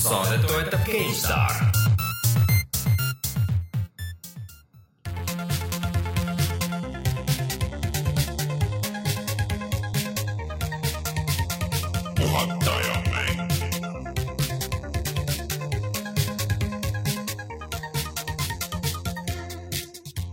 saadet 0.00 0.46
toetab 0.46 0.80
GameStar. 0.86 1.52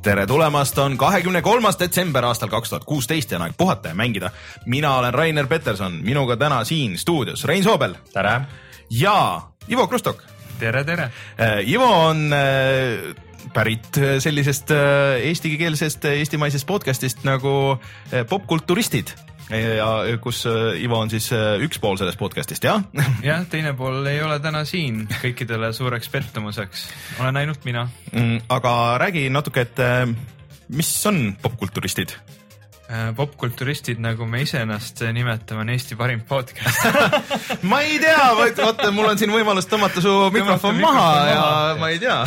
tere 0.07 0.27
tulemast, 0.27 0.77
on 0.77 0.97
kahekümne 0.97 1.41
kolmas 1.41 1.79
detsember 1.79 2.25
aastal 2.25 2.47
kaks 2.47 2.69
tuhat 2.69 2.85
kuusteist 2.85 3.31
ja 3.31 3.37
on 3.37 3.41
aeg 3.41 3.57
puhata 3.57 3.89
ja 3.89 3.95
mängida. 3.95 4.29
mina 4.65 4.95
olen 4.97 5.13
Rainer 5.13 5.47
Peterson, 5.47 5.99
minuga 6.01 6.37
täna 6.37 6.63
siin 6.63 6.97
stuudios 6.97 7.45
Rein 7.45 7.63
Soobel. 7.63 7.95
tere! 8.13 8.41
ja 8.89 9.41
Ivo 9.67 9.87
Krustok. 9.87 10.23
tere, 10.59 10.83
tere! 10.87 11.09
Ivo 11.67 11.87
on 12.07 12.33
äh, 12.33 13.13
pärit 13.53 13.99
sellisest 14.23 14.71
äh, 14.71 15.19
eestikeelsest 15.27 16.07
eestimaisest 16.09 16.67
podcast'ist 16.67 17.25
nagu 17.27 17.51
äh, 17.75 18.23
Popkulturistid 18.29 19.13
ja 19.47 20.17
kus 20.19 20.41
Ivo 20.75 20.97
on 20.99 21.11
siis 21.11 21.29
üks 21.63 21.79
pool 21.79 21.95
sellest 21.99 22.19
podcast'ist, 22.19 22.65
jah? 22.67 22.81
jah, 23.29 23.45
teine 23.47 23.71
pool 23.79 24.03
ei 24.11 24.19
ole 24.23 24.41
täna 24.43 24.65
siin 24.67 25.05
kõikidele 25.21 25.71
suureks 25.75 26.11
pettumuseks, 26.11 26.87
olen 27.21 27.43
ainult 27.43 27.63
mina 27.67 27.85
mm,. 28.11 28.49
aga 28.51 28.73
räägi 29.05 29.29
natuke, 29.31 29.63
et 29.63 29.79
mis 30.67 30.91
on 31.07 31.29
popkulturistid? 31.43 32.17
Popkulturistid, 33.15 33.99
nagu 33.99 34.25
me 34.29 34.41
iseennast 34.45 35.01
nimetame, 35.11 35.65
on 35.65 35.71
Eesti 35.73 35.97
parim 35.99 36.21
podcast 36.27 36.85
ma 37.69 37.81
ei 37.83 37.97
tea, 37.99 38.29
vaata, 38.37 38.91
mul 38.95 39.09
on 39.11 39.19
siin 39.19 39.33
võimalus 39.33 39.67
tõmmata 39.67 40.03
su 40.03 40.13
mikrofon 40.31 40.79
maha, 40.79 41.03
maha 41.03 41.27
ja 41.27 41.49
ma 41.81 41.91
ei 41.91 41.99
tea 41.99 42.21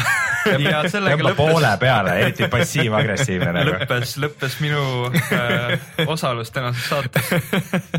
ja 0.46 0.82
sellega 0.92 1.24
lõppes. 1.24 1.38
poole 1.38 1.72
peale, 1.80 2.16
eriti 2.24 2.48
passiiv-agressiivne 2.52 3.52
nagu. 3.56 3.74
lõppes, 3.74 4.14
lõppes 4.22 4.58
minu 4.64 4.84
äh, 5.36 6.06
osalus 6.06 6.52
tänases 6.54 6.88
saates 6.88 7.32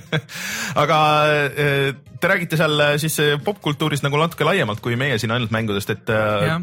aga 0.84 1.02
äh, 1.50 2.11
te 2.22 2.30
räägite 2.30 2.60
seal 2.60 2.84
äh, 2.84 2.94
siis 3.02 3.18
popkultuurist 3.46 4.06
nagu 4.06 4.20
natuke 4.22 4.46
laiemalt 4.48 4.82
kui 4.84 4.98
meie 5.00 5.18
siin 5.22 5.34
ainult 5.34 5.54
mängudest, 5.54 5.94
et, 5.94 6.12
äh, 6.14 6.56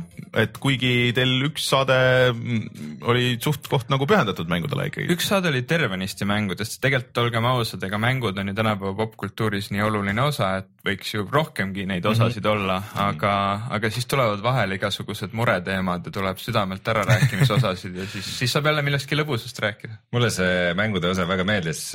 et 0.45 0.59
kuigi 0.63 1.11
teil 1.17 1.35
üks 1.49 1.69
saade 1.73 1.99
mm, 2.33 3.03
oli 3.11 3.35
suht-koht 3.43 3.91
nagu 3.93 4.07
pühendatud 4.09 4.51
mängudele 4.51 4.89
ikkagi. 4.91 5.09
üks 5.15 5.29
saade 5.33 5.51
oli 5.53 5.65
tervenisti 5.69 6.29
mängudest, 6.29 6.79
tegelikult 6.85 7.25
olgem 7.25 7.51
ausad, 7.51 7.83
ega 7.89 8.01
mängud 8.03 8.39
on 8.39 8.53
ju 8.53 8.57
tänapäeva 8.59 8.95
popkultuuris 9.03 9.73
nii 9.75 9.85
oluline 9.89 10.25
osa, 10.29 10.55
et 10.63 10.71
võiks 10.89 11.15
ju 11.15 11.25
rohkemgi 11.31 11.87
neid 11.89 12.07
osasid 12.09 12.43
mm 12.43 12.51
-hmm. 12.51 12.53
olla, 12.57 12.83
aga, 13.09 13.33
aga 13.79 13.91
siis 13.95 14.07
tulevad 14.11 14.43
vahele 14.43 14.79
igasugused 14.79 15.35
mureteemad 15.39 16.07
ja 16.07 16.13
tuleb 16.13 16.43
südamelt 16.43 16.89
ära 16.89 17.05
rääkimise 17.09 17.55
osasid 17.59 17.97
ja 17.97 18.07
siis, 18.07 18.29
siis 18.39 18.53
saab 18.53 18.67
jälle 18.71 18.83
millestki 18.83 19.17
lõbusast 19.17 19.63
rääkida. 19.63 19.99
mulle 20.13 20.31
see 20.31 20.75
mängude 20.75 21.09
osa 21.09 21.29
väga 21.29 21.45
meeldis. 21.45 21.95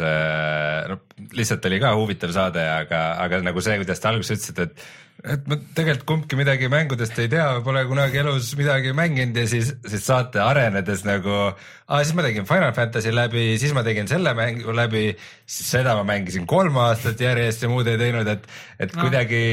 no 0.89 0.99
lihtsalt 1.31 1.65
oli 1.65 1.79
ka 1.79 1.95
huvitav 1.95 2.31
saade, 2.31 2.67
aga, 2.69 3.05
aga 3.23 3.41
nagu 3.41 3.61
see, 3.61 3.77
kuidas 3.81 3.99
te 3.99 4.07
alguses 4.07 4.37
ütlesite, 4.37 4.69
et 4.69 4.85
et 5.23 5.45
ma 5.47 5.55
tegelikult 5.55 6.03
kumbki 6.07 6.35
midagi 6.35 6.67
mängudest 6.71 7.15
ei 7.23 7.29
tea, 7.31 7.45
pole 7.63 7.85
kunagi 7.87 8.19
elus 8.19 8.49
midagi 8.59 8.91
mänginud 8.95 9.37
ja 9.39 9.45
siis, 9.47 9.69
siis 9.87 10.03
saate 10.03 10.41
arenedes 10.43 11.05
nagu, 11.07 11.53
siis 11.93 12.11
ma 12.17 12.25
tegin 12.25 12.47
Final 12.49 12.73
Fantasy 12.75 13.13
läbi, 13.15 13.45
siis 13.61 13.71
ma 13.75 13.85
tegin 13.87 14.09
selle 14.11 14.33
mängu 14.35 14.75
läbi, 14.75 15.05
seda 15.47 15.95
ma 15.99 16.03
mängisin 16.07 16.47
kolm 16.49 16.75
aastat 16.83 17.23
järjest 17.23 17.63
ja 17.63 17.71
muud 17.71 17.87
ei 17.87 18.01
teinud, 18.01 18.27
et, 18.35 18.49
et 18.83 18.97
no. 18.97 19.05
kuidagi, 19.05 19.45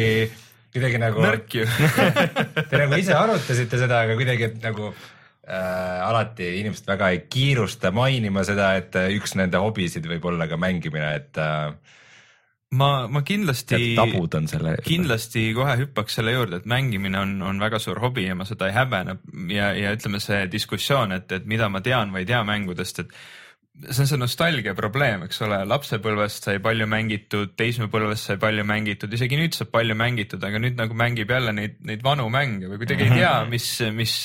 kuidagi 0.74 1.00
nagu. 1.04 1.22
nõrk 1.22 1.56
ju 1.60 1.68
Te 2.70 2.82
nagu 2.82 2.98
ise 2.98 3.14
arutasite 3.14 3.78
seda, 3.84 4.02
aga 4.08 4.18
kuidagi 4.18 4.50
nagu 4.64 4.90
äh, 4.90 6.02
alati 6.08 6.50
inimesed 6.64 6.90
väga 6.90 7.12
ei 7.14 7.22
kiirusta 7.30 7.94
mainima 7.94 8.42
seda, 8.48 8.72
et 8.80 8.98
üks 9.14 9.38
nende 9.38 9.62
hobisid 9.62 10.10
võib 10.10 10.26
olla 10.32 10.50
ka 10.50 10.58
mängimine, 10.58 11.14
et 11.22 11.38
äh, 11.38 11.70
ma, 12.70 13.08
ma 13.10 13.22
kindlasti, 13.26 13.96
kindlasti 14.86 15.44
kohe 15.56 15.74
hüppaks 15.80 16.18
selle 16.20 16.34
juurde, 16.36 16.60
et 16.60 16.68
mängimine 16.70 17.18
on, 17.18 17.34
on 17.42 17.62
väga 17.62 17.80
suur 17.82 17.98
hobi 18.02 18.28
ja 18.28 18.36
ma 18.38 18.46
seda 18.48 18.70
ei 18.70 18.76
häbene. 18.76 19.16
Ja, 19.50 19.72
ja 19.74 19.94
ütleme, 19.96 20.22
see 20.22 20.44
diskussioon, 20.52 21.16
et, 21.18 21.32
et 21.34 21.48
mida 21.50 21.68
ma 21.72 21.82
tean 21.84 22.14
või 22.14 22.24
ei 22.24 22.30
tea 22.30 22.42
mängudest, 22.46 23.02
et 23.02 23.14
see 23.88 24.04
on 24.04 24.10
see 24.10 24.20
nostalgia 24.20 24.74
probleem, 24.78 25.24
eks 25.26 25.40
ole, 25.46 25.62
lapsepõlvest 25.68 26.48
sai 26.48 26.60
palju 26.62 26.86
mängitud, 26.90 27.54
teismepõlvest 27.58 28.30
sai 28.30 28.38
palju 28.42 28.66
mängitud, 28.68 29.12
isegi 29.16 29.38
nüüd 29.40 29.56
saab 29.56 29.72
palju 29.74 29.96
mängitud, 29.98 30.44
aga 30.46 30.60
nüüd 30.62 30.78
nagu 30.80 30.96
mängib 30.98 31.32
jälle 31.32 31.54
neid, 31.56 31.80
neid 31.88 32.04
vanu 32.04 32.28
mänge 32.32 32.70
või 32.70 32.80
kuidagi 32.82 33.08
ei 33.08 33.20
tea, 33.20 33.34
mis, 33.50 33.72
mis 33.96 34.16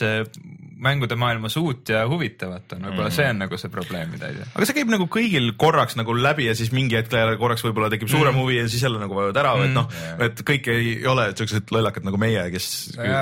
mängude 0.86 1.16
maailmas 1.16 1.56
uut 1.58 1.90
ja 1.90 2.04
huvitavat 2.10 2.76
on, 2.76 2.88
võib-olla 2.90 3.12
see 3.14 3.28
on 3.32 3.40
nagu 3.46 3.58
see 3.60 3.72
probleem, 3.72 4.10
mida 4.12 4.30
ei 4.30 4.40
tea. 4.40 4.48
aga 4.52 4.68
see 4.68 4.78
käib 4.78 4.92
nagu 4.92 5.08
kõigil 5.12 5.52
korraks 5.60 5.96
nagu 6.00 6.16
läbi 6.18 6.50
ja 6.50 6.56
siis 6.58 6.72
mingi 6.76 6.98
hetk 7.00 7.14
korraks 7.40 7.64
võib-olla 7.66 7.90
tekib 7.94 8.12
suurem 8.12 8.36
mm. 8.36 8.42
huvi 8.42 8.58
ja 8.60 8.66
siis 8.72 8.84
jälle 8.84 9.00
nagu 9.00 9.16
vajuvad 9.16 9.40
ära 9.40 9.54
mm., 9.56 9.66
et 9.66 9.76
noh, 9.78 9.88
et 10.28 10.44
kõik 10.50 10.70
ei 10.74 10.96
ole 11.08 11.30
siuksed 11.38 11.72
lollakad 11.76 12.08
nagu 12.08 12.20
meie, 12.22 12.44
kes 12.54 12.68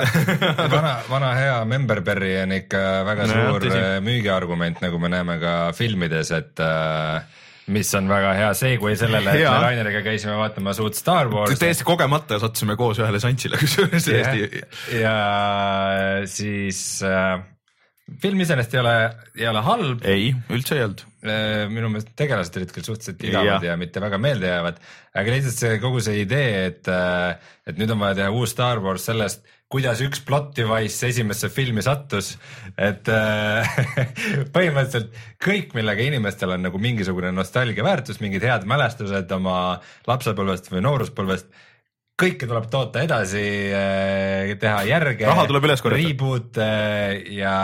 vana, 0.75 0.95
vana 1.09 1.33
hea 1.37 1.59
Memberberry 1.69 2.33
on 2.41 2.55
ikka 2.57 2.83
väga 3.09 3.29
no, 3.29 3.37
suur 3.37 3.67
äh, 3.69 3.97
müügiargument, 4.05 4.81
nagu 4.83 5.01
me 5.01 5.11
näeme 5.13 5.37
ka 5.41 5.53
filmides, 5.77 6.22
et 6.31 6.59
äh, 6.63 7.23
mis 7.73 7.93
on 7.95 8.09
väga 8.11 8.33
hea 8.37 8.51
seegway 8.57 8.97
sellele, 8.99 9.35
et 9.37 9.45
me 9.45 9.61
Raineriga 9.67 10.03
käisime 10.05 10.35
vaatamas 10.39 10.81
uut 10.83 10.97
Star 10.99 11.31
Warsi. 11.31 11.59
täiesti 11.61 11.87
kogemata 11.87 12.39
sattusime 12.41 12.75
koos 12.79 12.99
ühele 12.99 13.21
seansile 13.23 13.59
kusjuures 13.61 14.07
täiesti. 14.09 14.63
ja 14.99 15.15
siis 16.29 16.83
äh, 17.07 17.39
film 18.21 18.43
iseenesest 18.43 18.75
ei 18.75 18.81
ole, 18.81 18.95
ei 19.39 19.47
ole 19.47 19.63
halb. 19.65 20.05
ei, 20.07 20.29
üldse 20.53 20.77
ei 20.77 20.85
olnud. 20.87 21.05
Äh, 21.23 21.63
minu 21.71 21.91
meelest 21.93 22.11
tegelased 22.19 22.59
olid 22.59 22.75
küll 22.75 22.87
suhteliselt 22.87 23.23
igavad 23.23 23.63
ja. 23.63 23.71
ja 23.71 23.79
mitte 23.79 24.03
väga 24.03 24.19
meeldejäävad, 24.21 24.81
aga 25.21 25.35
lihtsalt 25.37 25.59
see 25.61 25.79
kogu 25.83 26.03
see 26.03 26.19
idee, 26.25 26.65
et, 26.67 26.91
äh, 26.91 27.53
et 27.69 27.79
nüüd 27.79 27.93
on 27.95 28.03
vaja 28.03 28.19
teha 28.19 28.33
uus 28.35 28.55
Star 28.55 28.83
Wars 28.83 29.07
sellest 29.07 29.47
kuidas 29.73 30.01
üks 30.05 30.21
plot 30.25 30.51
device 30.57 31.09
esimesse 31.09 31.49
filmi 31.53 31.81
sattus, 31.85 32.35
et 32.77 33.09
äh, 33.09 33.77
põhimõtteliselt 34.55 35.13
kõik, 35.41 35.73
millega 35.77 36.05
inimestel 36.05 36.53
on 36.55 36.65
nagu 36.67 36.81
mingisugune 36.81 37.33
nostalgia 37.33 37.85
väärtus, 37.85 38.21
mingid 38.23 38.45
head 38.45 38.67
mälestused 38.69 39.31
oma 39.33 39.57
lapsepõlvest 40.09 40.69
või 40.73 40.83
nooruspõlvest, 40.85 41.49
kõike 42.19 42.45
tuleb 42.49 42.69
toota 42.73 43.01
edasi, 43.05 43.45
äh, 43.73 44.53
teha 44.61 44.83
järge. 44.89 45.25
raha 45.29 45.47
tuleb 45.49 45.69
üles 45.69 45.81
korjata. 45.81 46.05
Reboot 46.05 46.61
äh, 46.61 47.23
ja 47.39 47.57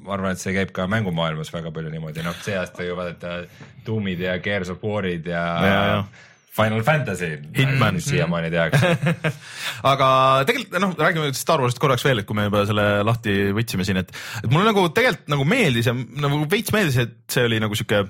ma 0.00 0.16
arvan, 0.16 0.36
et 0.36 0.42
see 0.42 0.52
käib 0.54 0.74
ka 0.76 0.84
mängumaailmas 0.90 1.52
väga 1.52 1.72
palju 1.74 1.92
niimoodi, 1.92 2.22
noh, 2.26 2.36
see 2.44 2.58
aasta 2.60 2.84
ju 2.84 2.96
vaadata 2.98 3.40
Doom'id 3.86 4.20
ja 4.22 4.36
Gears 4.44 4.70
of 4.72 4.84
War'id 4.84 5.32
ja, 5.32 5.46
ja, 5.64 5.78
ja 5.94 6.02
Final 6.50 6.82
Fantasy. 6.82 7.30
Hitman. 7.56 8.00
siiamaani 8.02 8.50
tehakse 8.50 8.94
aga 9.92 10.08
tegelikult 10.48 10.80
noh, 10.82 10.94
räägime 10.98 11.34
Star 11.38 11.62
Warsist 11.62 11.82
korraks 11.82 12.04
veel, 12.06 12.22
et 12.22 12.28
kui 12.28 12.38
me 12.38 12.48
juba 12.48 12.64
selle 12.68 12.86
lahti 13.06 13.36
võtsime 13.56 13.86
siin, 13.86 14.00
et, 14.02 14.10
et 14.42 14.50
mulle 14.50 14.66
nagu 14.66 14.88
tegelikult 14.94 15.30
nagu 15.30 15.46
meeldis 15.48 15.90
ja 15.90 15.94
nagu 15.94 16.42
veits 16.50 16.74
meeldis, 16.74 16.98
et 17.04 17.14
see 17.30 17.46
oli 17.46 17.60
nagu 17.62 17.78
sihuke 17.78 18.02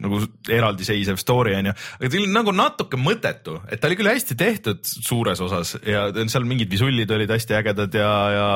nagu 0.00 0.20
eraldiseisev 0.48 1.18
story 1.20 1.54
onju, 1.58 1.74
aga 1.98 2.08
ta 2.08 2.18
oli 2.20 2.32
nagu 2.32 2.54
natuke 2.56 3.00
mõttetu, 3.00 3.58
et 3.68 3.80
ta 3.80 3.88
oli 3.88 3.98
küll 4.00 4.08
hästi 4.08 4.36
tehtud 4.40 4.80
suures 4.88 5.42
osas 5.44 5.74
ja 5.84 6.06
seal 6.32 6.46
mingid 6.48 6.72
visullid 6.72 7.10
olid 7.16 7.32
hästi 7.32 7.56
ägedad 7.58 7.96
ja, 8.00 8.12
ja, 8.36 8.48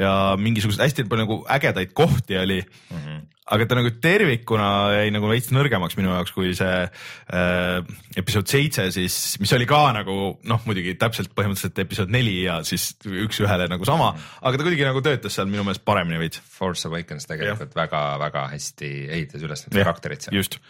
ja 0.00 0.14
mingisugused 0.40 0.84
hästi 0.84 1.06
palju 1.08 1.24
nagu 1.24 1.38
ägedaid 1.56 1.94
kohti 1.96 2.40
oli 2.40 2.60
mm. 2.62 2.98
-hmm 2.98 3.28
aga 3.50 3.66
ta 3.66 3.76
nagu 3.78 3.90
tervikuna 4.02 4.68
jäi 4.94 5.10
nagu 5.14 5.30
veits 5.30 5.50
nõrgemaks 5.54 5.96
minu 5.98 6.12
jaoks, 6.12 6.34
kui 6.34 6.52
see 6.54 6.76
äh, 6.86 7.96
episood 8.18 8.46
seitse 8.50 8.86
siis, 8.94 9.16
mis 9.42 9.52
oli 9.56 9.66
ka 9.68 9.80
nagu 9.96 10.16
noh, 10.48 10.62
muidugi 10.68 10.94
täpselt 11.00 11.34
põhimõtteliselt 11.34 11.82
episood 11.82 12.14
neli 12.14 12.36
ja 12.44 12.60
siis 12.66 12.92
üks-ühele 13.02 13.66
nagu 13.72 13.88
sama, 13.88 14.12
aga 14.40 14.54
ta 14.54 14.62
kuidagi 14.62 14.86
nagu 14.86 15.02
töötas 15.04 15.38
seal 15.38 15.50
minu 15.50 15.66
meelest 15.66 15.84
paremini 15.86 16.22
veits. 16.22 16.42
Force 16.54 16.86
Awakens 16.88 17.26
tegelikult 17.30 17.74
väga-väga 17.76 18.46
hästi 18.54 18.94
ehitas 19.10 19.42
üles 19.42 19.66
need 19.66 19.78
karakterid 19.80 20.26
seal. 20.28 20.38
just 20.38 20.60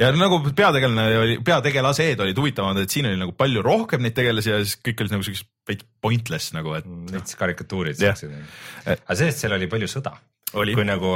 ja 0.00 0.08
nagu 0.14 0.38
peategelane 0.46 1.06
oli, 1.18 1.38
peategelased 1.44 2.22
olid 2.24 2.38
huvitavamad, 2.38 2.84
et 2.84 2.94
siin 2.94 3.10
oli 3.10 3.18
nagu 3.20 3.34
palju 3.36 3.62
rohkem 3.66 4.06
neid 4.06 4.14
tegelasi 4.16 4.54
ja 4.54 4.62
siis 4.62 4.78
kõik 4.86 5.02
olid 5.04 5.18
nagu 5.18 5.26
siuksed 5.26 5.50
veits 5.68 5.86
pointless 6.02 6.54
nagu, 6.56 6.78
et. 6.78 6.86
veits 7.10 7.36
karikatuurid 7.38 7.98
siuksed. 8.00 8.38
aga 8.86 9.18
see-eest 9.18 9.44
seal 9.44 9.58
oli 9.58 9.68
palju 9.70 9.90
sõda 9.90 10.14
Oli. 10.58 10.74
kui 10.74 10.84
nagu, 10.86 11.12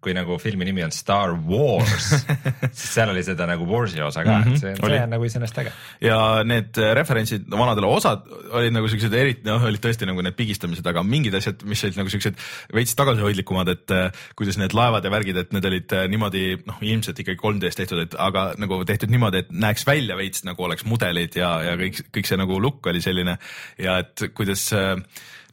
kui 0.00 0.14
nagu 0.16 0.38
filmi 0.40 0.64
nimi 0.68 0.84
on 0.86 0.92
Star 0.94 1.34
Wars, 1.34 2.06
siis 2.78 2.86
seal 2.94 3.10
oli 3.12 3.22
seda 3.26 3.44
nagu 3.50 3.66
Warsi 3.68 4.00
osa 4.02 4.22
ka 4.24 4.38
mm, 4.38 4.44
-hmm. 4.44 4.60
see, 4.60 4.74
oli. 4.82 4.94
see 4.94 5.02
on 5.04 5.10
nagu 5.12 5.24
iseenesest 5.24 5.58
äge. 5.58 5.72
ja 6.00 6.18
need 6.44 6.78
äh, 6.78 6.94
referentsid 6.96 7.50
vanadele 7.50 7.86
osad 7.86 8.24
olid 8.50 8.72
nagu 8.72 8.88
siuksed 8.88 9.14
eriti, 9.14 9.44
noh, 9.48 9.64
olid 9.68 9.82
tõesti 9.84 10.08
nagu 10.08 10.22
need 10.24 10.36
pigistamised, 10.38 10.86
aga 10.86 11.02
mingid 11.02 11.34
asjad, 11.34 11.62
mis 11.68 11.84
olid 11.84 12.00
nagu 12.00 12.12
siuksed 12.12 12.40
veits 12.74 12.94
tagasihoidlikumad, 12.98 13.72
et 13.74 13.94
äh, 13.94 14.26
kuidas 14.38 14.60
need 14.60 14.76
laevad 14.76 15.04
ja 15.04 15.12
värgid, 15.12 15.40
et 15.42 15.52
need 15.56 15.68
olid 15.70 15.96
äh, 15.96 16.06
niimoodi 16.08 16.44
noh, 16.68 16.78
ilmselt 16.80 17.18
ikkagi 17.24 17.40
3D-s 17.42 17.80
tehtud, 17.80 18.04
et 18.06 18.16
aga 18.18 18.52
nagu 18.60 18.80
tehtud 18.88 19.12
niimoodi, 19.12 19.44
et 19.44 19.50
näeks 19.52 19.86
välja 19.88 20.16
veits 20.16 20.46
nagu 20.48 20.64
oleks 20.64 20.86
mudelid 20.88 21.36
ja, 21.36 21.56
ja 21.66 21.76
kõik, 21.80 22.06
kõik 22.14 22.30
see 22.30 22.40
nagu 22.40 22.60
look 22.62 22.86
oli 22.88 23.02
selline 23.04 23.38
ja 23.82 23.98
et 24.04 24.30
kuidas 24.36 24.70
äh, 24.76 24.94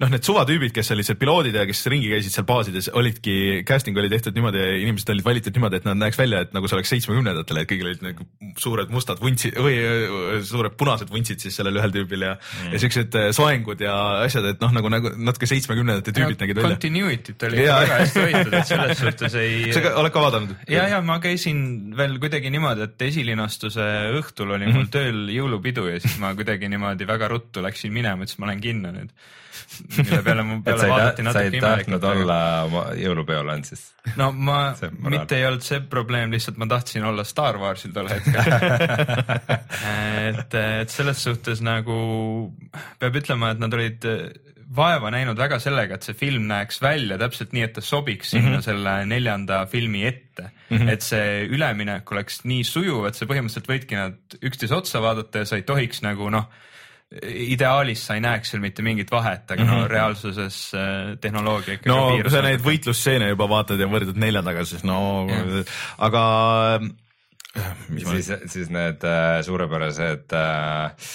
noh, 0.01 0.09
need 0.11 0.25
suvatüübid, 0.27 0.73
kes 0.75 0.89
olid 0.91 1.07
seal 1.07 1.17
piloodid 1.19 1.55
ja 1.55 1.63
kes 1.69 1.85
ringi 1.91 2.09
käisid 2.11 2.33
seal 2.33 2.45
baasides, 2.47 2.89
olidki, 2.99 3.35
casting 3.67 3.95
oli 3.97 4.09
tehtud 4.11 4.35
niimoodi, 4.35 4.63
inimesed 4.83 5.11
olid 5.13 5.23
valitud 5.23 5.55
niimoodi, 5.55 5.79
et 5.79 5.87
nad 5.87 5.99
näeks 6.01 6.19
välja, 6.19 6.41
et 6.43 6.55
nagu 6.55 6.67
see 6.67 6.75
oleks 6.75 6.91
seitsmekümnendatel, 6.91 7.61
et 7.61 7.69
kõigil 7.69 7.87
olid 7.91 8.03
nagu 8.03 8.27
suured 8.59 8.91
mustad 8.91 9.21
vuntsid 9.23 9.55
või 9.63 9.77
suured 10.47 10.75
punased 10.79 11.11
vuntsid 11.13 11.45
siis 11.45 11.55
sellel 11.61 11.79
ühel 11.79 11.93
tüübil 11.95 12.25
ja 12.27 12.33
mm., 12.35 12.73
ja 12.75 12.81
siuksed 12.83 13.15
äh, 13.21 13.29
soengud 13.35 13.83
ja 13.85 13.95
asjad, 14.25 14.49
et 14.51 14.63
noh, 14.63 14.73
nagu, 14.75 14.91
nagu 14.91 15.13
natuke 15.15 15.47
seitsmekümnendate 15.49 16.11
tüübid 16.15 16.43
nägid 16.43 16.59
välja. 16.59 16.75
Continuity't 16.75 17.47
oli 17.47 17.63
ikka 17.63 17.79
väga 17.85 18.01
hästi 18.01 18.25
hoitud, 18.25 18.57
et 18.59 18.69
selles 18.73 18.99
suhtes 19.05 19.39
ei 19.39 19.71
sa 19.75 19.85
ka- 19.85 19.95
oled 20.01 20.15
ka 20.15 20.25
vaadanud? 20.27 20.53
ja, 20.71 20.89
ja 20.91 20.99
ma 21.05 21.21
käisin 21.23 21.63
veel 21.95 22.19
kuidagi 22.19 22.51
niimoodi, 22.53 22.89
et 22.89 23.07
esilinastuse 23.07 23.87
õhtul 24.19 24.51
oli 24.57 24.67
mul 24.75 24.91
tööl 24.91 25.25
jõulupidu 25.31 25.87
ja 25.87 26.03
siis 26.03 26.19
ma 26.19 26.33
kuidagi 26.35 26.67
niimoodi 26.71 27.07
väga 27.07 27.31
ruttu 27.31 27.63
läksin 27.63 27.95
minema, 27.95 28.27
ütlesin, 28.27 28.43
ma 28.43 28.51
lähen 28.51 28.63
kinno 28.63 28.91
nüüd. 28.95 29.15
Mille 29.97 30.21
peale 30.23 30.45
mu 30.47 30.61
peale 30.63 30.89
vaadati 30.89 31.25
ta, 31.25 31.33
sa 31.33 31.43
ei 31.43 31.51
natuke 31.51 31.65
tahtnud 31.65 32.07
imelikult. 32.07 32.23
olla 32.23 32.95
jõulupeol 33.01 33.51
on 33.55 33.63
siis? 33.67 33.83
no 34.19 34.31
ma 34.31 34.59
mitte 35.11 35.39
ei 35.39 35.45
olnud 35.49 35.65
see 35.65 35.81
probleem, 35.91 36.33
lihtsalt 36.33 36.59
ma 36.61 36.69
tahtsin 36.71 37.05
olla 37.05 37.25
Star 37.27 37.59
Warsil 37.61 37.93
tol 37.95 38.09
hetkel 38.11 38.57
et, 40.29 40.59
et 40.81 40.93
selles 40.93 41.23
suhtes 41.27 41.63
nagu 41.65 41.99
peab 42.99 43.21
ütlema, 43.21 43.53
et 43.55 43.63
nad 43.63 43.79
olid 43.79 44.09
vaeva 44.75 45.11
näinud 45.13 45.37
väga 45.39 45.59
sellega, 45.61 45.97
et 45.97 46.07
see 46.07 46.17
film 46.17 46.47
näeks 46.49 46.79
välja 46.83 47.17
täpselt 47.21 47.53
nii, 47.55 47.65
et 47.67 47.73
ta 47.77 47.83
sobiks 47.85 48.33
sinna 48.33 48.49
mm 48.49 48.55
-hmm. 48.55 48.65
selle 48.65 48.95
neljanda 49.05 49.65
filmi 49.71 50.05
ette 50.05 50.49
mm. 50.69 50.77
-hmm. 50.77 50.89
et 50.89 51.01
see 51.01 51.45
üleminek 51.45 52.11
oleks 52.11 52.43
nii 52.43 52.63
sujuv, 52.63 53.05
et 53.07 53.15
sa 53.15 53.25
põhimõtteliselt 53.25 53.69
võidki 53.69 53.99
nad 53.99 54.37
üksteise 54.41 54.75
otsa 54.75 55.01
vaadata 55.01 55.43
ja 55.43 55.45
sa 55.45 55.55
ei 55.55 55.63
tohiks 55.63 56.01
nagu 56.01 56.29
noh, 56.29 56.49
ideaalis 57.21 58.01
sa 58.07 58.17
ei 58.17 58.23
näeks 58.23 58.51
seal 58.51 58.63
mitte 58.63 58.83
mingit 58.85 59.11
vahet, 59.11 59.45
aga 59.51 59.63
mm 59.63 59.69
-hmm. 59.69 59.81
no 59.81 59.87
reaalsuses 59.87 60.57
äh, 60.73 61.17
tehnoloogia 61.21 61.77
ikkagi 61.77 61.89
no 61.89 62.17
kui 62.21 62.33
sa 62.33 62.41
neid 62.41 62.65
võitlusstseene 62.65 63.29
juba 63.29 63.49
vaatad 63.49 63.79
ja 63.79 63.87
võrdled 63.87 64.17
neljandaga, 64.17 64.65
siis 64.65 64.83
no 64.83 65.27
Jah. 65.29 65.77
aga 65.97 66.23
mis 67.89 68.03
ma 68.03 68.17
siis, 68.17 68.31
siis 68.51 68.73
need 68.73 69.05
äh, 69.05 69.39
suurepärased 69.45 70.33
äh, 70.33 71.07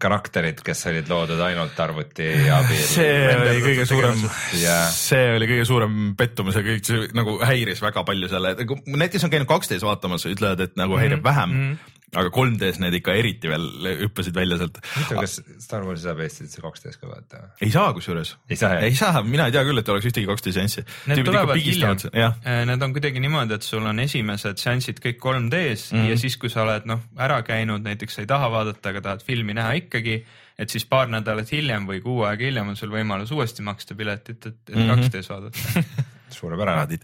karakterid, 0.00 0.62
kes 0.64 0.86
olid 0.90 1.08
loodud 1.10 1.40
ainult 1.44 1.78
arvuti 1.82 2.26
abil. 2.54 2.82
see 2.82 3.36
oli 3.36 3.62
kõige 3.64 3.86
suurem, 3.88 4.24
ja 4.62 4.76
see 4.94 5.36
oli 5.36 5.48
kõige 5.50 5.66
suurem 5.68 5.96
pettumus 6.18 6.56
ja 6.58 6.64
kõik 6.66 6.86
see 6.86 7.08
nagu 7.16 7.36
häiris 7.44 7.82
väga 7.84 8.04
palju 8.08 8.30
selle, 8.32 8.54
need, 8.56 9.10
kes 9.12 9.26
on 9.26 9.32
käinud 9.32 9.50
2D-s 9.50 9.86
vaatamas, 9.86 10.26
ütlevad, 10.30 10.64
et 10.66 10.76
nagu 10.80 10.98
häirib 10.98 11.24
vähem 11.26 11.50
mm, 11.50 11.70
-hmm. 11.70 11.89
Aga 12.10 12.30
3D-s 12.34 12.80
need 12.82 12.96
ikka 12.98 13.14
eriti 13.14 13.50
veel 13.50 13.66
hüppasid 14.00 14.34
välja 14.34 14.58
sealt. 14.58 14.80
huvitav, 14.96 15.20
kas 15.22 15.36
Star 15.62 15.84
Warsi 15.86 16.06
saab 16.08 16.22
Eestisse 16.24 16.62
kaksteist 16.64 17.00
ka 17.00 17.10
vaata? 17.10 17.42
ei 17.62 17.70
saa 17.70 17.92
kusjuures. 17.94 18.34
ei 18.50 18.58
saa 18.58 18.80
ei? 18.82 18.96
saa, 18.98 19.22
mina 19.26 19.46
ei 19.46 19.54
tea 19.54 19.62
küll, 19.68 19.78
et 19.78 19.92
oleks 19.94 20.10
ühtegi 20.10 20.26
2D 20.26 20.54
seanssi. 20.56 20.84
Need 21.10 21.22
tulevad 21.28 21.62
hiljem 21.62 21.96
Äh, 22.42 22.62
Need 22.66 22.82
on 22.82 22.94
kuidagi 22.96 23.22
niimoodi, 23.22 23.54
et 23.60 23.66
sul 23.66 23.86
on 23.86 24.02
esimesed 24.02 24.58
seansid 24.62 25.02
kõik 25.04 25.22
3D-s 25.22 25.92
mm. 25.92 25.98
-hmm. 25.98 26.10
ja 26.10 26.20
siis, 26.20 26.36
kui 26.40 26.50
sa 26.52 26.64
oled 26.66 26.88
noh 26.90 27.04
ära 27.18 27.40
käinud, 27.46 27.84
näiteks 27.86 28.18
sa 28.18 28.24
ei 28.26 28.30
taha 28.30 28.50
vaadata, 28.50 28.94
aga 28.94 29.04
tahad 29.06 29.26
filmi 29.26 29.54
näha 29.54 29.76
ikkagi, 29.84 30.20
et 30.58 30.70
siis 30.70 30.84
paar 30.84 31.08
nädalat 31.08 31.52
hiljem 31.52 31.86
või 31.88 32.02
kuu 32.04 32.24
aega 32.26 32.44
hiljem 32.44 32.74
on 32.74 32.76
sul 32.76 32.90
võimalus 32.90 33.30
uuesti 33.32 33.62
maksta 33.62 33.94
piletit, 33.94 34.46
et, 34.46 34.58
et 34.68 34.76
Mhm. 34.76 34.90
2D-s 35.06 35.30
vaadata. 35.30 35.84
suurepärane. 36.30 36.98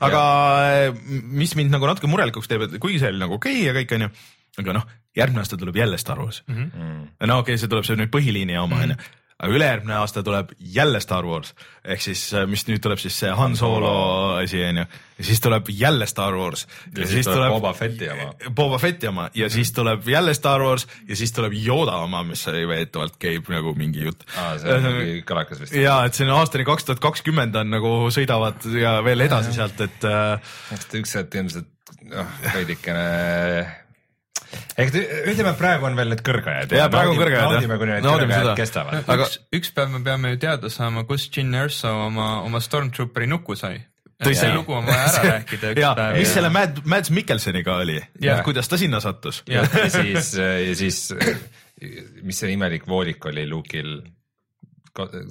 aga 0.00 0.22
äh, 0.88 0.96
mis 1.10 1.54
mind 1.56 1.72
nagu 1.72 1.88
natuke 1.88 2.10
murelikuks 2.10 2.48
teeb, 2.50 2.66
et 2.66 2.78
kuigi 2.82 3.00
see 3.02 3.12
oli 3.12 3.22
nagu 3.22 3.38
okei 3.38 3.54
okay 3.60 3.66
ja 3.66 3.76
kõik 3.76 3.94
onju, 3.96 4.10
aga 4.62 4.78
noh, 4.78 4.88
järgmine 5.16 5.44
aasta 5.44 5.58
tuleb 5.60 5.76
jälle 5.76 5.98
Star 5.98 6.18
Wars 6.18 6.42
mm. 6.46 6.54
Mhm. 6.54 6.70
-hmm. 6.72 7.26
no 7.26 7.38
okei 7.38 7.54
okay,, 7.54 7.62
see 7.62 7.68
tuleb 7.68 7.84
see 7.84 7.96
nüüd 7.96 8.12
põhiliini 8.12 8.58
oma 8.58 8.82
onju 8.82 8.94
mm 8.94 9.00
-hmm 9.00 9.24
aga 9.36 9.52
ülejärgmine 9.52 9.96
aasta 10.00 10.22
tuleb 10.24 10.52
jälle 10.58 11.00
Star 11.00 11.26
Wars 11.28 11.52
ehk 11.84 12.00
siis, 12.00 12.22
mis 12.48 12.64
nüüd 12.70 12.80
tuleb 12.84 13.00
siis 13.00 13.18
see 13.20 13.32
Han 13.36 13.56
Solo 13.56 13.90
asi 14.38 14.62
onju 14.64 14.84
ja 14.86 15.26
siis 15.28 15.42
tuleb 15.44 15.68
jälle 15.68 16.08
Star 16.08 16.34
Wars 16.34 16.64
ja 16.96 17.08
siis 17.08 17.28
tuleb 17.28 17.52
Boba 17.52 17.74
Fetti 17.76 18.08
oma. 18.12 18.30
Boba 18.56 18.78
Fetti 18.80 19.10
oma 19.10 19.28
ja 19.36 19.50
siis 19.52 19.72
tuleb 19.76 20.08
jälle 20.08 20.34
Star 20.34 20.64
Wars 20.64 20.88
ja 21.08 21.16
siis 21.16 21.36
tuleb 21.36 21.52
Yoda 21.52 21.98
oma, 22.06 22.24
mis 22.24 22.46
veetavalt 22.46 23.20
käib 23.20 23.52
nagu 23.52 23.74
mingi 23.76 24.08
jutt. 24.08 24.24
see 24.62 24.74
on 24.74 24.92
mingi 25.02 25.22
kalakas 25.28 25.60
vist. 25.60 25.76
ja 25.76 25.98
et 26.08 26.16
see 26.16 26.24
on 26.28 26.36
aastani 26.38 26.64
kaks 26.64 26.88
tuhat 26.88 27.04
kakskümmend 27.04 27.56
on 27.60 27.74
nagu 27.76 27.96
sõidavad 28.08 28.64
ja 28.80 28.98
veel 29.04 29.28
edasi 29.28 29.52
sealt, 29.52 29.80
et 29.84 30.08
äh, 30.08 30.54
üks 30.96 31.18
hetk 31.20 31.42
ilmselt 31.42 31.68
noh, 32.08 32.38
veidikene 32.54 33.04
ehk 34.76 34.94
ütleme, 34.96 35.50
et 35.52 35.58
praegu 35.58 35.88
on 35.88 35.98
veel 35.98 36.12
need 36.12 36.22
kõrgajad. 36.26 36.72
Jaa, 36.78 36.88
praegu 36.92 37.14
on 37.14 37.20
kõrgajad, 37.20 37.42
jah. 37.42 37.52
naudime, 37.56 37.78
kuni 37.82 37.94
need 37.96 38.08
kõrgajad 38.08 38.42
seda. 38.44 38.54
kestavad. 38.60 39.04
Aga- 39.14 39.26
üks, 39.26 39.36
üks 39.58 39.74
päev 39.76 39.92
me 39.96 40.00
peame 40.06 40.32
ju 40.34 40.40
teada 40.46 40.70
saama, 40.72 41.04
kust 41.08 41.36
Jyn 41.36 41.54
Erso 41.58 41.92
oma, 42.06 42.30
oma 42.46 42.62
Stormtrooperi 42.64 43.28
nuku 43.30 43.58
sai. 43.58 43.78
Tõsi. 44.16 44.38
see 44.40 44.52
lugu 44.54 44.72
on 44.72 44.86
vaja 44.88 45.10
ära 45.10 45.22
rääkida 45.34 45.70
üks 45.74 45.80
ja 45.82 45.90
päev. 45.92 46.14
mis 46.16 46.30
selle 46.32 46.48
Mad, 46.48 46.78
Mads 46.88 47.10
Mikkelseniga 47.12 47.74
oli 47.82 47.98
Jah., 48.24 48.38
kuidas 48.46 48.70
ta 48.72 48.78
sinna 48.80 48.96
sattus? 49.04 49.42
ja 49.44 49.66
siis, 49.68 50.30
ja 50.40 50.76
siis, 50.78 51.00
mis 52.24 52.40
see 52.40 52.54
imelik 52.54 52.86
voolik 52.88 53.28
oli 53.28 53.44
Luke'il 53.50 53.98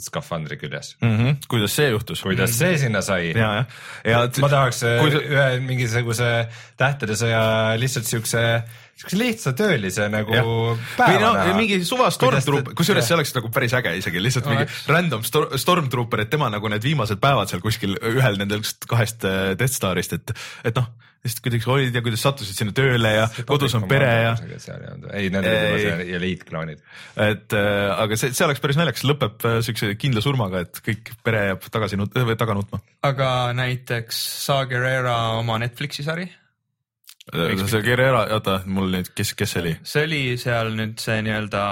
skafandri 0.04 0.58
küljes. 0.62 0.96
Mm 1.02 1.18
-hmm. 1.18 1.36
kuidas 1.48 1.76
see 1.76 1.90
juhtus? 1.90 2.22
kuidas 2.22 2.54
see 2.58 2.78
sinna 2.78 3.02
sai? 3.02 3.32
ja, 3.36 3.66
ja 4.06 4.24
ma 4.42 4.50
tahaks 4.50 4.80
Kui 4.86 5.10
kui 5.10 5.12
sa- 5.12 5.24
ühe 5.36 5.60
mingisuguse 5.60 6.30
tähtede 6.78 7.14
sõja 7.20 7.42
lihtsalt 7.80 8.06
siukse, 8.06 8.64
siukse 8.96 9.18
lihtsa 9.18 9.54
töölise 9.54 10.10
nagu 10.10 10.34
Jah. 10.34 10.78
päeva 10.98 11.14
või 11.14 11.22
no 11.22 11.34
näha. 11.34 11.56
mingi 11.58 11.80
suva 11.86 12.10
Stormtrooper, 12.12 12.74
kusjuures 12.74 13.08
see 13.08 13.16
oleks 13.16 13.34
nagu 13.36 13.50
päris 13.50 13.74
äge 13.74 13.96
isegi, 13.98 14.22
lihtsalt 14.24 14.46
mingi 14.46 14.64
Oleks. 14.68 14.88
random 14.88 15.24
stor 15.24 15.50
Stormtrooper, 15.58 16.20
et 16.22 16.30
tema 16.30 16.50
nagu 16.50 16.68
need 16.70 16.84
viimased 16.84 17.20
päevad 17.20 17.50
seal 17.50 17.62
kuskil 17.62 17.98
ühel 18.02 18.38
nendest 18.38 18.86
kahest 18.88 19.24
äh, 19.26 19.56
Death 19.60 19.74
Starist, 19.74 20.14
et, 20.14 20.32
et 20.64 20.76
noh, 20.76 20.88
lihtsalt 21.26 21.44
kuidagi 21.46 21.70
olid 21.74 21.98
ja 21.98 22.04
kuidas 22.06 22.24
sattusid 22.26 22.60
sinna 22.60 22.76
tööle 22.76 23.12
ja 23.16 23.26
kodus 23.50 23.76
on 23.78 23.88
pere 23.90 24.12
ja 24.28 24.32
ei, 24.38 25.32
need 25.34 25.42
olid 25.42 25.66
juba 25.66 25.82
see 25.82 26.16
eliitklaanid. 26.20 26.86
et 27.26 27.58
äh, 27.58 27.90
aga 28.06 28.20
see, 28.20 28.32
see 28.38 28.48
oleks 28.48 28.64
päris 28.64 28.80
naljakas, 28.80 29.06
lõpeb 29.10 29.50
äh, 29.50 29.60
siukse 29.66 29.92
kindla 30.00 30.24
surmaga, 30.26 30.64
et 30.66 30.82
kõik 30.86 31.14
pere 31.26 31.48
jääb 31.52 31.70
tagasi 31.74 32.00
nut-, 32.00 32.16
või 32.16 32.40
taga 32.40 32.58
nutma. 32.58 32.82
aga 33.10 33.30
näiteks 33.58 34.24
Saw 34.46 34.66
Gerrera 34.70 35.18
oma 35.40 35.60
Netflixi 35.62 36.06
sari, 36.06 36.30
see 37.34 37.82
Guerrero, 37.82 38.22
oota, 38.36 38.60
mul 38.70 38.92
nüüd, 38.94 39.10
kes, 39.18 39.34
kes 39.38 39.56
see 39.56 39.64
oli? 39.64 39.74
see 39.82 40.04
oli 40.06 40.22
seal 40.38 40.76
nüüd 40.78 41.00
see 41.02 41.24
nii-öelda 41.26 41.64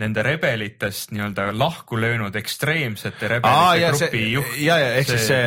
nende 0.00 0.22
rebelitest 0.24 1.10
nii-öelda 1.12 1.50
lahku 1.52 1.98
löönud 2.00 2.32
ekstreemsete 2.40 3.26
aa, 3.28 3.32
rebelite 3.34 3.82
ja 3.82 3.90
grupi 3.92 4.20
see, 4.22 4.28
juht. 4.32 4.54
ja, 4.64 4.78
ja 4.80 4.86
ehk 4.96 5.10
siis 5.10 5.26
see 5.28 5.42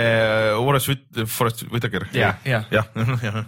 Forest 0.59 0.89
Whit-, 0.91 1.23
Forest 1.33 1.63
Whitaker. 1.71 2.05
Jah. 2.13 2.37
jah, 2.53 2.67
jah, 2.71 2.85
jah. 3.25 3.39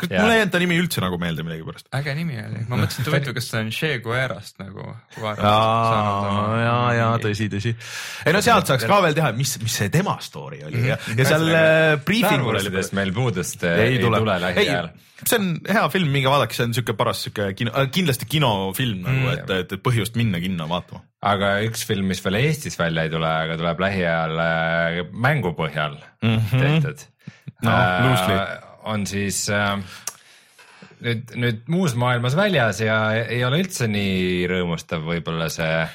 kurat, 0.00 0.14
mulle 0.16 0.32
ei 0.32 0.40
jäänud 0.40 0.54
ta 0.54 0.62
nimi 0.62 0.78
üldse 0.80 1.04
nagu 1.04 1.18
meelde 1.20 1.44
millegipärast. 1.44 1.90
äge 2.00 2.14
nimi 2.16 2.40
oli, 2.40 2.64
ma 2.70 2.80
mõtlesin, 2.80 3.04
et 3.04 3.12
huvitav, 3.12 3.36
kas 3.36 3.50
see 3.52 3.60
on 3.66 3.72
Che 3.76 3.92
Guerast 4.06 4.62
nagu. 4.64 4.86
ja, 5.20 6.76
ja 6.96 7.08
tõsi, 7.20 7.50
tõsi. 7.52 7.74
ei 8.24 8.36
no 8.36 8.40
sealt 8.44 8.72
saaks 8.72 8.88
ka 8.88 9.00
veel 9.04 9.16
teha, 9.18 9.32
mis, 9.36 9.58
mis 9.60 9.76
see 9.82 9.92
tema 9.92 10.16
story 10.24 10.62
oli 10.66 10.86
ja, 10.88 10.96
ja 11.18 11.28
seal 11.28 11.50
äh, 11.52 11.98
briifingul 12.06 12.56
oli. 12.62 12.72
meil 12.96 13.12
puudust 13.16 13.68
ei, 13.68 13.96
ei 13.96 14.00
tule, 14.00 14.22
tule 14.24 14.38
lähiajal. 14.46 14.88
see 15.20 15.38
on 15.40 15.52
hea 15.68 15.84
film, 15.92 16.10
minge 16.16 16.32
vaadake, 16.32 16.56
see 16.56 16.64
on 16.68 16.74
siuke 16.76 16.96
paras 16.96 17.22
siuke 17.28 17.50
kino, 17.58 17.76
kindlasti 17.92 18.28
kinofilm 18.30 19.04
nagu 19.04 19.16
Mm. 19.16 19.22
mm,, 19.22 19.32
et, 19.32 19.50
et, 19.64 19.72
et 19.76 19.82
põhjust 19.82 20.16
minna 20.18 20.40
kinno 20.46 20.68
vaatama. 20.70 21.02
aga 21.26 21.52
üks 21.66 21.84
film, 21.88 22.08
mis 22.14 22.22
veel 22.24 22.40
Eestis 22.44 22.78
välja 22.78 23.06
ei 23.06 23.12
tule, 23.12 23.28
aga 23.44 23.58
tuleb 23.60 23.84
lähiajal 23.86 24.40
äh, 24.46 25.02
mängu 25.12 25.52
põhjal 25.58 25.98
mm 26.22 26.38
-hmm. 26.38 26.64
tehtud 26.64 27.06
No, 27.64 27.72
loosely. 28.04 28.36
on 28.84 29.06
siis 29.08 29.46
äh, 29.50 29.78
nüüd, 31.04 31.32
nüüd 31.40 31.62
muus 31.72 31.94
maailmas 31.98 32.36
väljas 32.36 32.80
ja 32.84 32.98
ei 33.16 33.42
ole 33.46 33.62
üldse 33.64 33.88
nii 33.90 34.46
rõõmustav 34.50 35.04
võib-olla 35.06 35.48
see 35.52 35.86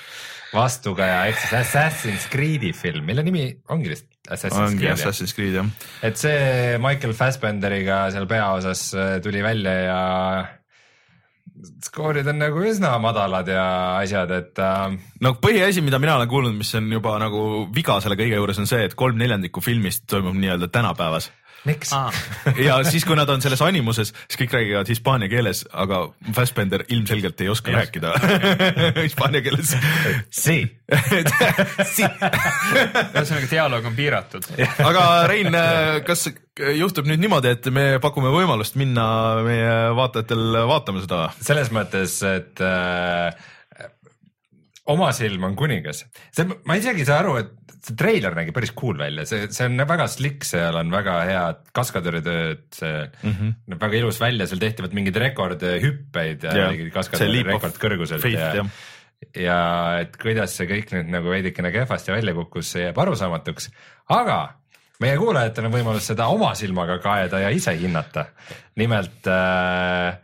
vastukaja 0.52 1.20
ehk 1.30 1.38
siis 1.40 1.54
Assassin's 1.62 2.26
Creed'i 2.32 2.74
film, 2.76 3.06
mille 3.08 3.24
nimi 3.24 3.46
ongi 3.72 3.94
vist 3.94 4.08
Assassin's 4.28 4.74
ongi 4.74 4.84
Creed. 4.84 4.98
Assassin's 4.98 5.36
Creed 5.38 5.56
jah. 5.60 5.70
et 6.04 6.18
see 6.20 6.78
Michael 6.84 7.14
Fassbenderiga 7.18 8.04
seal 8.14 8.28
peaosas 8.30 8.88
äh, 8.98 9.14
tuli 9.24 9.44
välja 9.46 9.78
ja 9.86 10.02
skoorid 11.86 12.28
on 12.32 12.40
nagu 12.42 12.64
üsna 12.66 12.94
madalad 13.02 13.50
ja 13.52 13.66
asjad, 14.00 14.32
et 14.38 14.62
äh, 14.62 14.96
no 15.22 15.36
põhiasi, 15.42 15.84
mida 15.86 16.00
mina 16.02 16.16
olen 16.20 16.32
kuulnud, 16.32 16.58
mis 16.58 16.74
on 16.80 16.90
juba 16.92 17.18
nagu 17.22 17.68
viga 17.76 18.00
selle 18.02 18.18
kõige 18.20 18.40
juures 18.40 18.62
on 18.62 18.70
see, 18.70 18.86
et 18.88 18.98
kolm 18.98 19.20
neljandikku 19.22 19.64
filmist 19.64 20.08
toimub 20.12 20.38
nii-öelda 20.38 20.72
tänapäevas 20.74 21.32
miks 21.68 21.94
ah. 21.94 22.10
ja 22.68 22.80
siis, 22.88 23.06
kui 23.06 23.18
nad 23.18 23.30
on 23.30 23.44
selles 23.44 23.62
animuses, 23.66 24.14
siis 24.26 24.40
kõik 24.40 24.56
räägivad 24.56 24.92
hispaania 24.92 25.30
keeles, 25.32 25.64
aga 25.72 26.04
Fassbender 26.36 26.86
ilmselgelt 26.90 27.42
ei 27.44 27.52
oska 27.54 27.72
yes. 27.72 27.80
rääkida 27.80 28.14
hispaania 29.08 29.44
keeles. 29.46 29.76
Si. 30.30 30.62
Si. 31.92 32.04
ühesõnaga 32.04 33.48
dialoog 33.48 33.86
on 33.88 33.96
piiratud. 33.96 34.48
aga 34.84 35.04
Rein, 35.30 35.56
kas 36.08 36.26
juhtub 36.78 37.08
nüüd 37.08 37.22
niimoodi, 37.24 37.54
et 37.56 37.70
me 37.74 37.86
pakume 38.04 38.32
võimalust 38.34 38.76
minna 38.80 39.06
meie 39.46 39.72
vaatajatel 39.98 40.60
vaatama 40.68 41.06
seda? 41.06 41.22
selles 41.40 41.72
mõttes, 41.72 42.18
et 42.28 42.60
äh, 42.66 43.32
oma 44.92 45.12
silm 45.16 45.44
on 45.48 45.56
kuningas. 45.56 46.06
see, 46.34 46.48
ma 46.66 46.78
isegi 46.80 47.04
ei 47.04 47.08
saa 47.08 47.22
aru, 47.22 47.38
et 47.42 47.52
see 47.82 47.98
treiler 47.98 48.36
nägi 48.38 48.54
päris 48.56 48.74
cool 48.78 49.00
välja, 49.00 49.26
see, 49.30 49.48
see 49.54 49.68
on 49.70 49.82
väga 49.90 50.08
slick, 50.12 50.46
seal 50.48 50.78
on 50.80 50.94
väga 50.94 51.18
head 51.28 51.62
kaskadööritööd, 51.76 52.64
see 52.78 52.96
mm 53.08 53.34
-hmm. 53.34 53.54
näeb 53.74 53.84
väga 53.86 54.00
ilus 54.02 54.22
välja, 54.22 54.48
seal 54.48 54.62
tehti 54.62 54.86
vot 54.86 54.96
mingeid 54.98 55.20
rekordhüppeid 55.24 56.48
ja 56.48 56.56
yeah. 56.56 56.82
kaskadööri 56.94 57.44
rekordkõrguselt 57.50 58.26
ja, 58.30 58.54
ja, 58.62 58.66
ja 59.36 59.60
et 60.06 60.18
kuidas 60.22 60.56
see 60.58 60.70
kõik 60.70 60.94
nüüd 60.96 61.14
nagu 61.18 61.34
veidikene 61.34 61.74
kehvasti 61.74 62.14
välja 62.14 62.36
kukkus, 62.38 62.74
see 62.76 62.88
jääb 62.88 63.02
arusaamatuks, 63.06 63.72
aga 64.14 64.42
meie 65.02 65.18
kuulajatel 65.18 65.68
on 65.68 65.74
võimalus 65.74 66.12
seda 66.12 66.28
oma 66.34 66.54
silmaga 66.58 67.00
kaeda 67.02 67.42
ja 67.42 67.50
ise 67.50 67.74
hinnata. 67.78 68.26
nimelt 68.76 69.28
äh, 69.28 70.18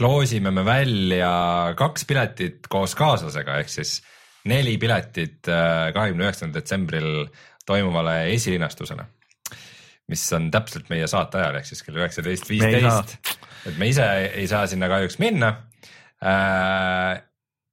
loosime 0.00 0.50
me 0.50 0.64
välja 0.64 1.72
kaks 1.76 2.04
piletit 2.04 2.68
koos 2.68 2.94
kaaslasega, 2.94 3.58
ehk 3.62 3.72
siis 3.72 4.02
neli 4.48 4.76
piletit 4.80 5.50
äh, 5.50 5.90
kahekümne 5.94 6.26
üheksandal 6.26 6.60
detsembril 6.60 7.26
toimuvale 7.66 8.18
esilinastusele, 8.34 9.06
mis 10.10 10.22
on 10.36 10.50
täpselt 10.54 10.90
meie 10.92 11.08
saate 11.10 11.40
ajal 11.40 11.60
ehk 11.60 11.68
siis 11.68 11.82
kell 11.82 11.98
üheksateist 11.98 12.48
viisteist. 12.50 13.16
et 13.66 13.78
me 13.80 13.90
ise 13.90 14.06
ei 14.28 14.46
saa 14.50 14.66
sinna 14.70 14.90
kahjuks 14.92 15.18
minna 15.22 15.52
äh,. 16.22 17.22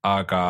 aga 0.04 0.44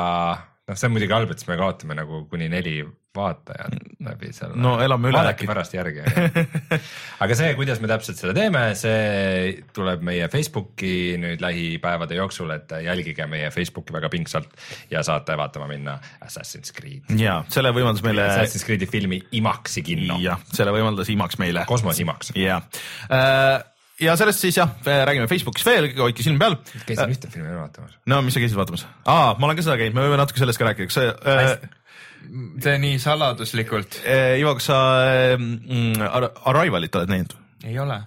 noh, 0.67 0.77
see 0.77 0.87
on 0.87 0.95
muidugi 0.95 1.13
halb, 1.13 1.31
et 1.33 1.41
siis 1.43 1.51
me 1.51 1.59
kaotame 1.59 1.97
nagu 1.99 2.23
kuni 2.31 2.47
neli 2.49 2.79
vaatajad 3.15 3.75
läbi 4.03 4.31
selle. 4.33 4.57
no 4.59 4.75
elame 4.81 5.11
üle 5.11 5.21
äkki. 5.29 5.47
pärast 5.49 5.75
järgi 5.75 6.03
aga 7.23 7.37
see, 7.37 7.51
kuidas 7.57 7.81
me 7.83 7.89
täpselt 7.91 8.19
seda 8.19 8.33
teeme, 8.37 8.63
see 8.79 9.65
tuleb 9.75 10.03
meie 10.05 10.29
Facebooki 10.33 11.15
nüüd 11.21 11.43
lähipäevade 11.43 12.17
jooksul, 12.17 12.53
et 12.55 12.73
jälgige 12.85 13.27
meie 13.31 13.51
Facebooki 13.53 13.95
väga 13.95 14.09
pingsalt 14.13 14.55
ja 14.91 15.03
saate 15.05 15.37
vaatama 15.39 15.69
minna 15.71 15.97
Assassin's 16.25 16.73
Creed. 16.75 17.13
ja 17.19 17.41
selle 17.53 17.73
võimaldas 17.75 18.05
meile. 18.05 18.25
Assassin's 18.31 18.65
Creed'i 18.67 18.89
filmi 18.89 19.21
Imaksi 19.39 19.85
kinno. 19.85 20.17
jah, 20.23 20.41
selle 20.53 20.73
võimaldas 20.75 21.11
Imaks 21.13 21.39
meile. 21.41 21.67
kosmos 21.69 22.01
Imaks. 22.03 22.33
jah 22.39 22.65
äh, 23.11 23.61
ja 24.01 24.15
sellest 24.19 24.41
siis 24.41 24.57
jah, 24.57 24.73
räägime 24.83 25.27
Facebookis 25.29 25.65
veel, 25.67 25.91
hoidke 25.99 26.25
silm 26.25 26.41
peal. 26.41 26.57
käisin 26.87 27.13
ühte 27.13 27.29
filmi 27.31 27.53
vaatamas. 27.55 27.95
no 28.09 28.21
mis 28.25 28.35
sa 28.35 28.43
käisid 28.43 28.57
vaatamas? 28.57 28.87
aa, 29.05 29.35
ma 29.37 29.47
olen 29.47 29.59
ka 29.59 29.65
seda 29.65 29.77
käinud, 29.81 29.97
me 29.97 30.05
võime 30.07 30.19
natuke 30.19 30.41
sellest 30.41 30.61
ka 30.61 30.69
rääkida, 30.69 30.89
kas 30.89 30.99
see 30.99 31.13
äh, 31.13 31.81
tee 32.63 32.75
nii 32.81 32.99
saladuslikult. 33.01 34.01
Ivo, 34.39 34.55
kas 34.59 34.69
sa 34.71 34.79
mm, 35.37 36.03
Arrivalit 36.49 36.95
oled 36.99 37.11
näinud? 37.13 37.37
ei 37.63 37.77
ole. 37.79 37.99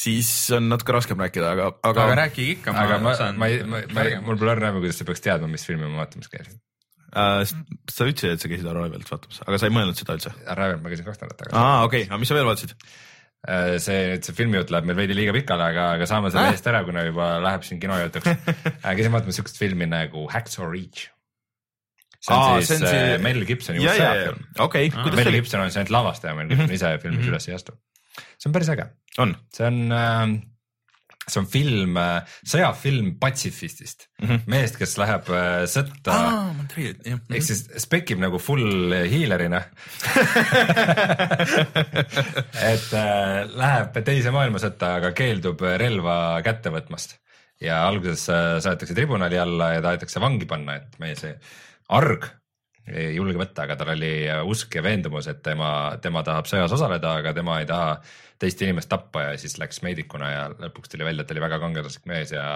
siis 0.00 0.30
on 0.56 0.68
natuke 0.70 0.94
raskem 0.94 1.20
rääkida, 1.20 1.52
aga, 1.54 1.68
aga. 1.82 2.06
aga 2.06 2.16
rääkige 2.24 2.56
ikka. 2.56 2.74
aga 2.74 2.98
ma, 3.02 3.14
ma, 3.20 3.30
ma, 3.36 3.50
ma, 3.74 3.84
ma, 3.94 4.08
mul 4.26 4.40
pole 4.40 4.56
õrna 4.56 4.70
aimu, 4.70 4.82
kuidas 4.84 5.00
sa 5.00 5.06
peaks 5.08 5.22
teadma, 5.24 5.50
mis 5.50 5.66
filmi 5.66 5.86
ma 5.86 6.02
vaatamas 6.04 6.30
käisin 6.32 6.58
uh,. 7.10 7.44
sa 7.90 8.08
ütlesid, 8.08 8.34
et 8.34 8.42
sa 8.42 8.50
käisid 8.50 8.70
Arrivalit 8.70 9.10
vaatamas, 9.10 9.42
aga 9.46 9.60
sa 9.60 9.70
ei 9.70 9.76
mõelnud 9.76 9.98
seda 9.98 10.18
üldse? 10.18 10.34
Arrivalit 10.46 10.82
ma 10.82 10.92
käisin 10.94 11.08
kaks 11.08 11.22
nädalat 11.22 11.40
tagasi. 11.42 11.60
aa, 11.60 11.78
okei 11.86 12.04
okay., 12.04 12.10
aga 12.10 12.20
mis 12.22 12.32
sa 12.32 12.38
veel 12.38 12.50
vaatasid? 12.50 12.74
Äh, 13.40 13.76
see 13.80 14.00
nüüd 14.10 14.26
see 14.26 14.36
filmijutt 14.36 14.72
läheb 14.74 14.90
meil 14.90 14.98
veidi 14.98 15.16
liiga 15.16 15.32
pikale, 15.32 15.70
aga, 15.72 15.86
aga 15.96 16.08
saame 16.08 16.32
selle 16.32 16.52
eest 16.52 16.66
ära, 16.68 16.82
kuna 16.84 17.06
juba 17.06 17.32
läheb 17.40 17.64
siin 17.66 17.80
kinojutuks 17.82 18.28
äh, 18.34 18.90
käisin 18.90 19.14
vaatamas 19.14 19.40
siukest 19.40 19.62
filmi 19.62 19.88
nagu 19.88 20.26
Hacksaw 20.32 20.68
Ridge 20.68 21.08
see 22.20 22.34
on 22.36 22.40
Aa, 22.40 22.60
siis 22.60 22.82
see... 22.84 23.02
Äh, 23.14 23.18
Mel 23.24 23.44
Gibsoni 23.48 23.82
USA 23.84 24.12
film. 24.24 24.44
okei, 24.66 24.90
kuidas 24.92 25.22
Mel 25.22 25.32
Gibson 25.38 25.64
on 25.64 25.72
see 25.72 25.82
ainult 25.82 25.96
lavastaja, 25.96 26.36
Mel 26.36 26.50
Gibson 26.50 26.66
mm 26.66 26.70
-hmm. 26.70 26.78
ise 26.80 26.98
filmis 27.02 27.18
mm 27.18 27.24
-hmm. 27.24 27.34
üles 27.34 27.48
ei 27.48 27.54
astu. 27.54 27.76
see 28.38 28.48
on 28.50 28.52
päris 28.52 28.68
äge. 28.68 28.86
see 29.56 29.66
on 29.66 29.92
äh, 29.92 30.40
see 31.30 31.40
on 31.40 31.46
film, 31.50 31.96
äh, 32.00 32.36
sõjafilm 32.48 33.12
patsifistist 33.20 34.06
mm, 34.20 34.28
-hmm. 34.28 34.42
mehest, 34.50 34.78
kes 34.80 34.96
läheb 35.00 35.30
äh, 35.34 35.62
sõtta 35.70 36.16
ah,. 36.16 36.50
ehk 36.78 37.44
siis 37.46 37.64
spekib 37.84 38.20
nagu 38.22 38.40
full 38.42 38.94
healer'ina 39.12 39.62
et 42.72 42.90
äh, 42.96 43.46
läheb 43.62 44.00
teise 44.06 44.34
maailmasõtta, 44.34 44.94
aga 45.00 45.14
keeldub 45.16 45.64
relva 45.82 46.14
kätte 46.46 46.72
võtmast 46.74 47.18
ja 47.60 47.82
alguses 47.86 48.24
saadetakse 48.26 48.96
tribunali 48.96 49.38
alla 49.38 49.74
ja 49.76 49.82
tahetakse 49.84 50.22
vangi 50.22 50.46
panna, 50.48 50.78
et 50.80 50.96
meie 51.02 51.18
see 51.18 51.34
arg 51.96 52.28
ei 52.90 53.12
julge 53.14 53.38
võtta, 53.38 53.64
aga 53.66 53.76
tal 53.78 53.92
oli 53.94 54.12
usk 54.50 54.74
ja 54.74 54.82
veendumus, 54.82 55.28
et 55.30 55.42
tema, 55.44 55.70
tema 56.02 56.24
tahab 56.26 56.48
sõjas 56.50 56.72
osaleda, 56.74 57.12
aga 57.20 57.32
tema 57.36 57.60
ei 57.60 57.68
taha 57.68 57.92
teist 58.40 58.62
inimest 58.64 58.90
tappa 58.90 59.28
ja 59.28 59.36
siis 59.38 59.58
läks 59.60 59.82
meedikuna 59.86 60.30
ja 60.30 60.42
lõpuks 60.50 60.90
tuli 60.90 61.06
välja, 61.06 61.22
et 61.22 61.28
ta 61.28 61.36
oli 61.36 61.44
väga 61.44 61.60
kangelaslik 61.62 62.08
mees 62.10 62.32
ja 62.34 62.46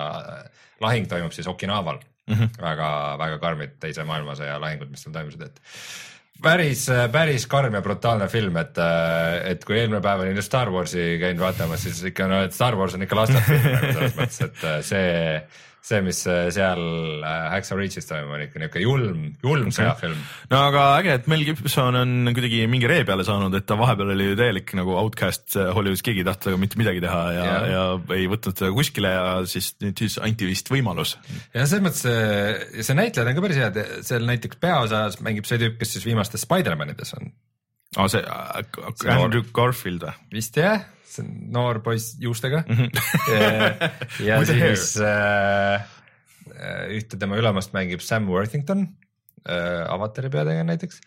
lahing 0.82 1.06
toimub 1.10 1.36
siis 1.36 1.46
Okinaval 1.50 2.00
mm 2.00 2.34
-hmm. 2.34 2.56
väga, 2.62 2.88
väga 3.20 3.38
karmid 3.38 3.76
teise 3.80 4.04
maailmasõja 4.08 4.58
lahingud, 4.60 4.90
mis 4.90 5.04
seal 5.04 5.14
toimusid, 5.14 5.42
et 5.42 5.60
päris, 6.42 6.86
päris 7.12 7.46
karm 7.46 7.74
ja 7.74 7.82
brutaalne 7.82 8.28
film, 8.28 8.56
et, 8.56 8.80
et 9.44 9.64
kui 9.64 9.78
eelmine 9.78 10.00
päev 10.00 10.24
olin 10.24 10.36
just 10.36 10.50
Star 10.50 10.70
Warsi 10.70 11.18
käinud 11.20 11.44
vaatamas, 11.44 11.82
siis 11.82 12.02
ikka 12.10 12.26
no, 12.26 12.42
et 12.42 12.52
Star 12.52 12.76
Wars 12.76 12.94
on 12.94 13.02
ikka 13.02 13.16
lastefilm 13.16 13.70
nagu 13.76 13.92
selles 13.92 14.16
mõttes, 14.18 14.40
et 14.48 14.66
see 14.84 15.46
see, 15.84 16.00
mis 16.04 16.22
äh, 16.30 16.48
seal 16.54 16.80
äh, 17.20 17.50
Hacksaw 17.52 17.78
Ridge'is 17.78 18.08
toimub, 18.08 18.32
on 18.36 18.44
ikka 18.46 18.60
niisugune 18.60 18.84
julm, 18.84 19.24
julm 19.44 19.72
sõjafilm. 19.74 20.20
no 20.52 20.60
aga 20.70 20.84
äge, 21.00 21.16
et 21.18 21.28
Mel 21.30 21.44
Gibson 21.44 21.98
on 22.00 22.30
kuidagi 22.30 22.62
mingi 22.70 22.88
ree 22.88 23.04
peale 23.08 23.26
saanud, 23.26 23.54
et 23.58 23.66
ta 23.68 23.76
vahepeal 23.78 24.14
oli 24.14 24.30
ju 24.30 24.38
täielik 24.40 24.72
nagu 24.78 24.96
outcast 25.00 25.58
äh, 25.60 25.68
Hollywoodis, 25.76 26.04
keegi 26.06 26.24
ei 26.24 26.28
tahtnud 26.28 26.46
temaga 26.48 26.62
mitte 26.64 26.80
midagi 26.80 27.04
teha 27.04 27.20
ja, 27.36 27.44
ja., 27.44 27.58
ja 27.74 27.84
ei 28.16 28.30
võtnud 28.32 28.56
teda 28.56 28.72
kuskile 28.76 29.12
ja 29.12 29.26
siis 29.50 29.74
nüüd 29.84 30.00
siis 30.04 30.16
anti 30.24 30.48
vist 30.48 30.72
võimalus. 30.72 31.16
ja 31.52 31.66
selles 31.66 31.84
mõttes 31.84 32.04
see, 32.06 32.82
see 32.88 32.96
näitleja 32.96 33.28
on 33.28 33.36
ka 33.36 33.44
päris 33.44 33.60
hea, 33.60 33.70
et 33.74 34.08
seal 34.08 34.28
näiteks 34.30 34.62
peaosas 34.64 35.20
mängib 35.24 35.48
see 35.50 35.60
tüüp, 35.60 35.76
kes 35.82 35.98
siis 35.98 36.08
viimastes 36.08 36.48
Spider-manides 36.48 37.12
on. 37.20 37.28
aa, 37.98 38.08
see 38.08 38.24
äh, 38.24 39.16
Andrew 39.18 39.44
Garfield 39.52 40.08
või? 40.08 40.16
vist 40.40 40.56
jah 40.56 40.88
see 41.14 41.24
on 41.24 41.32
noor 41.54 41.80
poiss 41.84 42.16
juustega 42.22 42.62
mm. 42.66 42.76
-hmm. 42.76 42.90
ja, 44.26 44.28
ja 44.28 44.40
siis 44.48 44.94
äh, 45.00 45.84
ühte 46.94 47.18
tema 47.20 47.38
ülemast 47.40 47.74
mängib 47.76 48.02
Sam 48.04 48.28
Worthington 48.30 48.88
äh,, 49.48 49.84
Avatari 49.92 50.30
peategelane 50.30 50.74
näiteks. 50.74 51.00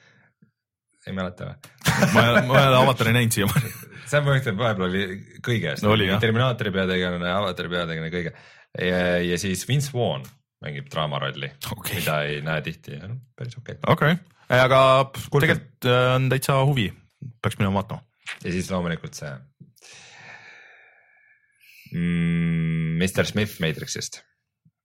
ei 1.07 1.13
mäleta 1.13 1.51
või? 1.51 1.73
ma 2.13 2.23
ei 2.23 2.31
ole, 2.31 2.45
ma 2.49 2.61
ei 2.61 2.71
ole 2.71 2.81
Avatari 2.83 3.13
näinud 3.15 3.35
siiamaani 3.35 3.73
Sam 4.11 4.25
Worthington 4.27 4.59
vahepeal 4.59 4.89
oli 4.89 5.03
kõige 5.43 5.73
eest 5.73 5.85
no,, 5.85 5.95
Terminaatori 6.23 6.71
peategelane, 6.75 7.29
Avatari 7.33 7.73
peategelane, 7.75 8.11
kõige. 8.13 8.33
ja, 8.79 9.03
ja 9.23 9.39
siis 9.41 9.67
Vince 9.67 9.91
Vaughn 9.93 10.25
mängib 10.63 10.87
draamarolli 10.89 11.51
okay., 11.71 11.99
mida 11.99 12.21
ei 12.25 12.41
näe 12.45 12.63
tihti, 12.65 12.97
päris 13.37 13.59
okei 13.59 13.77
okay.. 13.77 13.93
okei 13.93 14.17
okay., 14.17 14.61
aga 14.63 14.79
tegelikult 15.13 15.89
äh, 15.91 16.15
on 16.15 16.29
täitsa 16.31 16.57
huvi, 16.65 16.87
peaks 17.43 17.59
minema 17.59 17.81
vaatama. 17.81 18.01
ja 18.43 18.53
siis 18.55 18.71
loomulikult 18.71 19.17
see 19.17 19.33
mm, 21.91 22.97
Mr 23.01 23.25
Smith 23.25 23.59
Matrixist 23.63 24.21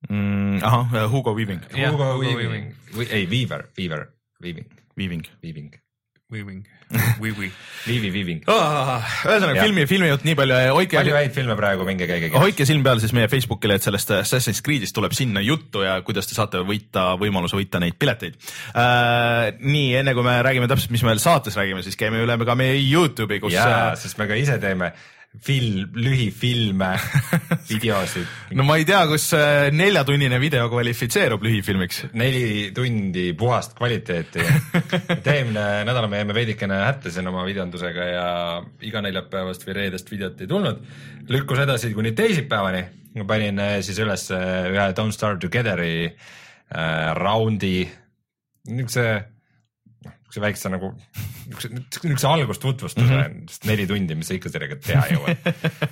mm,. 0.09 0.63
ahah, 0.63 1.11
Hugo 1.11 1.35
Weaving. 1.35 1.63
Hugo 1.73 2.19
Weaving, 2.19 2.75
ei 3.09 3.27
Weaver, 3.27 3.69
Weaver, 3.79 4.09
Weaving. 4.43 4.67
Weaving. 4.97 5.27
Weaving. 5.43 5.75
Weaving. 6.33 6.67
Weaving. 7.23 7.53
Viivi 7.87 8.11
Weaving. 8.13 8.43
ühesõnaga 8.47 9.65
filmi, 9.65 9.85
filmijutt 9.89 10.25
nii 10.27 10.37
palju, 10.37 10.57
hoidke. 10.77 10.99
palju 10.99 11.17
häid 11.17 11.35
filme 11.35 11.57
praegu, 11.59 11.87
minge 11.89 12.09
käige. 12.09 12.31
hoidke 12.37 12.67
silm 12.69 12.85
peal 12.85 13.01
siis 13.03 13.15
meie 13.17 13.29
Facebookile, 13.33 13.77
et 13.77 13.87
sellest 13.87 14.13
Assassin's 14.17 14.63
Creed'ist 14.65 14.97
tuleb 14.97 15.17
sinna 15.17 15.43
juttu 15.45 15.85
ja 15.85 15.99
kuidas 16.07 16.29
te 16.29 16.37
saate 16.37 16.61
võita, 16.69 17.11
võimaluse 17.21 17.57
võita 17.59 17.81
neid 17.83 17.97
pileteid 18.01 18.37
äh,. 18.73 19.55
nii, 19.61 19.89
enne 20.03 20.17
kui 20.17 20.27
me 20.27 20.37
räägime 20.45 20.69
täpselt, 20.71 20.93
mis 20.95 21.05
me 21.05 21.13
veel 21.13 21.25
saates 21.25 21.57
räägime, 21.61 21.85
siis 21.85 22.01
käime 22.01 22.21
üle 22.25 22.37
ka 22.45 22.57
meie 22.59 22.77
Youtube'i, 22.81 23.41
kus. 23.43 23.57
jaa, 23.57 23.93
sest 24.01 24.21
me 24.21 24.29
ka 24.31 24.39
ise 24.41 24.61
teeme 24.63 24.93
film, 25.41 25.89
lühifilme, 25.97 26.91
videosid. 27.71 28.27
no 28.59 28.67
ma 28.69 28.77
ei 28.81 28.85
tea, 28.89 29.01
kus 29.11 29.31
neljatunnine 29.73 30.39
video 30.43 30.69
kvalifitseerub 30.71 31.43
lühifilmiks. 31.47 32.05
neli 32.13 32.71
tundi 32.77 33.31
puhast 33.39 33.77
kvaliteeti 33.79 34.45
et 35.17 35.31
eelmine 35.35 35.67
nädal 35.89 36.09
me 36.13 36.21
jäime 36.21 36.37
veidikene 36.37 36.83
hätta 36.85 37.11
siin 37.11 37.33
oma 37.33 37.47
videondusega 37.49 38.09
ja 38.13 38.27
iga 38.85 39.05
neljapäevast 39.05 39.65
või 39.69 39.79
reedest 39.81 40.13
videot 40.13 40.41
ei 40.45 40.51
tulnud. 40.51 40.83
lükkus 41.33 41.65
edasi 41.65 41.95
kuni 41.97 42.13
teisipäevani 42.13 42.85
ma 43.15 43.27
panin 43.29 43.61
äh, 43.61 43.81
siis 43.85 43.99
üles 44.01 44.29
äh, 44.33 44.71
ühe 44.73 44.87
Don't 44.97 45.13
Starve 45.13 45.41
Together'i 45.43 46.07
äh, 46.09 47.13
raundi, 47.19 47.85
niisuguse, 48.69 49.09
niisuguse 50.33 50.41
väikse 50.41 50.71
nagu, 50.73 50.89
niisuguse, 51.49 52.27
algustutvustuse 52.27 53.07
mm, 53.07 53.21
-hmm. 53.21 53.51
sest 53.51 53.67
neli 53.69 53.87
tundi, 53.87 54.15
mis 54.15 54.31
sa 54.31 54.35
ikka 54.35 54.49
sellega 54.49 54.79
teha 54.81 55.05
jõuad 55.13 55.45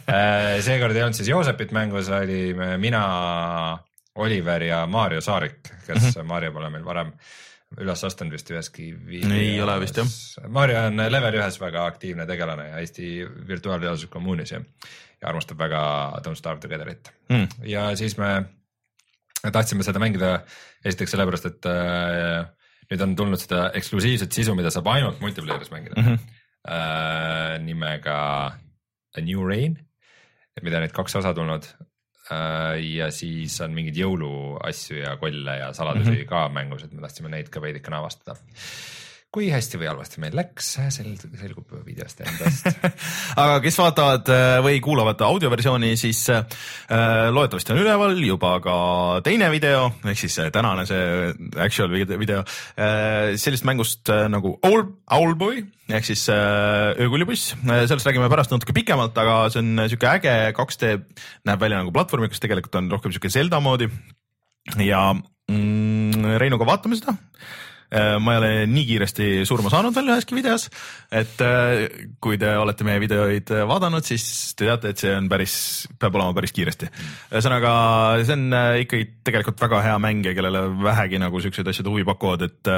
äh, 0.09 0.57
seekord 0.65 0.97
ei 0.97 1.05
olnud 1.05 1.19
siis 1.19 1.29
Joosepit 1.29 1.73
mängus, 1.77 2.09
olime 2.09 2.77
mina, 2.81 3.03
Oliver 4.15 4.63
ja 4.63 4.87
Maarjo 4.87 5.21
Saarik, 5.21 5.61
kes 5.87 6.03
mm 6.03 6.09
-hmm. 6.09 6.25
Maarjo 6.25 6.53
pole 6.53 6.71
meil 6.71 6.85
varem 6.85 7.13
üles 7.79 8.05
astunud 8.05 8.33
vist 8.33 8.51
üheski 8.51 8.95
videos. 9.07 9.33
ei 9.33 9.61
ole 9.63 9.81
vist 9.81 9.97
jah. 9.97 10.07
Maarjo 10.49 10.87
on 10.89 10.97
level 10.97 11.35
ühes 11.39 11.61
väga 11.61 11.85
aktiivne 11.87 12.27
tegelane 12.27 12.69
ja 12.69 12.79
Eesti 12.79 13.27
virtuaalreaalsuse 13.49 14.11
kommuunis 14.11 14.53
ja, 14.53 14.61
ja 15.21 15.29
armastab 15.29 15.59
väga 15.59 15.83
Don't 16.27 16.41
Starve 16.41 16.61
Together'it 16.61 17.13
mm. 17.29 17.47
ja 17.63 17.97
siis 17.97 18.17
me 18.19 18.45
tahtsime 19.53 19.83
seda 19.83 19.99
mängida 19.99 20.41
esiteks 20.85 21.11
sellepärast, 21.11 21.47
et 21.47 21.67
äh, 21.67 22.49
nüüd 22.91 23.05
on 23.07 23.15
tulnud 23.17 23.41
seda 23.41 23.69
eksklusiivset 23.79 24.33
sisu, 24.33 24.55
mida 24.59 24.73
saab 24.75 24.89
ainult 24.93 25.21
multiplayer'is 25.23 25.73
mängida 25.75 25.97
mm. 25.97 26.07
-hmm. 26.07 26.37
Äh, 26.61 27.55
nimega 27.65 28.17
A 29.17 29.21
New 29.25 29.47
Rain, 29.49 29.79
mida 30.63 30.77
on 30.77 30.85
nüüd 30.85 30.93
kaks 30.93 31.17
osa 31.17 31.33
tulnud 31.35 31.65
Äh, 32.31 32.79
ja 32.95 33.09
siis 33.11 33.57
on 33.65 33.73
mingeid 33.75 33.97
jõuluasju 33.99 35.01
ja 35.01 35.17
kolle 35.19 35.57
ja 35.59 35.73
saladusi 35.75 36.13
mm 36.13 36.19
-hmm. 36.21 36.29
ka 36.31 36.49
mängus, 36.55 36.85
et 36.85 36.93
me 36.95 37.03
tahtsime 37.03 37.33
neid 37.33 37.49
ka 37.51 37.63
veidikene 37.63 37.99
avastada 37.99 38.37
kui 39.31 39.47
hästi 39.53 39.79
või 39.79 39.87
halvasti 39.87 40.21
meil 40.23 40.35
läks, 40.35 40.73
sel 40.91 41.13
selgub 41.39 41.71
videost 41.87 42.19
endast. 42.25 42.67
Aga 43.41 43.61
kes 43.63 43.77
vaatavad 43.79 44.31
äh, 44.35 44.55
või 44.65 44.81
kuulavad 44.83 45.23
audioversiooni, 45.23 45.93
siis 45.99 46.25
äh, 46.35 46.43
loodetavasti 47.31 47.75
on 47.75 47.83
üleval 47.85 48.19
juba 48.27 48.57
ka 48.65 48.75
teine 49.27 49.53
video 49.55 49.87
ehk 50.03 50.19
siis 50.19 50.35
tänane 50.51 50.83
see 50.91 51.31
actual 51.63 51.95
video 51.95 52.43
äh, 52.43 53.37
sellisest 53.39 53.69
mängust 53.71 54.11
äh, 54.11 54.27
nagu 54.33 54.57
Owl, 54.67 54.83
Owlboy 55.15 55.63
ehk 55.95 56.11
siis 56.11 56.27
äh, 56.35 56.91
öökullibuss, 56.99 57.55
sellest 57.63 58.11
räägime 58.11 58.27
pärast 58.33 58.51
natuke 58.51 58.75
pikemalt, 58.75 59.15
aga 59.15 59.45
see 59.55 59.63
on 59.63 59.87
sihuke 59.87 60.11
äge 60.11 60.37
2D, 60.59 60.95
näeb 61.47 61.63
välja 61.63 61.79
nagu 61.85 61.95
platvormikas, 61.95 62.43
tegelikult 62.43 62.83
on 62.83 62.91
rohkem 62.91 63.15
sihuke 63.15 63.31
Zelda 63.31 63.63
moodi. 63.63 63.87
Ja 64.83 65.13
mm, 65.15 66.39
Reinuga 66.43 66.67
vaatame 66.67 66.99
seda. 66.99 67.15
Äh, 67.15 67.70
ma 67.91 68.35
ei 68.35 68.39
ole 68.39 68.51
nii 68.71 68.85
kiiresti 68.87 69.29
surma 69.49 69.71
saanud 69.73 69.95
veel 69.97 70.13
üheski 70.13 70.37
videos, 70.37 70.69
et 71.11 71.41
äh, 71.43 71.89
kui 72.23 72.39
te 72.39 72.53
olete 72.61 72.87
meie 72.87 73.01
videoid 73.03 73.51
äh, 73.51 73.65
vaadanud, 73.67 74.07
siis 74.07 74.55
te 74.55 74.69
teate, 74.69 74.93
et 74.93 75.03
see 75.03 75.15
on 75.17 75.27
päris, 75.31 75.55
peab 75.99 76.15
olema 76.19 76.35
päris 76.37 76.55
kiiresti. 76.55 76.91
ühesõnaga, 77.33 77.73
see 78.23 78.37
on 78.37 78.57
ikkagi 78.85 79.09
tegelikult 79.27 79.59
väga 79.65 79.83
hea 79.89 79.97
mäng 80.03 80.29
ja 80.29 80.35
kellele 80.37 80.63
vähegi 80.85 81.19
nagu 81.23 81.43
siuksed 81.43 81.73
asjad 81.73 81.91
huvi 81.91 82.07
pakuvad, 82.07 82.47
et 82.47 82.71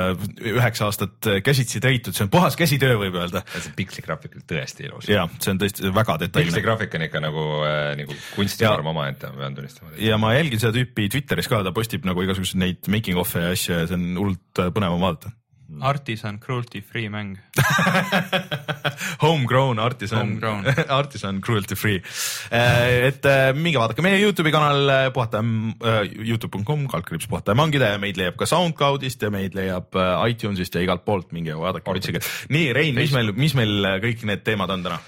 üheksa 0.52 0.88
aastat 0.88 1.30
käsitsi 1.44 1.82
teitud, 1.84 2.16
see 2.16 2.24
on 2.26 2.32
puhas 2.32 2.56
käsitöö, 2.56 2.96
võib 3.04 3.20
öelda. 3.20 3.44
see 3.52 3.76
piksligraafik 3.76 4.40
on 4.40 4.46
tõesti 4.48 4.88
ilus. 4.88 5.10
ja 5.12 5.26
see 5.38 5.52
on 5.52 5.60
tõesti 5.60 5.92
väga 5.92 6.18
detailne. 6.24 6.48
piksligraafik 6.48 6.96
on 6.96 7.06
ikka 7.08 7.24
nagu 7.24 7.46
äh,, 7.68 7.92
nagu 8.00 8.16
kunstivorm 8.32 8.92
omaette, 8.94 9.28
ma 9.28 9.44
pean 9.44 9.60
tunnistama. 9.60 9.92
ja 10.00 10.16
ma 10.20 10.32
jälgin 10.38 10.62
seda 10.62 10.72
tüüpi 10.78 11.10
Twitteris 11.12 11.52
ka, 11.52 11.60
ta 11.66 11.74
postib 11.76 12.08
nagu 12.08 12.24
igasuguseid 12.24 12.64
neid 12.64 12.92
making 12.92 13.20
of'e 13.20 13.44
ja 13.44 13.52
asju 13.52 13.76
ja 13.76 13.86
see 13.90 14.00
on 14.00 14.08
hullult 14.22 14.64
põnev 14.72 14.96
vaadata. 15.02 15.32
Artisan 15.80 16.38
cruelty 16.38 16.82
free 16.84 17.08
mäng 17.08 17.38
Homegrown 19.22 19.78
artisan, 19.78 20.40
artisan 20.88 21.40
cruelty 21.40 21.74
free. 21.74 22.02
Eh, 22.50 23.06
et 23.08 23.24
eh, 23.24 23.52
minge 23.56 23.80
vaadake 23.80 24.04
meie 24.04 24.18
Youtube'i 24.20 24.52
kanal 24.52 24.92
eh, 24.92 25.06
puhata 25.14 25.40
äh,, 25.40 26.02
Youtube.com, 26.28 26.84
kaldkriips 26.92 27.28
puhata 27.30 27.54
ja 27.54 27.58
mangida 27.58 27.92
ja 27.94 28.02
meid 28.02 28.20
leiab 28.20 28.36
ka 28.40 28.48
SoundCloudist 28.50 29.24
ja 29.24 29.32
meid 29.32 29.56
leiab 29.56 29.96
iTunesist 30.28 30.76
ja 30.76 30.84
igalt 30.84 31.06
poolt, 31.08 31.32
minge 31.32 31.56
vaadake 31.56 31.90
otsige. 31.90 32.20
nii, 32.52 32.72
Rein, 32.76 32.98
mis 32.98 33.14
meil, 33.16 33.32
mis 33.36 33.56
meil 33.56 33.88
kõik 34.04 34.26
need 34.28 34.44
teemad 34.44 34.72
on 34.74 34.84
täna? 34.88 35.00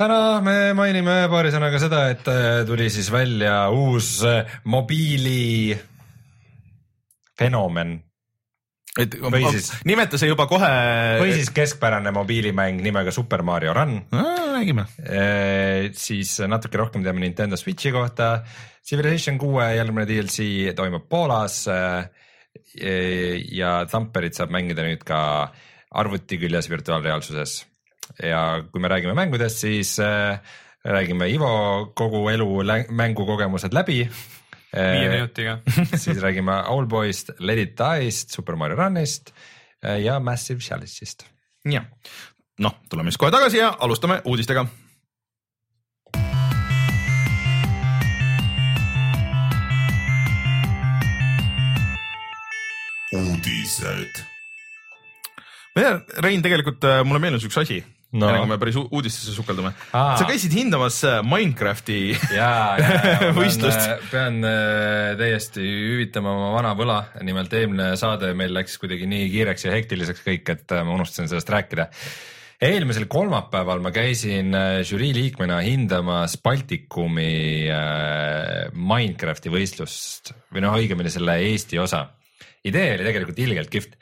täna 0.00 0.20
me 0.44 0.54
mainime 0.78 1.16
paari 1.32 1.50
sõnaga 1.52 1.80
seda, 1.82 2.04
et 2.14 2.30
tuli 2.68 2.86
siis 2.92 3.10
välja 3.12 3.66
uus 3.74 4.20
mobiili 4.70 5.74
fenomen 7.36 7.98
et 8.98 9.14
või 9.22 9.44
siis 9.54 9.70
nimeta 9.86 10.18
see 10.18 10.30
juba 10.30 10.46
kohe. 10.50 10.70
või 11.20 11.34
siis 11.36 11.52
keskpärane 11.54 12.10
mobiilimäng 12.14 12.80
nimega 12.82 13.12
Super 13.14 13.44
Mario 13.46 13.74
Run 13.76 13.96
no,. 14.10 14.24
räägime 14.56 14.86
e,. 15.04 15.90
siis 15.94 16.38
natuke 16.50 16.80
rohkem 16.80 17.04
teame 17.06 17.22
Nintendo 17.22 17.58
Switchi 17.60 17.92
kohta. 17.94 18.40
Civilization 18.86 19.38
kuue 19.38 19.68
järgmine 19.76 20.08
DLC 20.08 20.74
toimub 20.76 21.06
Poolas 21.08 21.62
e,. 21.70 21.80
ja 23.54 23.84
Thumperit 23.90 24.34
saab 24.34 24.50
mängida 24.54 24.86
nüüd 24.86 25.04
ka 25.06 25.20
arvuti 25.90 26.38
küljes 26.42 26.70
virtuaalreaalsuses. 26.70 27.60
ja 28.26 28.42
kui 28.72 28.82
me 28.82 28.90
räägime 28.90 29.14
mängudest, 29.14 29.62
siis 29.62 29.94
e, 30.02 30.10
räägime 30.82 31.30
Ivo 31.30 31.92
kogu 31.94 32.26
elu 32.32 32.48
mängukogemused 32.90 33.74
läbi 33.74 34.02
viie 34.74 35.06
äh, 35.06 35.14
minutiga 35.14 35.58
siis 36.02 36.20
räägime 36.22 36.62
Owlboy'st, 36.70 37.34
Let 37.38 37.58
it 37.58 37.78
die'st, 37.78 38.30
Super 38.30 38.56
Mario 38.56 38.76
Run'ist 38.76 39.32
äh, 39.84 40.00
ja 40.02 40.20
Massive 40.20 40.60
Challenge'ist. 40.60 41.26
jah, 41.64 41.86
noh, 42.58 42.76
tuleme 42.90 43.10
siis 43.10 43.18
kohe 43.18 43.30
tagasi 43.34 43.62
ja 43.62 43.74
alustame 43.78 44.20
uudistega. 44.24 44.66
uudised. 53.10 54.20
Rein, 56.22 56.42
tegelikult 56.42 56.84
äh, 56.86 57.00
mulle 57.02 57.18
meenus 57.22 57.42
üks 57.46 57.58
asi 57.58 57.80
no.. 58.16 58.26
enne 58.26 58.40
kui 58.42 58.50
me 58.50 58.58
päris 58.60 58.78
uudistesse 58.80 59.34
sukeldume. 59.34 59.72
sa 59.92 60.26
käisid 60.28 60.54
hindamas 60.56 61.00
äh, 61.06 61.20
Minecrafti 61.26 62.00
võistlust. 63.38 63.80
Äh, 63.84 64.02
pean 64.10 64.40
äh, 64.46 65.14
täiesti 65.20 65.62
hüvitama 65.62 66.34
oma 66.34 66.50
vana 66.56 66.74
võla, 66.78 66.98
nimelt 67.26 67.54
eelmine 67.56 67.92
saade 68.00 68.32
meil 68.38 68.54
läks 68.56 68.78
kuidagi 68.82 69.08
nii 69.10 69.30
kiireks 69.34 69.68
ja 69.68 69.76
hektiliseks 69.76 70.26
kõik, 70.26 70.54
et 70.56 70.76
ma 70.80 70.98
unustasin 70.98 71.30
sellest 71.30 71.54
rääkida 71.54 71.90
eelmisel 72.60 73.06
kolmapäeval 73.08 73.80
ma 73.80 73.88
käisin 73.94 74.52
žürii 74.84 75.14
liikmena 75.16 75.62
hindamas 75.64 76.34
Baltikumi 76.44 77.70
Minecrafti 78.76 79.52
võistlust 79.52 80.34
või 80.52 80.66
noh, 80.66 80.76
õigemini 80.76 81.12
selle 81.12 81.38
Eesti 81.46 81.80
osa. 81.80 82.04
idee 82.68 82.98
oli 82.98 83.06
tegelikult 83.06 83.40
ilgelt 83.46 83.72
kihvt 83.72 83.96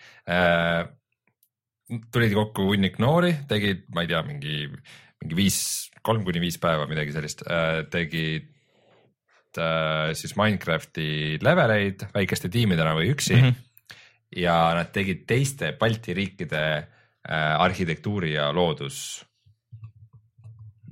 tulid 1.88 2.34
kokku 2.36 2.68
hunnik 2.72 2.98
noori, 3.02 3.32
tegid, 3.48 3.86
ma 3.94 4.04
ei 4.04 4.10
tea, 4.10 4.20
mingi, 4.26 4.68
mingi 5.22 5.38
viis, 5.38 5.58
kolm 6.04 6.24
kuni 6.26 6.42
viis 6.42 6.58
päeva, 6.62 6.86
midagi 6.90 7.14
sellist 7.14 7.44
äh,, 7.48 7.82
tegid 7.92 8.48
äh, 9.60 10.10
siis 10.18 10.36
Minecrafti 10.38 11.38
leveleid 11.44 12.08
väikeste 12.14 12.50
tiimidena 12.52 12.94
või 12.98 13.12
üksi 13.14 13.36
mm. 13.36 13.46
-hmm. 13.46 14.02
ja 14.44 14.58
nad 14.78 14.92
tegid 14.94 15.24
teiste 15.28 15.72
Balti 15.80 16.16
riikide 16.16 16.64
äh, 16.76 17.54
arhitektuuri 17.64 18.34
ja 18.34 18.50
loodus 18.52 19.24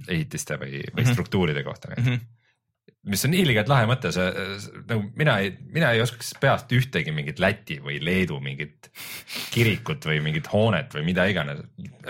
ehitiste 0.09 0.57
või, 0.57 0.81
või 0.81 0.81
mm 0.81 1.05
-hmm. 1.05 1.13
struktuuride 1.13 1.65
kohta 1.67 1.93
mm. 1.97 2.05
-hmm 2.05 2.36
mis 3.07 3.25
on 3.29 3.35
ilgelt 3.39 3.71
lahe 3.71 3.87
mõte, 3.89 4.11
see 4.15 4.27
nagu 4.91 5.03
mina 5.19 5.37
ei, 5.45 5.53
mina 5.75 5.93
ei 5.95 6.03
oskaks 6.05 6.33
peast 6.43 6.73
ühtegi 6.75 7.15
mingit 7.15 7.41
Läti 7.43 7.79
või 7.83 7.99
Leedu 8.03 8.41
mingit 8.43 8.91
kirikut 9.55 10.09
või 10.09 10.21
mingit 10.25 10.51
hoonet 10.53 10.97
või 10.97 11.07
mida 11.11 11.27
iganes. 11.31 11.63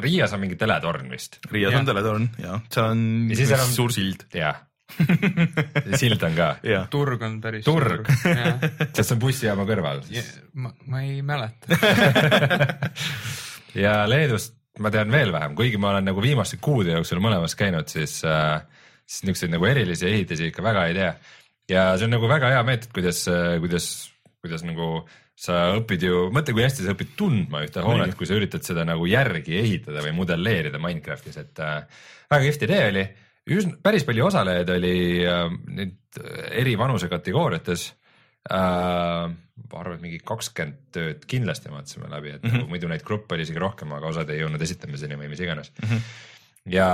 Riias 0.03 0.35
on 0.37 0.45
mingi 0.45 0.59
teletorn 0.61 1.11
vist. 1.13 1.41
Riias 1.53 1.75
ja. 1.75 1.83
on 1.83 1.91
teletorn 1.91 2.31
ja 2.43 2.61
see 2.71 2.87
on 2.87 3.05
ja 3.31 3.41
siis 3.43 3.55
on 3.59 3.77
suur 3.77 3.95
sild. 3.95 4.27
jah 4.37 4.63
sild 6.01 6.23
on 6.23 6.37
ka. 6.37 6.51
turg 6.91 7.23
on 7.27 7.41
päris 7.43 7.65
turg, 7.67 8.07
sest 8.07 9.01
see 9.03 9.17
on 9.17 9.23
bussijaama 9.25 9.67
kõrval. 9.67 10.05
ma, 10.63 10.71
ma 10.87 11.03
ei 11.03 11.19
mäleta 11.27 11.75
ja 13.85 14.05
Leedust 14.07 14.55
ma 14.79 14.93
tean 14.93 15.13
veel 15.13 15.33
vähem, 15.35 15.57
kuigi 15.59 15.81
ma 15.81 15.95
olen 15.95 16.07
nagu 16.11 16.23
viimaste 16.23 16.59
kuude 16.63 16.95
jooksul 16.97 17.21
mõlemas 17.25 17.57
käinud, 17.59 17.89
siis 17.91 18.19
äh, 18.29 18.61
siis 19.07 19.27
niisuguseid 19.27 19.55
nagu 19.55 19.69
erilisi 19.69 20.09
ehitisi 20.11 20.51
ikka 20.51 20.65
väga 20.67 20.87
ei 20.91 20.97
tea. 20.99 21.13
ja 21.71 21.87
see 21.99 22.09
on 22.09 22.17
nagu 22.17 22.29
väga 22.31 22.51
hea 22.55 22.65
meetod, 22.67 22.93
kuidas, 22.95 23.23
kuidas, 23.63 23.87
kuidas 24.43 24.67
nagu 24.67 25.07
sa 25.37 25.59
õpid 25.77 26.07
ju, 26.07 26.25
mõtle, 26.33 26.55
kui 26.57 26.65
hästi 26.65 26.87
sa 26.87 26.95
õpid 26.97 27.13
tundma 27.19 27.61
ühte 27.67 27.85
hoonet, 27.85 28.15
kui 28.17 28.29
sa 28.29 28.39
üritad 28.39 28.65
seda 28.65 28.87
nagu 28.89 29.05
järgi 29.11 29.59
ehitada 29.61 30.01
või 30.05 30.15
modelleerida 30.17 30.81
Minecraftis, 30.81 31.37
et 31.43 31.61
äh, 31.61 31.83
väga 32.33 32.47
kihvt 32.47 32.65
idee 32.67 32.83
oli. 32.93 33.05
üsna, 33.57 33.77
päris 33.85 34.07
palju 34.09 34.27
osalejaid 34.31 34.73
oli 34.79 34.97
äh, 35.29 35.43
nüüd 35.77 36.23
eri 36.57 36.77
vanusekategooriates 36.81 37.91
äh,. 38.49 39.35
ma 39.67 39.81
arvan, 39.81 39.99
et 39.99 40.05
mingi 40.05 40.19
kakskümmend 40.25 40.81
tööd 40.93 41.23
kindlasti 41.29 41.71
vaatasime 41.73 42.09
läbi, 42.13 42.33
et 42.37 42.43
mm 42.43 42.49
-hmm. 42.49 42.63
nagu 42.63 42.73
muidu 42.73 42.89
neid 42.89 43.05
gruppe 43.05 43.35
oli 43.35 43.45
isegi 43.45 43.61
rohkem, 43.61 43.93
aga 43.93 44.09
osad 44.09 44.31
ei 44.31 44.41
jõudnud 44.41 44.63
esitamiseni 44.63 45.17
või 45.21 45.29
mis 45.33 45.41
iganes 45.41 45.73
mm. 45.83 45.89
-hmm 45.89 46.35
ja 46.67 46.87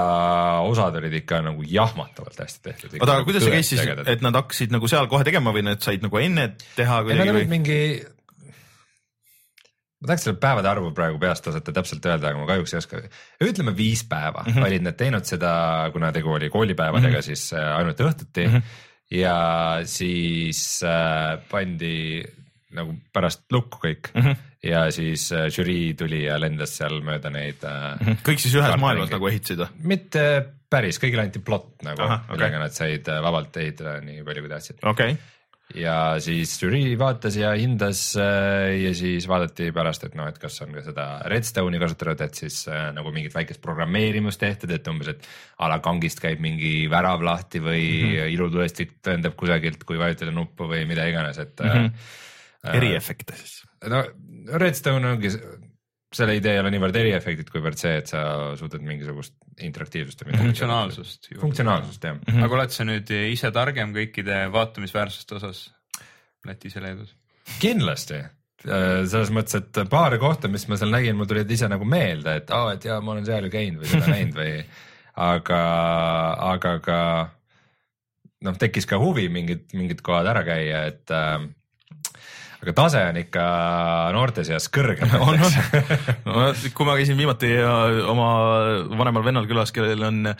osad 0.68 0.96
olid 1.00 1.14
ikka 1.22 1.40
nagu 1.44 1.64
jahmatavalt 1.66 2.40
hästi 2.44 2.62
tehtud. 2.66 2.96
oota, 3.00 3.14
aga 3.16 3.26
kuidas 3.28 3.46
see 3.46 3.54
käis 3.54 3.70
siis, 3.72 3.84
et 4.12 4.24
nad 4.24 4.36
hakkasid 4.36 4.74
nagu 4.74 4.90
seal 4.90 5.08
kohe 5.10 5.24
tegema 5.26 5.54
või 5.54 5.64
nad 5.66 5.80
said 5.84 6.04
nagu 6.04 6.20
enne 6.20 6.50
teha 6.76 6.98
ei, 7.00 7.06
nad 7.06 7.08
kuidagi 7.08 7.32
olid 7.32 7.52
mingi, 7.52 7.78
ma 10.02 10.10
tahaks 10.10 10.26
selle 10.28 10.40
päevade 10.42 10.68
arvu 10.68 10.92
praegu 10.96 11.20
peast 11.22 11.48
osata 11.48 11.74
täpselt 11.78 12.04
öelda, 12.10 12.32
aga 12.32 12.42
ma 12.42 12.50
kahjuks 12.50 12.74
ei 12.74 12.80
oska. 12.82 13.02
ütleme 13.48 13.76
viis 13.76 14.04
päeva 14.04 14.44
mm. 14.44 14.52
-hmm. 14.52 14.68
olid 14.68 14.86
nad 14.88 14.98
teinud 15.00 15.28
seda, 15.28 15.52
kuna 15.96 16.12
tegu 16.12 16.36
oli 16.36 16.50
koolipäevadega 16.52 17.16
mm, 17.16 17.20
-hmm. 17.20 17.26
siis 17.32 17.52
äh, 17.56 17.76
ainult 17.78 18.00
õhtuti 18.00 18.46
mm. 18.48 18.54
-hmm. 18.54 18.62
ja 19.22 19.36
siis 19.84 20.82
äh, 20.84 21.40
pandi 21.48 22.22
nagu 22.72 22.96
pärast 23.12 23.48
lukku 23.52 23.80
kõik 23.86 24.12
mm. 24.14 24.20
-hmm. 24.20 24.51
Ja 24.62 24.86
siis 24.94 25.26
äh, 25.34 25.48
žürii 25.52 25.94
tuli 25.98 26.24
ja 26.26 26.38
lendas 26.40 26.76
seal 26.78 27.00
mööda 27.04 27.30
neid 27.34 27.64
äh. 27.66 27.98
-hmm. 27.98 28.22
kõik 28.26 28.42
siis 28.42 28.54
ühes 28.54 28.78
maailmas 28.78 29.10
nagu 29.10 29.28
ehitasid 29.28 29.64
või? 29.64 29.86
mitte 29.94 30.24
päris, 30.72 31.00
kõigile 31.02 31.26
anti 31.26 31.42
plott 31.44 31.82
nagu 31.86 32.02
okei. 32.02 32.36
millega 32.36 32.62
nad 32.62 32.74
said 32.76 33.08
äh, 33.08 33.22
vabalt 33.22 33.56
ehitada 33.56 34.00
nii 34.00 34.24
palju, 34.26 34.44
kui 34.46 34.52
tahtsid. 34.52 34.82
okei, 34.88 35.16
ja 35.78 35.96
siis 36.22 36.54
žürii 36.60 36.94
vaatas 37.00 37.36
ja 37.38 37.52
hindas 37.56 38.02
äh, 38.20 38.72
ja 38.82 38.92
siis 38.96 39.26
vaadati 39.30 39.70
pärast, 39.74 40.06
et 40.08 40.16
noh, 40.18 40.28
et 40.28 40.38
kas 40.40 40.58
on 40.64 40.74
ka 40.76 40.84
seda 40.84 41.06
redstone'i 41.32 41.80
kasutatud, 41.82 42.24
et 42.26 42.40
siis 42.44 42.62
äh, 42.70 42.88
nagu 42.96 43.12
mingit 43.14 43.34
väikest 43.34 43.62
programmeerimust 43.64 44.40
tehtud, 44.42 44.72
et 44.74 44.88
umbes, 44.92 45.12
et 45.14 45.28
a 45.58 45.70
la 45.72 45.80
kangist 45.84 46.22
käib 46.22 46.42
mingi 46.44 46.86
värav 46.92 47.24
lahti 47.24 47.62
või 47.62 47.82
mm 47.82 48.02
Mhm. 48.02 48.16
-hmm. 48.16 48.34
ilutulestik 48.36 48.94
lendab 49.06 49.36
kusagilt, 49.36 49.84
kui 49.84 49.98
vajutada 49.98 50.32
nuppu 50.34 50.68
või 50.68 50.86
mida 50.86 51.06
iganes, 51.08 51.38
et 51.38 51.60
mm. 51.60 51.68
Mhm. 51.68 51.86
-hmm. 51.86 52.76
eriefekte 52.76 53.36
siis. 53.36 53.62
no 53.88 54.04
redstone 54.46 55.12
ongi, 55.14 55.30
selle 56.12 56.34
idee 56.36 56.52
ei 56.56 56.60
ole 56.60 56.70
niivõrd 56.74 56.96
eriefektid, 57.00 57.48
kuivõrd 57.52 57.78
see, 57.80 57.94
et 58.02 58.10
sa 58.10 58.22
suudad 58.60 58.82
mingisugust 58.84 59.34
interaktiivsust 59.64 60.20
ja 60.20 60.26
midagi. 60.28 60.44
funktsionaalsust. 60.44 61.28
funktsionaalsust 61.40 62.04
jah 62.04 62.18
Mhm. 62.28 62.42
aga 62.44 62.54
oled 62.58 62.70
sa 62.74 62.84
nüüd 62.84 63.10
ise 63.32 63.50
targem 63.54 63.94
kõikide 63.96 64.44
vaatamisväärsuste 64.52 65.34
osas 65.40 65.64
Lätis 66.46 66.74
ja 66.76 66.82
Leedus? 66.82 67.14
kindlasti, 67.60 68.20
selles 68.62 69.30
mõttes, 69.34 69.54
et 69.58 69.88
paari 69.90 70.18
kohta, 70.18 70.48
mis 70.48 70.68
ma 70.68 70.76
seal 70.76 70.90
nägin, 70.90 71.16
mul 71.16 71.26
tulid 71.26 71.50
ise 71.50 71.68
nagu 71.68 71.84
meelde, 71.84 72.36
et 72.36 72.50
aa, 72.50 72.72
et 72.76 72.84
jaa, 72.84 73.00
ma 73.00 73.12
olen 73.12 73.24
seal 73.26 73.44
ju 73.44 73.50
käinud 73.50 73.80
või 73.82 73.90
seda 73.90 74.06
näinud 74.12 74.34
või 74.38 74.64
aga, 75.32 75.62
aga 76.52 76.78
ka 76.84 76.98
noh, 78.42 78.56
tekkis 78.58 78.86
ka 78.86 78.98
huvi 78.98 79.28
mingid, 79.28 79.68
mingid 79.74 80.00
kohad 80.02 80.26
ära 80.26 80.42
käia, 80.46 80.84
et 80.92 81.10
äh, 81.10 81.40
aga 82.62 82.74
tase 82.78 83.00
on 83.10 83.18
ikka 83.22 83.44
noorte 84.14 84.44
seas 84.46 84.68
kõrgem. 84.72 85.10
on, 85.26 85.40
on. 85.42 86.60
kui 86.76 86.88
ma 86.88 86.98
käisin 86.98 87.18
viimati 87.18 87.54
äh, 87.58 88.02
oma 88.10 88.28
vanemal 88.92 89.26
vennal 89.26 89.48
külas, 89.50 89.74
kellel 89.74 90.08
on, 90.10 90.22
no 90.30 90.36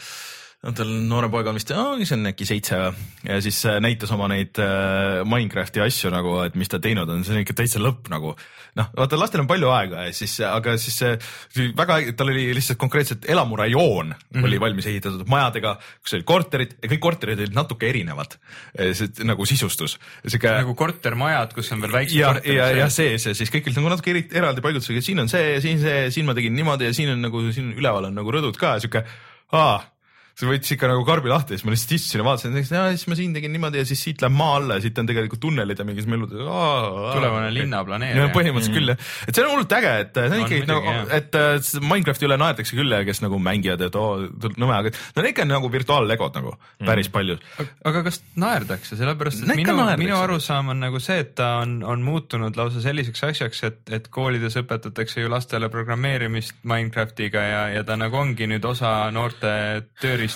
tal 0.63 0.91
noorem 1.11 1.31
poeg 1.33 1.49
on 1.51 1.57
vist, 1.59 1.73
kes 1.75 2.13
on 2.15 2.29
äkki 2.31 2.47
seitse 2.47 2.77
või, 2.79 3.07
ja 3.27 3.39
siis 3.43 3.57
äh, 3.67 3.81
näitas 3.83 4.13
oma 4.15 4.29
neid 4.31 4.59
äh, 4.63 5.23
Minecrafti 5.27 5.83
asju 5.83 6.13
nagu, 6.15 6.37
et 6.45 6.55
mis 6.59 6.71
ta 6.71 6.79
teinud 6.83 7.11
on, 7.11 7.25
see 7.27 7.35
on 7.35 7.41
ikka 7.43 7.57
täitsa 7.59 7.83
lõpp 7.83 8.07
nagu. 8.13 8.37
noh, 8.79 8.93
vaata 8.95 9.19
lastel 9.19 9.43
on 9.43 9.49
palju 9.51 9.73
aega 9.75 10.05
ja 10.07 10.13
siis, 10.15 10.37
aga 10.47 10.77
siis 10.79 11.01
see 11.03 11.67
väga, 11.77 11.99
tal 12.17 12.31
oli 12.31 12.47
lihtsalt 12.55 12.79
konkreetselt 12.79 13.27
elamurajoon 13.29 14.15
mm 14.15 14.15
-hmm. 14.15 14.47
oli 14.47 14.61
valmis 14.63 14.87
ehitatud 14.87 15.27
majadega, 15.27 15.75
kus 15.99 16.15
olid 16.15 16.29
korterid 16.31 16.77
ja 16.79 16.93
kõik 16.95 17.03
korterid 17.09 17.43
olid 17.43 17.59
natuke 17.59 17.89
erinevad. 17.91 18.39
see 18.79 19.27
nagu 19.27 19.47
sisustus, 19.47 19.99
sihuke 20.27 20.47
nagu 20.63 20.75
kortermajad, 20.75 21.55
kus 21.59 21.73
on 21.73 21.83
veel 21.83 21.93
väiksed 21.93 22.19
ja, 22.21 22.35
korterid 22.35 22.57
ja, 22.57 22.71
ja 22.71 22.89
sees. 22.89 23.27
ja 23.27 23.35
siis 23.35 23.51
kõik 23.51 23.67
olid 23.67 23.83
nagu 23.83 23.89
natuke 23.97 24.15
eri, 24.15 24.29
eraldi 24.31 24.63
paigutusega, 24.63 25.03
siin 25.03 25.27
on 25.27 25.29
see, 25.29 25.61
siin 25.61 25.83
see, 25.83 26.11
siin 26.11 26.27
ma 26.27 26.39
tegin 26.39 26.55
niimoodi 26.55 26.87
ja 26.87 26.95
siin 26.95 27.11
on 27.11 27.21
nagu 27.23 27.51
siin 27.51 27.75
üleval 27.75 28.13
on 28.13 28.15
nagu 28.15 28.31
rõdud 28.31 28.57
ka 28.57 28.77
ja 28.79 28.87
sihuke, 28.87 29.05
aa, 29.53 29.92
see 30.39 30.49
võttis 30.49 30.75
ikka 30.77 30.89
nagu 30.91 31.05
karbi 31.07 31.31
lahti 31.33 31.55
ja 31.55 31.61
siis 31.61 31.67
ma 31.69 31.75
lihtsalt 31.75 31.95
istusin 31.99 32.23
ja 32.23 32.27
vaatasin, 32.27 32.57
siis 32.65 33.09
ma 33.11 33.19
siin 33.19 33.35
tegin 33.37 33.53
niimoodi 33.53 33.83
ja 33.83 33.87
siis 33.89 34.01
siit 34.07 34.23
läheb 34.25 34.35
maa 34.37 34.57
alla 34.59 34.79
ja 34.79 34.85
siit 34.85 34.99
on 34.99 35.09
tegelikult 35.11 35.43
tunnelid 35.43 35.79
ja 35.79 35.85
mingid 35.89 36.09
mellud. 36.09 36.33
tulevane 36.33 37.51
linnaplaneer. 37.55 38.17
no 38.17 38.29
põhimõtteliselt 38.35 38.77
küll 38.77 38.93
jah, 38.95 39.03
et 39.29 39.35
see 39.37 39.45
on 39.45 39.51
hullult 39.53 39.75
äge, 39.79 39.93
et 40.07 40.17
see 40.17 40.27
on 40.29 40.39
On 40.43 40.47
ikkagi 40.47 40.69
nagu, 40.71 40.95
et 41.19 41.37
äh, 41.39 41.71
Minecrafti 41.93 42.27
üle 42.29 42.39
naertakse 42.41 42.77
küll 42.79 42.95
ja 42.97 43.03
kes 43.07 43.21
nagu 43.25 43.39
mängivad, 43.43 43.85
et 43.87 43.97
oo, 43.99 44.17
nõme, 44.57 44.73
aga 44.77 44.93
nad 44.93 45.23
on 45.23 45.29
ikka 45.31 45.47
nagu 45.49 45.71
virtuaallegod 45.73 46.39
nagu 46.41 46.55
päris 46.83 47.11
palju. 47.13 47.37
aga 47.85 48.03
kas 48.09 48.23
naerdakse, 48.41 48.97
sellepärast 48.99 49.43
et 49.45 49.49
No 49.53 49.57
minu, 49.59 49.77
naerdakse. 49.77 50.01
minu 50.01 50.17
arusaam 50.17 50.73
on 50.73 50.81
nagu 50.87 51.01
see, 51.03 51.19
et 51.27 51.35
ta 51.39 51.59
on, 51.63 51.79
on 51.85 52.03
muutunud 52.07 52.57
lausa 52.57 52.81
selliseks 52.85 53.23
asjaks, 53.29 53.63
et, 53.69 53.81
et 53.93 54.09
koolides 54.13 54.57
õpetatakse 54.63 55.21
ju 55.23 55.31
lastele 55.33 55.69
programmeerimist 55.73 56.57
Minecraftiga 56.69 57.45
ja, 57.47 57.63
ja 57.77 57.85
ta 57.85 57.97
nagu 58.01 58.17
ongi 58.17 58.49
nüüd 58.51 58.65
osa 58.69 59.11
noorte 59.15 59.53
tööriistakastist. 60.01 60.32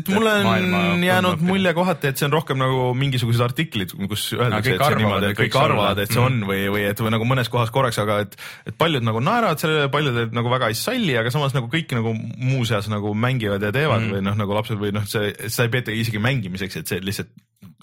Et 0.00 0.10
mulle 0.12 0.32
on 0.44 1.04
jäänud 1.04 1.42
mulje 1.44 1.72
kohati, 1.76 2.10
et 2.10 2.20
see 2.20 2.26
on 2.28 2.34
rohkem 2.34 2.60
nagu 2.60 2.90
mingisugused 2.98 3.44
artiklid, 3.44 3.94
kus 4.10 4.30
öeldakse, 4.36 4.76
et 4.76 4.84
see 4.84 4.96
on 4.96 5.02
niimoodi, 5.02 5.30
et 5.32 5.40
kõik 5.40 5.58
arvavad, 5.60 6.02
et 6.04 6.14
see 6.14 6.22
on 6.22 6.40
või, 6.48 6.62
või 6.74 6.86
et 6.88 7.02
või 7.04 7.14
nagu 7.14 7.28
mõnes 7.28 7.50
kohas 7.52 7.72
korraks, 7.74 8.00
aga 8.02 8.20
et, 8.26 8.36
et 8.70 8.76
paljud 8.80 9.06
nagu 9.06 9.22
naeravad 9.24 9.62
sellele, 9.62 9.90
paljud 9.92 10.34
nagu 10.36 10.52
väga 10.52 10.70
ei 10.72 10.78
salli, 10.78 11.16
aga 11.20 11.32
samas 11.34 11.56
nagu 11.56 11.70
kõik 11.72 11.94
nagu 11.96 12.14
muuseas 12.14 12.90
nagu 12.92 13.14
mängivad 13.14 13.62
ja 13.68 13.72
teevad 13.74 14.04
mm. 14.04 14.16
või 14.16 14.26
noh, 14.28 14.40
nagu 14.40 14.58
lapsed 14.58 14.80
või 14.80 14.94
noh, 14.96 15.06
see, 15.10 15.32
seda 15.46 15.68
ei 15.68 15.74
peeta 15.76 15.94
isegi 15.94 16.22
mängimiseks, 16.22 16.80
et 16.80 16.90
see 16.90 17.04
lihtsalt 17.04 17.32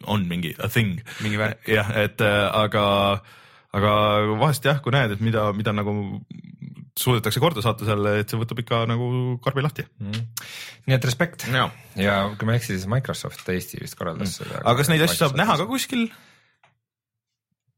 on 0.07 0.27
mingi 0.29 0.53
a 0.59 0.69
thing. 0.69 1.01
Mingi 1.23 1.39
värk. 1.39 1.65
jah, 1.69 1.89
et 2.03 2.21
äh, 2.21 2.43
aga, 2.53 2.85
aga 3.75 3.93
vahest 4.37 4.65
jah, 4.67 4.81
kui 4.83 4.93
näed, 4.95 5.17
et 5.17 5.23
mida, 5.23 5.49
mida 5.57 5.73
nagu 5.75 5.95
suudetakse 6.97 7.41
korda 7.43 7.63
saata 7.65 7.87
seal, 7.87 8.05
et 8.21 8.31
see 8.31 8.39
võtab 8.39 8.61
ikka 8.63 8.83
nagu 8.89 9.09
karbi 9.43 9.65
lahti. 9.65 9.85
nii 10.87 10.95
et 10.97 11.09
respekt 11.09 11.47
jaa 11.51 11.69
ja 11.99 12.17
kui 12.37 12.49
ma 12.49 12.55
ei 12.55 12.61
eksi, 12.61 12.75
siis 12.75 12.87
Microsoft 12.91 13.47
Eesti 13.53 13.81
vist 13.83 13.97
korraldas 13.99 14.39
seda. 14.41 14.63
aga 14.63 14.77
kas 14.81 14.91
neid 14.93 15.05
asju 15.05 15.21
saab 15.21 15.37
näha 15.39 15.59
ka? 15.61 15.69
kuskil? 15.69 16.07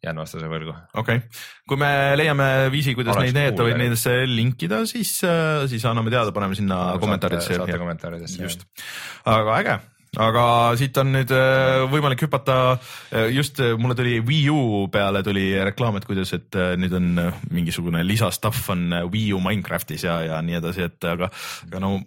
jään 0.03 0.19
vastuse 0.21 0.47
võrgu. 0.51 0.73
okei 0.93 1.19
okay., 1.19 1.45
kui 1.67 1.79
me 1.79 1.91
leiame 2.19 2.49
viisi, 2.71 2.95
kuidas 2.97 3.17
Oleks 3.17 3.29
neid 3.29 3.39
näidata 3.39 3.67
või 3.67 3.75
nendesse 3.79 4.15
linkida, 4.29 4.84
siis, 4.89 5.15
siis 5.71 5.88
anname 5.89 6.13
teada, 6.13 6.34
paneme 6.36 6.55
sinna 6.55 6.82
kommentaaridesse. 7.01 7.60
saate 7.60 7.79
kommentaaridesse. 7.82 8.43
just, 8.43 8.63
aga 9.27 9.58
äge, 9.60 9.79
aga 10.19 10.45
siit 10.79 10.97
on 10.99 11.13
nüüd 11.15 11.32
äh, 11.36 11.86
võimalik 11.91 12.25
hüpata, 12.25 12.77
just 13.32 13.62
äh, 13.63 13.75
mulle 13.79 13.95
tuli 13.97 14.17
Wii 14.25 14.47
U 14.53 14.88
peale 14.91 15.23
tuli 15.25 15.51
reklaam, 15.65 15.99
et 15.99 16.08
kuidas, 16.08 16.34
et 16.36 16.55
äh, 16.60 16.73
nüüd 16.79 16.95
on 16.97 17.12
äh, 17.21 17.43
mingisugune 17.53 18.03
lisastuff 18.05 18.71
on 18.73 18.89
äh, 18.93 19.05
Wii 19.10 19.36
U 19.38 19.43
Minecraftis 19.43 20.05
ja, 20.08 20.19
ja 20.27 20.41
nii 20.45 20.60
edasi, 20.60 20.88
et 20.89 21.08
aga, 21.08 21.29
aga 21.67 21.84
no 21.84 21.97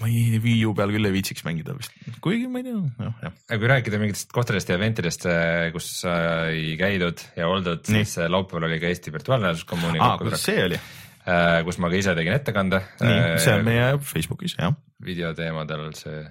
ma 0.00 0.08
ei, 0.08 0.40
Wii 0.42 0.64
U 0.68 0.74
peal 0.76 0.92
küll 0.94 1.08
ei 1.08 1.14
viitsiks 1.14 1.44
mängida 1.46 1.76
vist, 1.76 1.94
kuigi 2.24 2.48
ma 2.50 2.62
ei 2.62 2.68
tea, 2.68 2.82
jah, 3.06 3.14
jah. 3.26 3.38
aga 3.48 3.60
kui 3.62 3.72
rääkida 3.72 4.02
mingitest 4.02 4.34
kohtadest 4.34 4.72
ja 4.72 4.78
eventidest, 4.80 5.28
kus 5.74 5.88
sai 6.02 6.76
käidud 6.80 7.24
ja 7.38 7.48
oldud, 7.52 7.84
siis 7.88 8.18
äh, 8.20 8.30
laupäeval 8.32 8.70
oli 8.70 8.80
ka 8.82 8.92
Eesti 8.92 9.14
virtuaalreaalsuskommuuni 9.14 10.02
aa, 10.02 10.18
kuidas 10.20 10.44
see 10.48 10.68
oli? 10.68 10.82
kus 11.62 11.76
ma 11.78 11.86
ka 11.86 11.94
ise 11.94 12.16
tegin 12.18 12.34
ettekande. 12.34 12.80
nii, 12.98 13.18
see 13.38 13.52
on 13.54 13.66
meie 13.66 13.90
Facebookis, 14.02 14.56
jah. 14.58 14.74
videoteemadel, 15.06 15.92
see 15.94 16.24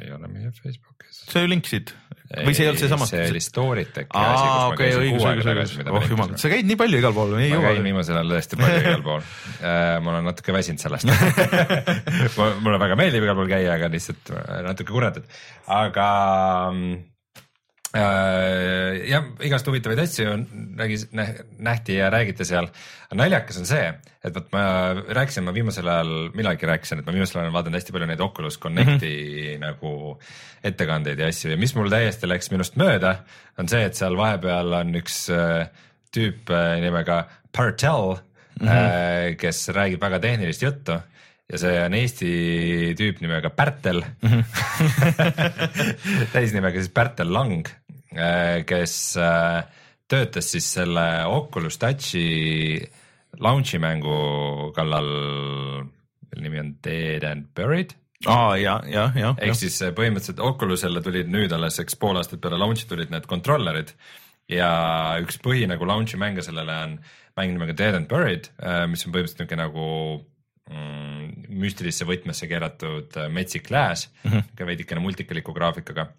ei 0.00 0.12
ole 0.14 0.30
meie 0.30 0.52
Facebookis. 0.56 1.22
see 1.28 1.48
link 1.50 1.68
siit 1.68 1.92
või 2.32 2.54
see 2.56 2.64
ei 2.64 2.70
olnud 2.70 2.80
seesama? 2.80 3.06
see 3.08 3.26
oli 3.28 3.42
Storytechi 3.44 4.08
asi, 4.08 4.24
aa, 4.24 4.32
kus 4.32 4.52
ma 4.52 4.66
okei, 4.72 4.92
käisin 4.92 5.16
kuu 5.18 5.28
aega 5.28 5.46
tagasi, 5.48 5.82
oh 5.84 5.96
ma 5.98 6.02
jumal, 6.08 6.34
sa 6.40 6.52
käid 6.52 6.68
nii 6.70 6.78
palju 6.80 7.00
igal 7.02 7.16
pool, 7.16 7.34
ma 7.36 7.44
jõua 7.44 7.72
käin. 7.74 7.86
viimasel 7.88 8.18
ajal 8.18 8.34
tõesti 8.34 8.60
palju 8.62 8.82
igal 8.86 9.04
pool. 9.06 9.26
ma 9.60 10.14
olen 10.14 10.28
natuke 10.30 10.56
väsinud 10.56 10.82
sellest. 10.82 11.12
mulle 12.64 12.80
väga 12.82 12.98
meeldib 12.98 13.26
igal 13.26 13.38
pool 13.38 13.50
käia, 13.52 13.76
aga 13.76 13.90
lihtsalt 13.92 14.32
äh, 14.32 14.60
natuke 14.68 14.94
kurnatud, 14.94 15.28
aga 15.80 16.08
mm, 16.72 16.92
äh, 16.96 17.11
jah, 17.92 19.26
igast 19.44 19.66
huvitavaid 19.68 20.00
asju 20.00 20.30
nägis, 20.78 21.06
nähti 21.12 21.98
ja 21.98 22.08
räägiti 22.10 22.44
seal. 22.48 22.70
naljakas 23.12 23.58
on 23.60 23.68
see, 23.68 23.90
et 24.24 24.34
vot 24.34 24.48
ma 24.54 24.64
rääkisin, 25.18 25.44
ma 25.44 25.52
viimasel 25.52 25.88
ajal 25.88 26.30
millalgi 26.32 26.68
rääkisin, 26.70 27.02
et 27.02 27.06
ma 27.06 27.12
viimasel 27.12 27.38
ajal 27.38 27.50
olen 27.50 27.56
vaadanud 27.58 27.76
hästi 27.76 27.92
palju 27.92 28.08
neid 28.08 28.24
Oculus 28.24 28.58
Connecti 28.58 29.12
mm 29.12 29.52
-hmm. 29.52 29.60
nagu 29.60 30.18
ettekandeid 30.64 31.18
ja 31.18 31.28
asju 31.28 31.50
ja 31.50 31.56
mis 31.56 31.74
mul 31.74 31.90
täiesti 31.90 32.28
läks 32.28 32.50
minust 32.50 32.76
mööda, 32.76 33.16
on 33.58 33.68
see, 33.68 33.84
et 33.84 33.94
seal 33.94 34.16
vahepeal 34.16 34.72
on 34.72 34.94
üks 34.94 35.28
äh, 35.30 35.68
tüüp 36.14 36.50
äh, 36.50 36.80
nimega 36.80 37.28
Partel 37.52 38.16
mm, 38.16 38.68
-hmm. 38.68 38.68
äh, 38.68 39.36
kes 39.36 39.68
räägib 39.68 40.00
väga 40.00 40.18
tehnilist 40.18 40.62
juttu 40.62 41.00
ja 41.52 41.60
see 41.60 41.72
on 41.84 41.94
Eesti 41.96 42.30
tüüp 42.98 43.20
nimega 43.20 43.50
Pärtel 43.50 44.02
mm 44.22 44.28
-hmm. 44.28 44.44
täisnimega 46.34 46.80
siis 46.80 46.92
Pärtel 46.94 47.32
Lang, 47.32 47.68
kes 48.68 48.96
äh, 49.20 49.62
töötas 50.10 50.50
siis 50.52 50.68
selle 50.76 51.06
Oculus 51.30 51.78
Touchi 51.80 52.80
launch'i 53.40 53.80
mängu 53.80 54.72
kallal, 54.76 55.08
mille 56.28 56.44
nimi 56.44 56.60
on 56.60 56.74
Dead 56.84 57.24
and 57.28 57.48
Buried 57.56 57.94
aa, 58.26 58.56
ja, 58.60 58.80
ja, 58.86 59.08
ja. 59.18 59.32
ehk 59.38 59.56
siis 59.58 59.80
äh, 59.82 59.94
põhimõtteliselt 59.96 60.42
Oculusele 60.44 61.02
tulid 61.04 61.32
nüüd 61.32 61.54
alles, 61.56 61.80
eks 61.82 61.96
pool 61.98 62.20
aastat 62.20 62.42
peale 62.42 62.60
launch'i 62.60 62.88
tulid 62.90 63.12
need 63.14 63.26
kontrollerid 63.30 63.94
ja 64.52 64.72
üks 65.22 65.40
põhi 65.42 65.64
nagu 65.70 65.88
launch'i 65.88 66.20
mänge 66.20 66.44
sellele 66.44 66.76
on 66.86 66.98
mäng 67.38 67.54
nimega 67.54 67.76
Dead 67.76 67.96
and 67.96 68.10
Buried, 68.10 68.50
mis 68.92 69.06
on 69.06 69.14
põhimõtteliselt 69.14 69.40
niisugune 69.40 69.62
nagu 69.62 69.86
mm, 70.68 71.46
müstilisse 71.62 72.06
võtmesse 72.08 72.48
keeratud 72.50 73.16
äh, 73.16 73.30
metsik 73.32 73.70
lääs 73.72 74.08
mm, 74.24 74.30
-hmm. 74.30 74.66
veidikene 74.66 75.00
multikaliku 75.00 75.54
graafikaga 75.56 76.10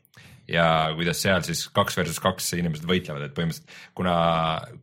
ja 0.47 0.91
kuidas 0.95 1.21
seal 1.23 1.43
siis 1.45 1.65
kaks 1.73 1.97
versus 1.97 2.19
kaks 2.23 2.49
inimesed 2.57 2.87
võitlevad, 2.87 3.27
et 3.27 3.35
põhimõtteliselt 3.35 3.75
kuna, 3.95 4.15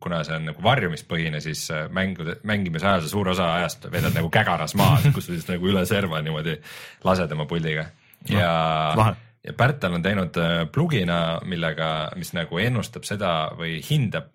kuna 0.01 0.21
see 0.25 0.37
on 0.37 0.47
nagu 0.49 0.63
varjumispõhine, 0.65 1.41
siis 1.43 1.63
äh, 1.73 1.87
mängude, 1.93 2.39
mängimise 2.47 2.87
ajal 2.89 3.03
sa 3.05 3.11
suur 3.11 3.31
osa 3.33 3.49
ajast 3.59 3.85
veedad 3.93 4.15
nagu 4.17 4.31
kägaras 4.33 4.75
maas, 4.79 5.05
kus 5.13 5.29
sa 5.29 5.35
siis 5.35 5.49
nagu 5.49 5.69
üle 5.69 5.83
serva 5.89 6.21
niimoodi 6.25 6.57
lased 7.05 7.35
oma 7.37 7.45
puldiga 7.49 7.89
ja 8.29 8.53
lahe. 8.97 9.15
ja 9.45 9.53
Pärtel 9.57 9.97
on 9.97 10.05
teinud 10.05 10.41
äh, 10.41 10.55
plugina, 10.73 11.19
millega, 11.45 11.91
mis 12.17 12.33
nagu 12.37 12.61
ennustab 12.61 13.05
seda 13.07 13.51
või 13.57 13.77
hindab, 13.85 14.33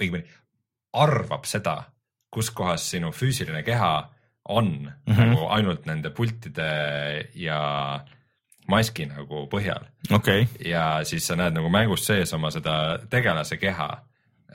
õigemini 0.00 0.24
arvab 0.94 1.46
seda, 1.50 1.82
kus 2.32 2.50
kohas 2.54 2.86
sinu 2.94 3.12
füüsiline 3.14 3.62
keha 3.66 3.94
on 4.48 4.70
mm. 4.88 5.12
-hmm. 5.12 5.30
nagu 5.32 5.46
ainult 5.52 5.86
nende 5.86 6.10
pultide 6.10 7.30
ja 7.34 7.60
maski 8.70 9.06
nagu 9.10 9.44
põhjal 9.52 9.84
okay., 10.14 10.46
ja 10.64 11.04
siis 11.04 11.26
sa 11.28 11.36
näed 11.36 11.56
nagu 11.56 11.70
mängus 11.72 12.06
sees 12.06 12.32
oma 12.36 12.50
seda 12.54 12.98
tegelase 13.10 13.58
keha 13.60 13.90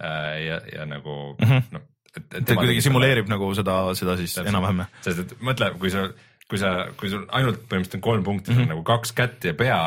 äh, 0.01 0.33
ja, 0.45 0.59
ja 0.73 0.87
nagu 0.89 1.35
mm. 1.37 1.45
-hmm. 1.45 1.63
noh. 1.75 1.85
ta 2.29 2.55
kuidagi 2.55 2.81
simuleerib 2.81 3.29
nagu 3.29 3.53
seda, 3.55 3.81
seda 3.95 4.17
siis 4.17 4.37
enam-vähem. 4.41 4.85
sest 5.05 5.25
et 5.25 5.35
mõtle, 5.41 5.71
kui 5.79 5.93
sa, 5.93 6.07
kui 6.49 6.61
sa, 6.61 6.73
kui 6.97 7.13
sul 7.13 7.25
ainult 7.27 7.65
põhimõtteliselt 7.69 7.99
on 8.01 8.07
kolm 8.09 8.23
punkti 8.23 8.51
mm, 8.51 8.57
-hmm. 8.57 8.73
nagu 8.73 8.83
kaks 8.83 9.13
kätt 9.13 9.45
ja 9.45 9.53
pea 9.53 9.81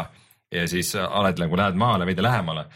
ja 0.52 0.68
siis 0.68 0.94
oled 0.94 1.38
nagu 1.40 1.56
lähed 1.56 1.78
maale 1.78 2.06
veidi 2.06 2.22
lähemale. 2.22 2.66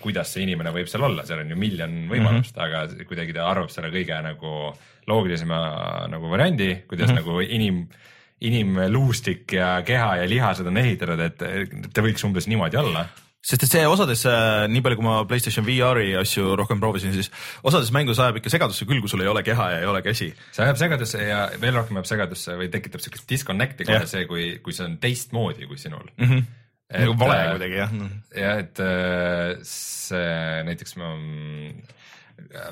kuidas 0.00 0.32
see 0.32 0.42
inimene 0.42 0.70
võib 0.72 0.88
seal 0.88 1.02
olla, 1.02 1.24
seal 1.26 1.40
on 1.42 1.50
ju 1.50 1.56
miljon 1.56 2.08
võimalust 2.10 2.56
mm. 2.56 2.62
-hmm. 2.62 2.66
aga 2.66 3.04
kuidagi 3.08 3.32
ta 3.32 3.46
arvab 3.50 3.70
selle 3.70 3.90
kõige 3.90 4.22
nagu 4.22 4.72
loogilisema 5.06 5.58
nagu 6.10 6.30
variandi, 6.30 6.84
kuidas 6.88 7.10
mm. 7.10 7.16
-hmm. 7.16 7.26
nagu 7.26 7.40
inim, 7.40 7.88
inimluustik 8.40 9.52
ja 9.56 9.76
keha 9.86 10.16
ja 10.20 10.26
lihased 10.28 10.66
on 10.68 10.76
ehitatud, 10.76 11.22
et 11.24 11.92
ta 11.92 12.04
võiks 12.04 12.24
umbes 12.28 12.48
niimoodi 12.50 12.76
olla 12.80 13.06
sest 13.46 13.62
et 13.62 13.70
see 13.76 13.86
osades, 13.86 14.24
nii 14.72 14.82
palju 14.82 14.98
kui 14.98 15.06
ma 15.06 15.20
Playstation 15.28 15.66
VR-i 15.66 16.16
asju 16.18 16.56
rohkem 16.58 16.80
proovisin, 16.82 17.14
siis 17.14 17.30
osades 17.66 17.92
mängus 17.94 18.18
ajab 18.22 18.40
ikka 18.40 18.50
segadusse 18.50 18.88
küll, 18.88 19.02
kui 19.04 19.12
sul 19.12 19.22
ei 19.22 19.30
ole 19.30 19.44
keha 19.46 19.68
ja 19.70 19.80
ei 19.84 19.90
ole 19.90 20.02
käsi. 20.02 20.32
see 20.50 20.64
ajab 20.66 20.80
segadusse 20.80 21.22
ja 21.22 21.44
veel 21.62 21.78
rohkem 21.78 22.00
ajab 22.00 22.10
segadusse 22.10 22.56
või 22.58 22.70
tekitab 22.72 23.04
siukest 23.04 23.28
disconnect'i 23.30 23.86
kohe 23.86 24.00
Jah. 24.00 24.08
see, 24.10 24.26
kui, 24.30 24.48
kui 24.64 24.74
see 24.74 24.88
on 24.88 24.98
teistmoodi 25.02 25.70
kui 25.70 25.78
sinul 25.78 26.08
mm. 26.16 26.24
-hmm. 26.26 26.46
Et, 26.86 27.02
nagu 27.02 27.16
vale 27.18 27.36
äh, 27.36 27.50
kuidagi 27.50 27.78
jah. 27.80 27.94
ja 28.42 28.50
et 28.62 28.80
äh, 28.82 29.56
see 29.66 30.62
näiteks 30.66 30.96
ma 31.00 31.14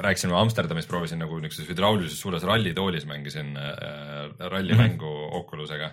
rääkisin, 0.05 0.31
ma 0.33 0.43
Amsterdamis 0.45 0.89
proovisin 0.91 1.23
nagu 1.23 1.39
niisuguses 1.41 1.71
hüdraulilises 1.73 2.21
suures 2.21 2.45
rallitoolis 2.45 3.07
mängisin 3.09 3.57
äh, 3.57 4.29
rallimängu 4.39 5.09
mm 5.09 5.31
-hmm. 5.31 5.39
Oculusega 5.41 5.91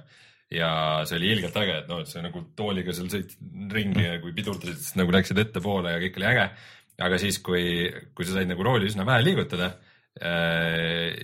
ja 0.52 0.72
see 1.08 1.18
oli 1.18 1.32
ilgelt 1.32 1.58
äge, 1.58 1.78
et 1.80 1.88
noh, 1.88 2.02
et 2.04 2.12
sa 2.12 2.22
nagu 2.24 2.44
tooliga 2.56 2.94
seal 2.96 3.08
sõitsid 3.12 3.72
ringi 3.72 4.04
ja 4.04 4.20
kui 4.24 4.34
pidurdasid, 4.36 4.80
siis 4.80 4.98
nagu 5.00 5.14
läksid 5.16 5.40
ettepoole 5.40 5.94
ja 5.94 6.02
kõik 6.04 6.20
oli 6.20 6.28
äge. 6.34 6.50
aga 7.02 7.18
siis, 7.18 7.40
kui, 7.40 7.64
kui 8.14 8.26
sa 8.26 8.36
said 8.36 8.52
nagu 8.52 8.64
rooli 8.64 8.90
üsna 8.92 9.06
vähe 9.08 9.24
liigutada 9.24 9.72
äh, 10.22 11.16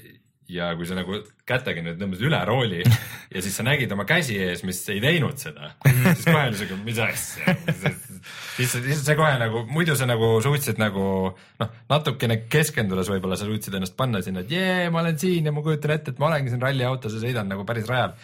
ja 0.48 0.72
kui 0.80 0.88
sa 0.88 0.96
nagu 0.96 1.20
kätega 1.48 1.84
nüüd 1.84 2.00
tõmbasid 2.00 2.30
üle 2.30 2.40
rooli 2.48 2.82
ja 3.36 3.44
siis 3.44 3.56
sa 3.60 3.66
nägid 3.68 3.92
oma 3.92 4.08
käsi 4.08 4.40
ees, 4.40 4.64
mis 4.64 4.80
ei 4.94 5.04
teinud 5.04 5.38
seda, 5.42 5.74
siis 5.84 6.24
kohe 6.30 6.48
oli 6.48 6.62
siuke, 6.62 6.80
mis 6.88 7.02
asja. 7.04 7.58
siis, 8.56 8.74
siis 8.74 9.04
see 9.06 9.18
kohe 9.20 9.34
nagu, 9.42 9.64
muidu 9.74 9.96
sa 10.00 10.08
nagu 10.10 10.36
suutsid 10.44 10.82
nagu 10.82 11.06
noh, 11.34 11.76
natukene 11.92 12.42
keskendudes 12.52 13.12
võib-olla 13.14 13.40
sa 13.40 13.48
suutsid 13.50 13.78
ennast 13.80 13.98
panna 14.00 14.22
sinna, 14.26 14.46
et 14.46 14.54
jee, 14.54 14.90
ma 14.94 15.04
olen 15.04 15.20
siin 15.22 15.50
ja 15.50 15.56
ma 15.56 15.64
kujutan 15.66 15.96
ette, 15.98 16.14
et 16.14 16.22
ma 16.22 16.32
olengi 16.32 16.54
siin 16.54 16.64
ralliautos 16.64 17.18
ja 17.18 17.24
sõidan 17.24 17.50
nagu 17.52 17.66
päris 17.68 17.90
rajal. 17.90 18.18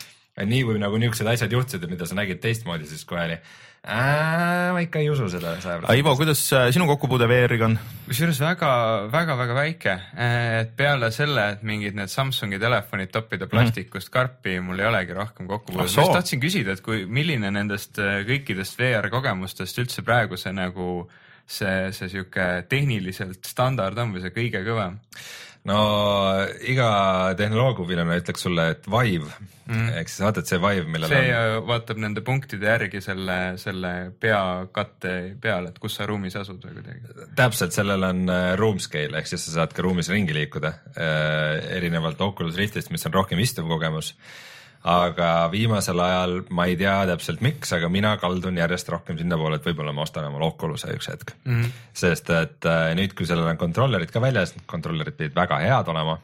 nii 0.50 0.64
kui 0.66 0.80
nagu 0.82 0.98
niisugused 0.98 1.30
asjad 1.30 1.52
juhtusid, 1.54 1.84
mida 1.92 2.08
sa 2.10 2.18
nägid 2.18 2.42
teistmoodi, 2.42 2.88
siis 2.90 3.06
kohe 3.06 3.22
oli, 3.28 3.38
ma 3.84 4.80
ikka 4.80 5.02
ei 5.02 5.10
usu 5.12 5.26
seda 5.28 5.58
saja 5.60 5.82
Aivo, 5.92 6.14
kuidas 6.16 6.40
äh, 6.56 6.70
sinu 6.72 6.86
kokkupuude 6.88 7.28
VR-iga 7.28 7.68
on? 7.68 7.76
kusjuures 8.06 8.40
väga, 8.40 8.70
väga, 9.12 9.36
väga 9.40 9.58
väike, 9.58 9.96
et 10.24 10.72
peale 10.80 11.10
selle, 11.12 11.50
et 11.56 11.66
mingid 11.68 11.98
need 11.98 12.12
Samsungi 12.12 12.60
telefonid 12.62 13.12
toppida 13.12 13.50
plastikust 13.52 14.12
karpi, 14.14 14.56
mul 14.64 14.80
ei 14.80 14.88
olegi 14.88 15.18
rohkem 15.18 15.50
kokkupuudet. 15.52 15.90
Ah 15.90 16.00
ma 16.00 16.06
just 16.06 16.16
tahtsin 16.16 16.44
küsida, 16.44 16.78
et 16.78 16.84
kui, 16.86 17.04
milline 17.12 17.52
nendest 17.52 18.00
äh, 18.00 18.22
kõikidest 18.30 18.80
VR 18.80 19.10
kogemustest 19.12 19.84
üldse 19.84 20.06
praegu 20.08 20.40
see 20.40 20.56
nagu 20.56 20.90
see, 21.44 21.92
see 21.92 22.12
sihuke 22.16 22.48
tehniliselt 22.72 23.44
standard 23.52 24.00
on 24.00 24.16
või 24.16 24.24
see 24.24 24.36
kõige 24.36 24.64
kõvem? 24.64 25.02
No 25.70 25.80
iga 26.68 26.90
tehnoloogufilm 27.40 28.12
ütleks 28.18 28.44
sulle, 28.48 28.70
et 28.76 28.88
Vive 28.92 29.32
mm. 29.66 29.90
ehk 30.00 30.12
siis 30.12 30.50
see 30.50 30.60
Vive, 30.62 30.86
millel 30.92 31.12
see 31.12 31.22
on, 31.24 31.36
äh, 31.40 31.58
vaatab 31.70 32.02
nende 32.04 32.24
punktide 32.26 32.68
järgi 32.68 33.02
selle, 33.04 33.38
selle 33.62 33.94
peakatte 34.20 35.14
peale, 35.42 35.72
et 35.72 35.80
kus 35.84 35.98
sa 36.00 36.08
ruumis 36.10 36.36
asud 36.40 36.64
või 36.68 36.80
kuidagi. 36.80 37.30
täpselt 37.40 37.76
sellel 37.76 38.08
on 38.10 38.24
äh, 38.32 38.48
room 38.60 38.82
scale 38.84 39.22
ehk 39.22 39.32
siis 39.32 39.48
sa 39.48 39.60
saad 39.60 39.76
ka 39.76 39.86
ruumis 39.86 40.12
ringi 40.14 40.36
liikuda 40.36 40.74
äh, 40.94 41.78
erinevalt 41.78 42.22
Oculus 42.22 42.60
Riftist, 42.60 42.92
mis 42.94 43.08
on 43.08 43.16
rohkem 43.16 43.40
istuv 43.44 43.70
kogemus. 43.72 44.14
Aga 44.84 45.48
viimasel 45.52 46.00
ajal 46.04 46.38
ma 46.52 46.66
ei 46.68 46.76
tea 46.80 46.96
täpselt 47.08 47.44
miks, 47.46 47.72
aga 47.76 47.88
mina 47.92 48.18
kaldun 48.20 48.58
järjest 48.60 48.90
rohkem 48.92 49.18
sinnapoole, 49.20 49.60
et 49.60 49.68
võib-olla 49.70 49.94
ma 49.96 50.04
ostan 50.04 50.28
omale 50.28 50.50
Oculus'e 50.50 50.92
üks 50.98 51.08
hetk 51.12 51.36
mm. 51.46 51.56
-hmm. 51.56 51.74
sest 52.04 52.30
et 52.36 52.68
äh, 52.68 52.92
nüüd, 53.00 53.16
kui 53.16 53.28
sellel 53.30 53.48
on 53.48 53.60
kontrollerid 53.62 54.12
ka 54.12 54.22
väljas, 54.22 54.56
kontrollerid 54.68 55.16
pidid 55.16 55.36
väga 55.36 55.62
head 55.64 55.92
olema 55.94 56.20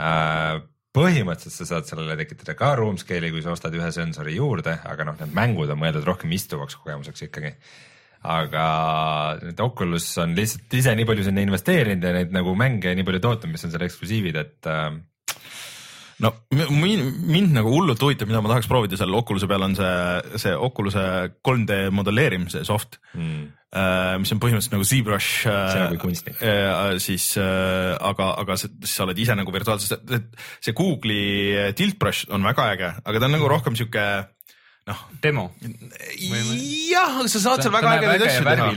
äh, 0.00 0.62
põhimõtteliselt 0.96 1.56
sa 1.56 1.68
saad 1.68 1.88
sellele 1.88 2.16
tekitada 2.20 2.54
ka 2.56 2.74
room 2.76 2.98
scale'i, 3.00 3.32
kui 3.32 3.44
sa 3.44 3.52
ostad 3.52 3.74
ühe 3.76 3.88
sensori 3.92 4.36
juurde, 4.36 4.78
aga 4.88 5.08
noh, 5.08 5.16
need 5.20 5.32
mängud 5.36 5.72
on 5.72 5.80
mõeldud 5.80 6.04
rohkem 6.08 6.32
istuvaks 6.36 6.76
kogemuseks 6.80 7.28
ikkagi. 7.28 7.54
aga 8.22 8.64
nüüd 9.42 9.60
Oculus 9.60 10.06
on 10.22 10.36
lihtsalt 10.36 10.74
ise 10.78 10.92
nii 10.94 11.04
palju 11.08 11.24
sinna 11.26 11.42
investeerinud 11.42 12.04
ja 12.06 12.12
neid 12.14 12.30
nagu 12.30 12.54
mänge 12.54 12.92
nii 12.94 13.04
palju 13.04 13.20
tootnud, 13.20 13.50
mis 13.50 13.64
on 13.66 13.72
seal 13.72 13.82
eksklusiivid, 13.82 14.36
et 14.38 14.68
äh, 14.70 14.92
no 16.22 16.32
mind, 16.50 17.24
mind 17.26 17.56
nagu 17.56 17.72
hullult 17.72 18.02
huvitab, 18.02 18.30
mida 18.30 18.42
ma 18.42 18.52
tahaks 18.52 18.70
proovida 18.70 18.98
seal 18.98 19.14
Oculus'e 19.18 19.48
peal 19.50 19.66
on 19.66 19.74
see, 19.78 20.38
see 20.42 20.54
Oculus'e 20.68 21.04
3D 21.42 21.80
modelleerimise 21.94 22.62
soft 22.68 22.98
mm, 23.16 23.40
äh, 23.74 24.14
mis 24.22 24.34
on 24.34 24.42
põhimõtteliselt 24.42 24.76
nagu 24.76 24.86
ZBrush 24.88 25.48
äh,. 25.50 25.62
See 25.72 25.82
on 25.82 25.94
kui 25.94 26.02
kunstnik. 26.06 26.38
äh,. 26.38 26.98
siis 27.02 27.32
äh, 27.40 27.92
aga, 27.98 28.32
aga 28.44 28.58
sa, 28.60 28.70
oled 29.06 29.22
ise 29.24 29.36
nagu 29.38 29.54
virtuaalses, 29.54 29.96
see 30.62 30.76
Google'i 30.78 31.72
Tilt 31.78 31.98
Brush 32.02 32.30
on 32.30 32.46
väga 32.46 32.70
äge, 32.76 32.94
aga 33.02 33.18
ta 33.18 33.30
on 33.30 33.36
nagu 33.38 33.50
rohkem 33.50 33.78
sihuke 33.78 34.06
noh, 34.90 35.00
demo. 35.22 35.44
jah, 36.90 37.18
sa 37.30 37.38
saad 37.42 37.62
seal 37.62 37.74
väga 37.74 37.92
ägedaid 38.00 38.24
asju 38.26 38.44
teha. 38.48 38.68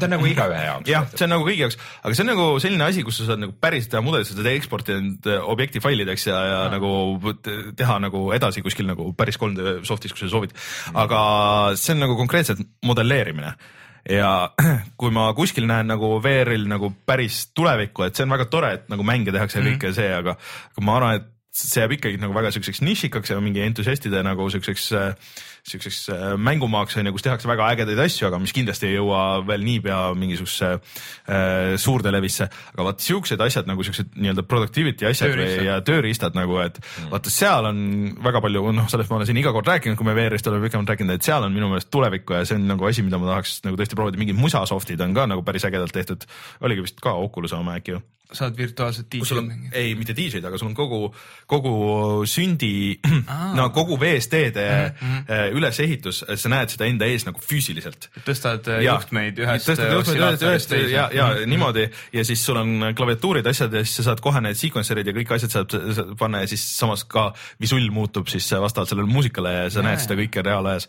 ta 0.00 0.08
on 0.08 0.14
nagu 0.16 0.28
igaühe 0.30 0.62
jaoks. 0.64 0.88
jah, 0.88 1.08
see 1.12 1.26
on 1.26 1.32
nagu 1.34 1.46
kõigi 1.48 1.64
jaoks, 1.66 1.78
aga 2.00 2.16
see 2.16 2.24
on 2.24 2.30
nagu 2.32 2.46
selline 2.64 2.86
asi, 2.88 3.04
kus 3.06 3.20
sa 3.20 3.28
saad 3.30 3.42
nagu 3.44 3.56
päris 3.60 3.90
teha 3.92 4.02
mudelit, 4.04 4.30
sa 4.30 4.38
saad 4.38 4.50
eksportida 4.54 5.00
need 5.04 5.30
objekti 5.54 5.84
failideks 5.84 6.28
ja, 6.30 6.38
ja 6.48 6.60
nagu 6.72 6.92
te- 7.44 7.58
teha 7.76 7.98
nagu 8.06 8.28
edasi 8.36 8.64
kuskil 8.64 8.88
nagu 8.88 9.10
päris 9.18 9.40
3D 9.40 9.82
soft'is, 9.88 10.16
kui 10.16 10.24
sa 10.24 10.32
soovid. 10.32 10.56
aga 10.96 11.20
see 11.76 11.96
on 11.96 12.06
nagu 12.06 12.16
konkreetselt 12.16 12.64
modelleerimine 12.88 13.52
ja 14.08 14.32
kui 15.00 15.12
ma 15.12 15.28
kuskil 15.36 15.68
näen 15.68 15.92
nagu 15.92 16.16
VR-il 16.24 16.64
nagu 16.70 16.92
päris 17.06 17.48
tulevikku, 17.52 18.06
et 18.06 18.16
see 18.16 18.24
on 18.24 18.32
väga 18.32 18.48
tore, 18.48 18.72
et 18.80 18.88
nagu 18.88 19.04
mänge 19.04 19.34
tehakse 19.34 19.60
ja 19.60 19.66
kõike 19.66 19.92
see, 19.96 20.08
aga, 20.22 20.38
aga 20.72 20.84
ma 20.88 20.96
arvan, 20.96 21.20
et 21.20 21.34
see 21.54 21.80
jääb 21.80 21.94
ikkagi 21.96 22.18
nagu 22.20 22.34
väga 22.36 22.50
siukseks 22.54 22.82
nišikaks 22.84 23.32
ja 23.32 23.38
mingi 23.42 23.62
entusiastide 23.64 24.20
nagu 24.24 24.46
siukseks, 24.52 24.84
siukseks 25.68 26.00
äh, 26.12 26.24
mängumaaks 26.36 26.98
on 27.00 27.08
ju, 27.08 27.14
kus 27.16 27.24
tehakse 27.24 27.48
väga 27.48 27.70
ägedaid 27.72 28.02
asju, 28.04 28.28
aga 28.28 28.40
mis 28.42 28.52
kindlasti 28.56 28.90
ei 28.90 28.98
jõua 28.98 29.22
veel 29.48 29.64
niipea 29.66 29.98
mingisugusesse 30.18 30.70
äh, 30.76 31.72
suurde 31.80 32.12
levisse. 32.14 32.48
aga 32.74 32.86
vaat 32.90 33.04
siuksed 33.04 33.40
asjad 33.44 33.70
nagu 33.70 33.86
siuksed 33.86 34.12
nii-öelda 34.16 34.44
productivity 34.48 35.08
asjad 35.08 35.32
või, 35.32 35.38
Tööriistad. 35.38 35.64
ja 35.66 35.78
tööriistad 35.88 36.38
nagu, 36.38 36.60
et 36.62 36.78
mm. 36.82 37.08
vaata 37.14 37.32
seal 37.32 37.70
on 37.70 37.80
väga 38.28 38.44
palju, 38.44 38.66
noh, 38.76 38.90
sellest 38.92 39.10
ma 39.10 39.18
olen 39.18 39.30
siin 39.30 39.40
iga 39.42 39.54
kord 39.56 39.72
rääkinud, 39.72 39.98
kui 39.98 40.08
me 40.08 40.16
VR-ist 40.18 40.52
oleme 40.52 40.68
pikemalt 40.68 40.94
rääkinud, 40.94 41.16
et 41.16 41.26
seal 41.26 41.48
on 41.48 41.56
minu 41.56 41.72
meelest 41.72 41.90
tulevikku 41.94 42.38
ja 42.38 42.44
see 42.48 42.60
on 42.60 42.68
nagu 42.70 42.86
asi, 42.88 43.06
mida 43.06 43.20
ma 43.20 43.32
tahaks 43.32 43.58
nagu 43.66 43.80
tõesti 43.80 43.98
proovida, 43.98 44.20
mingid 44.20 44.38
musasoftid 44.38 45.00
on 45.04 45.16
ka 45.16 45.26
nagu 45.32 45.46
päris 45.46 45.66
ägedalt 45.68 45.96
tehtud. 45.96 46.28
oligi 46.60 46.86
vist 46.86 47.02
ka 47.02 47.16
Oculus'e 47.18 47.58
oma 47.58 47.80
äkki 47.80 47.96
ju 47.96 48.04
saad 48.32 48.56
virtuaalset 48.56 49.06
DJ-d, 49.08 49.70
ei 49.72 49.94
mitte 49.96 50.12
DJ-d, 50.12 50.44
aga 50.44 50.58
sul 50.60 50.68
on 50.68 50.74
kogu, 50.76 51.08
kogu 51.48 51.72
sündi, 52.28 52.98
no 53.58 53.68
kogu 53.72 53.96
VSD-de 54.00 54.66
mm 54.68 54.98
-hmm. 54.98 55.56
ülesehitus, 55.56 56.24
sa 56.34 56.48
näed 56.52 56.68
seda 56.74 56.84
enda 56.84 57.08
ees 57.08 57.24
nagu 57.24 57.40
füüsiliselt. 57.40 58.10
tõstad 58.26 58.68
äh, 58.68 58.82
juhtmeid 58.84 59.40
ühest 59.40 59.70
tõstad 59.70 59.94
juhtmeid 59.96 60.44
ühest, 60.50 60.74
ja, 60.92 61.08
ja 61.12 61.28
niimoodi. 61.46 61.88
Ja 62.12 62.24
siis 62.24 62.44
sul 62.44 62.56
on 62.56 62.92
klaviatuurid, 62.96 63.46
asjad 63.46 63.72
ja 63.72 63.84
siis 63.84 63.96
sa 63.96 64.10
saad 64.10 64.20
kohe 64.20 64.40
need 64.40 64.60
sequencer'id 64.60 65.06
ja 65.06 65.16
kõik 65.16 65.32
asjad 65.34 65.50
saad 65.50 65.78
panna 66.18 66.44
ja 66.44 66.46
siis 66.46 66.66
samas 66.78 67.04
ka 67.04 67.32
visull 67.60 67.90
muutub 67.90 68.28
siis 68.28 68.50
vastavalt 68.52 68.88
sellele 68.88 69.08
muusikale 69.08 69.52
ja 69.52 69.70
sa 69.70 69.80
Jaa, 69.80 69.88
näed 69.88 70.04
seda 70.04 70.20
kõike 70.20 70.44
reaalajas. 70.44 70.88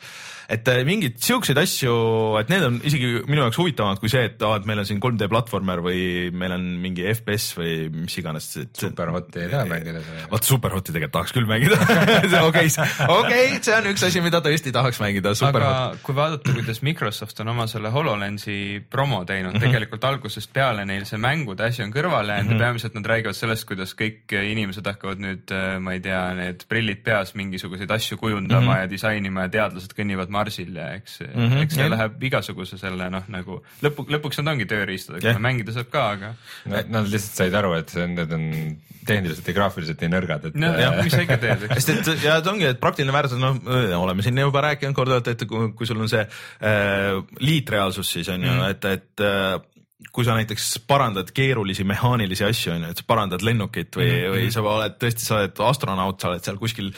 Et 0.49 0.69
äh, 0.71 0.81
mingeid 0.87 1.19
siukseid 1.21 1.59
asju, 1.61 1.93
et 2.39 2.49
need 2.49 2.63
on 2.65 2.77
isegi 2.87 3.09
minu 3.29 3.43
jaoks 3.43 3.59
huvitavamad 3.61 4.01
kui 4.01 4.09
see, 4.11 4.23
et 4.31 4.41
aa, 4.45 4.57
et 4.57 4.65
meil 4.69 4.81
on 4.81 4.87
siin 4.87 5.01
3D 5.03 5.29
platvormer 5.29 5.83
või 5.85 6.01
meil 6.33 6.55
on 6.55 6.65
mingi 6.81 7.05
FPS 7.11 7.53
või 7.59 7.73
mis 7.93 8.17
iganes. 8.21 8.47
Superhoti 8.79 9.43
ei 9.43 9.51
taha 9.51 9.67
mängida 9.69 10.01
seda. 10.05 10.25
vaat 10.31 10.49
Superhoti 10.49 10.95
tegelikult 10.95 11.15
tahaks 11.19 11.35
küll 11.35 11.49
mängida 11.49 11.77
okei, 12.49 12.71
okei, 13.13 13.59
see 13.65 13.75
on 13.75 13.89
üks 13.91 14.05
asi, 14.07 14.23
mida 14.25 14.41
tõesti 14.45 14.73
tahaks 14.73 15.01
mängida. 15.03 15.35
aga 15.49 15.73
kui 16.05 16.17
vaadata, 16.17 16.55
kuidas 16.57 16.81
Microsoft 16.85 17.43
on 17.43 17.53
oma 17.53 17.67
selle 17.69 17.93
HoloLensi 17.93 18.57
promo 18.89 19.21
teinud 19.29 19.53
mm, 19.53 19.57
-hmm. 19.57 19.69
tegelikult 19.69 20.09
algusest 20.09 20.53
peale 20.53 20.85
neil 20.89 21.05
see 21.05 21.21
mängude 21.21 21.67
asi 21.67 21.83
on 21.85 21.93
kõrvale 21.93 22.39
jäänud 22.39 22.49
mm 22.49 22.55
-hmm. 22.55 22.61
ja 22.61 22.65
peamiselt 22.65 22.97
nad 22.97 23.05
räägivad 23.13 23.37
sellest, 23.37 23.67
kuidas 23.69 23.93
kõik 24.01 24.33
inimesed 24.33 24.85
hakkavad 24.85 25.21
nüüd, 25.21 25.53
ma 25.79 25.93
ei 25.93 26.01
tea, 26.01 26.23
need 26.33 26.65
prillid 26.69 27.03
peas 27.05 27.35
mingisuguseid 27.35 27.91
asju 27.91 28.17
kujundama 28.17 28.61
mm 28.65 28.75
-hmm. 28.75 28.81
ja 28.81 28.89
disainima 28.89 29.47
ja 29.47 29.49
teadlased 29.49 29.93
kõnnivad 29.97 30.29
Marsil 30.39 30.75
ja 30.79 30.89
eks 30.97 31.19
mm, 31.27 31.35
-hmm. 31.35 31.63
eks 31.65 31.77
see 31.77 31.85
yeah. 31.85 31.95
läheb 31.95 32.27
igasuguse 32.31 32.79
selle 32.81 33.09
noh, 33.13 33.27
nagu 33.31 33.61
lõpu, 33.85 34.07
lõpuks 34.15 34.41
nad 34.41 34.55
ongi 34.55 34.69
tööriistad, 34.69 35.21
yeah. 35.23 35.39
mängida 35.41 35.75
saab 35.75 35.91
ka, 35.93 36.05
aga 36.17 36.35
no,. 36.65 36.85
Nad 36.89 37.11
lihtsalt 37.11 37.43
said 37.43 37.59
aru, 37.59 37.75
et 37.79 37.91
see 37.93 38.05
on, 38.05 38.15
need 38.17 38.35
on 38.35 38.45
tehniliselt 39.09 39.47
ja 39.49 39.55
graafiliselt 39.57 40.03
nii 40.03 40.11
nõrgad, 40.13 40.49
et. 40.49 40.59
nojah, 40.59 40.99
mis 41.03 41.15
sa 41.15 41.23
ikka 41.25 41.39
teed, 41.41 41.65
eks. 41.69 41.87
sest 41.87 42.13
et 42.13 42.27
ja 42.27 42.37
see 42.41 42.51
ongi, 42.51 42.67
et 42.69 42.81
praktiline 42.81 43.15
väärtus, 43.15 43.39
noh, 43.41 43.57
oleme 43.99 44.25
siin 44.25 44.37
juba 44.41 44.63
rääkinud 44.69 44.97
korduvalt, 44.97 45.31
et 45.33 45.45
kui, 45.49 45.71
kui 45.77 45.89
sul 45.89 46.01
on 46.03 46.11
see 46.11 46.21
äh, 46.23 47.17
liitreaalsus, 47.43 48.15
siis 48.17 48.31
on 48.33 48.45
ju 48.45 48.53
mm., 48.53 48.71
et, 48.73 48.89
et 48.97 49.25
äh, 49.25 49.59
kui 50.15 50.25
sa 50.25 50.35
näiteks 50.37 50.67
parandad 50.87 51.31
keerulisi 51.35 51.83
mehaanilisi 51.87 52.45
asju, 52.47 52.73
on 52.75 52.85
ju, 52.85 52.91
et 52.93 53.01
sa 53.01 53.07
parandad 53.07 53.43
lennukit 53.45 53.97
või 53.99 54.07
mm, 54.07 54.21
-hmm. 54.21 54.35
või 54.35 54.53
sa 54.55 54.63
oled 54.75 54.95
tõesti, 55.01 55.25
sa 55.25 55.39
oled 55.39 55.63
astronaut, 55.69 56.21
sa 56.21 56.31
oled 56.31 56.45
seal 56.45 56.61
kuskil, 56.61 56.93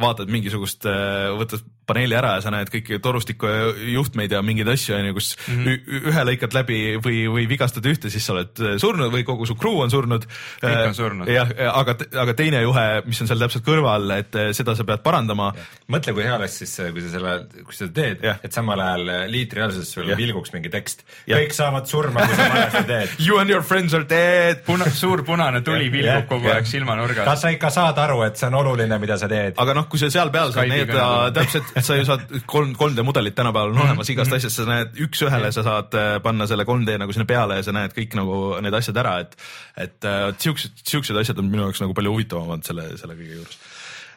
vaatad 0.00 0.32
mingisugust, 0.32 0.86
äh, 0.90 1.30
võtad 1.38 1.64
paneeli 1.86 2.16
ära 2.16 2.34
ja 2.38 2.44
sa 2.44 2.52
näed 2.54 2.70
kõiki 2.72 2.98
torustiku 3.02 3.50
juhtmeid 3.92 4.32
ja 4.32 4.40
mingeid 4.44 4.68
asju 4.72 4.96
on 4.96 5.08
ju, 5.10 5.14
kus 5.16 5.30
mm 5.36 5.64
-hmm. 5.64 6.04
ühe 6.10 6.24
lõikad 6.30 6.56
läbi 6.56 6.78
või, 7.04 7.18
või 7.30 7.46
vigastad 7.48 7.86
ühte, 7.86 8.10
siis 8.10 8.24
sa 8.26 8.34
oled 8.36 8.60
äh, 8.60 8.76
surnud 8.80 9.12
või 9.12 9.24
kogu 9.24 9.46
su 9.46 9.54
crew 9.54 9.82
on 9.84 9.90
surnud. 9.90 10.26
kõik 10.62 10.88
on 10.88 10.94
surnud. 10.94 11.28
jah, 11.28 11.50
aga, 11.72 11.96
aga 12.24 12.34
teine 12.34 12.62
juhe, 12.62 12.86
mis 13.06 13.20
on 13.20 13.28
seal 13.28 13.38
täpselt 13.38 13.66
kõrval, 13.66 14.10
et 14.18 14.34
äh, 14.36 14.52
seda 14.52 14.74
sa 14.74 14.84
pead 14.84 15.02
parandama. 15.04 15.52
mõtle, 15.88 16.12
kui 16.12 16.24
hea 16.24 16.36
oleks 16.36 16.58
siis, 16.62 16.74
kui 16.92 17.04
sa 17.04 17.10
selle, 17.10 17.34
kui 17.64 17.76
sa 17.76 17.88
teed, 17.88 18.24
et 18.24 18.52
samal 18.52 18.80
ajal 18.80 19.08
äh, 19.08 19.26
liitreaalsuses 19.28 19.92
sul 19.92 20.08
ja. 20.08 20.16
vilguks 20.16 20.52
mingi 20.52 20.72
tekst. 20.72 21.04
kõik 21.28 21.52
saavad 21.52 21.86
surma, 21.86 22.26
kui 22.26 22.36
sa 22.36 22.48
valesti 22.48 22.84
teed. 22.88 23.16
You 23.24 23.38
and 23.38 23.50
your 23.50 23.62
friends 23.62 23.94
are 23.94 24.04
dead. 24.08 24.64
Puna, 24.66 24.88
suur 24.90 25.24
punane 25.24 25.60
tuli 25.64 25.90
vilgub 25.92 26.28
kogu 26.28 26.48
aeg 26.52 26.66
silmanurgas. 26.66 27.24
kas 27.24 27.44
sa 27.44 27.52
ikka 27.54 27.70
saad 27.70 27.98
aru, 27.98 28.22
et 28.26 28.36
see 28.40 28.48
on 28.48 28.58
oluline, 28.62 28.98
mida 28.98 29.18
sa 29.20 29.28
teed? 29.28 29.54
aga 29.60 29.74
noh, 29.76 29.88
kui 29.88 30.00
sa 30.00 30.10
seal 30.10 30.32
peal 30.34 30.52
saad 30.52 30.68
need 30.68 30.92
täpselt 31.34 31.73
et 31.74 31.86
sa 31.86 31.96
ju 31.98 32.06
saad 32.08 32.26
kolm, 32.46 32.74
3D 32.78 33.04
mudelid 33.06 33.36
tänapäeval 33.36 33.74
on 33.74 33.82
olemas 33.86 34.10
igast 34.10 34.30
mm 34.30 34.34
-hmm. 34.34 34.36
asjast, 34.36 34.56
sa 34.56 34.64
näed 34.68 34.98
üks-ühele, 35.06 35.52
sa 35.52 35.62
saad 35.62 35.94
äh, 35.94 36.22
panna 36.22 36.46
selle 36.46 36.64
3D 36.64 36.98
nagu 36.98 37.12
sinna 37.12 37.26
peale 37.26 37.56
ja 37.56 37.62
sa 37.62 37.72
näed 37.72 37.94
kõik 37.96 38.14
nagu 38.14 38.60
need 38.62 38.74
asjad 38.74 38.96
ära, 38.96 39.18
et, 39.20 39.36
et 39.76 40.04
äh, 40.04 40.34
siuksed, 40.38 40.84
siuksed 40.84 41.16
asjad 41.16 41.38
on 41.38 41.50
minu 41.50 41.62
jaoks 41.68 41.80
nagu 41.80 41.94
palju 41.94 42.12
huvitavamad 42.12 42.64
selle, 42.64 42.96
selle 42.98 43.14
kõige 43.14 43.40
juures 43.40 43.58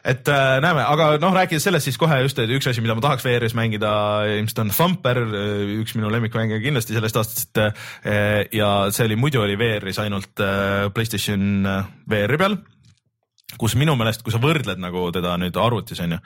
et 0.08 0.28
äh, 0.30 0.58
näeme, 0.62 0.82
aga 0.86 1.10
noh, 1.20 1.34
rääkides 1.34 1.64
sellest, 1.68 1.88
siis 1.88 1.98
kohe 2.00 2.20
just 2.22 2.38
üks 2.38 2.70
asi, 2.70 2.82
mida 2.84 2.94
ma 2.96 3.02
tahaks 3.04 3.24
VR-is 3.26 3.54
mängida, 3.58 3.90
ilmselt 4.38 4.62
on 4.62 4.72
Thumper, 4.74 5.20
äh, 5.26 5.62
üks 5.82 5.96
minu 5.98 6.10
lemmikmänge 6.12 6.60
kindlasti 6.62 6.96
sellest 6.96 7.20
aastast 7.20 7.62
äh,. 7.62 8.46
ja 8.54 8.90
see 8.94 9.08
oli, 9.08 9.18
muidu 9.20 9.42
oli 9.42 9.58
VR-is 9.58 9.98
ainult 10.02 10.42
äh, 10.44 10.88
Playstation 10.94 11.66
VR-i 12.08 12.40
peal 12.40 12.58
kus 13.58 13.74
minu 13.80 13.96
meelest, 13.96 14.22
kui 14.22 14.34
sa 14.34 14.40
võrdled 14.42 14.80
nagu 14.80 15.08
teda 15.14 15.34
nüüd 15.40 15.56
arvutis 15.60 16.00
on 16.04 16.16
ju 16.16 16.20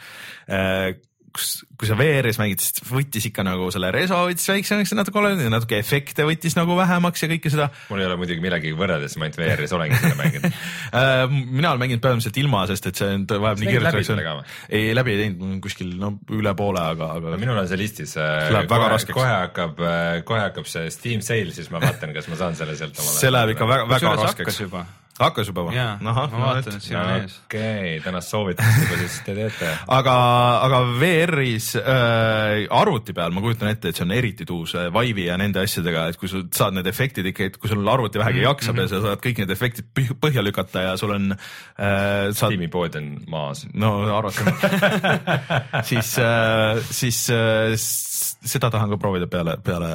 äh,, 0.51 0.92
kus, 1.35 1.49
kui 1.81 1.88
sa 1.88 1.97
VR-is 1.99 2.38
mängid, 2.40 2.62
siis 2.62 2.85
võttis 2.88 3.27
ikka 3.29 3.45
nagu 3.47 3.68
selle 3.75 3.90
reso 3.95 4.18
võttis 4.29 4.49
väiksemaks 4.51 4.92
ja 4.92 4.99
natuke, 4.99 5.23
natuke 5.53 5.79
efekte 5.81 6.27
võttis 6.29 6.57
nagu 6.59 6.77
vähemaks 6.79 7.25
ja 7.25 7.29
kõike 7.33 7.53
seda. 7.53 7.68
mul 7.90 8.03
ei 8.03 8.09
ole 8.09 8.18
muidugi 8.21 8.45
millegagi 8.45 8.75
võrreldes, 8.79 9.16
ma 9.18 9.29
ainult 9.29 9.40
VR-is 9.40 9.75
olengi 9.77 9.99
seda 10.01 10.18
mänginud 10.21 10.49
äh, 11.01 11.25
mina 11.31 11.73
olen 11.73 11.83
mänginud 11.85 12.05
peamiselt 12.05 12.40
ilma, 12.42 12.64
sest 12.71 12.90
et 12.92 13.03
see 13.03 13.21
vajab 13.33 13.62
nii 13.62 13.73
kiiret 13.73 13.99
reaktsiooni. 13.99 14.47
ei, 14.68 14.95
läbi 14.97 15.16
ei 15.16 15.21
teinud, 15.25 15.59
kuskil 15.64 15.95
no 16.01 16.14
üle 16.38 16.55
poole, 16.59 16.87
aga, 16.95 17.12
aga 17.18 17.35
no,. 17.35 17.42
minul 17.42 17.61
on 17.62 17.71
see 17.71 17.81
listis. 17.81 18.16
kohe, 18.16 19.05
kohe 19.12 19.31
hakkab, 19.31 19.87
kohe 20.29 20.42
hakkab 20.49 20.68
see 20.71 20.90
Steam 20.95 21.25
sale, 21.25 21.55
siis 21.57 21.73
ma 21.73 21.83
vaatan, 21.83 22.14
kas 22.16 22.29
ma 22.33 22.40
saan 22.40 22.59
selle 22.59 22.77
sealt 22.79 22.99
omale. 22.99 23.21
see 23.21 23.33
läheb 23.33 23.57
ikka 23.57 23.73
väga, 23.77 23.88
väga 23.97 24.18
raskeks 24.27 24.66
hakkas 25.29 25.51
juba 25.51 25.67
või? 25.69 25.77
ma 26.03 26.15
vaatan, 26.47 26.77
et 26.79 26.85
siin 26.85 26.99
on 26.99 27.13
ees. 27.17 27.37
okei, 27.47 27.95
tänast 28.05 28.33
soovitust 28.33 28.79
juba 28.83 28.99
siis 29.03 29.19
te 29.27 29.37
teete. 29.37 29.71
aga, 29.97 30.17
aga 30.69 30.81
VR-is 31.01 31.73
äh, 31.81 32.67
arvuti 32.71 33.15
peal 33.17 33.35
ma 33.35 33.45
kujutan 33.45 33.73
ette, 33.73 33.93
et 33.93 33.99
see 33.99 34.07
on 34.07 34.15
eriti 34.17 34.47
tuus 34.49 34.75
äh, 34.79 34.89
Vive'i 34.95 35.29
ja 35.29 35.39
nende 35.41 35.63
asjadega, 35.63 36.09
et 36.13 36.21
kui 36.21 36.31
sa 36.31 36.43
saad 36.55 36.79
need 36.79 36.91
efektid 36.91 37.29
ikka, 37.33 37.51
et 37.51 37.59
kui 37.61 37.73
sul 37.73 37.89
arvuti 37.89 38.21
vähegi 38.23 38.41
mm 38.41 38.45
-hmm. 38.45 38.51
jaksab 38.51 38.83
ja 38.83 38.89
sa 38.89 39.03
saad 39.07 39.25
kõik 39.25 39.43
need 39.43 39.55
efektid 39.57 39.91
põhja 39.97 40.45
lükata 40.45 40.87
ja 40.89 40.97
sul 40.97 41.17
on 41.17 41.33
äh,. 41.33 42.33
Saad... 42.33 42.51
tiimipood 42.51 42.95
on 42.97 43.11
maas. 43.29 43.67
no 43.75 44.17
arvatavasti 44.17 44.67
siis 45.91 46.19
äh,, 46.19 46.79
siis 46.91 47.31
äh, 47.31 47.75
seda 48.45 48.71
tahan 48.71 48.91
ka 48.91 48.97
proovida 48.97 49.27
peale, 49.27 49.57
peale 49.65 49.91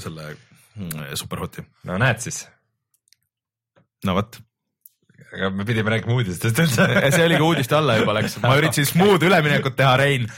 selle 0.00 0.32
mm, 0.76 1.12
Superhoti. 1.14 1.64
no 1.84 1.98
näed 1.98 2.22
siis. 2.24 2.48
no 4.06 4.14
vot 4.14 4.40
aga 5.32 5.50
me 5.50 5.64
pidime 5.68 5.92
rääkima 5.94 6.14
uudistest 6.16 6.58
üldse 6.62 6.86
see 7.14 7.24
oligi 7.24 7.44
uudiste 7.44 7.76
alla 7.78 7.96
juba 7.98 8.14
läks, 8.18 8.36
ma 8.42 8.54
üritasin 8.60 8.88
smooth 8.88 9.26
üleminekut 9.26 9.76
teha, 9.78 9.96
Rein. 10.00 10.28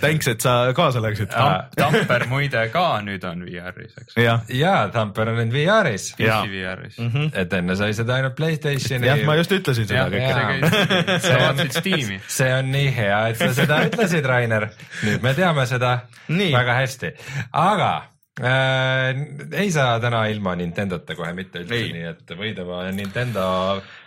Thanks, 0.00 0.28
et 0.30 0.44
sa 0.44 0.72
kaasa 0.76 1.02
läksid 1.02 1.30
Tamp,. 1.32 1.72
Tamper 1.78 2.26
muide 2.30 2.64
ka 2.72 2.86
nüüd 3.04 3.24
on 3.28 3.44
VR-is, 3.46 3.96
eks. 4.02 4.16
ja, 4.20 4.38
ja 4.52 4.76
Tamper 4.94 5.32
on 5.32 5.40
nüüd 5.42 5.54
VR-is. 5.54 6.12
PC 6.18 6.52
VR-is 6.52 6.98
mm. 6.98 7.10
-hmm. 7.10 7.30
et 7.42 7.58
enne 7.58 7.76
sai 7.76 7.92
seda 7.96 8.18
ainult 8.20 8.36
Playstationi. 8.38 9.06
jah, 9.06 9.24
ma 9.26 9.36
just 9.40 9.52
ütlesin 9.56 9.88
seda 9.90 10.06
kõike. 10.12 10.72
sa 11.26 11.40
vaatasid 11.46 11.78
Steam'i. 11.80 12.20
see 12.28 12.54
on 12.54 12.72
nii 12.72 12.94
hea, 12.96 13.20
et 13.32 13.42
sa 13.42 13.52
seda 13.56 13.82
ütlesid, 13.88 14.26
Rainer. 14.26 14.70
nüüd 15.02 15.22
me 15.22 15.34
teame 15.38 15.66
seda 15.66 15.98
nii. 16.28 16.52
väga 16.54 16.80
hästi, 16.82 17.14
aga 17.52 17.92
äh, 18.40 19.10
ei 19.58 19.72
saa 19.74 19.98
täna 20.00 20.24
ilma 20.32 20.54
Nintendota 20.56 21.16
kohe 21.18 21.32
mitte 21.36 21.62
üldse, 21.62 21.80
nii 21.96 22.06
et 22.12 22.34
võid 22.38 22.58
oma 22.64 22.84
Nintendo 22.94 23.44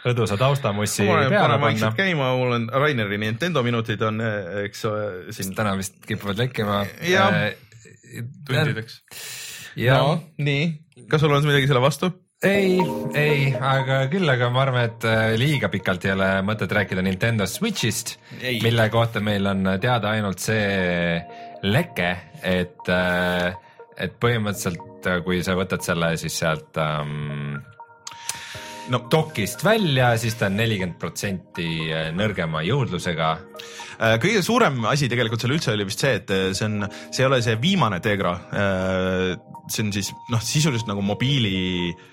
õdusa 0.10 0.38
taustamussi 0.40 1.06
peale 1.06 1.60
panna. 1.62 1.92
käima, 1.98 2.32
mul 2.40 2.58
on 2.60 2.68
Raineri 2.74 3.20
Nintendo 3.22 3.64
minutid 3.66 4.02
on, 4.08 4.22
eks 4.66 4.86
siin. 5.36 5.56
täna 5.58 5.76
vist 5.78 6.02
kipuvad 6.08 6.42
lekkima. 6.42 6.84
Äh, 7.06 7.56
tundideks. 8.48 9.02
no 9.86 10.20
nii, 10.38 10.70
kas 11.10 11.22
sul 11.22 11.36
on 11.36 11.46
midagi 11.46 11.70
selle 11.70 11.84
vastu? 11.84 12.14
ei, 12.46 12.78
ei, 13.18 13.46
aga 13.54 14.06
küll, 14.12 14.28
aga 14.30 14.50
ma 14.54 14.64
arvan, 14.66 14.90
et 14.90 15.06
äh, 15.08 15.34
liiga 15.40 15.70
pikalt 15.74 16.06
ei 16.06 16.14
ole 16.14 16.30
mõtet 16.46 16.74
rääkida 16.78 17.04
Nintendo 17.06 17.48
Switch'ist, 17.50 18.18
mille 18.64 18.90
kohta 18.94 19.22
meil 19.24 19.48
on 19.50 19.76
teada 19.82 20.12
ainult 20.14 20.44
see 20.44 21.22
leke, 21.66 22.12
et 22.46 22.92
äh, 22.92 23.56
et 24.02 24.18
põhimõtteliselt, 24.22 25.08
äh, 25.10 25.22
kui 25.26 25.42
sa 25.46 25.56
võtad 25.58 25.84
selle 25.86 26.14
siis 26.20 26.38
sealt 26.42 26.80
ähm, 26.82 27.58
no 28.92 29.02
dokist 29.12 29.64
välja, 29.66 30.14
siis 30.22 30.38
ta 30.40 30.50
on 30.50 30.58
nelikümmend 30.60 31.00
protsenti 31.02 31.70
äh, 31.90 32.10
nõrgema 32.16 32.64
jõudlusega. 32.68 33.30
Äh, 33.96 34.18
kõige 34.24 34.42
suurem 34.46 34.84
asi 34.92 35.10
tegelikult 35.12 35.44
seal 35.44 35.56
üldse 35.58 35.74
oli 35.76 35.88
vist 35.88 36.04
see, 36.04 36.18
et 36.22 36.36
see 36.58 36.68
on, 36.68 36.90
see 37.10 37.24
ei 37.24 37.30
ole 37.30 37.42
see 37.46 37.60
viimane 37.62 38.02
Tegra. 38.04 38.36
see 39.70 39.88
on 39.88 39.96
siis 39.96 40.12
noh, 40.32 40.44
sisuliselt 40.44 40.92
nagu 40.92 41.02
mobiili 41.06 41.56
äh, 41.94 42.12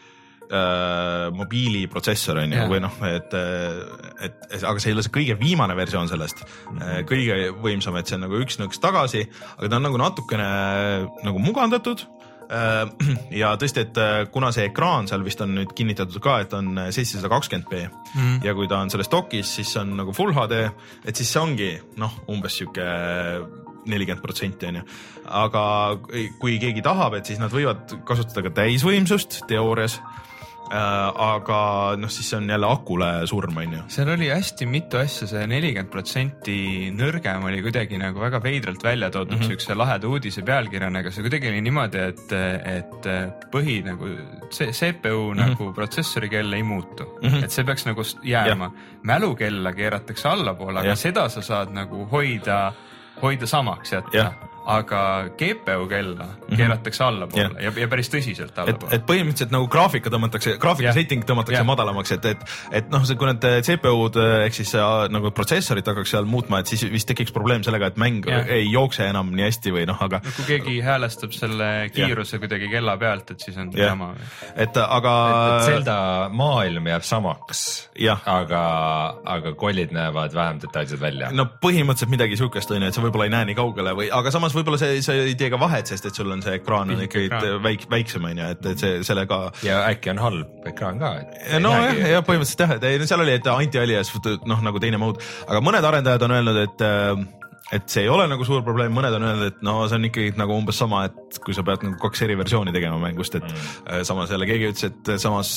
mobiiliprotsessor 1.38 2.42
on 2.42 2.52
ju, 2.52 2.64
või 2.68 2.80
noh, 2.84 2.96
et, 3.08 3.34
et, 3.34 4.42
et 4.50 4.64
aga 4.68 4.80
see 4.82 4.90
ei 4.90 4.96
ole 4.96 5.04
see 5.06 5.14
kõige 5.14 5.36
viimane 5.40 5.76
versioon 5.78 6.10
sellest 6.10 6.42
mm. 6.44 6.78
-hmm. 6.78 7.06
kõige 7.08 7.36
võimsam, 7.62 7.96
et 7.96 8.10
see 8.10 8.18
on 8.18 8.26
nagu 8.26 8.40
üks 8.42 8.58
nõks 8.60 8.82
tagasi, 8.82 9.24
aga 9.56 9.70
ta 9.70 9.78
on 9.78 9.88
nagu 9.88 10.00
natukene 10.00 10.48
nagu 11.24 11.40
mugandatud 11.40 12.04
äh, 12.04 12.84
ja 13.42 13.54
tõesti, 13.56 13.86
et 13.86 14.00
äh, 14.02 14.26
kuna 14.32 14.52
see 14.52 14.68
ekraan 14.68 15.08
seal 15.08 15.24
vist 15.24 15.40
on 15.40 15.54
nüüd 15.56 15.72
kinnitatud 15.78 16.20
ka, 16.22 16.40
et 16.44 16.52
on 16.58 16.74
seitsesada 16.90 17.32
kakskümmend 17.32 17.70
B 17.70 17.86
mm. 17.88 18.40
ja 18.44 18.54
kui 18.58 18.68
ta 18.68 18.82
on 18.84 18.92
selles 18.92 19.08
dokis, 19.12 19.56
siis 19.60 19.72
on 19.80 19.96
nagu 20.02 20.12
full 20.16 20.36
HD, 20.36 20.66
et 21.04 21.16
siis 21.16 21.32
see 21.32 21.40
ongi 21.40 21.70
noh, 21.96 22.18
umbes 22.28 22.60
sihuke 22.60 22.84
nelikümmend 23.88 24.22
protsenti 24.22 24.68
on 24.68 24.76
ju. 24.78 24.82
aga 25.32 25.62
kui 26.42 26.58
keegi 26.60 26.84
tahab, 26.84 27.16
et 27.16 27.26
siis 27.26 27.40
nad 27.40 27.50
võivad 27.50 27.96
kasutada 28.04 28.44
ka 28.46 28.54
täisvõimsust 28.60 29.42
teoorias 29.48 29.96
Äh, 30.02 30.31
aga 30.72 31.58
noh, 32.00 32.10
siis 32.12 32.30
see 32.30 32.38
on 32.38 32.48
jälle 32.50 32.68
akule 32.72 33.08
surm, 33.28 33.56
on 33.60 33.74
ju. 33.76 33.82
seal 33.92 34.08
oli 34.14 34.30
hästi 34.32 34.66
mitu 34.70 35.00
asja, 35.00 35.28
see 35.28 35.46
nelikümmend 35.50 35.90
protsenti 35.92 36.56
nõrgem 36.96 37.44
oli 37.48 37.60
kuidagi 37.64 37.98
nagu 38.00 38.22
väga 38.22 38.40
veidralt 38.42 38.84
välja 38.84 39.10
toodud 39.10 39.36
mm 39.36 39.42
-hmm. 39.42 39.52
siukse 39.52 39.76
laheda 39.76 40.08
uudise 40.08 40.42
pealkirjana, 40.42 41.02
aga 41.04 41.10
see 41.10 41.26
kuidagi 41.26 41.48
oli 41.48 41.60
niimoodi, 41.60 41.98
et, 42.12 42.32
et 42.76 43.10
põhi 43.52 43.82
nagu 43.84 44.08
see 44.50 44.72
CPU 44.72 45.34
mm 45.34 45.38
-hmm. 45.38 45.42
nagu 45.48 45.72
protsessori 45.72 46.28
kell 46.28 46.52
ei 46.52 46.62
muutu 46.62 47.04
mm, 47.22 47.28
-hmm. 47.28 47.44
et 47.44 47.50
see 47.50 47.64
peaks 47.64 47.86
nagu 47.86 48.02
jääma. 48.22 48.72
mälukella 49.02 49.72
keeratakse 49.72 50.28
allapoole, 50.28 50.80
aga 50.80 50.88
ja. 50.88 50.96
seda 50.96 51.28
sa 51.28 51.42
saad 51.42 51.70
nagu 51.72 52.06
hoida 52.10 52.72
hoida 53.22 53.46
samaks 53.46 53.92
jätta. 53.92 54.32
Aga 54.66 55.28
GPU 55.38 55.86
kella 55.90 56.26
keeratakse 56.56 57.04
allapoole 57.04 57.48
Mhm. 57.48 57.56
Jah. 57.56 57.74
ja, 57.74 57.80
ja 57.82 57.88
päris 57.88 58.10
tõsiselt 58.12 58.52
et, 58.52 58.58
allapoole. 58.58 58.94
et 58.94 59.06
põhimõtteliselt 59.06 59.50
nagu 59.54 59.66
graafika 59.68 60.10
tõmmatakse, 60.10 60.56
graafika 60.62 60.88
Jah. 60.90 60.94
setting 60.94 61.24
tõmmatakse 61.26 61.58
Jah. 61.58 61.66
madalamaks, 61.66 62.12
et, 62.12 62.24
et, 62.24 62.44
et 62.72 62.90
noh, 62.90 63.02
kui 63.18 63.26
need 63.26 63.46
CPU-d 63.66 64.16
eh, 64.22 64.44
ehk 64.46 64.54
siis 64.54 64.74
äh, 64.78 65.08
nagu 65.10 65.30
protsessorid 65.34 65.86
hakkaks 65.86 66.10
seal 66.14 66.24
muutma, 66.30 66.60
et 66.62 66.66
siis 66.70 66.84
vist 66.92 67.08
tekiks 67.08 67.32
probleem 67.34 67.62
sellega, 67.66 67.86
et 67.92 67.96
mäng 68.00 68.26
Jah. 68.28 68.46
ei 68.48 68.68
jookse 68.70 69.06
enam 69.08 69.32
nii 69.34 69.48
hästi 69.48 69.72
või 69.74 69.86
noh, 69.90 69.98
aga 70.02 70.20
kui 70.24 70.44
keegi 70.46 70.78
häälestab 70.84 71.32
selle 71.34 71.70
kiiruse 71.94 72.38
kuidagi 72.42 72.68
kella 72.70 72.96
pealt, 73.00 73.30
et 73.34 73.40
siis 73.40 73.56
on 73.58 73.72
see 73.72 73.82
jah 73.82 73.92
jama. 73.96 74.12
et 74.56 74.76
aga 74.76 75.14
et 75.58 75.66
Zelda 75.70 75.96
maailm 76.32 76.86
jääb 76.92 77.02
samaks, 77.06 77.88
Jah. 77.98 78.22
aga, 78.26 78.62
aga 79.24 79.54
kollid 79.58 79.92
näevad 79.92 80.34
vähem 80.34 80.60
detailsed 80.62 81.00
välja. 81.00 81.30
no 81.32 81.46
põhimõtteliselt 81.62 82.12
midagi 82.12 82.36
siukest 82.36 82.70
on 82.70 82.82
ju, 82.82 82.88
et 82.88 82.94
sa 82.94 83.02
võib-olla 83.04 83.26
ei 83.28 83.34
näe 83.34 83.44
nii 83.50 83.58
kaugele 83.58 83.94
või, 83.98 84.08
aga 84.12 84.30
samas 84.30 84.51
võib-olla 84.56 84.80
see, 84.80 85.00
sa 85.04 85.16
ei 85.16 85.36
tee 85.38 85.50
ka 85.52 85.60
vahet, 85.60 85.90
sest 85.90 86.08
et 86.08 86.18
sul 86.18 86.30
on 86.32 86.42
see 86.44 86.56
ekraan 86.60 86.92
on 86.94 87.04
ikkagi 87.06 87.28
väik-, 87.64 87.88
väiksem 87.92 88.26
on 88.28 88.42
ju, 88.42 88.48
et, 88.56 88.70
et 88.72 88.84
see 88.84 89.02
sellega 89.06 89.42
ja 89.66 89.82
äkki 89.90 90.12
on 90.14 90.22
halb 90.22 90.72
ekraan 90.72 91.02
ka, 91.02 91.12
nojah, 91.62 92.02
ja 92.14 92.24
põhimõtteliselt 92.26 92.66
jah, 92.66 92.74
et 92.78 92.88
ei 92.88 93.02
no 93.02 93.08
seal 93.10 93.24
oli, 93.24 93.36
et 93.38 93.52
anti-alias 93.52 94.12
noh, 94.48 94.64
nagu 94.64 94.82
teine 94.82 95.00
mode, 95.02 95.22
aga 95.48 95.62
mõned 95.64 95.92
arendajad 95.92 96.26
on 96.28 96.36
öelnud, 96.38 96.60
et 96.66 96.84
äh, 96.86 97.30
et 97.72 97.88
see 97.88 98.04
ei 98.04 98.10
ole 98.12 98.26
nagu 98.28 98.44
suur 98.44 98.60
probleem, 98.64 98.92
mõned 98.92 99.14
on 99.16 99.24
öelnud, 99.24 99.48
et 99.48 99.62
no 99.64 99.78
see 99.88 99.96
on 99.96 100.06
ikkagi 100.08 100.34
nagu 100.36 100.54
umbes 100.60 100.76
sama, 100.82 101.06
et 101.08 101.38
kui 101.44 101.56
sa 101.56 101.64
pead 101.64 101.86
nagu 101.86 101.96
kaks 102.02 102.24
eri 102.26 102.36
versiooni 102.36 102.74
tegema 102.74 102.98
mängust, 103.00 103.38
et 103.38 103.46
mm. 103.46 104.02
samas 104.08 104.32
jälle 104.34 104.48
keegi 104.48 104.68
ütles, 104.72 104.90
et 104.90 105.12
samas 105.22 105.52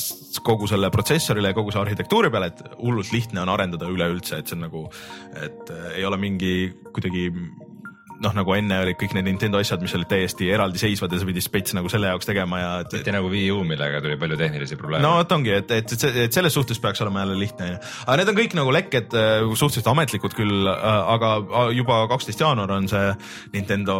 kogu 0.45 0.69
selle 0.71 0.91
protsessorile 0.93 1.51
ja 1.51 1.57
kogu 1.57 1.73
see 1.75 1.81
arhitektuuri 1.81 2.31
peale, 2.31 2.53
et 2.53 2.63
hullult 2.79 3.11
lihtne 3.11 3.43
on 3.43 3.51
arendada 3.51 3.89
üleüldse, 3.91 4.39
et 4.39 4.51
see 4.51 4.55
on 4.55 4.63
nagu, 4.67 4.85
et 5.43 5.75
äh, 5.75 5.87
ei 5.99 6.07
ole 6.07 6.19
mingi 6.21 6.55
kuidagi 6.95 7.27
noh, 8.24 8.34
nagu 8.36 8.53
enne 8.55 8.78
olid 8.84 8.97
kõik 8.99 9.16
need 9.18 9.28
Nintendo 9.28 9.59
asjad, 9.59 9.82
mis 9.84 9.93
olid 9.97 10.09
täiesti 10.11 10.47
eraldiseisvad 10.53 11.11
ja 11.11 11.20
sa 11.22 11.28
pidid 11.28 11.45
spets 11.45 11.76
nagu 11.76 11.89
selle 11.91 12.09
jaoks 12.11 12.28
tegema 12.30 12.59
ja 12.61 12.70
mitte 12.88 13.13
nagu 13.13 13.30
Wii 13.32 13.49
U, 13.55 13.61
millega 13.68 14.01
tuli 14.03 14.18
palju 14.20 14.38
tehnilisi 14.39 14.78
probleeme. 14.80 15.03
No 15.05 15.18
vot 15.20 15.36
ongi, 15.36 15.51
et, 15.57 15.72
et, 15.76 15.95
et, 15.97 16.20
et 16.26 16.38
selles 16.38 16.55
suhtes 16.55 16.80
peaks 16.82 17.01
olema 17.03 17.24
jälle 17.24 17.38
lihtne 17.39 17.68
onju, 17.70 17.80
aga 18.05 18.18
need 18.22 18.32
on 18.32 18.39
kõik 18.39 18.55
nagu 18.59 18.76
lekked 18.76 19.18
äh, 19.20 19.34
suhteliselt 19.51 19.89
ametlikud 19.91 20.38
küll, 20.38 20.70
aga 20.70 21.32
äh, 21.43 21.72
juba 21.76 21.99
kaksteist 22.11 22.43
jaanuar 22.45 22.76
on 22.78 22.89
see 22.91 23.11
Nintendo 23.55 23.97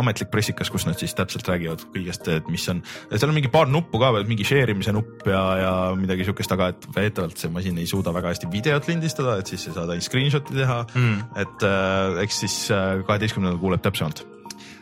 ametlik 0.00 0.30
pressikas, 0.32 0.70
kus 0.72 0.86
nad 0.88 0.98
siis 1.00 1.14
täpselt 1.18 1.48
räägivad 1.50 1.84
kõigest, 1.94 2.30
et 2.30 2.50
mis 2.52 2.66
on, 2.72 2.84
seal 3.10 3.30
on 3.30 3.36
mingi 3.36 3.50
paar 3.52 3.70
nuppu 3.70 4.00
ka 4.02 4.12
veel, 4.16 4.28
mingi 4.30 4.46
share 4.46 4.74
imise 4.74 4.94
nupp 4.94 5.26
ja, 5.28 5.42
ja 5.60 5.72
midagi 5.98 6.28
siukest, 6.28 6.54
aga 6.54 6.70
et 6.74 6.88
väidetavalt 6.94 7.40
see 7.40 7.52
masin 7.52 7.78
ei 7.80 7.88
suuda 7.90 8.14
väga 8.14 8.34
hästi 8.34 8.50
videot 8.52 8.88
lindistada, 8.90 9.38
et 9.40 9.50
siis 9.50 9.66
ei 9.68 9.76
saa 9.76 9.88
ainult 9.88 10.06
screenshot'i 10.06 10.56
teha. 10.60 10.80
Mm., 10.94 11.18
et 11.40 11.66
äh, 11.66 12.22
eks 12.24 12.40
siis 12.44 12.56
kaheteistkümnendal 12.70 13.39
kuuleb 13.60 13.82
täpsemalt. 13.82 14.24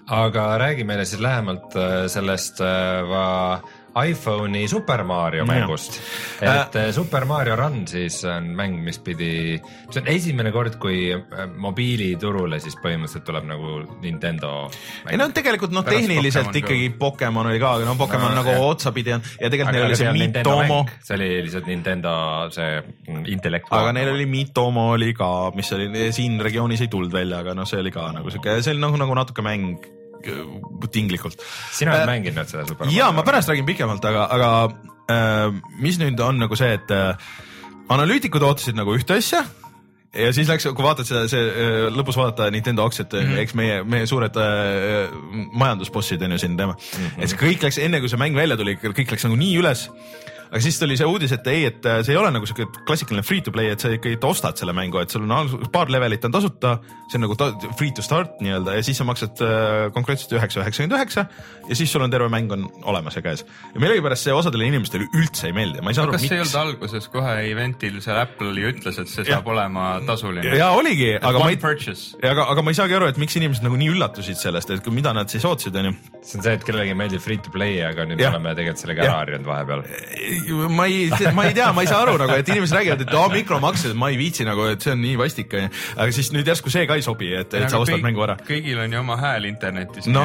aga 0.09 0.45
räägi 0.59 0.85
meile 0.89 1.05
siis 1.05 1.21
lähemalt 1.21 1.77
äh, 1.77 2.07
sellest 2.09 2.61
äh, 2.61 3.03
va- 3.09 3.61
iPhone'i 4.05 4.67
Super 4.69 5.03
Mario 5.05 5.45
mängust. 5.49 5.99
et 6.41 6.77
äh, 6.77 6.91
Super 6.95 7.25
Mario 7.25 7.57
Run 7.57 7.87
siis 7.89 8.21
on 8.29 8.51
mäng, 8.59 8.79
mis 8.85 8.99
pidi, 9.03 9.59
see 9.91 10.01
on 10.03 10.09
esimene 10.13 10.53
kord, 10.55 10.77
kui 10.83 11.09
äh, 11.15 11.45
mobiiliturule 11.57 12.61
siis 12.63 12.77
põhimõtteliselt 12.83 13.27
tuleb 13.29 13.49
nagu 13.49 13.75
Nintendo 14.03 14.53
ei 15.11 15.17
no 15.21 15.29
tegelikult 15.35 15.73
noh, 15.75 15.85
tehniliselt 15.87 16.49
Pokemon 16.49 16.63
ikkagi 16.63 16.91
Pokemon 16.99 17.51
oli 17.53 17.61
ka, 17.63 17.75
aga 17.79 17.89
no 17.89 17.97
Pokemon 17.99 18.29
No, 18.29 18.43
nagu 18.43 18.51
jah. 18.53 18.65
otsapidi 18.69 19.13
on. 19.15 19.23
Ja 19.41 19.49
tegelikult 19.49 19.69
aga 19.73 19.79
neil 19.79 19.87
oli 19.89 19.97
see 19.97 20.13
Miitomo 20.13 20.81
see 21.03 21.15
oli 21.17 21.29
lihtsalt 21.47 21.67
Nintendo 21.71 22.13
see 22.55 22.83
intellekt. 23.33 23.71
aga 23.73 23.93
neil 23.97 24.13
oli 24.13 24.27
Miitomo 24.31 24.91
oli 24.97 25.13
ka, 25.17 25.51
mis 25.57 25.73
oli 25.77 26.11
siin 26.13 26.41
regioonis 26.45 26.81
ei 26.85 26.89
tulnud 26.93 27.13
välja, 27.13 27.41
aga 27.45 27.55
noh, 27.57 27.67
see 27.69 27.81
oli 27.81 27.91
ka 27.95 28.11
nagu 28.15 28.31
siuke, 28.31 28.59
see 28.63 28.75
oli 28.77 28.83
nagu, 28.85 28.97
nagu 29.01 29.15
natuke 29.19 29.43
mäng. 29.47 29.79
äh, 29.85 29.98
tinglikult. 30.93 31.43
sina 31.73 31.95
oled 31.95 32.05
Äh, 32.05 32.11
mänginud 32.13 32.51
seda 32.51 32.67
Super 32.69 32.91
ja 32.93 33.11
ma 33.13 33.25
pärast 33.27 33.51
räägin 33.51 33.69
pikemalt, 33.69 34.05
aga, 34.05 34.27
aga 34.35 34.51
äh, 35.11 35.61
mis 35.83 36.01
nüüd 36.01 36.21
on 36.25 36.41
nagu 36.43 36.59
see, 36.59 36.75
et 36.79 36.91
äh, 36.95 37.15
analüütikud 37.89 38.45
ootasid 38.45 38.79
nagu 38.79 38.95
ühte 38.97 39.19
asja 39.19 39.45
ja 40.15 40.31
siis 40.33 40.49
läks, 40.49 40.67
kui 40.73 40.85
vaatad 40.85 41.09
seda, 41.09 41.25
see 41.31 41.41
äh, 41.41 41.89
lõpus 41.93 42.17
vaadata 42.19 42.49
Nintendo 42.53 42.87
aktsiat 42.89 43.13
mm, 43.13 43.31
-hmm. 43.31 43.43
eks 43.45 43.55
meie, 43.59 43.83
meie 43.85 44.07
suured 44.09 44.37
äh, 44.41 45.13
majandusbossid 45.53 46.23
on 46.25 46.37
ju 46.37 46.39
siin 46.45 46.57
teema 46.57 46.75
mm, 46.75 47.05
-hmm. 47.07 47.23
et 47.23 47.31
see 47.31 47.41
kõik 47.41 47.67
läks 47.67 47.79
enne, 47.83 48.01
kui 48.01 48.09
see 48.09 48.21
mäng 48.21 48.37
välja 48.37 48.57
tuli, 48.57 48.79
kõik 48.81 49.13
läks 49.13 49.29
nagu 49.29 49.37
nii 49.37 49.59
üles 49.61 49.89
aga 50.49 50.61
siis 50.65 50.79
tuli 50.81 50.97
see 50.99 51.09
uudis, 51.09 51.33
et 51.37 51.47
ei, 51.53 51.67
et 51.69 51.87
äh, 51.89 52.01
see 52.07 52.15
ei 52.15 52.21
ole 52.21 52.31
nagu 52.35 52.49
siuke 52.49 52.67
klassikaline 52.89 53.25
free 53.27 53.43
to 53.45 53.53
play, 53.55 53.71
et 53.73 53.83
sa 53.83 53.91
ikkagi 53.95 54.19
ostad 54.29 54.59
selle 54.61 54.75
mängu, 54.77 55.01
et 55.03 55.13
sul 55.13 55.25
on 55.29 55.69
paar 55.73 55.91
levelit 55.93 56.25
on 56.29 56.35
tasuta, 56.35 56.79
see 57.09 57.19
on 57.21 57.27
nagu 57.27 57.37
free 57.79 57.93
to 57.97 58.05
start 58.05 58.41
nii-öelda 58.45 58.79
ja 58.79 58.85
siis 58.87 59.01
sa 59.01 59.07
maksad 59.09 59.43
äh, 59.45 59.89
konkreetselt 59.95 60.35
üheksa, 60.39 60.63
üheksakümmend 60.65 60.97
üheksa 60.99 61.27
ja 61.69 61.79
siis 61.79 61.93
sul 61.93 62.05
on 62.05 62.13
terve 62.13 62.29
mäng 62.33 62.53
on 62.55 62.67
olemas 62.89 63.17
ja 63.19 63.23
käes. 63.25 63.45
ja 63.75 63.81
millegipärast 63.83 64.29
see 64.29 64.37
osadele 64.37 64.69
inimestele 64.69 65.09
üldse 65.17 65.49
ei 65.51 65.57
meeldi, 65.57 65.83
ma 65.85 65.93
ei 65.93 65.99
saa 65.99 66.07
aru, 66.09 66.17
kas 66.17 66.25
see 66.27 66.37
ei 66.37 66.43
miks 66.43 66.55
olnud. 66.55 66.75
alguses 66.75 67.09
kohe 67.13 67.35
event'il 67.51 68.01
seal 68.05 68.21
Apple 68.23 68.55
ju 68.57 68.73
ütles, 68.73 69.01
et 69.03 69.13
see 69.13 69.25
Jah. 69.25 69.39
saab 69.39 69.53
olema 69.55 69.89
tasuline? 70.09 70.57
ja 70.59 70.71
oligi, 70.77 71.13
aga 71.17 71.43
ma 71.45 71.51
ei, 71.53 71.61
aga, 72.33 72.49
aga 72.55 72.65
ma 72.65 72.75
ei 72.75 72.81
saagi 72.81 72.99
aru, 72.99 73.11
et 73.13 73.21
miks 73.21 73.37
inimesed 73.41 73.67
nagu 73.67 73.79
nii 73.81 73.93
üllatusid 73.95 74.41
sellest, 74.41 74.73
et 74.75 74.85
kui- 74.85 74.95
mida 74.99 75.13
nad 75.17 75.31
siis 75.33 75.45
ootasid, 75.49 75.77
onju. 75.79 75.95
see 76.23 76.41
on 76.41 76.47
see, 76.47 76.57
et 76.59 76.67
kellelegi 76.67 76.97
meeldib 76.99 77.23
free 77.25 77.41
to 77.43 77.53
play, 77.55 77.81
aga 77.85 78.07
nüüd 78.09 78.21
Jah. 78.23 78.33
me 78.35 78.41
oleme 78.41 78.57
tegelikult 78.59 78.85
sellega 78.85 79.05
Jah. 79.05 79.13
ära 79.13 79.25
harjunud 79.25 79.49
vahepeal. 79.49 79.85
Ma 80.73 80.87
ei, 80.87 81.09
ma 81.35 81.47
ei 81.49 81.55
tea, 81.57 81.71
ma 81.77 81.85
ei 81.85 81.91
saa 81.91 82.03
aru 82.05 82.17
nagu, 82.21 82.35
et 82.39 82.49
inimesed 82.49 82.77
räägivad, 82.77 83.05
et 83.05 83.15
aa 83.15 83.29
mikromaksed, 83.33 83.95
ma 83.99 84.11
ei 84.13 84.19
viitsi 84.21 84.47
nagu, 84.49 84.67
et 84.73 84.85
see 84.85 84.95
on 84.95 85.03
nii 85.03 85.17
vastik 85.21 85.55
onju. 85.59 85.71
aga 85.97 86.15
siis 86.15 86.31
nüüd 86.35 86.49
järsku 86.49 86.73
see 86.73 86.87
ka 86.89 86.99
ei 86.99 87.05
sobi, 87.05 87.31
et, 87.37 87.55
et 87.59 87.69
sa 87.71 87.81
ostad 87.83 88.03
mängu 88.05 88.25
ära. 88.27 88.39
kõigil 88.49 88.81
on 88.83 88.95
ju 88.95 89.01
oma 89.03 89.19
hääl 89.21 89.49
internetis. 89.51 90.09
No 90.13 90.25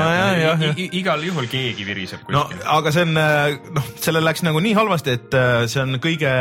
igal 0.83 1.23
juhul 1.25 1.49
keegi 1.51 1.87
viriseb 1.87 2.27
no 2.33 2.45
kuskil. 2.47 2.63
aga 2.75 2.93
see 2.95 3.07
on 3.07 3.13
noh, 3.17 3.89
sellel 4.01 4.27
läks 4.29 4.45
nagu 4.45 4.61
nii 4.63 4.75
halvasti, 4.77 5.17
et 5.19 5.37
äh, 5.37 5.65
see 5.71 5.83
on 5.83 5.99
kõige 6.03 6.31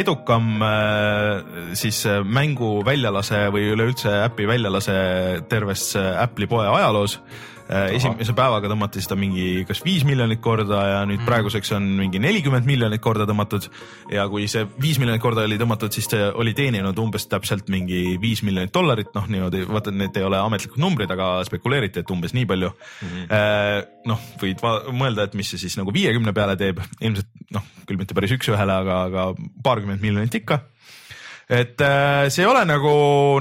edukam 0.00 0.64
äh, 0.64 1.74
siis 1.78 2.02
mängu 2.24 2.80
väljalase 2.86 3.46
või 3.54 3.70
üleüldse 3.74 4.20
äpi 4.24 4.48
väljalase 4.50 4.96
terves 5.50 5.92
Apple'i 5.96 6.48
poe 6.50 6.66
ajaloos. 6.68 7.20
Esimese 7.70 8.34
päevaga 8.34 8.70
tõmmati 8.70 9.02
seda 9.04 9.16
mingi 9.18 9.64
kas 9.68 9.82
viis 9.84 10.02
miljonit 10.06 10.40
korda 10.42 10.80
ja 10.88 11.00
nüüd 11.08 11.22
praeguseks 11.26 11.70
on 11.76 11.86
mingi 12.00 12.20
nelikümmend 12.22 12.66
miljonit 12.66 13.02
korda 13.02 13.26
tõmmatud. 13.28 13.68
ja 14.10 14.26
kui 14.32 14.48
see 14.50 14.66
viis 14.82 14.98
miljonit 14.98 15.22
korda 15.22 15.44
oli 15.46 15.58
tõmmatud, 15.60 15.94
siis 15.94 16.08
see 16.10 16.30
oli 16.30 16.54
teeninud 16.56 16.98
umbes 16.98 17.28
täpselt 17.30 17.70
mingi 17.70 18.16
viis 18.20 18.42
miljonit 18.46 18.74
dollarit, 18.74 19.12
noh 19.14 19.28
niimoodi, 19.30 19.62
vaata 19.68 19.94
need 19.94 20.18
ei 20.18 20.26
ole 20.26 20.40
ametlikud 20.42 20.82
numbrid, 20.82 21.10
aga 21.14 21.30
spekuleeriti, 21.46 22.02
et 22.02 22.10
umbes 22.10 22.34
nii 22.36 22.48
palju. 22.50 22.72
Mm. 23.06 23.30
noh, 24.10 24.26
võid 24.40 24.62
mõelda, 24.96 25.28
et 25.28 25.36
mis 25.38 25.50
see 25.52 25.60
siis 25.60 25.76
nagu 25.78 25.92
viiekümne 25.94 26.34
peale 26.36 26.56
teeb, 26.58 26.82
ilmselt 27.00 27.28
noh, 27.54 27.64
küll 27.86 28.00
mitte 28.00 28.16
päris 28.16 28.34
üks-ühele, 28.34 28.80
aga, 28.82 29.02
aga 29.10 29.30
paarkümmend 29.64 30.02
miljonit 30.02 30.34
ikka 30.42 30.62
et 31.50 31.82
äh, 31.82 32.28
see 32.30 32.44
ei 32.44 32.48
ole 32.50 32.62
nagu, 32.68 32.92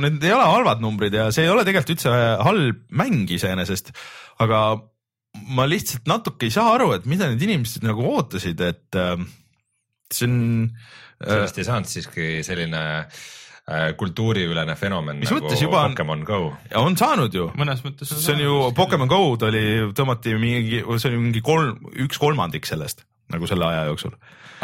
need 0.01 0.23
ei 0.25 0.31
ole 0.33 0.45
halvad 0.49 0.81
numbrid 0.81 1.13
ja 1.13 1.27
see 1.35 1.45
ei 1.45 1.51
ole 1.53 1.61
tegelikult 1.67 1.93
üldse 1.97 2.13
halb 2.45 2.79
mäng 2.97 3.29
iseenesest, 3.35 3.91
aga 4.41 4.61
ma 5.53 5.67
lihtsalt 5.69 6.09
natuke 6.09 6.47
ei 6.49 6.53
saa 6.55 6.71
aru, 6.73 6.91
et 6.97 7.05
mida 7.09 7.27
need 7.29 7.43
inimesed 7.45 7.85
nagu 7.85 8.01
ootasid, 8.15 8.61
et 8.65 8.97
äh, 8.97 9.13
see 10.09 10.25
on 10.25 10.39
äh, 10.65 11.35
sellest 11.35 11.61
ei 11.61 11.67
saanud 11.67 11.91
siiski 11.91 12.29
selline 12.47 12.81
äh, 13.05 13.91
kultuuriülene 13.99 14.73
fenomen 14.79 15.21
Mis 15.21 15.29
nagu 15.29 15.45
mõttes 15.45 15.61
juba 15.61 15.83
on- 15.85 15.93
Pokemon 15.93 16.25
Go. 16.25 16.39
ja 16.71 16.81
on 16.81 16.97
saanud 16.97 17.37
ju, 17.37 17.51
mõnes 17.61 17.85
mõttes 17.85 18.09
see 18.15 18.33
on 18.39 18.41
ju 18.47 18.57
Pokemon 18.77 19.11
Go-d 19.11 19.45
oli, 19.51 19.63
tõmmati 19.93 20.33
mingi, 20.41 20.81
see 20.97 21.11
oli 21.13 21.21
mingi 21.29 21.45
kolm, 21.45 21.77
üks 22.07 22.17
kolmandik 22.21 22.65
sellest 22.65 23.05
nagu 23.33 23.49
selle 23.49 23.65
aja 23.67 23.87
jooksul. 23.89 24.13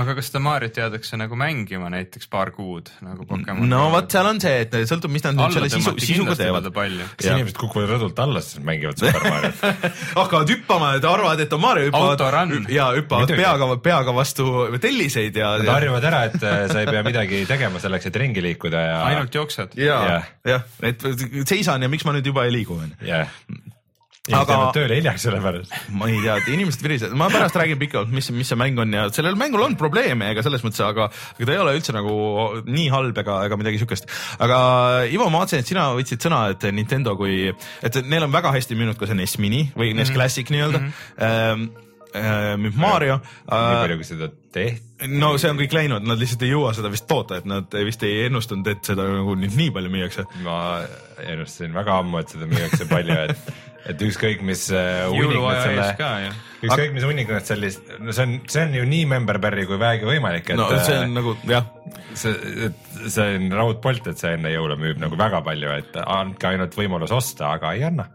aga 0.02 0.14
kas 0.18 0.28
seda 0.28 0.42
Mariot 0.44 0.78
jäädakse 0.80 1.18
nagu 1.20 1.38
mängima 1.40 1.88
näiteks 1.94 2.28
paar 2.32 2.52
kuud 2.56 2.90
nagu 3.06 3.26
Pokemon? 3.30 3.70
no 3.70 3.86
vot, 3.94 4.10
seal 4.12 4.28
on 4.28 4.42
see, 4.44 4.64
et 4.66 4.74
sõltub, 4.90 5.14
mis 5.14 5.24
nad 5.26 5.38
nüüd 5.38 5.56
selle 5.56 5.70
sisu, 5.72 5.94
sisuga 6.02 6.36
teevad. 6.40 6.70
palju. 6.76 7.08
kas 7.16 7.30
inimesed 7.32 7.60
kukuvad 7.62 7.94
rõdult 7.94 8.20
alla, 8.26 8.42
siis 8.44 8.64
mängivad 8.66 9.00
Super 9.00 9.28
Mariot? 9.34 9.62
hakkavad 10.18 10.56
hüppama, 10.56 10.92
et 11.00 11.08
arvavad, 11.10 11.46
et 11.46 11.56
on 11.56 11.64
Mario, 11.64 11.92
hüppavad 11.92 12.74
ja 12.74 12.90
hüppavad 12.98 13.36
peaga, 13.36 13.70
peaga 13.86 14.18
vastu 14.18 14.50
telliseid 14.82 15.38
ja. 15.40 15.56
Nad 15.62 15.72
harjuvad 15.78 16.10
ära, 16.10 16.26
et 16.32 16.42
äh, 16.42 16.66
sa 16.72 16.82
ei 16.82 16.90
pea 16.90 17.06
midagi 17.06 17.46
tegema 17.50 17.80
selleks, 17.84 18.10
et 18.10 18.20
ringi 18.20 18.44
liikuda 18.44 18.82
ja. 18.90 18.98
ainult 19.12 19.38
jooksed. 19.38 19.78
ja 19.80 20.02
jah, 20.46 20.68
et 20.86 21.08
seisan 21.48 21.86
ja 21.86 21.92
miks 21.92 22.08
ma 22.08 22.18
nüüd 22.18 22.34
juba 22.34 22.50
ei 22.50 22.58
liigu, 22.58 22.82
onju. 22.82 23.00
Aga- 24.34 24.72
tööle 24.74 24.98
hiljaks 24.98 25.22
selle 25.28 25.38
pärast. 25.42 25.74
ma 25.94 26.08
ei 26.10 26.18
tea, 26.24 26.40
inimesed 26.56 26.82
virisevad, 26.82 27.14
ma 27.20 27.28
pärast 27.30 27.58
räägin 27.60 27.78
pikalt, 27.82 28.10
mis, 28.10 28.32
mis 28.34 28.50
see 28.50 28.58
mäng 28.58 28.80
on 28.82 28.94
ja 28.96 29.06
sellel 29.14 29.38
mängul 29.38 29.62
on 29.62 29.78
probleeme, 29.78 30.32
ega 30.34 30.42
selles 30.46 30.66
mõttes, 30.66 30.82
aga, 30.82 31.12
aga 31.36 31.46
ta 31.46 31.54
ei 31.54 31.62
ole 31.62 31.76
üldse 31.78 31.94
nagu 31.94 32.16
nii 32.66 32.88
halb 32.94 33.22
ega, 33.22 33.38
ega 33.46 33.60
midagi 33.62 33.82
siukest. 33.84 34.10
aga 34.42 34.60
Ivo, 35.14 35.30
ma 35.30 35.44
vaatasin, 35.44 35.62
et 35.62 35.70
sina 35.70 35.88
võtsid 35.94 36.26
sõna, 36.26 36.42
et 36.56 36.66
Nintendo 36.74 37.14
kui, 37.20 37.52
et 37.86 38.02
neil 38.06 38.26
on 38.26 38.34
väga 38.34 38.54
hästi 38.56 38.78
müünud 38.80 38.98
ka 38.98 39.10
see 39.10 39.20
NES 39.20 39.38
Mini 39.44 39.68
või 39.78 39.94
NES 39.98 40.14
Classic 40.16 40.50
nii-öelda 40.50 40.82
mm. 40.82 40.96
-hmm. 41.20 41.70
müüb 42.66 42.82
Mario. 42.82 43.20
nii 43.46 43.80
palju, 43.84 44.00
kui 44.02 44.10
seda 44.10 44.32
tehti. 44.56 44.82
no 45.20 45.36
see 45.38 45.52
on 45.52 45.60
kõik 45.60 45.76
läinud, 45.76 46.06
nad 46.08 46.20
lihtsalt 46.20 46.46
ei 46.48 46.54
jõua 46.54 46.74
seda 46.74 46.90
vist 46.90 47.06
toota, 47.10 47.38
et 47.42 47.46
nad 47.50 47.78
vist 47.86 48.04
ei 48.08 48.26
ennustanud, 48.26 48.68
et 48.72 48.88
seda 48.88 49.06
nagu 49.12 49.36
nüüd 49.38 49.54
nii 49.60 49.72
palju 49.76 49.94
müüakse. 49.94 50.26
ma 50.46 50.58
ennustasin 51.22 51.76
väga 51.76 52.00
ammu, 52.02 52.24
et 52.24 52.34
seda 52.34 52.50
müüakse 52.50 52.90
palju, 52.90 53.20
et 53.28 53.54
et 53.86 54.02
ükskõik 54.02 54.42
mis 54.46 54.66
äh, 54.74 55.06
hunnik 55.12 55.42
nad 55.44 55.62
selle 55.62 55.88
ükskõik 56.66 56.94
mis 56.96 57.06
hunnik 57.06 57.30
nad 57.30 57.46
sellist, 57.46 57.90
no 58.02 58.16
see 58.16 58.26
on, 58.26 58.36
see 58.50 58.64
on 58.66 58.76
ju 58.80 58.86
nii 58.90 59.06
member-berry 59.12 59.66
kui 59.70 59.78
vähegi 59.82 60.10
võimalik, 60.10 60.50
et 60.50 60.60
no 60.60 60.70
see 60.74 60.98
on 61.04 61.14
nagu 61.20 61.36
jah, 61.50 61.68
see, 62.18 62.34
et 62.70 63.00
see 63.14 63.28
on 63.38 63.48
raudpolt, 63.60 64.10
et 64.12 64.22
see 64.22 64.34
enne 64.38 64.54
jõule 64.54 64.78
müüb 64.82 65.02
nagu 65.02 65.20
väga 65.20 65.44
palju, 65.46 65.74
et 65.78 66.00
andke 66.02 66.52
ainult 66.52 66.78
võimalus 66.78 67.14
osta, 67.16 67.54
aga 67.60 67.76
ei 67.78 67.86
anna. 67.88 68.08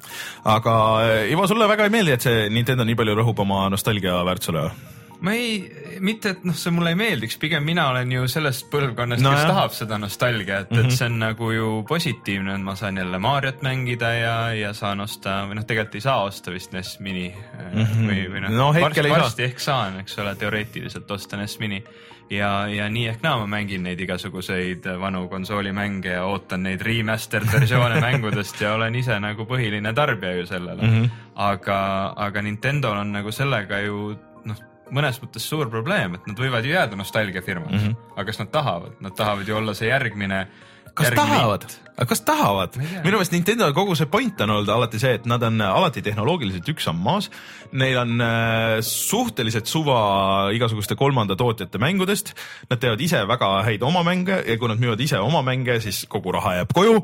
aga 0.57 0.77
äh, 1.07 1.27
Ivo, 1.33 1.47
sulle 1.51 1.69
väga 1.71 1.87
ei 1.87 1.95
meeldi, 1.95 2.17
et 2.17 2.27
see 2.27 2.49
Nintendo 2.53 2.87
nii 2.89 2.99
palju 2.99 3.21
rõhub 3.23 3.45
oma 3.47 3.67
nostalgia 3.73 4.19
väärtusele 4.27 4.67
või? 4.69 4.97
Ma 5.21 5.35
ei, 5.37 5.61
mitte 6.01 6.35
et 6.35 6.45
noh, 6.49 6.57
see 6.57 6.73
mulle 6.75 6.95
ei 6.95 6.99
meeldiks, 6.99 7.37
pigem 7.41 7.65
mina 7.67 7.89
olen 7.93 8.13
ju 8.13 8.29
sellest 8.31 8.69
põlvkonnast 8.73 9.23
No 9.25 9.35
kes 9.35 9.43
jah. 9.43 9.53
tahab 9.53 9.75
seda 9.77 9.99
nostalgiat 10.01 10.71
mm, 10.71 10.77
-hmm. 10.77 10.87
et 10.87 10.97
see 10.97 11.09
on 11.11 11.19
nagu 11.21 11.51
ju 11.53 11.71
positiivne, 11.89 12.55
et 12.55 12.65
ma 12.65 12.75
saan 12.75 12.97
jälle 12.97 13.19
Mariot 13.19 13.63
mängida 13.63 14.13
ja, 14.15 14.37
ja 14.55 14.73
saan 14.73 15.01
osta 15.01 15.43
või 15.49 15.61
noh, 15.61 15.67
tegelikult 15.67 16.01
ei 16.01 16.07
saa 16.07 16.23
osta 16.23 16.53
vist 16.55 16.73
NES 16.73 16.99
Mini 17.01 17.29
mm 17.29 17.83
-hmm. 17.83 18.07
või, 18.09 18.23
või 18.33 18.41
noh 18.47 18.57
No 18.61 18.73
saa. 18.73 19.09
varsti 19.11 19.43
ehk 19.45 19.61
saan, 19.61 20.01
eks 20.01 20.19
ole, 20.19 20.35
teoreetiliselt 20.35 21.11
osta 21.11 21.37
NES 21.37 21.59
Mini 21.59 21.85
ja, 22.31 22.69
ja 22.69 22.89
nii 22.89 23.07
ehk 23.11 23.23
naa 23.23 23.39
ma 23.43 23.47
mängin 23.51 23.83
neid 23.87 24.01
igasuguseid 24.01 24.87
vanu 25.01 25.27
konsoolimänge 25.29 26.15
ja 26.15 26.25
ootan 26.25 26.63
neid 26.63 26.83
remastered 26.87 27.49
versioone 27.53 28.01
mängudest 28.07 28.61
ja 28.61 28.75
olen 28.75 28.95
ise 28.95 29.19
nagu 29.21 29.47
põhiline 29.49 29.95
tarbija 29.95 30.33
ju 30.41 30.47
sellele 30.47 30.83
mm. 30.83 30.97
-hmm. 30.97 31.11
aga, 31.35 31.79
aga 32.17 32.43
Nintendo'l 32.43 33.05
on 33.05 33.13
nagu 33.13 33.33
sellega 33.33 33.81
ju 33.81 34.17
noh, 34.45 34.57
mõnes 34.95 35.21
mõttes 35.23 35.47
suur 35.49 35.71
probleem, 35.71 36.17
et 36.19 36.27
nad 36.31 36.43
võivad 36.43 36.67
ju 36.67 36.75
jääda 36.75 36.99
nostalgiafirmaks 36.99 37.77
mm, 37.77 37.87
-hmm. 37.87 38.13
aga 38.17 38.27
kas 38.31 38.43
nad 38.43 38.51
tahavad, 38.55 38.99
nad 39.01 39.17
tahavad 39.17 39.49
ju 39.49 39.57
olla 39.57 39.75
see 39.75 39.89
järgmine. 39.89 40.47
kas 40.95 41.15
tahavad, 41.17 41.67
aga 41.97 42.07
kas 42.09 42.23
tahavad 42.27 42.77
minu 42.79 43.17
meelest 43.17 43.35
Nintendo 43.35 43.69
kogu 43.77 43.97
see 43.99 44.09
point 44.11 44.41
on 44.45 44.55
olnud 44.57 44.73
alati 44.73 45.01
see, 45.03 45.17
et 45.19 45.27
nad 45.29 45.43
on 45.47 45.61
alati 45.65 46.03
tehnoloogiliselt 46.05 46.69
üks 46.73 46.87
samm 46.89 47.03
maas. 47.05 47.31
Neil 47.73 47.99
on 48.01 48.21
äh, 48.25 48.79
suhteliselt 48.85 49.71
suva 49.71 50.51
igasuguste 50.55 50.97
kolmanda 50.99 51.37
tootjate 51.39 51.81
mängudest. 51.83 52.35
Nad 52.71 52.81
teevad 52.83 53.01
ise 53.05 53.23
väga 53.29 53.51
häid 53.67 53.85
oma 53.87 54.03
mänge 54.07 54.41
ja 54.47 54.59
kui 54.61 54.71
nad 54.71 54.81
müüvad 54.81 55.01
ise 55.03 55.21
oma 55.23 55.43
mänge, 55.47 55.81
siis 55.85 56.03
kogu 56.11 56.33
raha 56.35 56.61
jääb 56.61 56.75
koju. 56.75 57.01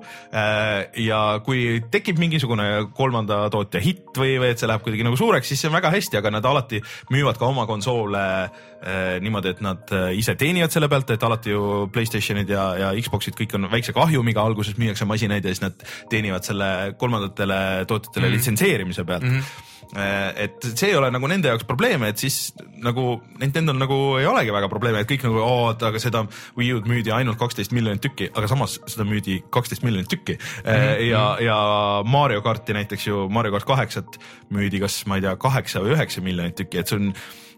ja 1.07 1.20
kui 1.45 1.80
tekib 1.91 2.18
mingisugune 2.20 2.66
kolmanda 2.97 3.47
tootja 3.53 3.80
hitt 3.82 4.16
või, 4.18 4.37
või 4.41 4.53
et 4.53 4.61
see 4.61 4.68
läheb 4.68 4.84
kuidagi 4.84 5.07
nagu 5.07 5.18
suureks, 5.18 5.49
siis 5.51 5.62
see 5.62 5.70
on 5.70 5.76
väga 5.76 5.93
hästi, 5.95 6.18
aga 6.20 6.32
nad 6.34 6.47
alati 6.49 6.80
müüvad 7.12 7.39
ka 7.41 7.49
oma 7.49 7.66
konsoole 7.68 8.22
äh, 8.47 9.16
niimoodi, 9.22 9.55
et 9.55 9.62
nad 9.64 9.93
äh, 9.95 10.11
ise 10.18 10.37
teenivad 10.39 10.74
selle 10.74 10.89
pealt, 10.93 11.11
et 11.14 11.26
alati 11.26 11.55
ju 11.55 11.87
Playstationid 11.93 12.51
ja, 12.53 12.66
ja 12.80 12.93
Xbox'id 13.01 13.37
kõik 13.39 13.57
on 13.59 13.68
väikse 13.72 13.95
kahjumiga, 13.97 14.45
alguses 14.45 14.78
müüakse 14.87 15.09
masinaid 15.09 15.45
ja 15.45 15.55
siis 15.55 15.64
nad 15.64 15.87
teenivad 16.11 16.47
selle 16.47 16.95
kolmandatele 16.99 17.59
tootjatele 17.87 18.26
mm 18.26 18.30
-hmm. 18.30 18.37
litsenseerimise 18.37 19.05
pealt 19.05 19.26
mm. 19.26 19.41
-hmm 19.41 19.74
et 19.95 20.66
see 20.74 20.91
ei 20.91 20.97
ole 20.99 21.11
nagu 21.14 21.28
nende 21.30 21.51
jaoks 21.51 21.66
probleeme, 21.68 22.11
et 22.11 22.18
siis 22.18 22.51
nagu 22.82 23.20
Nintendo'l 23.41 23.78
nagu 23.78 23.99
ei 24.20 24.26
olegi 24.26 24.53
väga 24.55 24.68
probleeme, 24.72 25.03
et 25.03 25.11
kõik 25.11 25.26
nagu 25.28 25.41
oot, 25.43 25.82
aga 25.87 26.01
seda 26.03 26.24
Wii 26.59 26.72
U-d 26.76 26.91
müüdi 26.91 27.14
ainult 27.14 27.39
kaksteist 27.39 27.74
miljonit 27.76 28.03
tükki, 28.05 28.30
aga 28.34 28.51
samas 28.51 28.78
seda 28.91 29.07
müüdi 29.09 29.39
kaksteist 29.55 29.87
miljonit 29.87 30.11
tükki 30.11 30.39
mm. 30.39 30.70
-hmm. 30.70 31.03
ja, 31.07 31.24
ja 31.41 31.59
Mario 32.05 32.43
karti 32.43 32.74
näiteks 32.76 33.07
ju 33.07 33.28
Mario 33.28 33.53
kart 33.53 33.64
kaheksat 33.64 34.20
müüdi 34.51 34.80
kas 34.82 35.05
ma 35.07 35.16
ei 35.16 35.26
tea, 35.26 35.37
kaheksa 35.37 35.84
või 35.84 35.95
üheksa 35.95 36.20
miljonit 36.20 36.57
tükki, 36.59 36.78
et 36.82 36.89
see 36.89 36.99
on, 36.99 37.12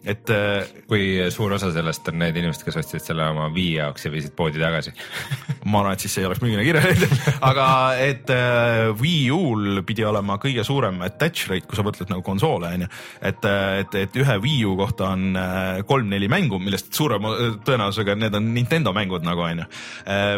et 0.06 0.30
äh, 0.30 0.68
kui 0.88 1.18
suur 1.34 1.52
osa 1.56 1.70
sellest 1.74 2.08
on 2.12 2.18
need 2.22 2.36
inimesed, 2.38 2.62
kes 2.66 2.78
ostsid 2.80 3.02
selle 3.02 3.26
oma 3.32 3.48
Wii 3.54 3.74
jaoks 3.78 4.06
ja 4.06 4.12
viisid 4.12 4.34
poodi 4.38 4.60
tagasi. 4.62 4.92
ma 5.70 5.82
arvan, 5.82 5.96
et 5.96 6.04
siis 6.04 6.18
ei 6.20 6.28
oleks 6.28 6.42
müügina 6.44 6.64
kirja 6.66 6.84
läinud, 6.84 7.14
aga 7.50 7.68
et 8.04 8.32
äh, 8.34 8.88
Wii 8.98 9.28
U-l 9.34 9.82
pidi 9.88 10.06
olema 10.08 10.38
kõige 10.42 10.64
suurem 10.66 11.02
attach 11.06 11.48
rate, 11.50 11.66
kui 11.68 11.78
sa 11.78 11.86
mõtled 11.86 12.12
nagu 12.12 12.24
konsoole 12.26 12.72
onju, 12.78 12.90
et, 13.30 13.48
et, 13.82 13.98
et 14.04 14.20
ühe 14.22 14.38
Wii 14.44 14.64
U 14.70 14.76
kohta 14.80 15.12
on 15.14 15.38
äh, 15.38 15.82
kolm-neli 15.88 16.30
mängu, 16.30 16.60
millest 16.62 16.92
suurema 16.96 17.34
äh, 17.34 17.56
tõenäosusega 17.66 18.18
need 18.18 18.38
on 18.38 18.52
Nintendo 18.54 18.94
mängud 18.96 19.26
nagu 19.26 19.44
onju. 19.46 19.66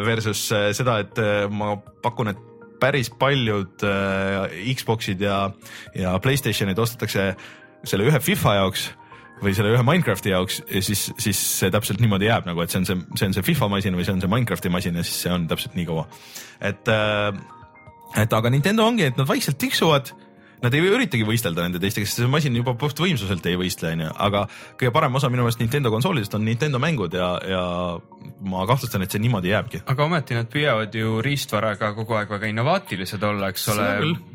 Versus 0.06 0.46
äh, 0.56 0.70
seda, 0.76 1.00
et 1.04 1.18
äh, 1.20 1.44
ma 1.52 1.74
pakun, 2.02 2.32
et 2.32 2.46
päris 2.80 3.10
paljud 3.12 3.84
äh, 3.84 4.74
Xbox'id 4.74 5.20
ja, 5.20 5.50
ja 5.94 6.16
Playstationid 6.22 6.78
ostetakse 6.80 7.34
selle 7.84 8.08
ühe 8.08 8.20
FIFA 8.20 8.56
jaoks 8.60 8.88
või 9.40 9.54
selle 9.56 9.72
ühe 9.74 9.84
Minecrafti 9.86 10.32
jaoks 10.32 10.60
ja 10.66 10.82
siis, 10.84 11.06
siis 11.20 11.40
see 11.60 11.70
täpselt 11.72 12.00
niimoodi 12.02 12.28
jääb 12.28 12.48
nagu, 12.48 12.62
et 12.64 12.72
see 12.72 12.82
on 12.82 12.88
see, 12.88 12.98
see 13.18 13.30
on 13.30 13.36
see 13.36 13.46
FIFA 13.46 13.70
masin 13.72 13.96
või 13.98 14.06
see 14.06 14.16
on 14.16 14.22
see 14.22 14.32
Minecrafti 14.32 14.72
masin 14.72 14.98
ja 15.00 15.04
siis 15.06 15.22
see 15.24 15.32
on 15.34 15.46
täpselt 15.50 15.76
nii 15.78 15.86
kaua. 15.88 16.06
et, 16.60 16.90
et 18.20 18.36
aga 18.40 18.52
Nintendo 18.52 18.86
ongi, 18.86 19.08
et 19.10 19.20
nad 19.20 19.28
vaikselt 19.28 19.58
tiksuvad. 19.60 20.12
Nad 20.60 20.74
ei 20.76 20.82
üritagi 20.84 21.24
võistelda 21.24 21.64
nende 21.64 21.80
teistega, 21.80 22.08
sest 22.08 22.20
see 22.20 22.30
masin 22.30 22.56
juba 22.56 22.74
puht 22.78 22.98
võimsuselt 23.00 23.46
ei 23.48 23.56
võistle, 23.60 23.94
onju, 23.94 24.10
aga 24.26 24.44
kõige 24.76 24.92
parem 24.92 25.14
osa 25.16 25.30
minu 25.32 25.46
meelest 25.46 25.62
Nintendo 25.62 25.92
konsoolidest 25.92 26.34
on 26.36 26.44
Nintendo 26.44 26.80
mängud 26.82 27.14
ja, 27.16 27.30
ja 27.48 27.62
ma 28.44 28.66
kahtlustan, 28.68 29.04
et 29.04 29.12
see 29.12 29.22
niimoodi 29.24 29.52
jääbki. 29.52 29.82
aga 29.90 30.04
ometi 30.04 30.36
nad 30.36 30.50
püüavad 30.52 30.94
ju 30.96 31.20
riistvaraga 31.24 31.92
kogu 31.96 32.18
aeg 32.18 32.32
väga 32.34 32.50
innovaatilised 32.52 33.24
olla, 33.24 33.48
eks 33.52 33.66
ole. 33.72 33.88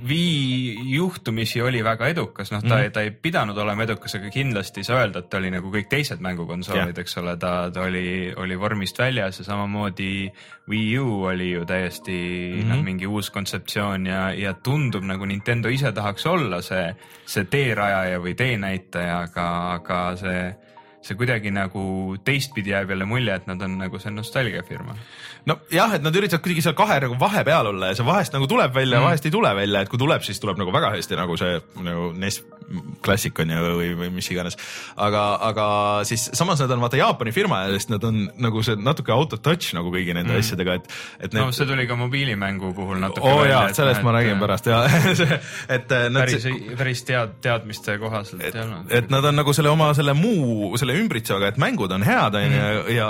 Wii 0.09 0.89
juhtumisi 0.95 1.61
oli 1.61 1.83
väga 1.85 2.09
edukas, 2.13 2.51
noh, 2.53 2.63
ta 2.63 2.67
mm, 2.67 2.81
-hmm. 2.81 2.95
ta 2.95 3.05
ei 3.05 3.11
pidanud 3.11 3.57
olema 3.57 3.85
edukas, 3.85 4.17
aga 4.17 4.29
kindlasti 4.33 4.81
ei 4.81 4.89
saa 4.89 5.03
öelda, 5.03 5.21
et 5.21 5.29
ta 5.29 5.37
oli 5.37 5.53
nagu 5.53 5.71
kõik 5.73 5.89
teised 5.89 6.21
mängukonsoolid, 6.25 6.97
eks 6.97 7.17
ole, 7.21 7.37
ta, 7.37 7.69
ta 7.73 7.85
oli, 7.85 8.33
oli 8.35 8.59
vormist 8.59 8.99
väljas 8.99 9.39
ja 9.39 9.45
samamoodi 9.45 10.31
Wii 10.69 10.97
U 10.99 11.23
oli 11.29 11.51
ju 11.51 11.65
täiesti 11.65 12.11
mm 12.11 12.61
-hmm. 12.61 12.69
noh, 12.69 12.83
mingi 12.83 13.07
uus 13.07 13.29
kontseptsioon 13.29 14.05
ja, 14.05 14.33
ja 14.33 14.53
tundub 14.53 15.03
nagu 15.03 15.25
Nintendo 15.25 15.69
ise 15.69 15.91
tahaks 15.91 16.14
olla 16.25 16.61
see, 16.61 16.95
see 17.25 17.47
teerajaja 17.51 18.21
või 18.23 18.35
teenäitaja, 18.39 19.19
aga, 19.27 19.47
aga 19.75 19.99
see 20.19 20.39
see 21.05 21.17
kuidagi 21.19 21.51
nagu 21.53 22.15
teistpidi 22.25 22.73
jääb 22.73 22.89
jälle 22.89 23.05
mulje, 23.05 23.35
et 23.35 23.47
nad 23.49 23.61
on 23.61 23.77
nagu 23.77 23.99
see 24.01 24.13
nostalgiafirma. 24.13 24.95
nojah, 25.45 25.93
et 25.97 26.05
nad 26.05 26.15
üritavad 26.17 26.41
kuidagi 26.41 26.63
seal 26.65 26.77
kahe 26.77 26.97
nagu 27.03 27.17
vahepeal 27.21 27.69
olla 27.69 27.91
ja 27.91 27.97
see 27.99 28.07
vahest 28.07 28.33
nagu 28.33 28.47
tuleb 28.49 28.73
välja 28.73 28.99
mm., 28.99 29.05
vahest 29.05 29.27
ei 29.29 29.35
tule 29.35 29.51
välja, 29.55 29.83
et 29.85 29.91
kui 29.91 30.01
tuleb, 30.01 30.25
siis 30.25 30.41
tuleb 30.41 30.57
nagu 30.61 30.73
väga 30.73 30.89
hästi 30.95 31.19
nagu 31.19 31.37
see 31.37 31.59
nagu 31.85 32.09
NES 32.17 32.41
klassik 33.05 33.39
on 33.43 33.51
ju 33.53 33.63
või, 33.77 33.89
või 33.99 34.11
mis 34.15 34.29
iganes. 34.33 34.57
aga, 34.95 35.23
aga 35.49 35.67
siis 36.07 36.29
samas 36.33 36.61
nad 36.63 36.71
on 36.75 36.83
vaata 36.83 36.99
Jaapani 36.99 37.33
firma 37.35 37.63
ja 37.65 37.75
sest 37.75 37.91
nad 37.93 38.03
on 38.07 38.25
nagu 38.41 38.63
see 38.65 38.77
natuke 38.81 39.13
out 39.13 39.35
of 39.37 39.43
touch 39.45 39.75
nagu 39.77 39.91
kõigi 39.93 40.15
nende 40.15 40.33
mm. 40.33 40.43
asjadega, 40.43 40.77
et, 40.79 40.89
et 41.27 41.35
no 41.35 41.47
need 41.47 41.57
see 41.57 41.69
tuli 41.69 41.87
ka 41.89 41.97
mobiilimängu 41.99 42.73
puhul 42.77 42.99
natuke 43.01 43.25
oo 43.25 43.39
oh, 43.39 43.43
välja, 43.43 43.55
jaa, 43.55 43.69
et 43.69 43.79
sellest 43.79 44.01
noh, 44.01 44.07
ma 44.07 44.13
et, 44.13 44.17
räägin 44.19 44.43
pärast 44.43 44.69
ja 44.71 44.81
et 45.77 45.95
äh, 45.97 46.07
nad 46.11 46.25
päris, 46.25 46.47
päris 46.79 47.05
tead, 47.07 47.37
teadmiste 47.45 47.97
kohaselt 48.01 48.43
ei 48.49 48.53
olnud. 48.63 48.91
et 48.99 49.13
nad 49.13 49.29
on 49.31 49.39
nagu 49.41 49.55
selle 49.55 49.71
oma 49.73 49.91
selle 49.97 50.15
muu, 50.17 50.73
selle 50.81 50.97
ümbritsevaga, 50.99 51.53
et 51.53 51.61
mängud 51.61 51.93
on 51.95 52.05
head, 52.05 52.39
onju, 52.41 52.65
ja 52.95 53.09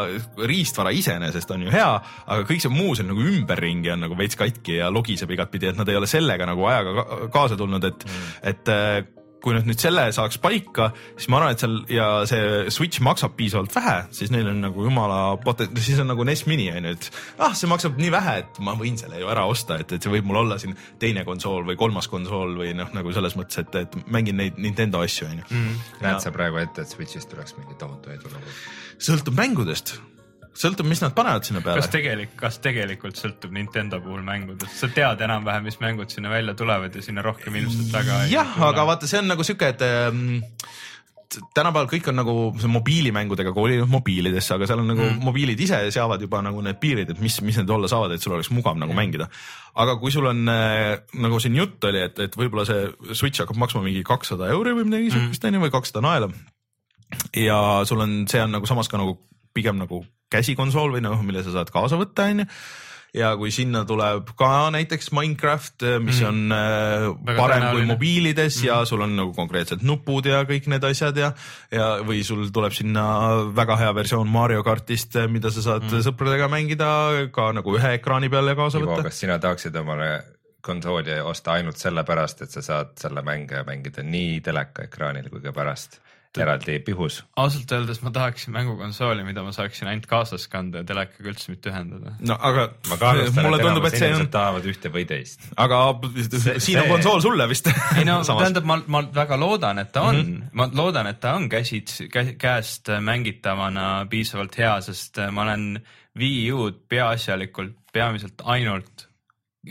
riistvara 0.51 0.93
iseenesest 0.95 1.51
on 1.55 1.65
ju 1.67 1.73
hea, 1.73 1.89
aga 2.25 2.47
kõik 2.47 2.63
see 2.65 2.73
muu 2.73 2.95
seal 2.97 3.09
nagu 3.09 3.25
ümberringi 3.25 3.93
on 3.93 4.05
nagu 4.05 4.17
veits 4.19 4.39
katki 4.39 4.79
ja 4.81 4.91
logiseb 4.93 5.31
igatpidi, 5.35 5.71
et 5.71 5.79
nad 5.79 5.89
ei 5.89 5.99
ole 5.99 6.09
sellega 6.09 6.47
nagu 6.49 6.67
ajaga 6.69 6.95
ka 6.95 7.19
kaasa 7.33 7.59
tulnud, 7.59 7.91
et 7.91 8.07
mm., 8.07 8.33
et 8.51 8.73
äh, 8.73 9.14
kui 9.45 9.53
nad 9.53 9.67
nüüd 9.69 9.77
selle 9.77 10.07
saaks 10.15 10.39
paika, 10.41 10.89
siis 11.13 11.29
ma 11.29 11.37
arvan, 11.39 11.53
et 11.53 11.61
seal 11.61 11.75
ja 11.93 12.07
see 12.29 12.71
Switch 12.73 13.03
maksab 13.05 13.35
piisavalt 13.37 13.75
vähe, 13.75 13.97
siis 14.15 14.33
neil 14.33 14.49
on 14.49 14.63
nagu 14.65 14.87
jumala 14.87 15.19
potent-, 15.43 15.77
siis 15.85 16.01
on 16.01 16.09
nagu 16.09 16.25
NES 16.25 16.45
Mini 16.49 16.71
on 16.73 16.89
ju, 16.89 16.95
et 16.97 17.09
ah, 17.37 17.53
see 17.57 17.69
maksab 17.69 17.99
nii 18.01 18.09
vähe, 18.15 18.39
et 18.41 18.59
ma 18.65 18.73
võin 18.79 18.97
selle 18.97 19.21
ju 19.21 19.29
ära 19.29 19.45
osta, 19.49 19.77
et, 19.83 19.93
et 19.93 20.01
see 20.01 20.13
võib 20.15 20.31
mul 20.31 20.41
olla 20.41 20.57
siin 20.61 20.73
teine 21.01 21.25
konsool 21.27 21.67
või 21.69 21.77
kolmas 21.79 22.09
konsool 22.11 22.57
või 22.57 22.73
noh, 22.77 22.89
nagu 22.97 23.13
selles 23.15 23.37
mõttes, 23.37 23.61
et, 23.61 23.79
et 23.85 23.99
mängin 24.09 24.41
neid 24.41 24.57
Nintendo 24.61 25.03
asju 25.05 25.29
on 25.29 25.43
ju. 25.43 25.61
näed 26.01 26.19
sa 26.23 26.33
praegu 26.33 26.59
ette, 26.63 26.85
et 26.85 26.97
Switch'ist 26.97 27.29
tuleks 27.29 27.57
mingi 27.59 27.77
tohutu 27.79 28.13
edulugu? 28.15 28.57
sõltub 29.05 29.37
mängudest, 29.37 29.97
sõltub, 30.55 30.87
mis 30.89 31.01
nad 31.03 31.13
panevad 31.15 31.47
sinna 31.47 31.61
peale 31.65 31.83
kas. 31.83 31.91
tegelik, 31.93 32.33
kas 32.39 32.59
tegelikult 32.63 33.19
sõltub 33.19 33.53
Nintendo 33.55 33.99
puhul 34.03 34.23
mängudest, 34.25 34.77
sa 34.79 34.89
tead 34.93 35.21
enam-vähem, 35.25 35.67
mis 35.67 35.79
mängud 35.83 36.13
sinna 36.13 36.31
välja 36.31 36.55
tulevad 36.57 36.95
ja 36.95 37.03
sinna 37.05 37.25
rohkem 37.25 37.57
ilmselt 37.59 37.99
ei 38.01 38.33
jah, 38.33 38.57
aga 38.69 38.87
vaata, 38.87 39.09
see 39.09 39.21
on 39.21 39.31
nagu 39.33 39.45
sihuke, 39.47 39.73
et 39.75 39.83
ähm, 39.85 40.37
tänapäeval 41.55 41.89
kõik 41.89 42.07
on 42.11 42.17
nagu 42.19 42.35
see 42.61 42.71
mobiilimängudega 42.71 43.51
kolinud 43.55 43.89
mobiilidesse, 43.91 44.55
aga 44.55 44.69
seal 44.69 44.81
on 44.83 44.89
nagu 44.93 45.03
mm. 45.03 45.21
mobiilid 45.25 45.61
ise 45.65 45.79
seavad 45.93 46.23
juba 46.23 46.41
nagu 46.45 46.63
need 46.63 46.79
piirid, 46.81 47.11
et 47.11 47.21
mis, 47.23 47.37
mis 47.45 47.59
need 47.59 47.71
olla 47.75 47.89
saavad, 47.91 48.15
et 48.15 48.23
sul 48.23 48.35
oleks 48.37 48.51
mugav 48.55 48.77
nagu 48.79 48.93
mm. 48.93 48.99
mängida. 49.01 49.29
aga 49.81 49.97
kui 50.01 50.13
sul 50.13 50.29
on 50.31 50.43
äh, 50.51 50.95
nagu 51.19 51.39
siin 51.43 51.57
jutt 51.59 51.83
oli, 51.89 52.03
et, 52.07 52.19
et 52.27 52.39
võib-olla 52.39 52.67
see 52.69 53.13
Switch 53.13 53.43
hakkab 53.43 53.59
maksma 53.59 53.83
mingi 53.85 54.03
kakssada 54.07 54.49
euri 54.55 54.75
või 54.77 54.87
midagi 54.89 55.13
siukest 55.15 55.47
onju 55.49 55.63
või 55.65 55.73
kakssada 55.73 56.05
naela. 56.05 56.31
ja 57.35 57.59
sul 57.89 58.03
on, 58.05 58.21
see 58.31 58.43
on 58.43 58.55
nagu 58.55 58.69
samas 58.69 58.91
ka 58.91 59.01
nagu 59.01 59.17
pigem 59.55 59.79
nagu 59.81 60.03
käsikonsool 60.31 60.97
või 60.97 61.05
noh, 61.05 61.21
mille 61.25 61.43
sa 61.45 61.53
saad 61.55 61.71
kaasa 61.73 61.99
võtta 61.99 62.29
onju 62.31 62.47
ja 63.15 63.31
kui 63.39 63.51
sinna 63.53 63.83
tuleb 63.87 64.31
ka 64.37 64.67
näiteks 64.75 65.11
Minecraft, 65.15 65.85
mis 66.03 66.19
mm. 66.21 66.27
on 66.27 66.55
äh, 66.55 67.07
Väga 67.29 67.39
parem 67.39 67.65
kui 67.71 67.85
mobiilides 67.87 68.59
mm. 68.59 68.67
ja 68.67 68.79
sul 68.87 69.03
on 69.05 69.15
nagu 69.17 69.33
konkreetsed 69.37 69.85
nupud 69.87 70.27
ja 70.29 70.41
kõik 70.47 70.67
need 70.71 70.83
asjad 70.87 71.17
ja, 71.19 71.31
ja 71.73 71.89
või 72.05 72.23
sul 72.27 72.47
tuleb 72.55 72.75
sinna 72.75 73.05
väga 73.55 73.79
hea 73.79 73.91
versioon 73.95 74.31
Mario 74.31 74.63
kartist, 74.67 75.15
mida 75.31 75.51
sa 75.53 75.63
saad 75.63 75.87
mm. 75.87 76.05
sõpradega 76.09 76.49
mängida 76.51 76.89
ka 77.35 77.51
nagu 77.55 77.77
ühe 77.77 77.95
ekraani 77.99 78.31
peal 78.33 78.51
ja 78.51 78.57
kaasa 78.59 78.81
Ivo, 78.81 78.91
võtta. 78.91 79.07
kas 79.09 79.21
sina 79.23 79.39
tahaksid 79.41 79.75
omale 79.79 80.09
konsooli 80.65 81.19
osta 81.21 81.59
ainult 81.59 81.77
sellepärast, 81.77 82.41
et 82.41 82.55
sa 82.57 82.63
saad 82.65 82.95
selle 82.99 83.21
mänge 83.25 83.61
mängida 83.67 84.03
nii 84.03 84.39
telekaekraanil 84.43 85.29
kui 85.31 85.43
ka 85.43 85.53
pärast 85.55 86.01
eraldi 86.41 86.77
pihus. 86.85 87.21
ausalt 87.35 87.71
öeldes 87.71 88.01
ma 88.05 88.11
tahaksin 88.15 88.53
mängukonsooli, 88.55 89.23
mida 89.27 89.43
ma 89.45 89.53
saaksin 89.55 89.89
ainult 89.91 90.07
kaasas 90.09 90.47
kanda 90.51 90.81
ja 90.81 90.87
telekaga 90.87 91.31
üldse 91.31 91.53
mitte 91.53 91.71
ühendada. 91.71 92.15
no 92.19 92.37
aga 92.39 92.67
ma 92.89 92.97
kahtlustan, 93.01 93.47
mulle 93.47 93.59
et 93.59 93.67
tundub, 93.67 93.85
enamus 93.85 93.93
et 93.93 93.99
see 93.99 94.09
on 94.09 94.15
inimesed, 94.15 94.31
tahavad 94.35 94.69
ühte 94.73 94.93
või 94.93 95.07
teist. 95.09 95.47
aga 95.55 95.81
See- 96.45 96.59
siin 96.67 96.81
on 96.83 96.91
konsool 96.95 97.23
sulle 97.25 97.49
vist. 97.49 97.71
ei 97.97 98.05
no 98.07 98.19
tähendab, 98.27 98.67
ma, 98.67 98.79
ma 98.87 99.03
väga 99.15 99.39
loodan, 99.39 99.79
et 99.83 99.91
ta 99.95 100.05
on 100.09 100.21
mm, 100.21 100.35
-hmm. 100.35 100.53
ma 100.53 100.69
loodan, 100.73 101.07
et 101.11 101.19
ta 101.19 101.35
on 101.39 101.49
käsits, 101.49 102.03
käest 102.37 102.91
mängitavana 103.01 104.05
piisavalt 104.09 104.57
hea, 104.57 104.79
sest 104.81 105.21
ma 105.31 105.47
olen 105.47 105.81
Wii 106.15 106.51
U-d 106.55 106.77
peaasjalikult, 106.89 107.75
peamiselt 107.93 108.41
ainult 108.43 109.09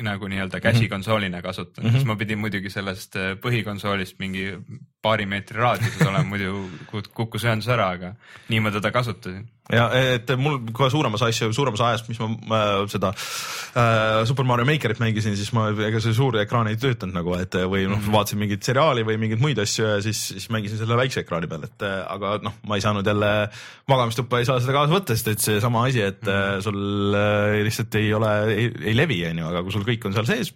nagu 0.03 0.29
nii-öelda 0.29 0.61
käsikonsoolina 0.61 1.43
kasutanud 1.43 1.85
mm, 1.85 1.91
-hmm. 1.91 1.99
siis 1.99 2.05
ma 2.05 2.17
pidin 2.17 2.39
muidugi 2.39 2.71
sellest 2.71 3.17
äh, 3.17 3.37
põhikonsoolist 3.41 4.19
mingi 4.19 4.59
paari 5.05 5.27
meetri 5.29 5.61
raadiuses 5.61 6.07
olema, 6.09 6.25
muidu 6.33 6.55
kuk- 6.91 7.13
kukkus 7.17 7.45
ühendus 7.47 7.69
ära, 7.73 7.91
aga 7.99 8.15
nii 8.51 8.63
ma 8.65 8.73
teda 8.75 8.91
kasutasin. 8.95 9.45
ja 9.73 9.87
et 10.17 10.29
mul 10.41 10.59
kohe 10.77 10.91
suuremas 10.93 11.23
asja, 11.25 11.51
suuremas 11.57 11.83
ajast, 11.85 12.09
mis 12.11 12.21
ma 12.21 12.31
äh, 12.59 12.73
seda 12.93 13.13
äh, 13.15 14.25
Super 14.29 14.49
Mario 14.49 14.67
Makerit 14.69 15.01
mängisin, 15.01 15.37
siis 15.39 15.53
ma 15.57 15.69
ega 15.73 16.01
see 16.05 16.17
suur 16.17 16.37
ekraan 16.43 16.69
ei 16.73 16.81
töötanud 16.81 17.17
nagu, 17.17 17.37
et 17.41 17.57
või 17.71 17.87
noh, 17.91 18.03
vaatasin 18.13 18.41
mingit 18.41 18.67
seriaali 18.67 19.07
või 19.07 19.17
mingeid 19.23 19.45
muid 19.45 19.61
asju 19.63 19.87
ja 19.87 20.01
siis, 20.05 20.21
siis 20.35 20.49
mängisin 20.53 20.81
selle 20.83 20.99
väikse 21.01 21.25
ekraani 21.25 21.49
peal, 21.51 21.69
et 21.69 21.87
aga 21.87 22.37
noh, 22.45 22.59
ma 22.69 22.81
ei 22.81 22.85
saanud 22.85 23.07
jälle 23.09 23.33
magamistuppa 23.91 24.41
ei 24.41 24.49
saa 24.49 24.61
seda 24.61 24.77
kaasa 24.77 24.97
võtta, 24.97 25.17
sest 25.17 25.33
et 25.33 25.47
seesama 25.49 25.87
asi, 25.89 26.05
et 26.05 26.29
äh, 26.29 26.59
sul 26.65 27.17
äh, 27.17 27.61
lihtsalt 27.65 28.01
ei 28.01 28.13
ole, 28.17 28.35
ei, 28.55 28.69
ei 28.93 28.97
levi, 28.97 29.23
onju, 29.31 29.49
aga 29.53 29.65
kui 29.65 29.75
sul 29.75 29.89
kõik 29.89 30.09
on 30.09 30.17
seal 30.17 30.29
sees, 30.29 30.53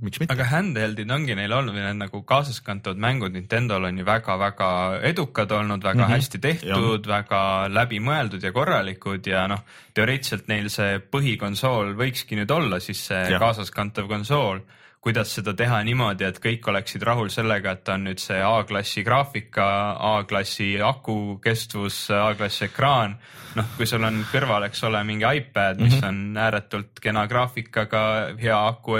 miks 0.00 0.20
mitte. 0.20 0.34
aga 0.34 0.46
handheld'id 0.50 1.12
ongi 1.14 1.36
neil 1.38 1.52
olnud 1.56 1.76
või 1.76 1.84
need 1.84 2.00
nagu 2.02 2.22
kaasaskantavad 2.28 3.00
mängud 3.00 3.36
Nintendo'l 3.36 3.88
on 3.88 4.00
ju 4.00 4.06
väga-väga 4.08 4.70
edukad 5.10 5.52
olnud, 5.56 5.82
väga 5.82 5.98
mm 5.98 6.04
-hmm. 6.04 6.16
hästi 6.16 6.42
tehtud, 6.46 7.06
väga 7.06 7.42
läbimõeldud 7.68 8.44
ja 8.44 8.52
korralikud 8.52 9.26
ja 9.26 9.46
noh, 9.50 9.64
teoreetiliselt 9.94 10.48
neil 10.48 10.68
see 10.72 10.98
põhikonsool 11.00 11.94
võikski 11.98 12.38
nüüd 12.40 12.50
olla 12.50 12.80
siis 12.80 13.06
see 13.10 13.24
ja. 13.32 13.38
kaasaskantav 13.42 14.08
konsool 14.08 14.60
kuidas 15.00 15.32
seda 15.32 15.54
teha 15.56 15.78
niimoodi, 15.86 16.26
et 16.28 16.38
kõik 16.44 16.66
oleksid 16.68 17.04
rahul 17.08 17.30
sellega, 17.32 17.72
et 17.72 17.88
on 17.88 18.02
nüüd 18.04 18.20
see 18.20 18.36
A-klassi 18.44 19.04
graafika, 19.04 19.66
A-klassi 20.10 20.74
aku 20.84 21.38
kestvus, 21.44 22.02
A-klassi 22.12 22.66
ekraan. 22.68 23.16
noh, 23.56 23.70
kui 23.76 23.88
sul 23.88 24.04
on 24.06 24.20
kõrval, 24.30 24.68
eks 24.68 24.84
ole, 24.86 25.00
mingi 25.08 25.24
iPad, 25.24 25.80
mis 25.80 25.96
mm 25.96 26.00
-hmm. 26.00 26.08
on 26.08 26.36
ääretult 26.36 27.00
kena 27.02 27.26
graafikaga, 27.26 28.02
hea 28.38 28.60
aku, 28.66 28.98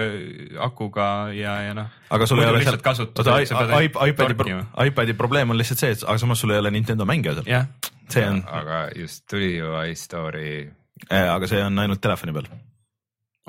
akuga 0.59 1.29
ja, 1.33 1.61
ja 1.63 1.75
noh. 1.75 1.87
aga 2.11 2.27
sul 2.27 2.43
ei 2.43 2.49
ole 2.49 2.59
lihtsalt 2.59 2.83
kasutada, 2.83 3.39
iPadi, 3.39 4.57
iPadi 4.87 5.15
probleem 5.15 5.51
on 5.51 5.59
lihtsalt 5.59 5.79
see, 5.79 5.91
et 5.91 6.03
aga 6.03 6.19
samas 6.19 6.41
sul 6.41 6.51
ei 6.51 6.59
ole 6.59 6.71
Nintendo 6.71 7.05
mänge 7.05 7.35
seal. 7.35 7.47
jah, 7.47 7.67
see 8.09 8.27
on, 8.27 8.43
aga 8.47 8.89
just 8.97 9.29
tuli 9.31 9.57
ju 9.57 9.71
iStory 9.93 10.71
aga 11.09 11.47
see 11.47 11.63
on 11.65 11.79
ainult 11.79 12.01
telefoni 12.01 12.33
peal. 12.33 12.51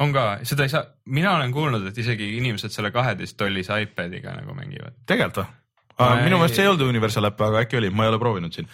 On 0.01 0.13
ka, 0.15 0.25
seda 0.47 0.67
ei 0.67 0.73
saa, 0.73 0.83
mina 1.13 1.35
olen 1.37 1.53
kuulnud, 1.55 1.87
et 1.91 1.97
isegi 2.01 2.35
inimesed 2.39 2.73
selle 2.73 2.91
kaheteist 2.93 3.37
tollise 3.39 3.81
iPadiga 3.85 4.35
nagu 4.39 4.55
mängivad. 4.57 4.97
tegelikult 5.09 5.43
või? 5.43 5.57
Minu 6.01 6.35
ei- 6.35 6.39
meelest 6.39 6.55
see 6.57 6.63
ei 6.65 6.69
olnud 6.71 6.87
Universal 6.87 7.27
äpp, 7.29 7.41
aga 7.45 7.61
äkki 7.65 7.77
oli, 7.77 7.89
ma 7.93 8.05
ei 8.05 8.11
ole 8.11 8.19
proovinud 8.21 8.55
siin. 8.55 8.67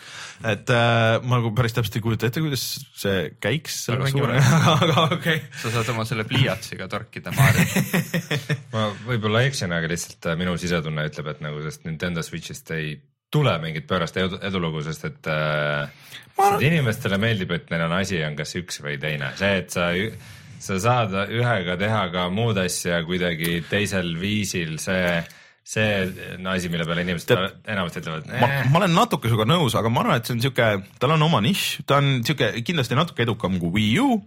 et 0.47 0.69
äh, 0.71 1.17
ma 1.23 1.39
nagu 1.39 1.51
päris 1.57 1.75
täpselt 1.75 1.97
ei 1.99 2.03
kujuta 2.05 2.30
ette, 2.30 2.43
kuidas 2.43 2.63
see 2.95 3.17
käiks 3.43 3.80
Aga 3.91 4.11
suure, 4.13 4.38
mingi 4.38 4.71
aga 4.86 5.03
okei 5.07 5.41
okay.. 5.41 5.41
sa 5.63 5.73
saad 5.73 5.91
oma 5.91 6.05
selle 6.07 6.28
pliiatsiga 6.30 6.88
torkida 6.91 7.34
Mariot. 7.36 8.23
ma 8.75 8.88
võib-olla 9.09 9.43
eksin, 9.49 9.73
aga 9.75 9.91
lihtsalt 9.91 10.32
äh, 10.32 10.39
minu 10.39 10.55
sisetunne 10.61 11.07
ütleb, 11.09 11.34
et 11.34 11.43
nagu 11.43 11.59
sellest 11.59 11.88
Nintendo 11.89 12.23
Switch'ist 12.25 12.71
ei 12.78 12.95
tule 13.34 13.57
mingit 13.59 13.89
pöörast 13.89 14.17
edu, 14.21 14.39
edulugu, 14.47 14.86
sest 14.86 15.09
et 15.09 15.32
äh, 15.34 15.89
Ma- 16.38 16.51
ma... 16.53 16.57
inimestele 16.61 17.17
meeldib, 17.19 17.51
et 17.55 17.71
neil 17.73 17.88
on 17.88 17.97
asi 17.97 18.21
on 18.23 18.38
kas 18.38 18.53
üks 18.59 18.80
või 18.86 18.99
teine, 19.01 19.34
see, 19.39 19.63
et 19.63 19.73
sa, 19.73 19.89
sa 20.60 20.78
saad 20.82 21.14
ühega 21.28 21.78
teha 21.80 22.05
ka 22.14 22.28
muud 22.34 22.58
asja 22.62 23.01
kuidagi 23.08 23.60
teisel 23.70 24.16
viisil, 24.20 24.78
see, 24.82 25.20
see 25.68 25.89
on 26.38 26.49
asi, 26.53 26.72
mille 26.74 26.88
peale 26.88 27.03
inimesed 27.05 27.30
Tead- 27.30 27.60
enamasti 27.74 28.01
ütlevad 28.03 28.32
ma, 28.32 28.49
eh,. 28.49 28.66
ma 28.72 28.82
olen 28.82 28.95
natuke 28.97 29.30
sinuga 29.30 29.47
nõus, 29.49 29.78
aga 29.78 29.91
ma 29.93 30.03
arvan, 30.03 30.22
et 30.22 30.30
see 30.30 30.38
on 30.38 30.43
sihuke, 30.45 30.70
tal 31.01 31.16
on 31.18 31.28
oma 31.28 31.43
nišš, 31.45 31.86
ta 31.89 32.01
on 32.01 32.18
sihuke 32.28 32.51
kindlasti 32.68 32.97
natuke 32.97 33.26
edukam 33.28 33.60
kui 33.62 33.74
Wii 33.78 33.93
U. 34.03 34.18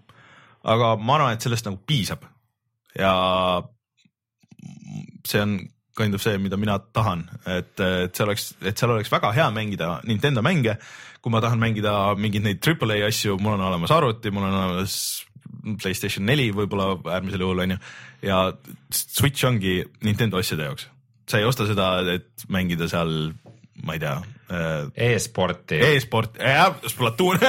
aga 0.62 0.94
ma 1.00 1.18
arvan, 1.18 1.36
et 1.36 1.44
sellest 1.46 1.68
nagu 1.68 1.80
piisab 1.88 2.24
ja 2.98 3.12
see 5.26 5.42
on 5.42 5.58
kind 5.96 6.14
of 6.14 6.22
see, 6.22 6.38
mida 6.38 6.56
mina 6.56 6.78
tahan, 6.94 7.26
et, 7.46 7.74
et 7.80 8.16
see 8.16 8.24
oleks, 8.24 8.52
et 8.64 8.78
seal 8.78 8.92
oleks 8.94 9.10
väga 9.12 9.32
hea 9.36 9.48
mängida 9.52 9.98
Nintendo 10.08 10.42
mänge. 10.42 10.78
kui 11.20 11.32
ma 11.32 11.42
tahan 11.44 11.60
mängida 11.60 12.14
mingeid 12.16 12.46
neid 12.46 12.60
Triple 12.64 12.94
A 12.96 13.08
asju, 13.10 13.34
mul 13.44 13.58
on 13.58 13.66
olemas 13.66 13.90
arvuti, 13.92 14.30
mul 14.32 14.46
on 14.46 14.54
olemas 14.56 14.94
Playstation 15.82 16.26
neli 16.26 16.50
võib-olla 16.56 16.94
äärmisel 17.16 17.44
juhul 17.44 17.64
onju 17.66 17.78
ja 18.26 18.40
Switch 18.94 19.46
ongi 19.48 19.80
Nintendo 20.06 20.40
asjade 20.40 20.68
jaoks. 20.68 20.88
sa 21.30 21.38
ei 21.38 21.46
osta 21.46 21.66
seda, 21.66 21.92
et 22.10 22.44
mängida 22.48 22.88
seal, 22.90 23.32
ma 23.84 23.94
ei 23.94 24.02
tea 24.02 24.18
e-sporti. 24.94 25.78
E-sport, 25.94 26.38
jah, 26.42 26.74
Splatoon. 26.90 27.38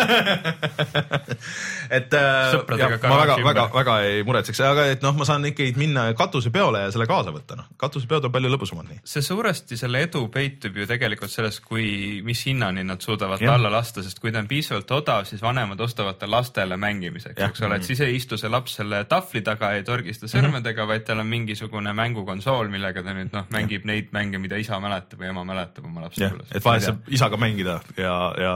Et 1.92 2.14
äh, 2.16 2.52
Sõpradega 2.54 2.98
jah, 2.98 3.10
ma 3.10 3.18
väga, 3.20 3.36
väga, 3.44 3.66
väga 3.74 3.96
ei 4.08 4.22
muretseks, 4.28 4.62
aga 4.64 4.86
et 4.94 5.02
noh, 5.04 5.16
ma 5.18 5.26
saan 5.28 5.44
ikkagi 5.50 5.74
minna 5.80 6.06
katusepeole 6.18 6.86
ja 6.86 6.92
selle 6.94 7.08
kaasa 7.10 7.34
võtta, 7.36 7.58
noh, 7.60 7.68
katusepeod 7.82 8.30
on 8.30 8.34
palju 8.34 8.52
lõbusamad 8.54 8.88
nii. 8.88 9.02
see 9.12 9.26
suuresti 9.26 9.76
selle 9.80 10.04
edu 10.06 10.22
peitub 10.32 10.78
ju 10.80 10.88
tegelikult 10.88 11.34
selles, 11.34 11.60
kui, 11.66 12.22
mis 12.24 12.44
hinnani 12.48 12.86
nad 12.88 13.04
suudavad 13.04 13.42
ta 13.44 13.56
alla 13.58 13.72
lasta, 13.74 14.04
sest 14.06 14.22
kui 14.24 14.32
ta 14.32 14.40
on 14.40 14.48
piisavalt 14.48 14.94
odav, 14.96 15.28
siis 15.28 15.44
vanemad 15.44 15.84
ostavad 15.84 16.20
ta 16.22 16.30
lastele 16.32 16.78
mängimiseks, 16.80 17.42
eks 17.50 17.66
ole, 17.68 17.82
et 17.82 17.90
siis 17.90 18.04
ei 18.06 18.16
istu 18.16 18.40
see 18.40 18.52
laps 18.52 18.78
selle 18.80 19.04
tahvli 19.12 19.44
taga, 19.46 19.74
ei 19.76 19.84
torgista 19.88 20.30
sõrmedega, 20.32 20.88
vaid 20.88 21.06
tal 21.08 21.24
on 21.24 21.30
mingisugune 21.32 21.96
mängukonsool, 21.98 22.72
millega 22.72 23.04
ta 23.04 23.16
nüüd 23.18 23.36
noh, 23.36 23.48
mängib 23.54 23.88
neid 23.90 24.16
mänge, 24.16 24.40
mida 24.42 24.60
isa 24.62 24.80
mäletab 24.84 25.20
või 25.20 25.32
ema 25.34 25.46
mäletab 25.48 25.88
oma 25.90 26.06
jah, 26.06 26.10
lapsepõlvest. 26.10 26.56
et 26.56 26.66
vahest 26.66 26.91
saab 26.92 27.12
isaga 27.18 27.40
mängida 27.42 27.78
ja, 27.98 28.16
ja 28.38 28.54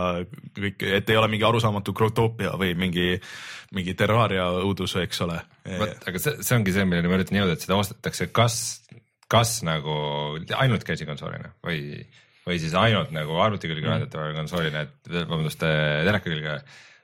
kõik, 0.56 0.86
et 1.00 1.10
ei 1.12 1.20
ole 1.20 1.30
mingi 1.32 1.48
arusaamatu 1.48 1.94
Grotopia 1.96 2.54
või 2.60 2.74
mingi, 2.80 3.14
mingi 3.76 3.96
Terraria 3.98 4.48
õudus, 4.62 4.96
eks 5.02 5.24
ole. 5.26 5.40
vot, 5.66 5.96
aga 6.12 6.22
see, 6.22 6.38
see 6.46 6.60
ongi 6.60 6.76
see, 6.76 6.86
milleni 6.88 7.12
ma 7.12 7.20
üritan 7.20 7.40
jõuda, 7.42 7.58
et 7.58 7.66
seda 7.66 7.80
ostetakse 7.80 8.30
kas, 8.36 8.58
kas 9.32 9.58
nagu 9.68 9.96
ainult 10.60 10.86
käsikonsoolina 10.88 11.56
või, 11.66 12.04
või 12.46 12.60
siis 12.62 12.76
ainult 12.80 13.14
nagu 13.16 13.40
arvuti 13.42 13.72
külge 13.72 13.88
ühendatava 13.88 14.34
konsoolina, 14.38 14.86
et 14.86 15.14
vabandust, 15.16 15.64
teleka 15.64 16.28
külge 16.28 16.60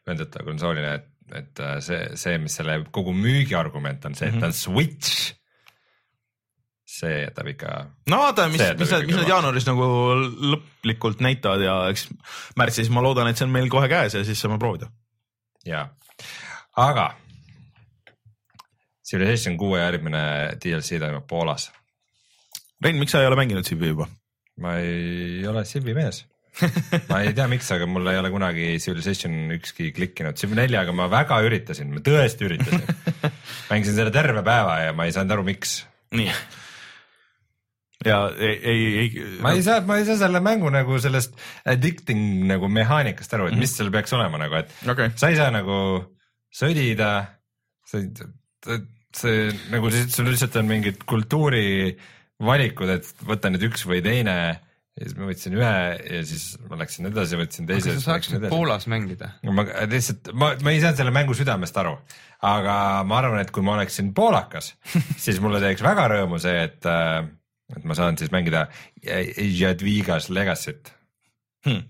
ühendatava 0.07 0.47
konsoolina, 0.47 0.95
et, 0.99 1.09
et 1.41 1.63
äh, 1.63 1.77
see, 1.83 2.01
see, 2.19 2.37
mis 2.41 2.55
selle 2.57 2.81
kogu 2.93 3.13
müügiargument 3.17 4.09
on 4.09 4.17
see, 4.17 4.31
et 4.31 4.41
ta 4.41 4.49
on 4.49 4.57
Switch. 4.57 5.31
See 7.01 7.23
jätab 7.23 7.49
ikka, 7.51 7.73
no 8.11 8.21
vaata, 8.23 8.47
mis 8.51 8.61
mis 8.79 8.93
nad, 8.93 9.07
mis 9.07 9.17
nad 9.17 9.29
jaanuaris 9.29 9.67
nagu 9.69 9.87
lõplikult 10.53 11.23
näitavad 11.25 11.65
ja 11.65 11.75
eks 11.91 12.07
märtsis 12.59 12.91
ma 12.93 13.03
loodan, 13.05 13.31
et 13.31 13.39
see 13.39 13.47
on 13.47 13.53
meil 13.53 13.69
kohe 13.73 13.89
käes 13.91 14.17
ja 14.17 14.23
siis 14.27 14.41
saame 14.41 14.59
proovida. 14.61 14.91
jaa, 15.67 15.87
aga 16.79 17.11
Civilization 19.11 19.57
kuue 19.59 19.81
järgmine 19.81 20.21
DLC 20.63 20.95
toimub 21.01 21.25
Poolas. 21.27 21.65
Rein, 22.79 22.95
miks 22.95 23.11
sa 23.11 23.19
ei 23.19 23.27
ole 23.27 23.35
mänginud 23.35 23.67
Civi 23.67 23.91
juba? 23.91 24.07
ma 24.61 24.77
ei 24.79 25.41
ole 25.47 25.65
Civi 25.67 25.95
mees 25.97 26.21
ma 27.09 27.21
ei 27.23 27.33
tea, 27.33 27.47
miks, 27.51 27.69
aga 27.73 27.87
mul 27.89 28.07
ei 28.11 28.19
ole 28.19 28.31
kunagi 28.33 28.65
Civilization 28.83 29.53
ükski 29.55 29.91
klikkinud, 29.95 30.37
Civ 30.39 30.55
neljaga 30.57 30.93
ma 30.95 31.07
väga 31.11 31.39
üritasin, 31.47 31.93
ma 31.95 32.03
tõesti 32.03 32.47
üritasin. 32.47 32.83
mängisin 33.71 33.97
selle 33.97 34.11
terve 34.13 34.43
päeva 34.45 34.81
ja 34.85 34.95
ma 34.95 35.07
ei 35.07 35.15
saanud 35.15 35.37
aru, 35.37 35.47
miks. 35.47 35.79
nii. 36.17 36.33
Ja 38.05 38.21
ei, 38.37 38.55
ei, 38.63 38.85
ei. 39.01 39.25
ma 39.43 39.53
ei 39.57 39.63
saa, 39.65 39.81
ma 39.85 39.99
ei 39.99 40.07
saa 40.07 40.17
selle 40.21 40.41
mängu 40.43 40.71
nagu 40.73 40.97
sellest 41.01 41.35
addicting 41.69 42.47
nagu 42.49 42.69
mehaanikast 42.71 43.35
aru, 43.37 43.51
et 43.51 43.59
mis 43.59 43.75
seal 43.77 43.91
peaks 43.93 44.15
olema 44.17 44.41
nagu, 44.41 44.61
et 44.61 44.89
okei, 44.89 45.13
sa 45.19 45.29
ei 45.31 45.37
saa 45.39 45.51
nagu 45.53 45.77
sõdida, 46.61 47.11
sa 47.87 48.01
ei, 48.01 48.09
see 49.17 49.51
nagu 49.73 49.91
sul 49.91 50.31
lihtsalt 50.31 50.57
on 50.61 50.67
mingid 50.69 51.05
kultuurivalikud, 51.09 52.97
et 52.97 53.25
võta 53.27 53.51
nüüd 53.51 53.69
üks 53.71 53.85
või 53.89 54.03
teine 54.05 54.37
ja 54.99 55.05
siis 55.05 55.15
ma 55.17 55.27
võtsin 55.29 55.55
ühe 55.55 55.75
ja 56.17 56.23
siis 56.27 56.45
ma 56.67 56.79
läksin 56.81 57.07
edasi, 57.07 57.37
võtsin 57.39 57.67
teise. 57.69 57.93
kas 57.93 58.03
sa 58.03 58.13
saaksid 58.15 58.47
Poolas 58.51 58.87
mängida? 58.91 59.33
ma 59.47 59.65
lihtsalt, 59.87 60.33
ma, 60.35 60.51
ma 60.59 60.73
ei 60.73 60.81
saanud 60.83 60.99
selle 60.99 61.13
mängu 61.15 61.35
südamest 61.37 61.77
aru, 61.79 61.95
aga 62.47 62.75
ma 63.07 63.21
arvan, 63.21 63.39
et 63.43 63.53
kui 63.55 63.63
ma 63.65 63.77
oleksin 63.77 64.11
poolakas, 64.17 64.73
siis 65.23 65.39
mulle 65.43 65.61
teeks 65.63 65.85
väga 65.85 66.09
rõõmu 66.11 66.41
see, 66.43 66.65
et, 66.67 66.89
et 67.77 67.83
ma 67.87 67.95
saan 67.97 68.17
siis 68.17 68.31
mängida 68.31 68.67
Jadvigas 69.59 70.29
Legacy't. 70.29 70.93
hmm. 71.65 71.83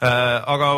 Aga 0.00 0.68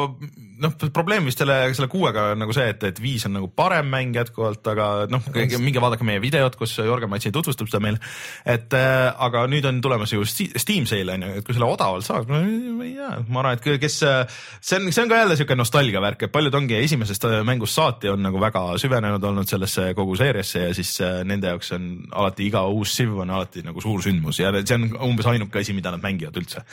noh, 0.60 0.74
probleem 0.94 1.26
vist 1.28 1.40
selle, 1.40 1.56
selle 1.76 1.88
kuuega 1.92 2.30
on 2.34 2.40
nagu 2.42 2.54
see, 2.56 2.68
et, 2.72 2.84
et 2.88 3.00
viis 3.02 3.24
on 3.28 3.34
nagu 3.36 3.50
parem 3.52 3.88
mäng 3.92 4.16
jätkuvalt, 4.16 4.62
aga 4.72 4.88
noh, 5.12 5.26
minge 5.60 5.82
vaadake 5.82 6.06
meie 6.06 6.22
videot, 6.22 6.56
kus 6.58 6.76
Jörgen 6.78 7.10
Matsi 7.12 7.32
tutvustab 7.34 7.68
seda 7.70 7.82
meile. 7.84 8.00
et 8.48 8.72
äh, 8.76 9.08
aga 9.26 9.46
nüüd 9.50 9.66
on 9.68 9.80
tulemas 9.84 10.14
ju 10.14 10.24
Steam 10.24 10.86
sale 10.88 11.16
on 11.16 11.26
ju, 11.26 11.32
et 11.40 11.46
kui 11.46 11.56
selle 11.56 11.68
odavalt 11.68 12.06
saab, 12.06 12.30
no 12.32 12.40
ma 12.78 12.86
ei 12.86 12.94
tea, 12.96 13.10
ma 13.28 13.42
arvan, 13.42 13.58
et 13.60 13.82
kes, 13.82 13.98
see 14.00 14.78
on, 14.80 14.88
see 14.88 15.04
on 15.04 15.12
ka 15.12 15.20
jälle 15.20 15.36
siuke 15.40 15.58
nostalgia 15.58 16.02
värk, 16.04 16.26
et 16.26 16.34
paljud 16.34 16.56
ongi 16.60 16.78
esimesest 16.80 17.28
mängust 17.46 17.76
saati 17.76 18.12
on 18.12 18.24
nagu 18.24 18.40
väga 18.40 18.64
süvenenud 18.80 19.24
olnud 19.30 19.48
sellesse 19.50 19.90
kogu 19.98 20.16
seeriasse 20.20 20.66
ja 20.68 20.72
siis 20.76 20.96
nende 21.28 21.52
jaoks 21.52 21.74
on 21.76 21.92
alati 22.10 22.48
iga 22.48 22.64
uus 22.72 22.96
Civ 22.96 23.20
on 23.22 23.30
alati 23.32 23.62
nagu 23.64 23.80
suur 23.84 24.02
sündmus 24.04 24.40
ja 24.40 24.52
see 24.60 24.76
on 24.76 24.90
umbes 25.12 25.28
ainuke 25.30 25.60
asi, 25.60 25.76
mida 25.76 25.92
nad 25.94 26.02
mängivad 26.04 26.36
üldse 26.40 26.64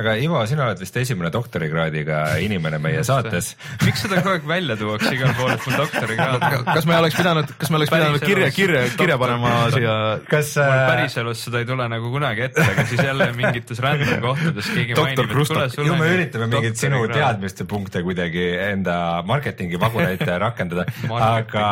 aga 0.00 0.14
Ivo, 0.20 0.40
sina 0.48 0.64
oled 0.66 0.80
vist 0.80 0.96
esimene 0.96 1.30
doktorikraadiga 1.32 2.20
inimene 2.42 2.78
meie 2.82 3.02
saates. 3.06 3.52
miks 3.84 4.04
seda 4.04 4.20
kogu 4.20 4.32
aeg 4.34 4.46
välja 4.48 4.76
tuuakse 4.80 5.12
igal 5.16 5.34
pool, 5.38 5.52
et 5.54 5.66
mul 5.66 5.76
doktorikraad 5.82 6.46
on? 6.46 6.64
kas 6.70 6.88
me 6.88 6.96
oleks 6.96 7.18
pidanud, 7.18 7.52
kas 7.60 7.72
me 7.72 7.80
oleks 7.80 7.92
pidanud 7.92 8.24
kirja, 8.24 8.48
kirja, 8.54 8.82
kirja 8.96 9.18
panema 9.20 9.52
siia? 9.74 9.96
kas 10.30 10.54
mul 10.56 10.72
äh, 10.72 10.86
päriselus 10.90 11.44
seda 11.46 11.62
ei 11.62 11.68
tule 11.68 11.86
nagu 11.92 12.12
kunagi 12.14 12.46
ette, 12.48 12.64
aga 12.64 12.86
siis 12.90 13.04
jälle 13.04 13.28
mingites 13.36 13.82
random 13.84 14.24
kohtades 14.24 14.72
keegi 14.72 14.96
Doktor 14.98 15.28
mainib, 15.28 15.44
et 15.44 15.52
kuule, 15.52 15.68
sul 15.74 15.90
ju 15.90 16.00
me 16.00 16.10
üritame 16.16 16.50
mingeid 16.54 16.80
sinu 16.80 17.04
teadmiste 17.12 17.68
punkte 17.70 18.04
kuidagi 18.06 18.48
enda 18.70 18.96
marketingi 19.28 19.80
vaguneid 19.80 20.26
rakendada, 20.46 20.88
aga 21.20 21.68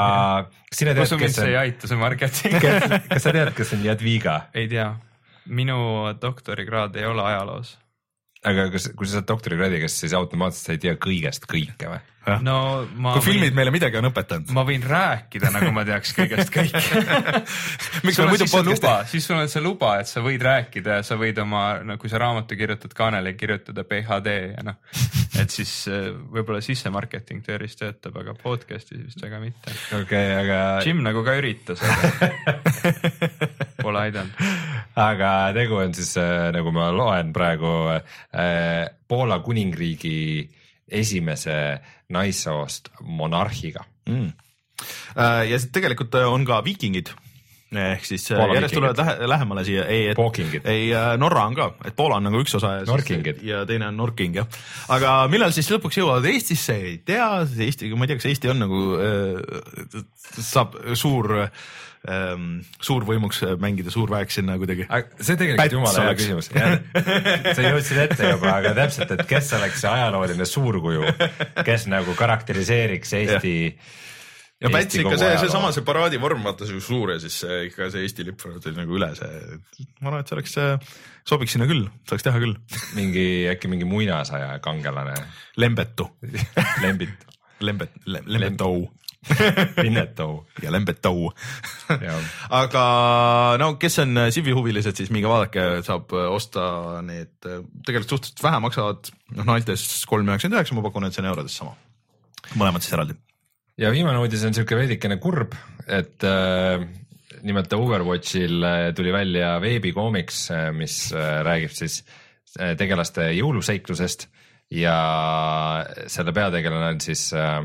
kas 0.68 0.82
sina 0.82 0.94
tead, 0.94 1.18
kes 1.24 1.42
on? 1.42 1.50
ei 1.50 1.60
aita 1.64 1.90
see 1.90 2.00
marketing 2.00 2.60
kas 2.60 3.24
sa 3.24 3.34
tead, 3.34 3.52
kes 3.56 3.76
on 3.78 3.84
Jadviga? 3.88 4.40
ei 4.54 4.68
tea, 4.70 4.92
minu 5.48 5.78
doktorikraad 6.20 6.96
ei 7.00 7.08
ole 7.08 7.24
ajaloos 7.32 7.76
aga 8.46 8.68
kas, 8.74 8.90
kui 8.94 9.08
sa 9.08 9.18
saad 9.18 9.28
doktorikraadi, 9.30 9.80
kas 9.82 9.98
siis 10.02 10.14
automaatselt 10.16 10.66
sa 10.66 10.76
ei 10.76 10.82
tea 10.82 10.94
kõigest 11.00 11.48
kõike 11.50 11.90
või? 11.90 12.00
No 12.44 12.58
ma 13.00 13.14
kui 13.16 13.24
filmid 13.24 13.50
võin, 13.50 13.56
meile 13.58 13.72
midagi 13.74 13.98
on 14.00 14.08
õpetanud. 14.10 14.52
ma 14.56 14.64
võin 14.68 14.84
rääkida, 14.84 15.50
nagu 15.54 15.70
ma 15.74 15.84
teaks 15.88 16.14
kõigest 16.16 16.52
kõike 16.54 16.82
miks 18.06 18.20
me 18.20 18.28
muidu 18.30 18.48
podcast'i? 18.50 19.12
siis 19.14 19.28
sul 19.28 19.38
on 19.38 19.50
see 19.50 19.62
luba, 19.64 19.94
et 20.02 20.10
sa 20.10 20.22
võid 20.24 20.44
rääkida 20.44 21.00
ja 21.00 21.06
sa 21.06 21.18
võid 21.20 21.40
oma, 21.42 21.64
no 21.86 21.98
kui 22.00 22.12
sa 22.12 22.20
raamatu 22.22 22.58
kirjutad, 22.58 22.94
kaanele 22.96 23.34
kirjutada 23.38 23.84
PhD 23.88 24.34
ja 24.52 24.66
noh, 24.66 24.78
et 25.42 25.54
siis 25.54 25.72
äh, 25.92 26.10
võib-olla 26.34 26.60
sissemarketing 26.64 27.44
tööris 27.46 27.78
töötab, 27.78 28.18
aga 28.22 28.36
podcast'is 28.38 29.04
vist 29.06 29.24
väga 29.24 29.40
mitte. 29.42 29.74
okei 29.92 30.02
okay,, 30.02 30.36
aga. 30.44 30.60
Jim 30.86 31.02
nagu 31.06 31.24
ka 31.26 31.38
üritas, 31.40 31.82
aga 31.82 32.28
pole 33.84 34.04
aidanud. 34.08 34.46
aga 34.98 35.32
tegu 35.56 35.80
on 35.80 35.96
siis 35.96 36.14
äh, 36.20 36.48
nagu 36.54 36.72
ma 36.74 36.90
loen 36.94 37.32
praegu 37.36 37.74
äh, 37.96 38.88
Poola 39.08 39.38
kuningriigi 39.40 40.18
esimese 40.90 41.54
naissoost 42.14 42.92
monarhiga. 43.00 43.84
Mm.. 44.08 44.32
Äh, 45.18 45.48
ja 45.50 45.58
tegelikult 45.72 46.14
äh, 46.14 46.28
on 46.30 46.46
ka 46.48 46.60
viikingid. 46.64 47.10
Ehk 47.68 48.06
siis 48.08 48.22
äh, 48.32 48.38
Poola 48.38 48.54
järjest 48.56 48.78
tulevad 48.78 49.00
lähe, 49.02 49.26
lähemale 49.28 49.64
siia, 49.66 49.82
ei, 49.92 50.06
et 50.14 50.62
ei 50.64 50.86
Norra 51.20 51.42
on 51.50 51.56
ka, 51.58 51.66
et 51.84 51.96
Poola 51.98 52.16
on 52.16 52.24
nagu 52.24 52.40
üks 52.40 52.56
osa 52.56 52.78
ja, 52.78 52.86
siis, 52.86 53.42
ja 53.44 53.58
teine 53.68 53.90
on 53.90 53.98
Norking 54.00 54.38
jah. 54.38 54.46
aga 54.94 55.18
millal 55.28 55.52
siis 55.52 55.68
lõpuks 55.74 55.98
jõuavad 56.00 56.24
Eestisse, 56.30 56.78
ei 56.80 56.94
tea, 57.04 57.26
Eesti, 57.44 57.90
ma 57.92 58.06
ei 58.06 58.14
tea, 58.14 58.22
kas 58.22 58.30
Eesti 58.30 58.48
on 58.54 58.64
nagu 58.64 58.80
äh,, 59.04 60.00
saab 60.38 60.80
suur 60.96 61.34
äh, 61.42 61.68
ähm, 62.06 62.48
suurvõimuks 62.84 63.42
mängida 63.62 63.92
suurväeks 63.94 64.38
sinna 64.40 64.58
kuidagi. 64.60 64.86
see 65.20 65.38
tegelikult 65.40 65.78
jumala 65.78 66.08
hea 66.08 66.16
küsimus 66.18 66.50
sa 66.52 67.64
jõudsid 67.64 68.02
ette 68.06 68.34
juba, 68.34 68.58
aga 68.60 68.74
täpselt, 68.78 69.14
et 69.16 69.24
kes 69.30 69.54
oleks 69.58 69.82
see 69.84 69.92
ajalooline 69.92 70.48
suurkuju, 70.48 71.14
kes 71.66 71.88
nagu 71.90 72.14
karakteriseeriks 72.18 73.16
Eesti 73.22 73.56
ja 74.62 74.70
Päts 74.74 74.98
ikka 74.98 75.14
see, 75.18 75.34
seesama 75.44 75.70
see 75.74 75.86
paraadivorm, 75.86 76.42
vaata 76.46 76.66
see 76.68 76.80
suur 76.82 77.14
ja 77.14 77.20
siis 77.22 77.36
see 77.44 77.60
ikka 77.68 77.90
see 77.94 78.04
Eesti 78.06 78.26
lipp 78.26 78.42
nagu 78.74 78.98
üle 78.98 79.10
see, 79.18 79.58
ma 80.02 80.10
arvan, 80.10 80.24
et 80.24 80.30
see 80.30 80.38
oleks, 80.38 80.56
sobiks 81.28 81.54
sinna 81.54 81.68
küll, 81.70 81.86
saaks 82.10 82.26
teha 82.26 82.42
küll. 82.42 82.56
mingi 82.98 83.26
äkki 83.52 83.70
mingi 83.70 83.86
muinasaja 83.88 84.58
kangelane. 84.64 85.14
Lembetu 85.60 86.08
Lembit. 86.84 87.26
Lembet, 87.58 87.90
Lembetou 88.06 88.84
Pinnetou 89.82 90.44
ja 90.62 90.70
Lembetou 90.70 91.32
aga 92.60 92.84
no 93.60 93.72
kes 93.80 93.98
on 94.04 94.22
Civi 94.34 94.54
huvilised, 94.54 94.94
siis 95.00 95.10
minge 95.14 95.30
vaadake, 95.30 95.64
saab 95.86 96.14
osta 96.28 96.68
need, 97.06 97.34
tegelikult 97.42 98.14
suhteliselt 98.14 98.44
vähe 98.46 98.62
maksavad, 98.62 99.10
noh 99.36 99.48
Naltes 99.50 99.84
kolm 100.08 100.30
üheksakümmend 100.30 100.60
üheksa, 100.60 100.78
ma 100.78 100.86
pakun, 100.86 101.08
et 101.08 101.16
see 101.16 101.24
on 101.24 101.32
eurodes 101.32 101.58
sama. 101.60 101.74
mõlemad 102.54 102.86
siis 102.86 102.94
eraldi. 102.94 103.18
ja 103.82 103.90
viimane 103.94 104.22
uudis 104.22 104.46
on 104.46 104.56
siuke 104.56 104.78
veidikene 104.78 105.18
kurb, 105.22 105.58
et 105.86 106.24
äh, 106.26 106.86
nimelt 107.42 107.74
Overwatchil 107.74 108.62
äh, 108.62 108.80
tuli 108.94 109.12
välja 109.12 109.56
veebikoomiks, 109.62 110.48
äh, 110.54 110.66
mis 110.72 111.08
äh, 111.12 111.40
räägib 111.46 111.74
siis 111.74 112.02
tegelaste 112.78 113.26
jõuluseiklusest 113.36 114.24
ja 114.74 114.94
selle 116.10 116.32
peategelane 116.36 116.94
on 116.94 117.00
siis 117.00 117.28
äh, 117.36 117.60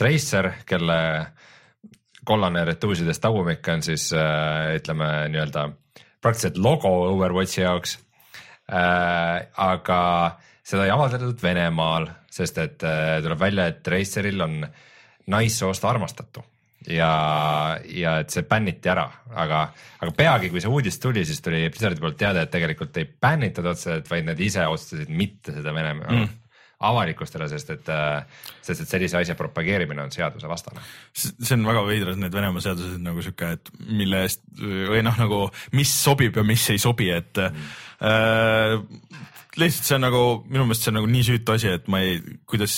Tracer, 0.00 0.52
kelle 0.66 1.00
kollane 2.24 2.64
retuusidest 2.68 3.22
tagumik 3.22 3.68
on 3.72 3.82
siis 3.84 4.10
äh, 4.16 4.76
ütleme 4.78 5.08
nii-öelda 5.32 5.66
praktiliselt 6.20 6.60
logo 6.60 6.92
Overwatchi 7.10 7.64
jaoks 7.64 7.98
äh,. 8.72 9.48
aga 9.56 10.00
seda 10.62 10.86
ei 10.86 10.94
avaldatud 10.94 11.42
Venemaal, 11.42 12.08
sest 12.30 12.60
et 12.62 12.86
äh, 12.86 13.18
tuleb 13.24 13.40
välja, 13.40 13.68
et 13.70 13.82
Traceril 13.84 14.40
on 14.44 14.62
naissoost 15.30 15.84
armastatu 15.84 16.44
ja, 16.88 17.12
ja 17.84 18.18
et 18.22 18.32
see 18.32 18.44
bänniti 18.48 18.88
ära, 18.92 19.04
aga, 19.36 19.64
aga 20.00 20.12
peagi, 20.16 20.52
kui 20.52 20.62
see 20.64 20.72
uudis 20.72 21.00
tuli, 21.02 21.24
siis 21.28 21.42
tuli 21.44 21.66
Blizzardi 21.68 22.00
poolt 22.00 22.20
teada, 22.20 22.44
et 22.44 22.52
tegelikult 22.52 22.96
ei 23.00 23.08
bännitud 23.08 23.68
otseselt, 23.72 24.08
vaid 24.10 24.28
nad 24.28 24.40
ise 24.40 24.64
otsustasid 24.68 25.12
mitte 25.12 25.56
seda 25.56 25.74
Venemaa 25.76 26.14
mm 26.14 26.39
avalikustada, 26.80 27.48
sest 27.50 27.74
et, 27.74 27.88
äh, 27.92 28.46
sest 28.64 28.84
et 28.84 28.92
sellise 28.94 29.18
asja 29.20 29.36
propageerimine 29.36 30.02
on 30.02 30.12
seadusevastane. 30.14 30.80
see 31.12 31.56
on 31.56 31.66
väga 31.66 31.82
veidrad, 31.86 32.20
need 32.20 32.32
Venemaa 32.34 32.64
seadused 32.64 33.02
nagu 33.04 33.22
sihuke, 33.24 33.52
et 33.58 33.72
mille 33.84 34.22
eest 34.24 34.42
või 34.60 35.02
noh, 35.04 35.18
nagu 35.20 35.42
mis 35.76 35.92
sobib 35.92 36.40
ja 36.40 36.46
mis 36.46 36.64
ei 36.72 36.80
sobi, 36.80 37.10
et 37.12 37.36
mm. 37.36 37.68
äh, 38.08 39.20
lihtsalt 39.60 39.90
see 39.90 39.98
on 39.98 40.06
nagu 40.08 40.24
minu 40.48 40.64
meelest 40.64 40.86
see 40.86 40.94
on 40.94 41.00
nagu 41.02 41.10
nii 41.10 41.26
süütu 41.26 41.56
asi, 41.56 41.74
et 41.76 41.88
ma 41.92 42.00
ei, 42.06 42.20
kuidas 42.48 42.76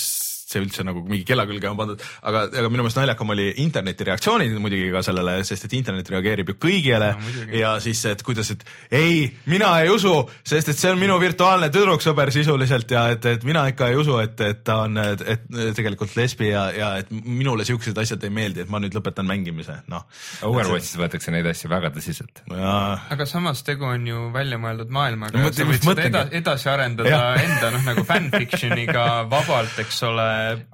see 0.53 0.63
üldse 0.63 0.85
nagu 0.85 1.03
mingi 1.05 1.25
kella 1.27 1.45
külge 1.49 1.69
on 1.69 1.79
pandud, 1.79 2.03
aga, 2.21 2.45
aga 2.51 2.71
minu 2.71 2.85
meelest 2.85 2.99
naljakam 2.99 3.33
oli 3.33 3.49
interneti 3.63 4.07
reaktsioonid 4.09 4.55
muidugi 4.61 4.91
ka 4.93 5.03
sellele, 5.05 5.39
sest 5.47 5.67
et 5.67 5.77
internet 5.79 6.09
reageerib 6.13 6.53
ju 6.53 6.57
kõigile 6.67 7.11
no, 7.17 7.33
ja 7.57 7.75
siis, 7.83 8.03
et 8.09 8.23
kuidas, 8.25 8.53
et 8.53 8.63
ei, 8.93 9.25
mina 9.49 9.71
ei 9.83 9.91
usu, 9.93 10.13
sest 10.45 10.73
et 10.73 10.79
see 10.79 10.93
on 10.93 11.01
minu 11.01 11.17
virtuaalne 11.21 11.69
tüdruksõber 11.73 12.31
sisuliselt 12.35 12.91
ja 12.93 13.07
et, 13.15 13.25
et 13.33 13.47
mina 13.47 13.65
ikka 13.71 13.89
ei 13.91 13.99
usu, 13.99 14.17
et, 14.23 14.39
et 14.45 14.63
ta 14.65 14.83
on, 14.85 14.99
et 14.99 15.47
tegelikult 15.77 16.15
lesbi 16.19 16.51
ja, 16.51 16.67
ja 16.75 16.91
et 17.01 17.11
minule 17.11 17.65
siuksed 17.67 17.97
asjad 18.03 18.23
ei 18.27 18.33
meeldi, 18.33 18.63
et 18.63 18.71
ma 18.71 18.81
nüüd 18.83 18.95
lõpetan 18.95 19.27
mängimise, 19.27 19.79
noh. 19.91 20.05
Overwatchis 20.47 20.97
võetakse 20.99 21.33
neid 21.33 21.47
asju 21.49 21.71
väga 21.71 21.91
tõsiselt. 21.95 22.43
aga 22.53 23.27
samas 23.29 23.63
tegu 23.65 23.87
on 23.89 24.07
ju 24.07 24.27
väljamõeldud 24.33 24.91
maailmaga 24.93 25.39
no,, 25.39 25.51
sa 25.53 25.67
võid 25.67 25.83
seda 25.83 26.07
edasi, 26.09 26.35
edasi 26.39 26.69
arendada 26.71 27.11
ja. 27.11 27.21
enda 27.41 27.71
noh, 27.75 27.85
nagu 27.89 28.05
fanfiction'iga 28.07 29.05
vabalt, 29.31 29.77
eks 29.83 30.01
ole 30.09 30.27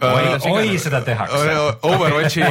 oi, 0.09 0.51
oi, 0.51 0.77
seda 0.81 1.01
tehakse. 1.05 1.55
Overwatchi 1.89 2.43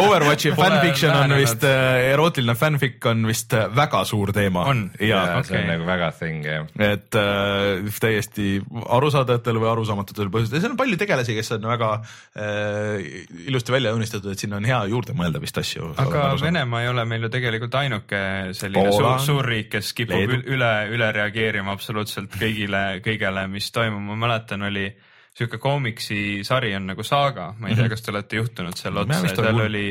Overwatchi 0.00 0.52
fanfiction 0.56 1.14
on 1.16 1.34
vist, 1.38 1.64
äh, 1.66 2.12
erootiline 2.12 2.56
fanfic 2.58 3.04
on 3.10 3.26
vist 3.28 3.54
äh, 3.56 3.68
väga 3.76 4.02
suur 4.08 4.32
teema. 4.36 4.66
on, 4.70 4.84
jaa, 5.00 5.42
see 5.46 5.60
on 5.60 5.70
nagu 5.70 5.86
väga 5.88 6.10
thing, 6.18 6.44
jah. 6.46 6.66
et 6.82 7.18
äh, 7.18 7.86
täiesti 8.02 8.56
arusaadajatel 8.98 9.60
või 9.62 9.70
arusaamatutel 9.72 10.30
põhjustel, 10.32 10.62
seal 10.62 10.74
on 10.74 10.80
palju 10.80 10.98
tegelasi, 11.00 11.36
kes 11.38 11.52
on 11.56 11.68
väga 11.70 11.90
äh, 11.98 13.08
ilusti 13.46 13.74
välja 13.74 13.94
joonistatud, 13.94 14.32
et 14.32 14.42
sinna 14.42 14.60
on 14.60 14.68
hea 14.68 14.82
juurde 14.92 15.16
mõelda 15.18 15.42
vist 15.42 15.58
asju. 15.62 15.92
aga 16.02 16.28
Venemaa 16.40 16.84
ei 16.84 16.92
ole 16.92 17.06
meil 17.08 17.26
ju 17.26 17.32
tegelikult 17.32 17.74
ainuke 17.80 18.22
selline 18.56 18.90
Poola, 18.90 19.16
suur, 19.18 19.40
suur 19.40 19.50
riik, 19.50 19.70
kes 19.76 19.92
kipub 19.96 20.16
Leedu. 20.16 20.42
üle, 20.56 20.72
üle 20.94 21.10
reageerima 21.16 21.74
absoluutselt 21.76 22.36
kõigile, 22.38 23.00
kõigele, 23.04 23.46
mis 23.50 23.70
toimub, 23.74 24.02
ma 24.10 24.18
mäletan, 24.26 24.66
oli 24.68 24.88
sihuke 25.36 25.58
koomiksi 25.60 26.18
sari 26.46 26.74
on 26.76 26.86
nagu 26.92 27.04
Saaga, 27.04 27.50
ma 27.58 27.68
ei 27.68 27.74
tea, 27.74 27.84
mhm. 27.84 27.92
kas 27.92 28.04
te 28.04 28.12
olete 28.12 28.38
juhtunud 28.40 28.78
seal 28.78 29.02
otsa, 29.02 29.20
seal 29.28 29.60
oli, 29.60 29.88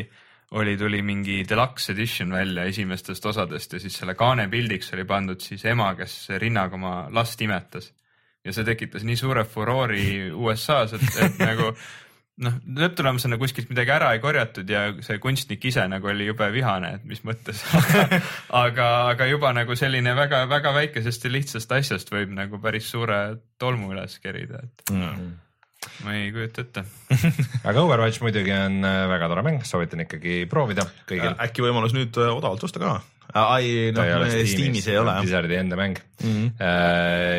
oli, 0.58 0.78
tuli 0.78 1.02
mingi 1.06 1.44
deluxe 1.50 1.94
edition 1.94 2.34
välja 2.34 2.66
esimestest 2.72 3.26
osadest 3.26 3.78
ja 3.78 3.84
siis 3.84 4.00
selle 4.02 4.16
kaane 4.18 4.48
pildiks 4.50 4.94
oli 4.98 5.06
pandud 5.06 5.44
siis 5.44 5.66
ema, 5.70 5.92
kes 6.00 6.18
rinnaga 6.42 6.80
oma 6.80 6.96
last 7.14 7.42
imetas. 7.42 7.92
ja 8.46 8.54
see 8.54 8.66
tekitas 8.66 9.04
nii 9.04 9.18
suure 9.18 9.44
furoori 9.50 10.08
USA-s, 10.48 10.98
et, 10.98 11.22
et 11.26 11.40
nagu 11.42 11.72
noh, 12.44 12.58
lõpptulemusena 12.80 13.38
kuskilt 13.40 13.70
midagi 13.72 13.94
ära 13.96 14.12
ei 14.16 14.22
korjatud 14.24 14.70
ja 14.70 14.88
see 15.06 15.20
kunstnik 15.24 15.64
ise 15.70 15.86
nagu 15.92 16.10
oli 16.12 16.28
jube 16.28 16.50
vihane, 16.54 16.96
et 17.00 17.08
mis 17.08 17.24
mõttes. 17.28 17.64
aga, 18.64 18.90
aga 19.14 19.30
juba 19.30 19.54
nagu 19.56 19.78
selline 19.80 20.16
väga-väga 20.18 20.76
väikesest 20.76 21.28
ja 21.28 21.34
lihtsast 21.34 21.72
asjast 21.78 22.12
võib 22.14 22.36
nagu 22.36 22.60
päris 22.64 22.90
suure 22.92 23.22
tolmu 23.62 23.94
üles 23.96 24.20
kerida, 24.24 24.66
et 24.66 24.96
ma 26.04 26.16
ei 26.18 26.30
kujuta 26.36 26.66
ette. 26.66 26.86
aga 27.70 27.84
Overwatch 27.84 28.24
muidugi 28.24 28.54
on 28.56 28.80
äh, 28.84 29.02
väga 29.12 29.32
tore 29.32 29.46
mäng, 29.46 29.66
soovitan 29.68 30.04
ikkagi 30.06 30.44
proovida 30.52 30.88
kõigil. 31.08 31.36
äkki 31.48 31.64
võimalus 31.66 31.96
nüüd 31.96 32.18
äh, 32.20 32.32
odavalt 32.36 32.68
osta 32.68 32.82
ka? 32.82 32.96
ai, 33.36 33.92
noh, 33.96 34.28
Steamis 34.48 34.88
ei 34.92 35.00
ole. 35.00 35.16
Blizzardi 35.24 35.58
enda 35.60 35.80
mäng 35.80 35.98
mm. 36.24 36.30
-hmm. 36.30 36.70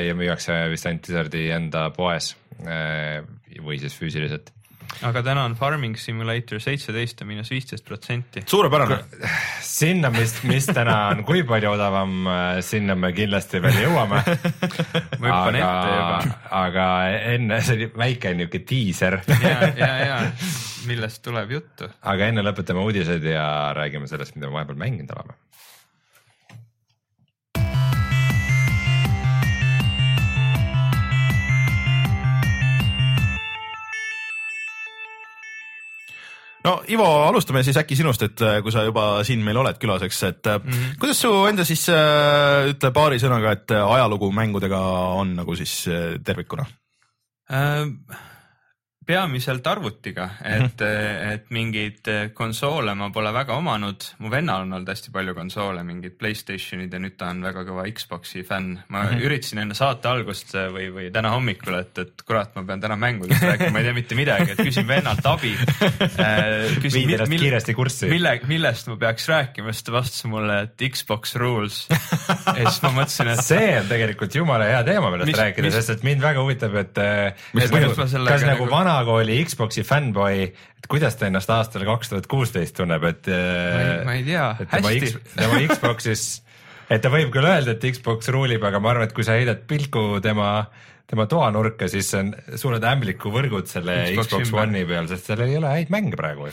ja 0.09 0.17
müüakse 0.19 0.59
vist 0.73 0.89
ainult 0.89 1.07
Blizzardi 1.07 1.47
enda 1.57 1.89
poes 1.97 2.35
äh, 2.65 3.23
või 3.63 3.81
siis 3.81 3.97
füüsiliselt. 3.97 4.53
Aga 5.09 5.23
täna 5.27 5.45
on 5.49 5.57
Farming 5.59 5.97
Simulator 6.01 6.61
seitseteist 6.63 7.21
ja 7.21 7.27
miinus 7.29 7.51
viisteist 7.51 7.85
protsenti. 7.85 8.43
suurepärane. 8.47 8.99
sinna, 9.63 10.11
mis, 10.15 10.37
mis 10.49 10.69
täna 10.71 10.97
on 11.13 11.25
kui 11.29 11.43
palju 11.49 11.73
odavam, 11.77 12.29
sinna 12.65 12.97
me 12.99 13.13
kindlasti 13.17 13.63
veel 13.65 13.81
jõuame. 13.87 14.23
ma 15.21 15.33
hüppan 15.33 15.61
ette 15.61 15.97
juba. 15.97 16.39
aga 16.63 16.87
enne, 17.35 17.61
see 17.63 17.81
oli 17.81 17.91
väike 18.05 18.35
niuke 18.39 18.63
diiser, 18.69 19.21
ja, 19.47 19.59
ja, 19.77 19.93
ja 20.05 20.21
millest 20.87 21.23
tuleb 21.27 21.57
juttu? 21.57 21.91
aga 22.13 22.31
enne 22.31 22.45
lõpetame 22.47 22.85
uudised 22.85 23.25
ja 23.27 23.49
räägime 23.77 24.09
sellest, 24.11 24.37
mida 24.37 24.51
me 24.51 24.61
vahepeal 24.61 24.81
mänginud 24.81 25.13
oleme. 25.17 25.39
No 36.67 36.77
Ivo, 36.91 37.07
alustame 37.27 37.63
siis 37.67 37.79
äkki 37.81 37.97
sinust, 37.99 38.23
et 38.27 38.43
äh, 38.45 38.59
kui 38.65 38.75
sa 38.75 38.85
juba 38.87 39.07
siin 39.27 39.43
meil 39.47 39.61
oled 39.63 39.79
külaseks, 39.81 40.23
et 40.29 40.51
mm. 40.51 40.71
-hmm. 40.71 40.97
kuidas 41.01 41.21
su 41.23 41.33
enda 41.49 41.65
siis 41.65 41.89
äh, 41.89 42.71
ütle 42.73 42.93
paari 42.93 43.21
sõnaga, 43.23 43.53
et 43.53 43.77
ajalugu 43.77 44.33
mängudega 44.33 44.81
on 45.21 45.37
nagu 45.37 45.57
siis 45.57 45.85
tervikuna? 46.25 46.67
Äh, 47.53 47.87
peamiselt 49.07 49.67
arvutiga, 49.71 50.29
et, 50.43 50.83
et 50.83 51.51
mingeid 51.55 52.09
konsoole 52.35 52.95
ma 52.99 53.09
pole 53.15 53.31
väga 53.35 53.55
omanud, 53.61 54.07
mu 54.23 54.31
vennal 54.33 54.65
on 54.65 54.75
olnud 54.77 54.91
hästi 54.91 55.13
palju 55.15 55.35
konsoole, 55.37 55.85
mingid 55.87 56.17
Playstationid 56.19 56.93
ja 56.93 57.01
nüüd 57.03 57.15
ta 57.19 57.31
on 57.31 57.45
väga 57.45 57.63
kõva 57.69 57.87
Xbox'i 57.87 58.43
fänn. 58.47 58.81
ma 58.89 59.03
mm 59.03 59.09
-hmm. 59.09 59.27
üritasin 59.29 59.63
enne 59.63 59.75
saate 59.79 60.09
algust 60.09 60.55
või, 60.55 60.89
või 60.95 61.11
täna 61.15 61.31
hommikul, 61.37 61.79
et, 61.79 61.99
et 61.99 62.23
kurat, 62.27 62.55
ma 62.57 62.65
pean 62.67 62.81
täna 62.81 62.97
mängudest 62.97 63.43
rääkima, 63.43 63.71
ma 63.71 63.79
ei 63.79 63.85
tea 63.85 63.95
mitte 63.95 64.19
midagi, 64.19 64.51
et 64.57 64.59
küsin 64.59 64.89
vennalt 64.89 65.27
abi. 65.27 65.55
ennast 67.15 67.31
kiiresti 67.31 67.75
kurssi. 67.75 68.11
mille, 68.11 68.41
millest 68.47 68.91
ma 68.91 68.97
peaks 68.97 69.29
rääkima, 69.29 69.73
siis 69.73 69.87
ta 69.87 69.93
vastas 69.93 70.25
mulle, 70.25 70.61
et 70.67 70.87
Xbox 70.93 71.37
rules. 71.37 71.87
ja 71.91 72.71
siis 72.71 72.83
ma 72.83 72.93
mõtlesin, 73.01 73.33
et 73.37 73.45
see 73.45 73.71
on 73.81 73.89
tegelikult 73.89 74.35
jumala 74.35 74.67
hea 74.73 74.83
teema, 74.85 75.11
millest 75.15 75.31
Mis- 75.31 75.41
rääkida, 75.41 75.71
sest 75.79 75.95
et 75.97 76.07
mind 76.07 76.27
väga 76.27 76.43
huvitab, 76.43 76.75
et, 76.83 76.99
et 76.99 77.71
nagu, 77.71 77.95
ma 77.97 78.11
sellega 78.11 78.35
kas 78.35 78.47
nagu 78.97 79.07
nagu- 79.07 79.17
vanakooli 79.17 79.45
Xbox'i 79.45 79.85
fännboi, 79.85 80.43
et 80.79 80.89
kuidas 80.89 81.17
ta 81.17 81.27
ennast 81.27 81.51
aastal 81.51 81.85
kaks 81.85 82.09
tuhat 82.13 82.27
kuusteist 82.27 82.77
tunneb, 82.77 83.05
et. 83.05 83.29
ma 84.05 84.17
ei 84.17 84.25
tea, 84.25 84.49
et 84.61 84.71
tema 84.71 84.93
hästi. 84.93 85.23
Tema 85.37 85.61
Xbox'is, 85.71 86.25
et 86.91 87.03
ta 87.03 87.13
võib 87.13 87.33
küll 87.35 87.47
öelda, 87.47 87.77
et 87.77 87.87
Xbox 87.97 88.31
ruulib, 88.33 88.65
aga 88.65 88.81
ma 88.81 88.93
arvan, 88.95 89.09
et 89.09 89.15
kui 89.17 89.25
sa 89.27 89.37
heidad 89.39 89.65
pilku 89.69 90.21
tema, 90.25 90.67
tema 91.07 91.27
toanurka, 91.31 91.87
siis 91.91 92.09
on 92.19 92.33
suured 92.59 92.83
ämblikuvõrgud 92.87 93.69
selle 93.71 93.95
Xbox 94.11 94.49
Xbox. 94.49 94.67
One'i 94.67 94.87
peal, 94.89 95.07
sest 95.11 95.31
seal 95.31 95.43
ei 95.45 95.57
ole 95.59 95.71
häid 95.71 95.93
mänge 95.95 96.19
praegu. 96.19 96.49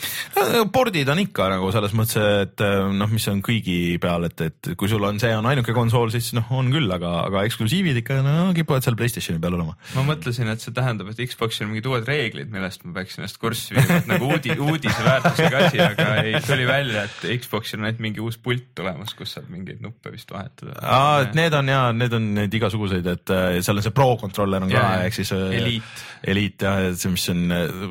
pordid 0.73 1.09
on 1.09 1.21
ikka 1.23 1.47
nagu 1.55 1.71
selles 1.73 1.95
mõttes, 1.97 2.17
et 2.45 2.63
äh, 2.65 2.81
noh, 2.93 3.09
mis 3.09 3.25
on 3.31 3.41
kõigi 3.45 3.97
peal, 4.01 4.27
et, 4.29 4.43
et 4.45 4.73
kui 4.77 4.91
sul 4.91 5.03
on, 5.07 5.17
see 5.21 5.33
on 5.33 5.47
ainuke 5.49 5.73
konsool, 5.75 6.11
siis 6.13 6.31
noh, 6.37 6.51
on 6.53 6.69
küll, 6.73 6.89
aga, 6.93 7.15
aga 7.27 7.45
eksklusiivid 7.49 8.01
ikka 8.03 8.19
no, 8.25 8.35
kipuvad 8.57 8.85
seal 8.85 8.97
Playstationi 8.99 9.41
peal 9.41 9.57
olema. 9.57 9.73
ma 9.97 10.05
mõtlesin, 10.11 10.51
et 10.53 10.61
see 10.63 10.75
tähendab, 10.75 11.09
et 11.11 11.23
Xboxil 11.31 11.65
on 11.65 11.73
mingid 11.73 11.89
uued 11.89 12.07
reeglid, 12.09 12.51
millest 12.53 12.85
ma 12.85 12.93
peaksin 12.99 13.23
ennast 13.23 13.41
kurssi 13.41 13.77
viima, 13.77 13.99
et 14.03 14.11
nagu 14.11 14.29
uudi, 14.29 14.53
uudiseväärtusega 14.53 15.63
asi, 15.67 15.81
aga 15.81 16.09
ei, 16.21 16.37
tuli 16.45 16.69
välja, 16.69 17.07
et 17.09 17.25
Xboxil 17.41 17.81
on 17.81 17.89
ainult 17.89 18.05
mingi 18.05 18.21
uus 18.23 18.37
pult 18.37 18.69
tulemas, 18.77 19.15
kus 19.17 19.33
saab 19.37 19.49
mingeid 19.53 19.81
nuppe 19.83 20.13
vist 20.13 20.29
vahetada. 20.33 20.77
aa, 20.81 21.23
et 21.25 21.37
need 21.37 21.57
on 21.57 21.73
ja 21.73 21.81
need 21.95 22.13
on 22.13 22.29
need 22.37 22.61
igasuguseid, 22.61 23.09
et 23.15 23.33
äh, 23.33 23.57
seal 23.65 23.81
on 23.81 23.85
see 23.85 23.95
Pro 23.95 24.13
controller 24.43 24.63
on 24.63 24.69
ka 24.71 24.77
Jaa, 24.77 24.91
jaa. 24.97 25.07
ehk 25.07 25.17
siis. 25.17 25.31
Elite.. 25.33 26.03
Eliit 26.23 26.63
jah, 26.63 26.77
et 26.87 26.99
see, 26.99 27.11
mis 27.11 27.25
on 27.33 27.41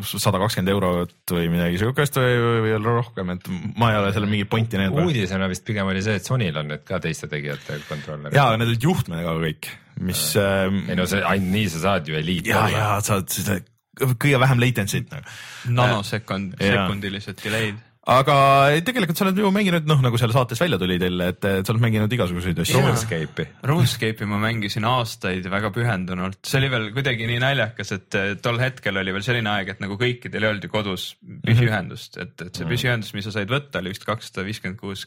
sada 0.09 0.41
kakskümmend 0.41 0.73
eurot 0.73 1.35
või 1.37 1.51
midagi 1.53 1.81
siukest 1.83 2.17
või, 2.17 2.39
või, 2.41 2.63
veel 2.65 2.87
rohkem, 2.87 3.35
et 3.35 3.51
ma 3.77 3.91
ei 3.93 3.99
ole 4.01 4.13
selle 4.17 4.31
mingit 4.31 4.49
pointi 4.53 4.81
näinud. 4.81 5.03
uudisena 5.05 5.49
vist 5.53 5.67
pigem 5.69 5.91
oli 5.93 6.05
see, 6.05 6.17
et 6.21 6.29
Sonyl 6.29 6.57
on 6.63 6.73
nüüd 6.73 6.87
ka 6.89 7.01
teiste 7.05 7.29
tegijate 7.33 7.83
kontrollerid. 7.89 8.37
ja 8.37 8.49
need 8.57 8.73
olid 8.73 8.89
juhtmega 8.89 9.37
kõik, 9.43 9.69
mis 10.09 10.25
äh,. 10.41 10.65
ei 10.89 10.97
no 10.97 11.05
see 11.11 11.21
ainult 11.21 11.57
nii 11.59 11.69
sa 11.75 11.85
saad 11.85 12.09
ju 12.09 12.17
eliit 12.17 12.49
ja, 12.49 12.65
ja 12.73 12.89
saad 13.05 13.29
seda 13.33 13.61
kõige 14.01 14.41
vähem 14.41 14.63
latency't 14.63 15.13
nagu. 15.13 15.39
nanosekund, 15.69 16.57
Jaa. 16.57 16.73
sekundilised 16.73 17.45
delay'd. 17.45 17.89
Aga 18.11 18.37
tegelikult 18.83 19.19
sa 19.19 19.27
oled 19.27 19.39
ju 19.39 19.51
mänginud 19.55 19.87
noh, 19.87 20.01
nagu 20.03 20.19
seal 20.19 20.33
saates 20.35 20.61
välja 20.63 20.79
tuli 20.81 20.99
teil, 21.03 21.21
et 21.23 21.45
et 21.47 21.67
sa 21.67 21.75
oled 21.75 21.85
mänginud 21.85 22.13
igasuguseid 22.17 22.59
asju. 22.65 22.81
RuneScape'i. 22.83 23.47
RuneScape'i 23.71 24.29
ma 24.31 24.41
mängisin 24.43 24.87
aastaid 24.89 25.47
väga 25.53 25.71
pühendunult, 25.75 26.41
see 26.47 26.61
oli 26.63 26.73
veel 26.73 26.91
kuidagi 26.97 27.31
nii 27.31 27.41
naljakas, 27.45 27.95
et 27.99 28.19
tol 28.43 28.61
hetkel 28.63 28.99
oli 29.03 29.15
veel 29.15 29.27
selline 29.27 29.55
aeg, 29.55 29.75
et 29.75 29.85
nagu 29.85 29.99
kõikidel 30.01 30.43
ei 30.43 30.53
olnud 30.53 30.67
ju 30.67 30.73
kodus 30.73 31.13
püsiühendust, 31.47 32.19
et, 32.23 32.35
et 32.43 32.59
see 32.59 32.69
püsiühendus, 32.69 33.15
mis 33.17 33.29
sa 33.29 33.37
said 33.39 33.53
võtta, 33.53 33.83
oli 33.83 33.95
vist 33.95 34.07
kakssada 34.09 34.47
viiskümmend 34.49 34.81
kuus 34.83 35.07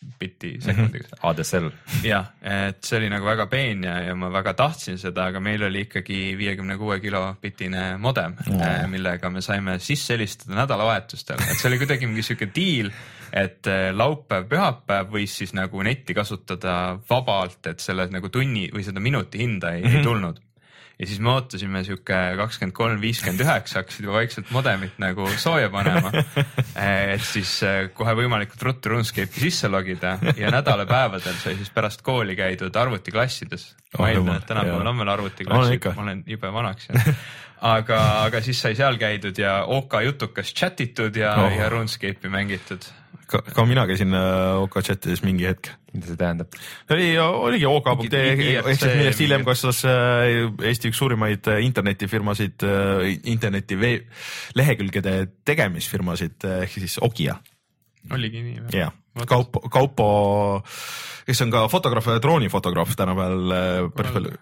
kilobitti 0.00 0.56
sekundiga. 0.60 1.08
ADSL. 1.22 1.70
jah, 2.04 2.28
et 2.42 2.84
see 2.84 2.98
oli 3.00 3.08
nagu 3.10 3.26
väga 3.26 3.46
peen 3.50 3.84
ja, 3.84 3.96
ja 4.04 4.14
ma 4.18 4.28
väga 4.32 4.54
tahtsin 4.58 4.98
seda, 5.00 5.28
aga 5.30 5.40
meil 5.40 5.62
oli 5.66 5.86
ikkagi 5.86 6.36
viiekümne 6.38 6.76
kuue 6.80 6.98
kilobitine 7.00 7.96
modem 8.02 8.36
mm., 8.46 8.90
millega 8.92 9.30
me 9.30 9.42
saime 9.44 9.78
sisse 9.82 10.14
helistada 10.14 10.58
nädalavahetustel, 10.60 11.40
et 11.40 11.56
see 11.58 11.70
oli 11.70 11.80
kuidagi 11.82 12.08
mingi 12.08 12.24
sihuke 12.26 12.50
diil, 12.54 12.90
et 13.32 13.66
eh, 13.72 13.90
laupäev, 13.96 14.48
pühapäev 14.50 15.12
võis 15.16 15.38
siis 15.42 15.54
nagu 15.56 15.82
netti 15.82 16.14
kasutada 16.16 16.96
vabalt, 17.10 17.62
et 17.72 17.82
selle 17.82 18.08
nagu 18.12 18.30
tunni 18.32 18.68
või 18.74 18.84
seda 18.86 19.02
minuti 19.02 19.42
hinda 19.42 19.74
ei, 19.74 19.82
mm 19.82 19.88
-hmm. 19.88 19.98
ei 19.98 20.10
tulnud 20.10 20.42
ja 20.98 21.06
siis 21.06 21.20
me 21.20 21.30
ootasime 21.34 21.82
sihuke 21.84 22.18
kakskümmend 22.38 22.74
kolm, 22.76 23.00
viiskümmend 23.00 23.42
üheksa 23.44 23.80
hakkasid 23.82 24.06
juba 24.06 24.16
vaikselt 24.16 24.50
modemit 24.54 24.96
nagu 25.02 25.28
sooja 25.40 25.68
panema. 25.72 26.12
et 27.14 27.24
siis 27.26 27.52
eh, 27.66 27.80
kohe 27.96 28.14
võimalikult 28.16 28.62
ruttu 28.68 28.94
RuneScape'i 28.94 29.46
sisse 29.46 29.68
logida 29.72 30.16
ja 30.40 30.52
nädalapäevadel 30.54 31.36
sai 31.42 31.58
siis 31.60 31.72
pärast 31.74 32.04
kooli 32.06 32.36
käidud 32.38 32.76
arvutiklassides. 32.76 33.68
ma 33.98 34.04
Oh, 34.04 34.08
eeldan, 34.08 34.40
et 34.40 34.48
tänapäeval 34.48 34.92
on 34.92 35.02
veel 35.02 35.12
arvutiklassid 35.14 35.90
ma 35.96 36.06
olen 36.08 36.24
jube 36.28 36.52
vanaks 36.52 36.88
jäänud. 36.90 37.12
aga, 37.60 37.98
aga 38.26 38.40
siis 38.44 38.60
sai 38.60 38.74
seal 38.76 38.98
käidud 39.00 39.38
ja 39.38 39.62
OK 39.64 39.94
jutukas 40.04 40.52
chat 40.54 40.80
itud 40.80 41.16
ja 41.16 41.34
Oh. 41.36 41.52
ja 41.52 41.68
RuneScape'i 41.72 42.28
mängitud. 42.30 42.84
ka, 43.26 43.40
ka 43.42 43.64
mina 43.66 43.86
käisin 43.86 44.14
äh, 44.14 44.56
OK 44.62 44.76
chatides 44.82 45.22
mingi 45.24 45.46
hetk. 45.48 45.70
mida 45.92 46.06
see 46.06 46.16
tähendab? 46.20 46.52
oli, 46.90 47.08
oligi 47.18 47.66
OK.ee 47.66 48.22
ehk 48.60 48.68
siis 48.78 48.94
millest 48.96 49.20
hiljem 49.24 49.44
kasvas 49.44 49.80
äh, 49.88 50.44
Eesti 50.68 50.90
üks 50.92 50.98
suurimaid 51.00 51.48
äh, 51.48 51.62
internetifirmasid, 51.64 52.62
interneti 53.24 53.76
vee- 53.80 54.04
lehekülgede 54.54 55.16
tegemisfirmasid 55.44 56.44
ehk 56.62 56.70
siis 56.78 56.98
Ogia. 57.02 57.36
oligi 58.12 58.42
nii 58.42 58.60
või? 58.66 58.78
jah, 58.78 58.92
Kaupo, 59.24 59.60
Kaupo, 59.72 60.06
kes 61.26 61.40
on 61.40 61.50
ka 61.50 61.62
fotograaf, 61.72 62.08
droonifotograaf 62.20 62.92
tänapäeval 62.96 63.54
äh, 63.56 63.78
päris 63.96 64.12
palju, 64.12 64.32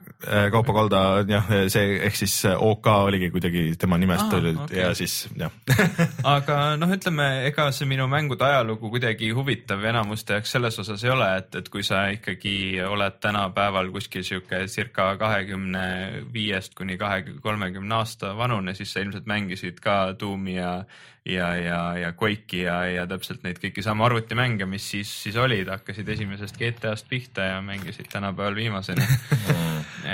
Kaupo 0.50 0.74
Kalda, 0.74 1.02
jah, 1.28 1.52
see 1.70 2.00
ehk 2.08 2.18
siis 2.18 2.34
äh, 2.50 2.56
OK 2.58 2.88
oligi 3.06 3.30
kuidagi 3.30 3.62
tema 3.78 3.98
nimest 4.00 4.26
Aa, 4.26 4.40
oli 4.40 4.54
okei. 4.64 4.80
ja 4.80 4.90
siis 4.98 5.28
jah. 5.38 5.54
aga 6.34 6.58
noh, 6.80 6.90
ütleme, 6.96 7.28
ega 7.52 7.68
see 7.76 7.86
minu 7.88 8.08
mängude 8.10 8.46
ajalugu 8.48 8.90
kuidagi 8.96 9.30
huvitav 9.36 9.84
enamuste 9.86 10.40
jaoks 10.40 10.56
selles 10.56 10.78
osas 10.82 11.06
ei 11.06 11.14
ole, 11.14 11.30
et, 11.38 11.54
et 11.62 11.70
kui 11.70 11.86
sa 11.86 12.08
ikkagi 12.16 12.82
oled 12.88 13.22
tänapäeval 13.22 13.94
kuskil 13.94 14.26
sihuke 14.26 14.64
circa 14.72 15.12
kahekümne 15.20 15.86
viiest 16.34 16.74
kuni 16.74 16.98
kahekümne, 16.98 17.40
kolmekümne 17.46 18.00
aasta 18.02 18.34
vanune, 18.36 18.74
siis 18.74 18.92
sa 18.92 19.06
ilmselt 19.06 19.30
mängisid 19.30 19.78
ka 19.84 20.00
Doom'i 20.18 20.58
ja 20.58 20.80
ja, 21.24 21.54
ja, 21.56 21.80
ja 21.98 22.12
Quake'i 22.12 22.64
ja, 22.66 22.76
ja 22.90 23.06
täpselt 23.08 23.44
neid 23.46 23.60
kõiki 23.62 23.82
samu 23.84 24.04
arvutimänge, 24.06 24.66
mis 24.68 24.86
siis, 24.94 25.10
siis 25.24 25.38
olid, 25.40 25.70
hakkasid 25.72 26.08
esimesest 26.16 26.58
GTA-st 26.60 27.08
pihta 27.08 27.48
ja 27.48 27.62
mängisid 27.64 28.10
tänapäeval 28.12 28.58
viimaseni. 28.58 29.06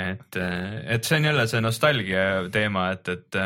et, 0.05 0.39
et 0.87 1.03
see 1.03 1.19
on 1.19 1.31
jälle 1.31 1.47
see 1.51 1.63
nostalgia 1.63 2.23
teema, 2.51 2.89
et, 2.95 3.11
et 3.11 3.41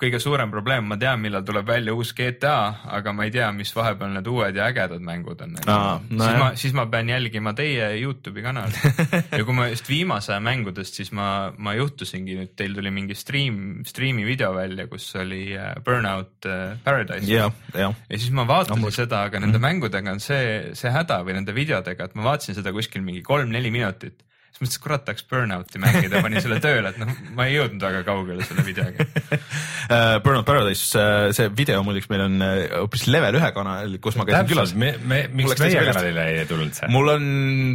kõige 0.00 0.20
suurem 0.22 0.50
probleem, 0.52 0.86
ma 0.88 0.96
tean, 1.00 1.20
millal 1.22 1.44
tuleb 1.46 1.68
välja 1.68 1.94
uus 1.96 2.12
GTA, 2.16 2.56
aga 2.98 3.12
ma 3.16 3.26
ei 3.28 3.34
tea, 3.34 3.50
mis 3.56 3.72
vahepeal 3.76 4.14
need 4.16 4.30
uued 4.30 4.56
ja 4.56 4.68
ägedad 4.70 5.02
mängud 5.04 5.42
on. 5.44 5.56
Aa, 5.66 5.98
no 6.08 6.24
siis 6.24 6.32
jah. 6.32 6.40
ma, 6.40 6.48
siis 6.62 6.76
ma 6.76 6.86
pean 6.92 7.12
jälgima 7.12 7.54
teie 7.58 7.90
Youtube'i 8.00 8.44
kanali 8.44 8.94
ja 9.38 9.42
kui 9.44 9.56
ma 9.56 9.68
just 9.70 9.90
viimase 9.90 10.34
aja 10.34 10.40
mängudest, 10.44 11.00
siis 11.00 11.12
ma, 11.16 11.50
ma 11.58 11.76
juhtusingi 11.78 12.38
nüüd, 12.40 12.54
teil 12.58 12.76
tuli 12.76 12.92
mingi 12.94 13.18
stream, 13.18 13.82
striimi 13.88 14.24
video 14.28 14.52
välja, 14.56 14.88
kus 14.90 15.08
oli 15.20 15.42
äh, 15.58 15.74
Burnout 15.84 16.48
äh, 16.48 16.78
Paradise 16.84 17.28
ja, 17.30 17.50
ja 17.74 17.90
ja 18.10 18.18
siis 18.18 18.30
ma 18.34 18.46
vaatasin 18.48 18.78
Ammu- 18.78 18.94
seda, 18.94 19.24
aga 19.28 19.40
nende 19.42 19.60
mängudega 19.62 20.14
on 20.14 20.22
see, 20.22 20.72
see 20.78 20.92
häda 20.94 21.20
või 21.26 21.36
nende 21.38 21.54
videodega, 21.56 22.08
et 22.08 22.18
ma 22.18 22.30
vaatasin 22.30 22.56
seda 22.58 22.72
kuskil 22.74 23.04
mingi 23.06 23.22
kolm-neli 23.26 23.72
minutit. 23.74 24.24
Siis 24.50 24.60
mõtlesin, 24.60 24.76
et 24.76 24.84
kurat, 24.84 25.04
tahaks 25.06 25.26
Burnouti 25.30 25.80
mängida, 25.82 26.20
panin 26.24 26.42
selle 26.44 26.60
tööle, 26.62 26.92
et 26.92 27.00
noh, 27.00 27.10
ma 27.38 27.46
ei 27.48 27.56
jõudnud 27.56 27.84
väga 27.86 28.02
kaugele 28.06 28.46
selle 28.46 28.64
videoga. 28.66 29.06
uh, 29.94 30.18
Burnout 30.24 30.46
Paradise, 30.48 31.04
see 31.36 31.48
video 31.56 31.80
muideks 31.86 32.10
meil 32.12 32.26
on 32.26 32.36
äh, 32.44 32.60
hoopis 32.74 33.06
level 33.08 33.38
ühe 33.40 33.50
kanal, 33.56 33.96
kus 34.04 34.18
ma 34.20 34.26
käisin 34.28 34.50
külas 34.50 34.74
me, 34.78 34.92
me, 35.00 35.22
miks 35.40 35.56
meie 35.62 35.84
kanalile 35.88 36.26
ei 36.34 36.44
tulnud 36.50 36.76
see? 36.76 36.90
mul 36.92 37.14
on 37.14 37.24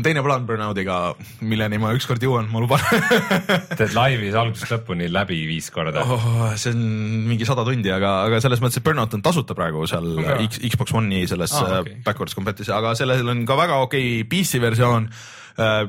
teine 0.06 0.24
plaan 0.26 0.46
Burnoutiga, 0.48 1.00
milleni 1.42 1.82
ma 1.82 1.96
ükskord 1.98 2.24
jõuan, 2.24 2.48
ma 2.54 2.62
luban 2.64 2.84
teed 3.80 3.96
laivis 3.98 4.38
algusest 4.38 4.76
lõpuni 4.78 5.10
läbi 5.12 5.42
viis 5.50 5.72
korda 5.74 6.06
oh.. 6.06 6.30
see 6.60 6.76
on 6.76 6.86
mingi 7.32 7.48
sada 7.48 7.66
tundi, 7.68 7.92
aga, 7.94 8.18
aga 8.30 8.44
selles 8.44 8.62
mõttes, 8.64 8.80
et 8.80 8.86
Burnout 8.86 9.18
on 9.18 9.26
tasuta 9.26 9.58
praegu 9.58 9.88
seal 9.90 10.14
On 10.16 10.24
ka? 10.24 10.38
X, 10.46 10.62
Xbox 10.62 10.94
One'i 10.96 11.26
selles 11.30 11.56
Ah, 11.56 11.80
okei. 11.80 11.80
okay. 11.80 12.04
backwards 12.06 12.36
compati's, 12.36 12.70
aga 12.74 12.94
sellel 12.98 13.32
on 13.32 13.46
ka 13.48 13.58
väga 13.60 13.80
okei 13.86 14.22
okay 14.22 14.28
PC 14.30 14.62
versioon, 14.64 15.10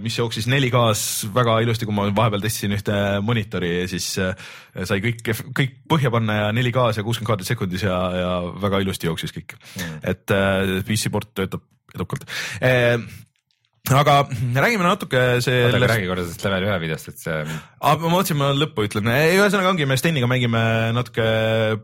mis 0.02 0.18
jooksis 0.18 0.46
4K-s 0.50 1.26
väga 1.34 1.58
ilusti, 1.64 1.88
kui 1.88 1.96
ma 1.96 2.06
vahepeal 2.14 2.44
testisin 2.44 2.74
ühte 2.76 2.96
monitori 3.26 3.72
ja 3.80 3.88
siis 3.90 4.08
äh, 4.22 4.34
sai 4.86 5.00
kõik, 5.04 5.22
kõik 5.56 5.78
põhja 5.90 6.12
panna 6.14 6.38
ja 6.40 6.48
4K-s 6.54 7.00
ja 7.00 7.06
kuuskümmend 7.06 7.32
kaadrit 7.32 7.50
sekundis 7.50 7.86
ja, 7.86 7.98
ja 8.14 8.32
väga 8.62 8.82
ilusti 8.84 9.10
jooksis 9.10 9.34
kõik 9.34 9.56
mm.. 9.58 10.02
et 10.12 10.36
äh, 10.36 10.76
PC 10.86 11.10
port 11.14 11.32
töötab 11.34 11.66
edukalt 11.96 12.28
aga 13.94 14.14
räägime 14.56 14.82
natuke 14.82 15.20
oota, 15.36 15.52
aga 15.76 15.88
räägi 15.92 16.08
korra 16.08 16.24
sellest 16.24 16.44
level 16.46 16.64
ühe 16.66 16.78
videost, 16.82 17.10
et 17.12 17.20
see, 17.22 17.36
ma 17.46 17.92
mõtlesin, 18.10 18.38
ma 18.40 18.48
lõppu 18.56 18.86
ütlen, 18.88 19.10
ühesõnaga 19.36 19.70
ongi, 19.70 19.86
me 19.86 19.98
Steniga 20.00 20.26
mängime 20.30 20.62
natuke 20.96 21.26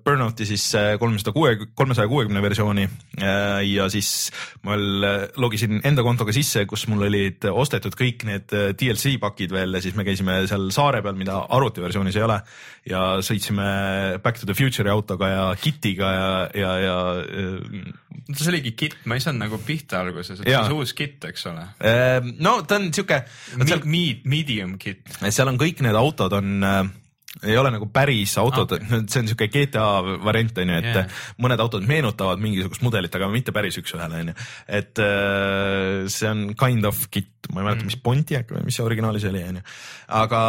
Burnouti 0.02 0.46
siis 0.48 0.64
kolmesada 0.98 1.34
kuue, 1.36 1.54
kolmesaja 1.78 2.10
kuuekümne 2.10 2.42
versiooni. 2.42 2.88
Äh, 3.22 3.62
ja 3.68 3.86
siis 3.92 4.32
ma 4.66 4.74
veel 4.74 5.06
logisin 5.42 5.78
enda 5.86 6.02
kontoga 6.06 6.34
sisse, 6.34 6.64
kus 6.70 6.88
mul 6.90 7.06
olid 7.06 7.46
ostetud 7.52 7.94
kõik 7.98 8.26
need 8.26 8.50
DLC 8.50 9.14
pakid 9.22 9.54
veel 9.54 9.78
ja 9.78 9.84
siis 9.84 9.94
me 9.98 10.06
käisime 10.08 10.40
seal 10.50 10.70
saare 10.74 11.04
peal, 11.04 11.18
mida 11.18 11.38
arvutiversioonis 11.54 12.18
ei 12.18 12.26
ole. 12.26 12.40
Ja 12.90 13.04
sõitsime 13.22 14.18
Back 14.24 14.42
to 14.42 14.48
the 14.48 14.58
Future'i 14.58 14.90
autoga 14.90 15.30
ja 15.30 15.44
Kitiga 15.60 16.10
ja, 16.10 16.30
ja, 16.58 16.72
ja 16.82 16.96
see 18.30 18.50
oligi 18.52 18.72
kitt, 18.78 19.02
ma 19.08 19.16
ei 19.16 19.22
saanud 19.22 19.44
nagu 19.44 19.58
pihta 19.62 20.00
alguses, 20.02 20.40
et 20.40 20.46
see 20.46 20.56
on 20.58 20.68
see 20.68 20.78
uus 20.78 20.94
kitt, 20.96 21.24
eks 21.28 21.46
ole. 21.50 21.64
Äh, 21.92 22.32
no 22.42 22.56
ta 22.66 22.80
on 22.80 22.90
siuke, 22.94 23.22
seal 23.62 23.84
Med-, 23.84 24.26
medium 24.28 24.76
kitt. 24.80 25.06
seal 25.28 25.52
on 25.52 25.60
kõik 25.60 25.84
need 25.84 25.98
autod 25.98 26.36
on 26.38 26.66
äh, 26.66 26.82
ei 27.40 27.56
ole 27.56 27.72
nagu 27.72 27.88
päris 27.92 28.34
autod 28.40 28.74
okay., 28.76 29.02
see 29.08 29.22
on 29.22 29.30
siuke 29.30 29.48
GTA 29.52 29.86
variant 30.22 30.58
on 30.60 30.72
ju, 30.72 30.78
et 30.82 30.88
yeah. 30.90 31.20
mõned 31.42 31.60
autod 31.64 31.86
meenutavad 31.88 32.42
mingisugust 32.42 32.84
mudelit, 32.84 33.14
aga 33.16 33.30
mitte 33.32 33.54
päris 33.56 33.78
üks-ühele 33.80 34.20
on 34.20 34.32
ju. 34.32 34.38
et 34.80 35.02
äh, 35.02 36.08
see 36.12 36.28
on 36.28 36.50
kind 36.58 36.88
of 36.88 37.06
kit, 37.10 37.32
ma 37.50 37.62
ei 37.62 37.70
mäleta, 37.70 37.88
mis 37.88 38.00
Pontiac 38.00 38.52
või 38.52 38.66
mis 38.68 38.78
see 38.78 38.86
originaalis 38.86 39.28
oli 39.30 39.44
on 39.48 39.60
ju, 39.62 39.64
aga 40.20 40.42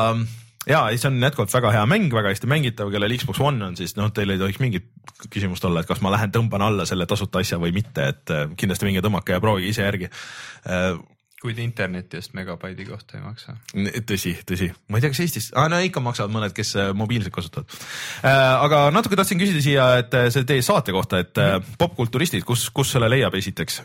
ja 0.70 0.84
see 0.96 1.10
on 1.10 1.24
jätkuvalt 1.24 1.56
väga 1.56 1.72
hea 1.78 1.86
mäng, 1.90 2.12
väga 2.14 2.34
hästi 2.34 2.52
mängitav, 2.52 2.92
kellel 2.92 3.16
Xbox 3.20 3.42
One 3.44 3.64
on, 3.70 3.80
siis 3.80 3.96
noh, 4.00 4.12
teil 4.16 4.36
ei 4.36 4.42
tohiks 4.42 4.62
mingit 4.64 4.92
küsimust 5.32 5.64
olla, 5.68 5.84
et 5.84 5.90
kas 5.90 6.04
ma 6.04 6.12
lähen 6.14 6.36
tõmban 6.36 6.64
alla 6.68 6.88
selle 6.90 7.08
tasuta 7.10 7.40
asja 7.44 7.60
või 7.64 7.72
mitte, 7.76 8.12
et 8.12 8.36
äh, 8.36 8.46
kindlasti 8.60 8.92
minge 8.92 9.04
tõmmake 9.06 9.38
ja 9.38 9.44
proovige 9.44 9.72
ise 9.72 9.88
järgi 9.88 10.12
kuid 11.44 11.60
interneti 11.60 12.20
eest 12.20 12.36
megabaidi 12.38 12.86
kohta 12.88 13.18
ei 13.20 13.24
maksa. 13.24 13.58
Tõsi, 14.08 14.38
tõsi, 14.48 14.70
ma 14.88 15.00
ei 15.00 15.04
tea, 15.04 15.12
kas 15.14 15.24
Eestis 15.26 15.50
ah,, 15.60 15.68
no 15.72 15.82
ikka 15.84 16.04
maksavad 16.04 16.32
mõned, 16.34 16.56
kes 16.56 16.76
äh, 16.80 16.94
mobiilset 16.98 17.34
kasutavad 17.36 17.68
äh,. 18.24 18.40
aga 18.64 18.86
natuke 18.96 19.20
tahtsin 19.20 19.42
küsida 19.42 19.64
siia, 19.64 19.90
et 20.04 20.16
äh, 20.18 20.30
see 20.34 20.48
teie 20.48 20.64
saate 20.66 20.96
kohta, 20.96 21.20
et 21.24 21.42
äh, 21.42 21.58
popkulturistid, 21.80 22.46
kus, 22.48 22.70
kus 22.76 22.96
selle 22.96 23.12
leiab 23.12 23.36
esiteks? 23.40 23.82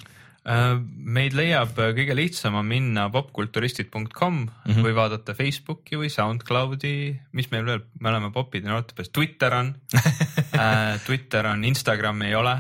Äh, 0.48 0.78
meid 1.18 1.34
leiab 1.36 1.74
kõige 1.76 2.14
lihtsam 2.16 2.60
on 2.60 2.70
minna 2.70 3.08
popkulturistid.com 3.12 4.38
mm 4.38 4.48
-hmm. 4.64 4.86
või 4.86 4.94
vaadata 4.96 5.34
Facebooki 5.34 5.98
või 5.98 6.12
SoundCloudi, 6.14 6.96
mis 7.32 7.50
meil 7.50 7.66
veel, 7.66 7.84
me 8.00 8.14
oleme 8.14 8.30
popid 8.32 8.64
ja 8.64 8.76
noortepeas, 8.76 9.10
Twitter 9.10 9.54
on 9.54 9.74
äh,, 10.62 10.98
Twitter 11.06 11.50
on, 11.50 11.64
Instagrami 11.64 12.30
ei 12.30 12.38
ole 12.38 12.58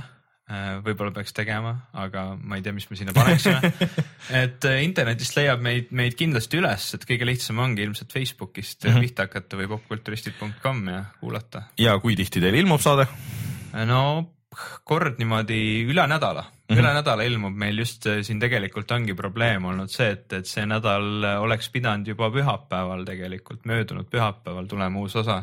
võib-olla 0.84 1.12
peaks 1.12 1.34
tegema, 1.36 1.74
aga 2.00 2.30
ma 2.40 2.56
ei 2.56 2.62
tea, 2.64 2.72
mis 2.72 2.86
me 2.88 2.96
sinna 2.96 3.12
paneksime. 3.16 3.72
et 4.42 4.64
äh, 4.68 4.80
internetist 4.84 5.36
leiab 5.36 5.60
meid, 5.64 5.92
meid 5.92 6.16
kindlasti 6.18 6.60
üles, 6.62 6.86
et 6.96 7.04
kõige 7.08 7.28
lihtsam 7.28 7.60
ongi 7.64 7.84
ilmselt 7.84 8.14
Facebookist 8.14 8.84
mm 8.86 8.94
-hmm. 8.94 9.06
pihta 9.06 9.28
hakata 9.28 9.60
või 9.60 9.68
popkulturistid.com 9.74 10.88
ja 10.88 11.04
kuulata. 11.20 11.62
ja 11.78 11.98
kui 12.00 12.16
tihti 12.16 12.40
teil 12.40 12.54
ilmub 12.54 12.80
saade? 12.80 13.06
no 13.86 14.00
kord 14.88 15.18
niimoodi 15.20 15.84
üle 15.84 16.06
nädala 16.08 16.42
mm. 16.42 16.48
-hmm. 16.48 16.80
üle 16.80 16.94
nädala 16.94 17.22
ilmub 17.22 17.54
meil 17.54 17.78
just 17.78 18.06
äh, 18.06 18.22
siin 18.22 18.40
tegelikult 18.40 18.90
ongi 18.90 19.14
probleem 19.14 19.64
olnud 19.64 19.92
see, 19.92 20.10
et, 20.10 20.32
et 20.32 20.46
see 20.46 20.66
nädal 20.66 21.24
äh, 21.24 21.40
oleks 21.42 21.68
pidanud 21.68 22.08
juba 22.08 22.30
pühapäeval 22.30 23.04
tegelikult, 23.04 23.66
möödunud 23.66 24.08
pühapäeval 24.10 24.66
tulema 24.66 24.98
uus 24.98 25.16
osa 25.16 25.42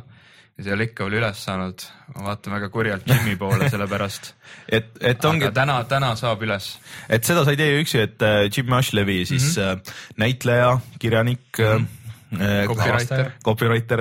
ja 0.55 0.75
ole 0.75 0.87
ikka 0.87 1.07
veel 1.07 1.17
üles 1.19 1.41
saanud, 1.43 1.83
ma 2.15 2.29
vaatan 2.29 2.55
väga 2.55 2.69
kurjalt 2.71 3.09
Jimmy 3.09 3.35
poole 3.39 3.67
selle 3.73 3.87
pärast. 3.91 4.31
et, 4.71 4.93
et 5.03 5.27
ongi 5.27 5.51
täna, 5.55 5.81
täna 5.89 6.13
saab 6.19 6.45
üles. 6.47 6.75
et 7.11 7.27
seda 7.27 7.43
sa 7.43 7.51
ei 7.51 7.59
tee 7.59 7.73
ju 7.73 7.83
üksi, 7.83 8.05
et 8.07 8.23
äh, 8.23 8.45
Jim 8.47 8.71
Ashlevi 8.77 9.25
siis 9.27 9.57
mm 9.57 9.63
-hmm. 9.63 9.93
näitleja, 10.23 10.79
kirjanik 10.99 11.59
mm, 11.59 11.87
-hmm. 12.31 12.67
Copywriter. 12.67 13.31
copywriter, 13.43 13.99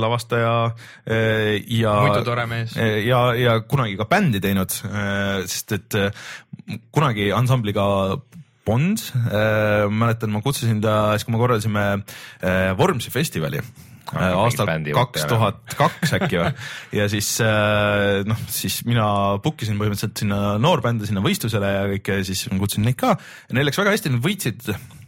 lavastaja 0.00 0.70
äh, 1.08 1.64
ja 1.68 1.96
muidu 2.02 2.24
tore 2.24 2.46
mees. 2.46 2.76
ja, 3.04 3.34
ja 3.34 3.60
kunagi 3.60 3.96
ka 3.96 4.04
bändi 4.04 4.40
teinud, 4.40 4.70
sest 5.46 5.72
et 5.72 5.94
äh, 5.94 6.12
kunagi 6.90 7.32
ansambliga 7.32 8.16
Bond, 8.66 8.98
mäletan, 9.90 10.30
ma 10.30 10.40
kutsusin 10.42 10.80
ta 10.80 11.12
siis, 11.14 11.24
kui 11.24 11.32
me 11.32 11.38
korraldasime 11.38 12.02
äh, 12.42 12.78
Vormsi 12.78 13.10
festivali 13.10 13.58
äh, 13.58 13.95
aastal 14.14 14.68
bändi 14.70 14.92
juht 14.94 15.00
kaks 15.14 15.26
tuhat 15.30 15.76
kaks 15.78 16.12
äkki 16.20 16.38
või 16.42 16.52
ja 17.00 17.08
siis 17.12 17.32
äh, 17.44 18.20
noh, 18.28 18.38
siis 18.52 18.82
mina 18.86 19.06
book 19.42 19.64
isin 19.66 19.80
põhimõtteliselt 19.80 20.22
sinna 20.24 20.56
noorbände 20.62 21.08
sinna 21.08 21.24
võistlusele 21.24 21.72
ja 21.78 21.82
kõike 21.96 22.20
ja 22.20 22.28
siis 22.28 22.46
kutsusin 22.52 22.86
neid 22.86 22.98
ka 23.00 23.16
ja 23.16 23.56
neil 23.58 23.66
läks 23.70 23.80
väga 23.82 23.96
hästi, 23.96 24.14
nad 24.14 24.22
võitsid 24.24 24.62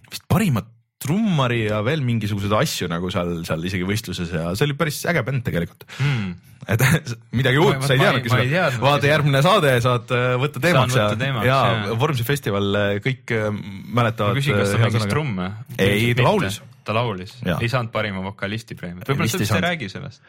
vist 0.09 0.27
parimat 0.31 0.67
trummari 0.99 1.61
ja 1.69 1.79
veel 1.87 2.01
mingisuguseid 2.03 2.53
asju 2.59 2.89
nagu 2.91 3.07
seal, 3.15 3.37
seal 3.47 3.63
isegi 3.69 3.87
võistluses 3.87 4.33
ja 4.35 4.49
see 4.59 4.67
oli 4.67 4.75
päris 4.81 4.99
äge 5.07 5.23
bänd 5.27 5.45
tegelikult 5.47 5.87
Hmm. 6.01 6.33
et 6.67 6.83
midagi 7.39 7.61
uut 7.63 7.79
Ma- 7.79 7.87
sa 7.87 7.95
ei 7.95 8.01
teadnudki 8.03 8.33
seda, 8.33 8.65
vaata 8.83 9.07
järgmine 9.07 9.43
saade 9.47 9.77
saad 9.85 10.11
äh, 10.15 10.33
võtta 10.43 10.63
teemaks 10.65 10.97
ja 10.99 11.07
ja 11.15 11.45
jaa. 11.47 11.95
Vormsi 12.03 12.27
festival 12.27 12.67
äh, 12.81 12.89
kõik 13.05 13.31
äh, 13.31 13.47
mäletavad. 13.95 14.41
küsin, 14.41 14.59
kas 14.59 14.75
ta 14.75 14.83
mängis 14.83 15.07
trumme? 15.11 15.53
Ei, 15.79 16.11
ta 16.19 16.27
laulis. 16.27 16.59
Ta 16.89 16.97
laulis, 16.97 17.35
ei 17.59 17.69
saanud 17.71 17.93
parima 17.93 18.23
vokalisti 18.25 18.77
preemiat, 18.79 19.09
võib-olla 19.09 19.29
Vist 19.29 19.37
sa 19.37 19.43
üldse 19.43 19.59
ei 19.59 19.65
räägi 19.65 19.89
sellest. 19.93 20.23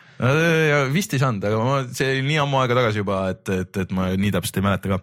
Vist 0.93 1.15
ei 1.15 1.21
saanud, 1.21 1.45
aga 1.49 1.59
ma, 1.63 1.77
see 1.95 2.09
oli 2.17 2.25
nii 2.27 2.39
ammu 2.43 2.59
aega 2.61 2.77
tagasi 2.81 3.01
juba, 3.01 3.19
et, 3.33 3.43
et, 3.55 3.79
et 3.85 3.93
ma 3.95 4.09
nii 4.19 4.33
täpselt 4.35 4.59
ei 4.59 4.65
mäleta 4.65 4.91
ka. 4.91 4.99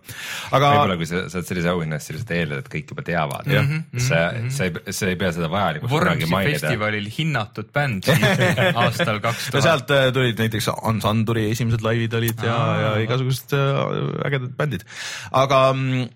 aga 0.58 0.72
võib-olla 0.74 0.98
kui 1.00 1.08
sa 1.08 1.22
saad 1.32 1.48
sellise 1.48 1.72
auhinna 1.72 1.98
eest, 1.98 2.10
sa 2.10 2.16
lihtsalt 2.16 2.34
eeldad, 2.36 2.64
et 2.64 2.72
kõik 2.72 2.92
juba 2.92 3.06
teavad. 3.06 3.50
Jah. 3.56 3.70
sa, 4.08 4.22
sa 4.52 4.68
ei, 4.68 4.74
sa 4.98 5.10
ei 5.10 5.18
pea 5.20 5.32
seda 5.36 5.50
vajalikuks 5.52 5.92
Vormsi 5.92 6.28
festivalil 6.50 7.08
hinnatud 7.16 7.70
bänd 7.74 8.10
aastal 8.82 9.22
kaks 9.24 9.48
no 9.48 9.56
tuhat. 9.56 9.66
sealt 9.68 9.94
äh, 9.96 10.08
tulid 10.14 10.42
näiteks 10.42 10.68
Ansanduri 10.76 11.46
esimesed 11.54 11.84
laivid 11.86 12.16
olid 12.18 12.44
ja, 12.44 12.58
ja 12.82 12.92
igasugused 13.04 13.56
äh, 13.56 13.80
ägedad 14.28 14.52
bändid. 14.58 14.86
aga 15.32 15.62
mm, 15.72 16.06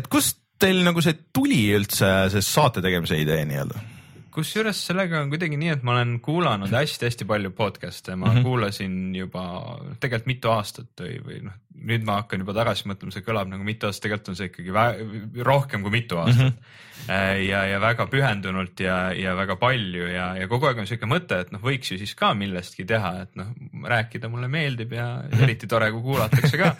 et 0.00 0.10
kust 0.12 0.40
teil 0.60 0.82
nagu 0.84 1.00
see 1.04 1.16
tuli 1.32 1.62
üldse, 1.76 2.10
see 2.32 2.44
saate 2.44 2.84
tegemise 2.84 3.18
idee 3.20 3.44
nii-öelda? 3.48 3.86
Kusjuures 4.34 4.80
sellega 4.86 5.20
on 5.24 5.30
kuidagi 5.32 5.58
nii, 5.60 5.72
et 5.74 5.82
ma 5.86 5.96
olen 5.96 6.18
kuulanud 6.24 6.72
hästi-hästi 6.74 7.26
palju 7.28 7.50
podcast'e, 7.56 8.16
ma 8.16 8.26
mm 8.26 8.36
-hmm. 8.36 8.46
kuulasin 8.46 9.16
juba 9.16 9.44
tegelikult 10.00 10.30
mitu 10.30 10.52
aastat 10.52 11.02
või, 11.02 11.16
või 11.26 11.40
noh, 11.48 11.56
nüüd 11.90 12.04
ma 12.06 12.20
hakkan 12.20 12.44
juba 12.44 12.54
tagasi 12.56 12.88
mõtlema, 12.90 13.14
see 13.14 13.26
kõlab 13.26 13.50
nagu 13.50 13.66
mitu 13.66 13.88
aastat, 13.88 14.02
tegelikult 14.06 14.32
on 14.32 14.40
see 14.40 14.50
ikkagi 14.52 15.44
rohkem 15.50 15.82
kui 15.82 15.90
mitu 15.90 16.20
aastat 16.22 16.54
mm. 16.54 16.56
-hmm. 16.56 16.89
ja, 17.08 17.62
ja 17.66 17.80
väga 17.82 18.06
pühendunult 18.10 18.80
ja, 18.84 19.12
ja 19.16 19.34
väga 19.38 19.56
palju 19.60 20.08
ja, 20.10 20.30
ja 20.38 20.48
kogu 20.50 20.68
aeg 20.68 20.82
on 20.82 20.88
siuke 20.88 21.08
mõte, 21.10 21.40
et 21.44 21.52
noh, 21.54 21.62
võiks 21.64 21.92
ju 21.92 21.98
siis 22.00 22.14
ka 22.18 22.32
millestki 22.38 22.86
teha, 22.88 23.12
et 23.24 23.34
noh, 23.40 23.50
rääkida 23.88 24.30
mulle 24.32 24.50
meeldib 24.52 24.94
ja 24.96 25.08
eriti 25.42 25.68
tore, 25.70 25.90
kui 25.94 26.04
kuulatakse 26.04 26.60
ka. 26.60 26.72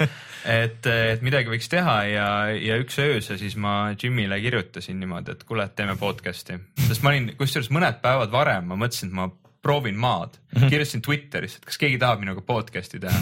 et, 0.60 0.86
et 0.86 1.24
midagi 1.26 1.52
võiks 1.52 1.70
teha 1.72 1.96
ja, 2.10 2.28
ja 2.54 2.78
üks 2.82 2.98
öösel 3.02 3.40
siis 3.40 3.56
ma 3.60 3.94
Jimile 3.96 4.40
kirjutasin 4.42 5.00
niimoodi, 5.00 5.36
et 5.36 5.44
kuule, 5.48 5.66
et 5.66 5.76
teeme 5.78 5.96
podcast'i, 6.00 6.58
sest 6.86 7.04
ma 7.04 7.14
olin 7.14 7.32
kusjuures 7.38 7.72
mõned 7.74 8.00
päevad 8.04 8.32
varem 8.34 8.70
ma 8.70 8.78
mõtlesin, 8.80 9.10
et 9.10 9.18
ma 9.18 9.30
proovin 9.62 9.98
maad, 10.00 10.38
kirjutasin 10.56 11.02
Twitteris, 11.04 11.58
et 11.58 11.68
kas 11.68 11.78
keegi 11.80 11.98
tahab 12.00 12.22
minuga 12.24 12.44
podcast'i 12.46 13.00
teha. 13.00 13.20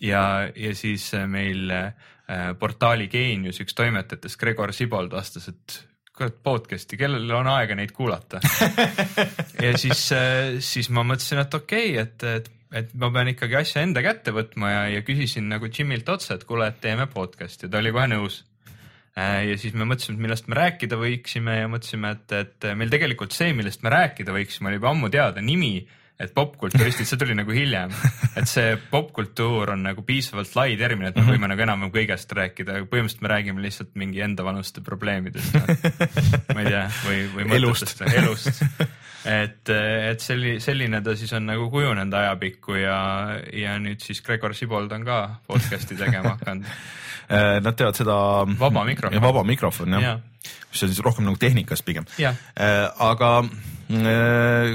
ja, 0.00 0.24
ja 0.56 0.74
siis 0.74 1.12
äh, 1.14 1.26
meil 1.28 1.70
äh, 1.70 1.92
portaali 2.58 3.08
Geenius 3.12 3.60
üks 3.60 3.76
toimetajatest, 3.76 4.38
Gregor 4.40 4.72
Sibold 4.72 5.12
vastas, 5.12 5.50
et 5.52 5.82
kurat 6.22 6.42
podcast'i, 6.46 6.96
kellel 7.00 7.30
on 7.34 7.48
aega 7.50 7.74
neid 7.78 7.90
kuulata? 7.96 8.38
Ja 9.62 9.72
siis, 9.78 10.04
siis 10.62 10.88
ma 10.94 11.02
mõtlesin, 11.06 11.40
et 11.42 11.54
okei 11.54 11.96
okay,, 11.96 12.04
et, 12.04 12.24
et, 12.38 12.48
et 12.82 12.94
ma 12.98 13.10
pean 13.14 13.32
ikkagi 13.32 13.58
asja 13.58 13.82
enda 13.82 14.02
kätte 14.04 14.34
võtma 14.34 14.70
ja, 14.70 14.82
ja 14.96 15.02
küsisin 15.06 15.48
nagu 15.50 15.70
Jimilt 15.70 16.08
otsa, 16.12 16.36
et 16.38 16.46
kuule, 16.46 16.70
et 16.70 16.80
teeme 16.82 17.08
podcast'i, 17.10 17.70
ta 17.70 17.82
oli 17.82 17.92
kohe 17.94 18.08
nõus. 18.14 18.42
Ja 19.12 19.56
siis 19.60 19.74
me 19.76 19.84
mõtlesime, 19.84 20.16
et 20.16 20.24
millest 20.24 20.46
me 20.48 20.56
rääkida 20.56 20.96
võiksime 20.96 21.58
ja 21.58 21.68
mõtlesime, 21.68 22.14
et, 22.16 22.36
et 22.38 22.68
meil 22.78 22.92
tegelikult 22.92 23.34
see, 23.36 23.50
millest 23.56 23.82
me 23.84 23.92
rääkida 23.92 24.32
võiksime, 24.32 24.70
oli 24.70 24.78
juba 24.78 24.92
ammu 24.94 25.10
teada, 25.12 25.42
nimi 25.44 25.74
et 26.22 26.32
popkulturistid, 26.34 27.08
see 27.08 27.20
tuli 27.20 27.34
nagu 27.36 27.54
hiljem, 27.54 27.92
et 28.38 28.48
see 28.50 28.76
popkultuur 28.90 29.74
on 29.74 29.84
nagu 29.88 30.04
piisavalt 30.06 30.54
lai 30.58 30.76
termin, 30.80 31.10
et 31.10 31.18
me 31.18 31.24
võime 31.26 31.50
nagu 31.50 31.64
enam-vähem 31.64 31.92
kõigest 31.94 32.32
rääkida, 32.38 32.80
põhimõtteliselt 32.90 33.24
me 33.24 33.32
räägime 33.32 33.64
lihtsalt 33.64 33.94
mingi 33.98 34.22
enda 34.24 34.46
vanuste 34.46 34.84
probleemidest 34.86 35.58
no.. 35.58 35.62
ma 36.54 36.64
ei 36.64 36.70
tea, 36.70 36.82
või, 37.06 37.20
või 37.34 37.48
mõtetest, 37.52 38.04
elust. 38.22 38.62
et, 39.28 39.72
et 39.74 40.24
selli-, 40.24 40.58
selline 40.62 41.02
ta 41.04 41.16
siis 41.18 41.32
on 41.38 41.48
nagu 41.50 41.68
kujunenud 41.72 42.18
ajapikku 42.22 42.78
ja, 42.80 42.98
ja 43.56 43.78
nüüd 43.82 44.04
siis 44.04 44.22
Gregor 44.24 44.56
Sibold 44.58 44.92
on 44.94 45.06
ka 45.08 45.22
podcast'i 45.48 45.98
tegema 45.98 46.36
hakanud. 46.36 46.68
Nad 47.64 47.76
teevad 47.78 47.96
seda 47.96 48.14
vaba 48.60 48.82
mikrofon, 48.84 49.22
vaba 49.22 49.44
mikrofon 49.46 49.94
jah. 49.96 50.02
Ja., 50.04 50.18
mis 50.72 50.82
on 50.84 50.90
siis 50.90 51.00
rohkem 51.04 51.24
nagu 51.24 51.38
tehnikas 51.40 51.84
pigem. 51.86 52.04
aga 52.98 53.28
Äh, 53.46 53.62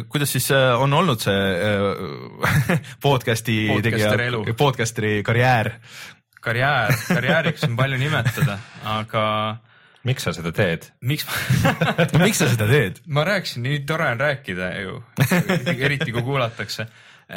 kuidas 0.09 0.31
siis 0.31 0.51
äh, 0.51 0.81
on 0.81 0.93
olnud 0.93 1.21
see 1.21 1.33
äh, 1.33 2.81
podcast'i 3.05 3.57
tegija, 3.83 4.11
podcast'i 4.57 5.21
karjäär? 5.25 5.71
karjäär, 6.41 6.93
karjääriks 7.07 7.65
on 7.67 7.75
palju 7.75 7.97
nimetada, 7.99 8.59
aga 8.87 9.23
miks 10.07 10.27
sa 10.27 10.33
seda 10.37 10.53
teed? 10.55 10.89
miks 11.01 11.25
ma 11.27 12.23
miks 12.27 12.43
sa 12.43 12.49
seda 12.51 12.69
teed? 12.69 13.01
ma 13.07 13.25
rääkisin, 13.27 13.65
nii 13.65 13.83
tore 13.89 14.11
on 14.13 14.21
rääkida 14.21 14.71
ju, 14.81 15.01
eriti 15.77 16.11
kui 16.11 16.21
kuulatakse. 16.21 16.87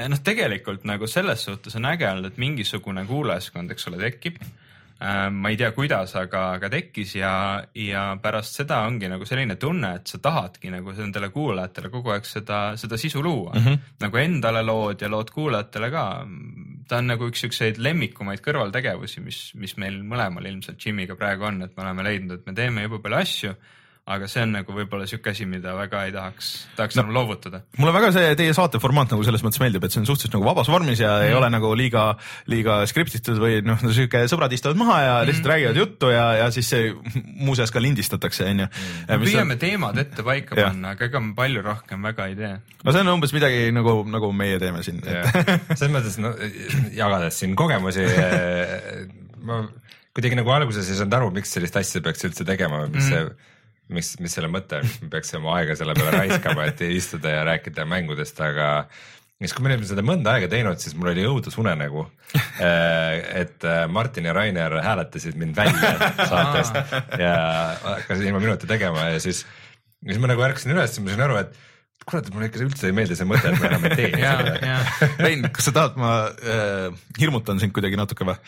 noh, 0.08 0.24
tegelikult 0.24 0.84
nagu 0.86 1.08
selles 1.10 1.44
suhtes 1.48 1.76
on 1.80 1.88
äge 1.90 2.10
olnud, 2.10 2.32
et 2.32 2.42
mingisugune 2.42 3.06
kuulajaskond, 3.08 3.72
eks 3.72 3.88
ole, 3.90 4.02
tekib 4.04 4.42
Äh, 4.42 4.59
ma 5.00 5.48
ei 5.48 5.56
tea, 5.56 5.70
kuidas, 5.72 6.12
aga, 6.20 6.42
aga 6.58 6.68
tekkis 6.72 7.14
ja, 7.16 7.32
ja 7.72 8.02
pärast 8.20 8.58
seda 8.60 8.82
ongi 8.84 9.08
nagu 9.08 9.24
selline 9.24 9.56
tunne, 9.60 9.94
et 9.96 10.12
sa 10.12 10.20
tahadki 10.20 10.72
nagu 10.74 10.92
nendele 10.92 11.30
kuulajatele 11.32 11.88
kogu 11.92 12.12
aeg 12.12 12.28
seda, 12.28 12.60
seda 12.80 12.98
sisu 13.00 13.22
luua 13.24 13.54
mm. 13.54 13.64
-hmm. 13.64 13.78
nagu 14.04 14.20
endale 14.20 14.62
lood 14.62 15.00
ja 15.00 15.08
lood 15.08 15.32
kuulajatele 15.32 15.90
ka. 15.90 16.04
ta 16.88 16.98
on 16.98 17.06
nagu 17.06 17.28
üks 17.30 17.40
siukseid 17.46 17.78
lemmikumaid 17.78 18.40
kõrvaltegevusi, 18.44 19.20
mis, 19.24 19.52
mis 19.54 19.76
meil 19.76 20.02
mõlemal 20.02 20.46
ilmselt 20.46 20.86
Jimiga 20.86 21.16
praegu 21.16 21.44
on, 21.48 21.62
et 21.62 21.76
me 21.76 21.82
oleme 21.82 22.02
leidnud, 22.02 22.40
et 22.40 22.46
me 22.46 22.52
teeme 22.52 22.82
jube 22.82 22.98
palju 23.00 23.16
asju 23.16 23.54
aga 24.10 24.28
see 24.30 24.42
on 24.42 24.54
nagu 24.58 24.74
võib-olla 24.74 25.06
sihuke 25.08 25.32
asi, 25.32 25.46
mida 25.48 25.72
väga 25.76 26.02
ei 26.08 26.14
tahaks, 26.14 26.48
tahaks 26.78 26.96
no, 26.98 27.04
enam 27.04 27.16
loovutada. 27.18 27.62
mulle 27.78 27.92
väga 27.94 28.10
see 28.14 28.32
teie 28.38 28.54
saate 28.56 28.80
formaat 28.82 29.12
nagu 29.14 29.24
selles 29.26 29.44
mõttes 29.46 29.62
meeldib, 29.62 29.84
et 29.86 29.94
see 29.94 30.02
on 30.02 30.08
suhteliselt 30.08 30.34
nagu 30.36 30.48
vabas 30.48 30.70
vormis 30.72 31.02
ja 31.02 31.12
mm. 31.16 31.28
ei 31.28 31.36
ole 31.38 31.50
nagu 31.54 31.70
liiga, 31.78 32.04
liiga 32.50 32.80
skriptitud 32.90 33.38
või 33.42 33.60
noh, 33.66 33.78
sihuke 33.86 34.24
sõbrad 34.30 34.54
istuvad 34.56 34.80
maha 34.80 34.98
ja 35.04 35.14
lihtsalt 35.28 35.46
mm. 35.46 35.52
räägivad 35.52 35.80
juttu 35.82 36.12
ja, 36.14 36.26
ja 36.42 36.48
siis 36.54 36.72
see 36.72 36.90
muuseas 37.46 37.74
ka 37.74 37.82
lindistatakse, 37.82 38.48
onju. 38.50 38.70
me 39.12 39.20
püüame 39.22 39.56
on... 39.56 39.62
teemad 39.62 40.02
ette 40.02 40.26
paika 40.26 40.58
ja. 40.58 40.70
panna, 40.72 40.96
aga 40.96 41.06
ega 41.10 41.22
me 41.24 41.34
palju 41.38 41.64
rohkem 41.66 42.10
väga 42.10 42.30
ei 42.32 42.38
tee. 42.40 42.54
no 42.82 42.96
see 42.96 43.04
on 43.04 43.12
umbes 43.14 43.34
midagi 43.36 43.68
nagu, 43.76 44.00
nagu 44.10 44.32
meie 44.34 44.58
teeme 44.62 44.82
siin. 44.86 45.02
selles 45.04 45.94
mõttes, 45.94 46.18
no 46.22 46.34
jagades 46.96 47.38
siin 47.42 47.54
kogemusi 47.58 48.08
ma 49.46 49.62
kuidagi 50.16 50.36
nagu 50.38 50.50
alguses 50.52 50.88
ei 50.90 50.98
saanud 50.98 51.16
aru, 51.20 51.30
miks 51.38 51.54
sellist 51.54 51.78
asja 51.78 52.02
peaks 52.04 52.26
üldse 52.26 52.46
tegema 52.46 52.82
või 52.82 52.96
mis 52.96 53.06
mm. 53.06 53.14
see 53.14 53.48
mis, 53.94 54.12
mis 54.22 54.34
selle 54.36 54.50
mõte 54.52 54.80
on, 54.80 54.86
miks 54.86 55.00
me 55.04 55.12
peaks 55.12 55.32
oma 55.38 55.56
aega 55.58 55.76
selle 55.78 55.94
peale 55.98 56.18
raiskama, 56.18 56.66
et 56.70 56.82
istuda 56.86 57.38
ja 57.38 57.46
rääkida 57.48 57.86
mängudest, 57.88 58.40
aga 58.44 58.68
siis, 59.40 59.54
kui 59.54 59.64
me 59.64 59.72
olime 59.72 59.88
seda 59.88 60.04
mõnda 60.06 60.34
aega 60.36 60.50
teinud, 60.52 60.80
siis 60.82 60.96
mul 60.98 61.12
oli 61.14 61.24
õudusunenägu. 61.28 62.04
Äh, 62.60 63.16
et 63.40 63.66
äh, 63.66 63.86
Martin 63.90 64.28
ja 64.28 64.34
Rainer 64.36 64.76
hääletasid 64.84 65.38
mind 65.40 65.56
välja 65.58 65.96
saatest 66.28 66.76
ja 67.18 67.32
hakkasid 67.82 68.28
ilma 68.28 68.42
minuta 68.42 68.68
tegema 68.70 69.08
ja 69.14 69.18
siis, 69.22 69.42
siis 70.04 70.22
ma 70.22 70.30
nagu 70.30 70.44
ärkasin 70.46 70.76
üles 70.76 70.94
ja 70.94 71.04
ma 71.04 71.14
sain 71.14 71.26
aru, 71.26 71.40
et 71.40 71.58
kurat, 72.06 72.30
mulle 72.34 72.48
ikka 72.50 72.62
üldse 72.64 72.88
ei 72.88 72.96
meeldi 72.96 73.16
see 73.18 73.28
mõte, 73.28 73.50
et 73.50 73.60
me 73.60 73.68
enam 73.70 73.86
ei 73.88 73.96
tee 73.98 74.10
seda. 74.14 74.78
Rein, 75.20 75.44
kas 75.54 75.68
sa 75.68 75.74
tahad, 75.76 75.98
ma 76.00 76.14
äh, 76.30 77.02
hirmutan 77.20 77.60
sind 77.62 77.74
kuidagi 77.76 77.98
natuke 78.00 78.28
või? 78.28 78.38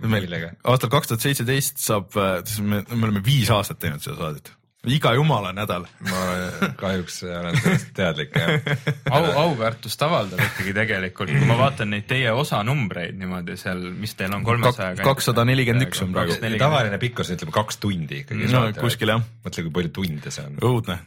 meil 0.00 0.32
aastal 0.32 0.88
kaks 0.92 1.10
tuhat 1.10 1.24
seitseteist 1.26 1.82
saab, 1.82 2.14
äh, 2.16 2.40
me, 2.64 2.84
me 2.88 3.04
oleme 3.08 3.24
viis 3.24 3.50
aastat 3.52 3.82
teinud 3.82 4.04
seda 4.04 4.16
saadet 4.20 4.54
iga 4.88 5.12
jumala 5.14 5.52
nädal. 5.52 5.84
ma 6.08 6.20
kahjuks 6.80 7.20
olen 7.28 7.56
sellest 7.60 7.90
teadlik 7.96 8.36
jah. 8.36 8.78
au, 9.10 9.26
auväärtust 9.42 10.02
avaldab 10.02 10.40
ikkagi 10.40 10.72
tegelikult, 10.76 11.32
kui 11.34 11.48
ma 11.48 11.58
vaatan 11.58 11.92
neid 11.92 12.06
teie 12.08 12.32
osanumbreid 12.32 13.18
niimoodi 13.20 13.58
seal, 13.60 13.82
mis 13.92 14.16
teil 14.16 14.32
on 14.36 14.44
kolmesaja. 14.46 14.96
kakssada 15.04 15.44
nelikümmend 15.44 15.88
üks 15.88 16.00
on 16.04 16.14
praegu. 16.16 16.38
tavaline 16.58 17.00
pikkus 17.02 17.34
ütleme 17.36 17.52
kaks 17.52 17.80
tundi 17.82 18.22
ikkagi. 18.24 18.48
no 18.54 18.64
kuskil 18.80 19.12
jah. 19.12 19.24
mõtle, 19.44 19.66
kui 19.68 19.76
palju 19.80 19.94
tunde 20.00 20.32
see 20.32 20.48
on. 20.48 20.56
õudne 20.70 21.00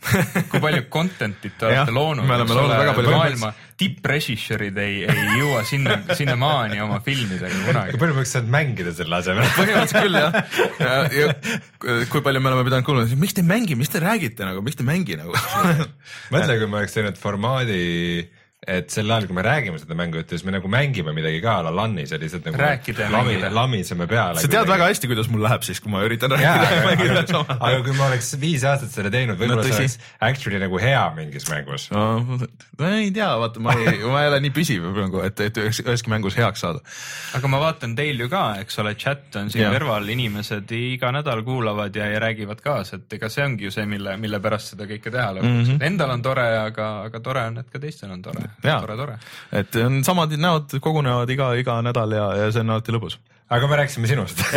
kui 0.53 0.61
palju 0.61 0.85
content'it 0.93 1.57
te 1.57 1.71
olete 1.71 1.97
loonud. 1.97 2.29
me 2.29 2.37
oleme 2.37 2.59
loonud 2.59 2.77
väga 2.77 2.97
palju. 2.99 3.17
maailma 3.17 3.53
tipprežissöörid 3.79 4.77
ei, 4.81 4.99
ei 5.09 5.37
jõua 5.39 5.63
sinna, 5.67 5.97
sinnamaani 6.13 6.81
oma 6.83 6.99
filmidega 7.05 7.63
kunagi. 7.67 7.95
kui 7.95 8.01
palju 8.03 8.15
me 8.15 8.21
oleks 8.23 8.35
saanud 8.37 8.53
mängida 8.53 8.93
selle 8.97 9.19
asemel? 9.19 9.49
põhimõtteliselt 9.57 10.05
küll 10.05 10.19
jah. 10.19 10.37
ja, 10.79 10.93
ja 11.17 12.05
kui 12.11 12.23
palju 12.25 12.43
me 12.43 12.51
oleme 12.51 12.67
pidanud 12.69 12.87
kuulama, 12.87 13.19
miks 13.23 13.37
te 13.37 13.43
ei 13.43 13.49
mängi, 13.49 13.77
mis 13.79 13.91
te 13.93 14.03
räägite 14.03 14.47
nagu, 14.47 14.63
miks 14.65 14.79
te 14.79 14.85
ei 14.85 14.91
mängi 14.91 15.19
nagu 15.19 15.35
mõtle, 16.33 16.57
kui 16.61 16.69
me 16.69 16.81
oleks 16.81 16.97
teinud 16.97 17.19
formaadi 17.19 17.81
et 18.67 18.93
sel 18.93 19.11
ajal, 19.11 19.27
kui 19.27 19.35
me 19.35 19.43
räägime 19.43 19.79
seda 19.81 19.95
mängujuttu, 19.97 20.37
siis 20.37 20.45
me 20.47 20.53
nagu 20.55 20.69
mängime 20.71 21.11
midagi 21.15 21.41
ka 21.43 21.57
a 21.59 21.65
la 21.67 21.73
LAN-is 21.75 22.13
ja 22.13 22.19
lihtsalt 22.21 22.45
nagu 22.47 22.59
rääkida 22.61 23.07
ja 23.07 23.11
lami, 23.11 23.35
lamiseme 23.51 24.07
peale. 24.07 24.39
sa 24.39 24.51
tead 24.51 24.69
väga 24.69 24.87
hästi, 24.87 25.09
kuidas 25.11 25.29
mul 25.31 25.43
läheb 25.43 25.65
siis, 25.67 25.81
kui 25.83 25.91
ma 25.91 26.03
üritan 26.07 26.31
rääkida 26.31 26.69
ja 26.71 26.83
mängida 26.87 27.23
ajal. 27.25 27.43
aga 27.57 27.81
kui 27.83 27.97
ma 27.97 28.07
oleks 28.07 28.33
viis 28.39 28.63
aastat 28.67 28.95
selle 28.95 29.11
teinud, 29.13 29.39
võib-olla 29.39 29.65
no, 29.65 29.67
see 29.67 29.83
oleks 29.83 29.97
actually 30.29 30.61
nagu 30.63 30.79
hea 30.79 31.03
mingis 31.17 31.49
mängus 31.51 31.89
no,. 31.91 32.05
no 32.79 32.93
ei 32.93 33.11
tea, 33.15 33.29
vaata, 33.43 33.63
ma 33.63 33.75
ei, 33.75 33.99
ma 34.07 34.23
ei 34.23 34.31
ole 34.31 34.39
nii 34.47 34.53
püsiv 34.55 34.87
nagu, 34.95 35.23
et, 35.27 35.43
et 35.43 35.61
üheski 35.65 36.13
mängus 36.13 36.39
heaks 36.39 36.63
saada. 36.63 36.83
aga 37.39 37.51
ma 37.51 37.61
vaatan 37.65 37.97
teil 37.99 38.23
ju 38.23 38.29
ka, 38.31 38.45
eks 38.63 38.79
ole, 38.83 38.95
chat 38.99 39.39
on 39.41 39.51
siin 39.51 39.65
ja. 39.65 39.73
kõrval, 39.75 40.07
inimesed 40.15 40.71
iga 40.79 41.11
nädal 41.15 41.43
kuulavad 41.43 41.95
ja, 41.99 42.07
ja 42.15 42.23
räägivad 42.23 42.63
kaasa, 42.63 43.01
et 43.01 43.19
ega 43.19 43.31
see 43.33 43.43
ongi 43.43 43.67
ju 43.67 43.75
see, 43.75 43.87
mille, 43.89 44.15
mille 44.21 44.39
pärast 44.43 44.73
seda 44.73 44.87
kõike 44.87 45.11
teha 45.11 45.29
lõpuks 45.35 45.51
mm. 45.51 45.63
-hmm. 45.73 45.87
Endal 45.91 46.15
on 46.15 46.23
tore, 46.23 46.47
aga, 46.63 46.89
aga 47.09 47.19
tore 47.23 47.47
on, 47.51 47.59
et 47.59 47.69
ka 47.73 47.81
teistel 47.81 48.11
on 48.13 48.21
tore. 48.23 48.52
Tore, 48.61 48.97
tore. 48.97 49.19
Et 49.51 49.75
on 49.83 50.01
samad 50.05 50.33
näod 50.37 50.77
kogunevad 50.81 51.29
iga, 51.29 51.53
iga 51.59 51.81
nädal 51.85 52.15
ja, 52.17 52.27
ja 52.41 52.51
see 52.51 52.65
on 52.65 52.75
alati 52.75 52.95
lõbus 52.95 53.19
aga 53.51 53.67
me 53.67 53.75
rääkisime 53.75 54.07
sinust. 54.07 54.39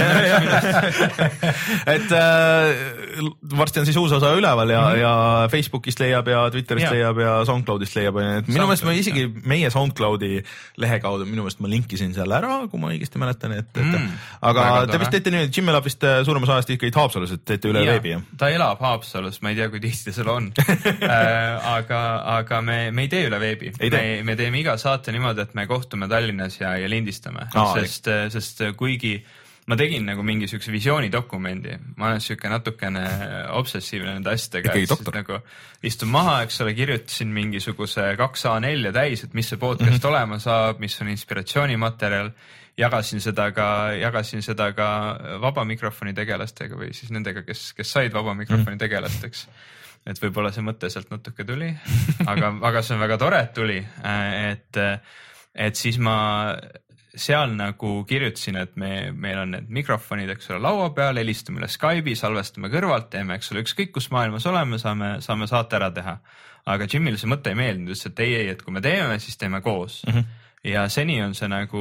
Et 1.96 2.12
äh, 2.12 3.26
varsti 3.58 3.80
on 3.80 3.86
siis 3.88 3.96
uus 4.00 4.12
osa 4.16 4.30
üleval 4.36 4.70
ja 4.70 4.80
mm, 4.80 4.94
-hmm. 4.94 5.00
ja 5.00 5.48
Facebookist 5.50 6.00
leiab 6.00 6.28
ja 6.28 6.50
Twitterist 6.50 6.86
ja. 6.86 6.92
leiab 6.92 7.18
ja 7.18 7.44
SoundCloudist 7.44 7.96
leiab, 7.96 8.16
et 8.16 8.48
minu 8.48 8.66
meelest 8.66 8.84
ma 8.84 8.92
isegi 8.96 9.26
meie 9.44 9.70
SoundCloudi 9.70 10.42
lehe 10.76 11.00
kaudu, 11.00 11.26
minu 11.26 11.42
meelest 11.42 11.60
ma 11.60 11.68
linkisin 11.68 12.14
seal 12.14 12.32
ära, 12.32 12.60
kui 12.70 12.80
ma 12.80 12.92
õigesti 12.94 13.18
mäletan, 13.20 13.52
et, 13.58 13.70
et 13.74 13.84
mm, 13.84 14.08
aga 14.50 14.86
te 14.90 15.00
vist 15.02 15.14
teete 15.16 15.34
nüüd, 15.34 15.52
Jim 15.56 15.68
elab 15.68 15.84
vist 15.84 16.04
äh, 16.04 16.22
suuremas 16.24 16.54
ajast 16.56 16.70
ikkagi 16.76 16.94
Haapsalus, 16.96 17.32
et 17.36 17.44
teete 17.44 17.68
üle 17.72 17.84
ja, 17.84 17.96
veebi, 17.96 18.14
jah? 18.14 18.24
ta 18.38 18.48
elab 18.54 18.80
Haapsalus, 18.80 19.42
ma 19.42 19.52
ei 19.52 19.60
tea, 19.60 19.68
kui 19.72 19.82
tihti 19.82 20.10
ta 20.10 20.16
seal 20.16 20.32
on. 20.32 20.52
Äh, 21.06 21.66
aga, 21.68 21.98
aga 22.38 22.60
me, 22.62 22.90
me 22.90 23.04
ei 23.06 23.08
tee 23.10 23.26
üle 23.28 23.38
veebi, 23.40 23.70
me, 23.90 24.00
me 24.26 24.34
teeme 24.38 24.58
iga 24.60 24.76
saate 24.80 25.12
niimoodi, 25.14 25.44
et 25.44 25.54
me 25.54 25.66
kohtume 25.68 26.08
Tallinnas 26.08 26.58
ja, 26.60 26.72
ja 26.78 26.88
lindistame, 26.90 27.46
sest, 27.74 28.08
sest 28.32 28.62
kuigi 28.76 29.16
ma 29.66 29.74
tegin 29.78 30.04
nagu 30.06 30.22
mingi 30.22 30.46
siukse 30.50 30.70
visioonidokumendi, 30.70 31.74
ma 31.98 32.10
olen 32.10 32.20
siuke 32.22 32.50
natukene 32.50 33.02
obsessiivne 33.58 34.12
nende 34.14 34.30
asjadega. 34.30 34.74
nagu 35.14 35.40
istun 35.86 36.12
maha, 36.12 36.36
eks 36.46 36.60
ole, 36.62 36.74
kirjutasin 36.78 37.32
mingisuguse 37.34 38.12
kaks 38.18 38.46
A4 38.52 38.92
täis, 38.94 39.24
et 39.26 39.34
mis 39.34 39.50
see 39.50 39.58
podcast 39.58 39.90
mm 39.90 39.98
-hmm. 39.98 40.08
olema 40.12 40.38
saab, 40.38 40.78
mis 40.78 41.00
on 41.02 41.08
inspiratsioonimaterjal. 41.08 42.30
jagasin 42.76 43.20
seda 43.20 43.52
ka, 43.56 43.92
jagasin 43.96 44.42
seda 44.42 44.72
ka 44.72 45.18
vaba 45.40 45.64
mikrofoni 45.64 46.12
tegelastega 46.14 46.76
või 46.76 46.92
siis 46.92 47.10
nendega, 47.10 47.42
kes, 47.42 47.72
kes 47.72 47.92
said 47.92 48.12
vaba 48.12 48.34
mikrofoni 48.34 48.64
mm 48.64 48.74
-hmm. 48.74 48.78
tegelasteks 48.78 49.48
et 50.06 50.22
võib-olla 50.22 50.52
see 50.52 50.62
mõte 50.62 50.90
sealt 50.90 51.10
natuke 51.10 51.44
tuli, 51.44 51.72
aga, 52.26 52.52
aga 52.62 52.82
see 52.82 52.94
on 52.94 53.00
väga 53.00 53.18
tore, 53.18 53.40
et 53.40 53.54
tuli, 53.54 53.78
et, 54.52 54.78
et 55.54 55.76
siis 55.76 55.98
ma 55.98 56.16
seal 57.16 57.54
nagu 57.56 57.92
kirjutasin, 58.08 58.58
et 58.60 58.74
me, 58.76 59.10
meil 59.12 59.40
on 59.40 59.54
need 59.56 59.70
mikrofonid, 59.72 60.30
eks 60.34 60.50
ole, 60.52 60.60
laua 60.66 60.90
peal, 60.96 61.16
helistame 61.20 61.62
üle 61.62 61.68
Skype'i, 61.72 62.16
salvestame 62.18 62.70
kõrvalt, 62.72 63.08
teeme, 63.12 63.38
eks 63.38 63.52
ole, 63.52 63.64
ükskõik 63.64 63.94
kus 63.96 64.10
maailmas 64.14 64.46
oleme, 64.50 64.80
saame, 64.82 65.16
saame 65.24 65.48
saate 65.50 65.80
ära 65.80 65.90
teha. 65.96 66.18
aga 66.66 66.88
Jimile 66.90 67.18
see 67.18 67.30
mõte 67.30 67.52
ei 67.52 67.58
meeldinud, 67.58 67.92
ütles, 67.94 68.06
et 68.06 68.20
ei, 68.20 68.34
ei, 68.40 68.48
et 68.52 68.62
kui 68.62 68.74
me 68.74 68.82
teeme, 68.84 69.18
siis 69.22 69.36
teeme 69.36 69.60
koos 69.64 70.02
mm. 70.06 70.12
-hmm 70.12 70.42
ja 70.66 70.86
seni 70.92 71.16
on 71.22 71.34
see 71.36 71.48
nagu 71.50 71.80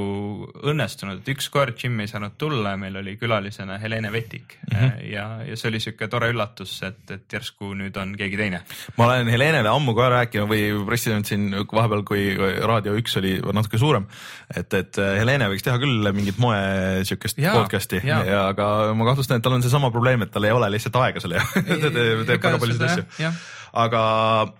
õnnestunud, 0.65 1.21
et 1.21 1.29
ükskord 1.33 1.79
Jim 1.81 1.97
ei 2.03 2.09
saanud 2.09 2.35
tulla 2.39 2.75
ja 2.75 2.79
meil 2.79 2.95
oli 2.99 3.15
külalisena 3.17 3.79
Helene 3.81 4.11
Vetik 4.13 4.57
mm 4.61 4.77
-hmm. 4.77 4.99
ja, 5.11 5.25
ja 5.47 5.57
see 5.57 5.69
oli 5.71 5.79
sihuke 5.79 6.07
tore 6.07 6.29
üllatus, 6.33 6.75
et, 6.83 7.01
et 7.11 7.33
järsku 7.33 7.73
nüüd 7.73 7.97
on 8.01 8.15
keegi 8.17 8.37
teine. 8.37 8.61
ma 8.97 9.07
olen 9.07 9.27
Helenele 9.27 9.69
ammu 9.69 9.95
ka 9.95 10.09
rääkinud 10.09 10.49
või 10.49 10.85
pressinud 10.85 11.25
siin 11.25 11.49
vahepeal, 11.71 12.03
kui 12.03 12.37
Raadio 12.61 12.95
üks 12.99 13.17
oli 13.17 13.39
natuke 13.53 13.77
suurem, 13.81 14.07
et, 14.55 14.73
et 14.73 14.97
Helene 14.97 15.49
võiks 15.49 15.65
teha 15.65 15.77
küll 15.81 16.11
mingit 16.13 16.37
moe 16.37 16.57
sihukest 17.03 17.41
podcast'i, 17.41 18.01
aga 18.11 18.93
ma 18.93 19.11
kahtlustan, 19.11 19.37
et 19.37 19.43
tal 19.43 19.57
on 19.57 19.65
seesama 19.65 19.91
probleem, 19.91 20.21
et 20.21 20.31
tal 20.31 20.43
ei 20.43 20.51
ole 20.51 20.69
lihtsalt 20.71 20.95
aega 21.01 21.19
selle 21.23 21.41
jaoks 21.41 21.69
ta 21.85 21.91
teeb 21.91 22.25
väga 22.27 22.57
paljusid 22.59 22.89
asju. 22.89 23.31
aga 23.73 24.01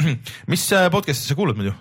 mis 0.52 0.70
podcast'i 0.92 1.30
sa 1.30 1.36
kuulad 1.36 1.62
muidu? 1.62 1.76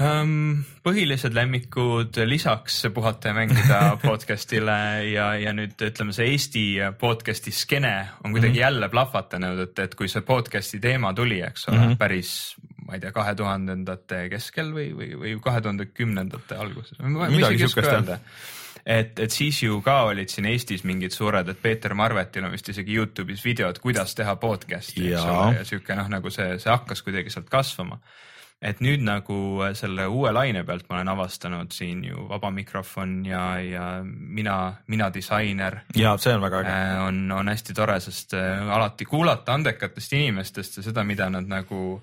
Um,? 0.00 0.62
põhilised 0.80 1.34
lemmikud 1.36 2.16
lisaks 2.24 2.78
Puhata 2.94 3.30
ja 3.30 3.36
mängida 3.36 3.80
podcast'ile 4.06 4.78
ja, 5.10 5.26
ja 5.36 5.52
nüüd 5.56 5.80
ütleme, 5.90 6.14
see 6.16 6.30
Eesti 6.32 6.64
podcast'i 7.00 7.52
skeene 7.52 7.94
on 8.24 8.32
kuidagi 8.32 8.52
mm 8.52 8.56
-hmm. 8.56 8.60
jälle 8.60 8.88
plahvatanud, 8.88 9.58
et, 9.66 9.78
et 9.78 9.94
kui 9.94 10.08
see 10.08 10.24
podcast'i 10.26 10.80
teema 10.80 11.12
tuli, 11.14 11.42
eks 11.44 11.68
ole 11.68 11.78
mm, 11.78 11.84
-hmm. 11.84 11.98
päris 11.98 12.56
ma 12.86 12.94
ei 12.94 13.00
tea, 13.00 13.12
kahe 13.12 13.34
tuhandendate 13.34 14.28
keskel 14.32 14.72
või, 14.74 14.88
või, 14.96 15.12
või 15.20 15.36
kahe 15.40 15.60
tuhande 15.60 15.86
kümnendate 15.86 16.56
alguses. 16.56 16.98
midagi 16.98 17.58
siukest 17.58 17.92
jah 17.92 18.18
et, 18.86 19.18
et 19.18 19.30
siis 19.30 19.62
ju 19.62 19.80
ka 19.84 20.02
olid 20.08 20.28
siin 20.32 20.46
Eestis 20.46 20.84
mingid 20.88 21.12
suured, 21.12 21.48
et 21.48 21.62
Peeter 21.62 21.94
Marvetil 21.94 22.44
on 22.44 22.52
vist 22.52 22.68
isegi 22.72 22.96
Youtube'is 22.96 23.44
videod, 23.44 23.78
kuidas 23.78 24.14
teha 24.14 24.36
podcast'i, 24.40 25.12
eks 25.12 25.22
ole, 25.22 25.54
ja 25.58 25.64
sihuke 25.68 25.94
noh, 25.98 26.08
nagu 26.08 26.30
see, 26.30 26.58
see 26.58 26.72
hakkas 26.72 27.04
kuidagi 27.06 27.30
sealt 27.30 27.50
kasvama 27.52 28.00
et 28.60 28.80
nüüd 28.84 29.00
nagu 29.04 29.36
äh, 29.64 29.72
selle 29.78 30.04
uue 30.12 30.32
laine 30.36 30.62
pealt 30.68 30.84
ma 30.88 30.98
olen 30.98 31.10
avastanud 31.14 31.72
siin 31.72 32.02
ju 32.04 32.26
Vaba 32.28 32.50
Mikrofon 32.52 33.20
ja, 33.24 33.44
ja 33.64 33.86
mina, 34.04 34.56
mina 34.92 35.08
disainer. 35.14 35.80
ja 35.96 36.16
see 36.20 36.34
on 36.36 36.44
väga 36.44 36.60
äge. 36.60 36.74
Äh, 36.74 37.02
on, 37.06 37.22
on 37.32 37.48
hästi 37.48 37.76
tore, 37.76 37.96
sest 38.04 38.36
äh, 38.36 38.68
alati 38.76 39.08
kuulata 39.08 39.56
andekatest 39.56 40.12
inimestest 40.18 40.80
ja 40.80 40.86
seda, 40.90 41.04
mida 41.08 41.30
nad 41.32 41.48
nagu, 41.48 42.02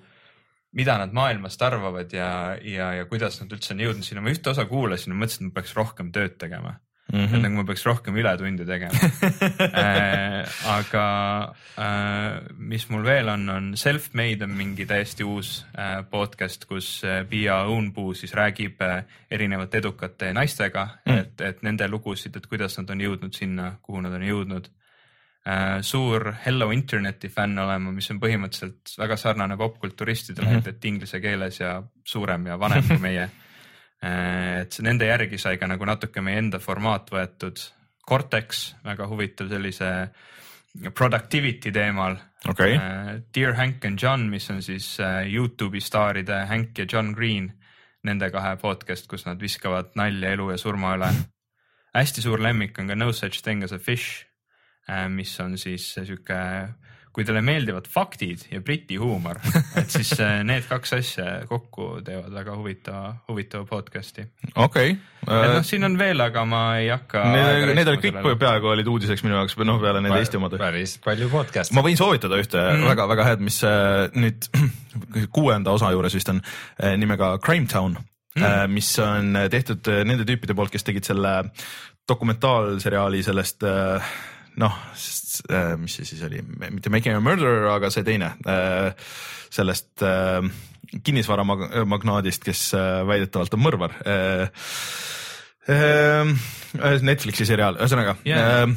mida 0.77 0.97
nad 0.97 1.13
maailmast 1.13 1.61
arvavad 1.61 2.13
ja, 2.13 2.31
ja, 2.61 2.91
ja 2.97 3.05
kuidas 3.05 3.37
nad 3.41 3.53
üldse 3.53 3.75
on 3.75 3.85
jõudnud 3.85 4.09
sinna, 4.09 4.25
ma 4.25 4.33
ühte 4.33 4.53
osa 4.53 4.65
kuulasin 4.69 5.13
ja 5.13 5.21
mõtlesin, 5.21 5.47
et 5.47 5.53
ma 5.53 5.61
peaks 5.61 5.77
rohkem 5.77 6.11
tööd 6.15 6.39
tegema 6.41 6.79
mm. 7.13 7.19
-hmm. 7.19 7.35
et 7.35 7.41
nagu 7.41 7.55
ma 7.55 7.63
peaks 7.63 7.85
rohkem 7.85 8.15
ületunde 8.15 8.65
tegema 8.65 8.93
äh, 9.81 10.47
aga 10.71 11.05
äh, 11.77 12.39
mis 12.57 12.87
mul 12.89 13.05
veel 13.05 13.29
on, 13.29 13.49
on 13.49 13.73
Self-Made 13.75 14.43
on 14.43 14.55
mingi 14.57 14.85
täiesti 14.85 15.23
uus 15.23 15.65
äh, 15.77 16.03
podcast, 16.09 16.65
kus 16.65 17.03
äh, 17.03 17.23
Piia 17.29 17.63
Õunpuu 17.65 18.13
siis 18.13 18.33
räägib 18.33 18.81
äh, 18.81 19.03
erinevate 19.31 19.77
edukate 19.77 20.33
naistega 20.33 20.87
mm., 21.05 21.17
et, 21.17 21.41
et 21.41 21.63
nende 21.63 21.87
lugusid, 21.87 22.35
et 22.35 22.47
kuidas 22.47 22.77
nad 22.77 22.89
on 22.89 23.01
jõudnud 23.01 23.33
sinna, 23.33 23.75
kuhu 23.81 24.01
nad 24.01 24.13
on 24.13 24.27
jõudnud 24.27 24.69
äh, 25.47 25.81
suur 25.81 26.33
Hello 26.45 26.71
Interneti 26.71 27.29
fänn 27.29 27.59
olema, 27.59 27.91
mis 27.91 28.11
on 28.11 28.19
põhimõtteliselt 28.19 28.97
väga 28.99 29.17
sarnane 29.17 29.57
popkulturistidele 29.57 30.47
mm, 30.47 30.53
-hmm. 30.53 30.67
et, 30.67 30.75
et 30.75 30.85
inglise 30.85 31.21
keeles 31.21 31.59
ja 31.59 31.81
suurem 32.03 32.47
ja 32.47 32.59
vanem 32.59 32.83
kui 32.87 32.99
meie 32.99 33.29
et 34.01 34.77
nende 34.85 35.07
järgi 35.09 35.39
sai 35.41 35.57
ka 35.57 35.67
nagu 35.67 35.85
natuke 35.85 36.21
meie 36.21 36.41
enda 36.43 36.59
formaat 36.59 37.09
võetud. 37.13 37.61
Cortex, 38.07 38.75
väga 38.85 39.07
huvitav 39.09 39.49
sellise 39.51 39.87
productivity 40.95 41.71
teemal 41.75 42.15
okay.. 42.47 42.77
Dear 43.35 43.53
Hank 43.57 43.85
and 43.85 43.99
John, 43.99 44.29
mis 44.29 44.49
on 44.49 44.61
siis 44.63 44.99
äh, 44.99 45.25
Youtube'i 45.27 45.81
staaride 45.81 46.45
Hank 46.47 46.77
ja 46.77 46.85
John 46.91 47.11
Green, 47.17 47.51
nende 48.07 48.29
kahe 48.31 48.55
podcast, 48.61 49.09
kus 49.09 49.25
nad 49.25 49.41
viskavad 49.41 49.91
nalja 49.99 50.31
elu 50.37 50.51
ja 50.53 50.57
surma 50.61 50.95
üle. 50.95 51.11
hästi 51.97 52.21
suur 52.21 52.39
lemmik 52.39 52.77
on 52.79 52.87
ka 52.87 52.95
No 52.95 53.11
such 53.11 53.41
thing 53.41 53.63
as 53.63 53.73
a 53.73 53.79
fish, 53.79 54.25
äh, 54.87 55.09
mis 55.09 55.39
on 55.39 55.57
siis 55.57 55.93
sihuke 55.93 56.39
kui 57.17 57.25
teile 57.25 57.41
meeldivad 57.41 57.87
faktid 57.89 58.43
ja 58.51 58.59
briti 58.61 58.99
huumor, 59.01 59.39
et 59.79 59.89
siis 59.89 60.11
äh, 60.21 60.43
need 60.45 60.67
kaks 60.69 60.91
asja 60.99 61.23
kokku 61.49 61.95
teevad 62.05 62.29
väga 62.35 62.53
huvitava, 62.59 63.15
huvitava 63.31 63.65
podcast'i. 63.65 64.27
okei 64.53 64.91
okay.. 64.93 65.47
noh, 65.55 65.63
siin 65.65 65.87
on 65.87 65.97
veel, 65.97 66.21
aga 66.21 66.43
ma 66.45 66.61
ei 66.77 66.91
hakka. 66.93 67.23
Need, 67.33 67.89
olid 67.89 68.03
kõik 68.05 68.37
peaaegu 68.43 68.69
olid 68.75 68.91
uudiseks 68.93 69.25
minu 69.25 69.39
jaoks, 69.39 69.57
noh 69.65 69.81
peale 69.81 70.05
nende 70.05 70.19
Eesti 70.21 70.37
omade. 70.37 70.61
päris 70.61 70.93
palju 71.01 71.31
podcast'e. 71.33 71.73
ma 71.73 71.85
võin 71.89 71.97
soovitada 71.97 72.37
ühte 72.37 72.61
väga-väga 72.85 73.17
mm. 73.17 73.31
head, 73.31 73.43
mis 73.49 73.59
äh, 73.65 74.05
nüüd 74.13 74.47
kuuenda 75.39 75.73
osa 75.73 75.89
juures 75.97 76.19
vist 76.19 76.29
on 76.35 76.45
äh, 76.45 76.93
nimega 77.01 77.33
Crime 77.41 77.65
Town 77.65 77.97
mm., 77.97 78.69
mis 78.77 78.93
on 79.01 79.33
tehtud 79.49 79.89
nende 80.05 80.29
tüüpide 80.29 80.53
poolt, 80.53 80.69
kes 80.69 80.85
tegid 80.85 81.09
selle 81.09 81.39
dokumentaalseriaali 82.07 83.25
sellest 83.25 83.65
noh, 84.61 84.77
äh, 85.51 85.75
mis 85.79 85.97
see 85.97 86.07
siis 86.07 86.23
oli, 86.27 86.41
mitte 86.71 86.91
Making 86.93 87.17
a 87.17 87.21
Murderer, 87.23 87.69
aga 87.75 87.91
see 87.93 88.05
teine 88.07 88.33
äh, 88.47 88.91
sellest 89.53 90.03
äh, 90.05 90.41
kinnisvaramagnaadist, 91.03 92.45
kes 92.47 92.61
väidetavalt 93.07 93.57
on 93.57 93.59
mõrvar. 93.59 93.97
Netflixi 97.03 97.43
seriaal, 97.49 97.75
ühesõnaga 97.81 98.13
yeah 98.23 98.71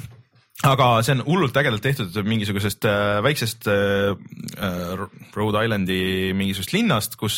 aga 0.66 0.86
see 1.04 1.14
on 1.16 1.22
hullult 1.24 1.56
ägedalt 1.56 1.84
tehtud 1.84 2.16
mingisugusest 2.28 2.84
äh, 2.88 3.20
väiksest 3.24 3.68
äh, 3.70 4.12
äh 4.60 5.04
Rhode 5.32 5.62
Islandi 5.64 6.00
mingisugusest 6.36 6.74
linnast, 6.74 7.16
kus 7.20 7.36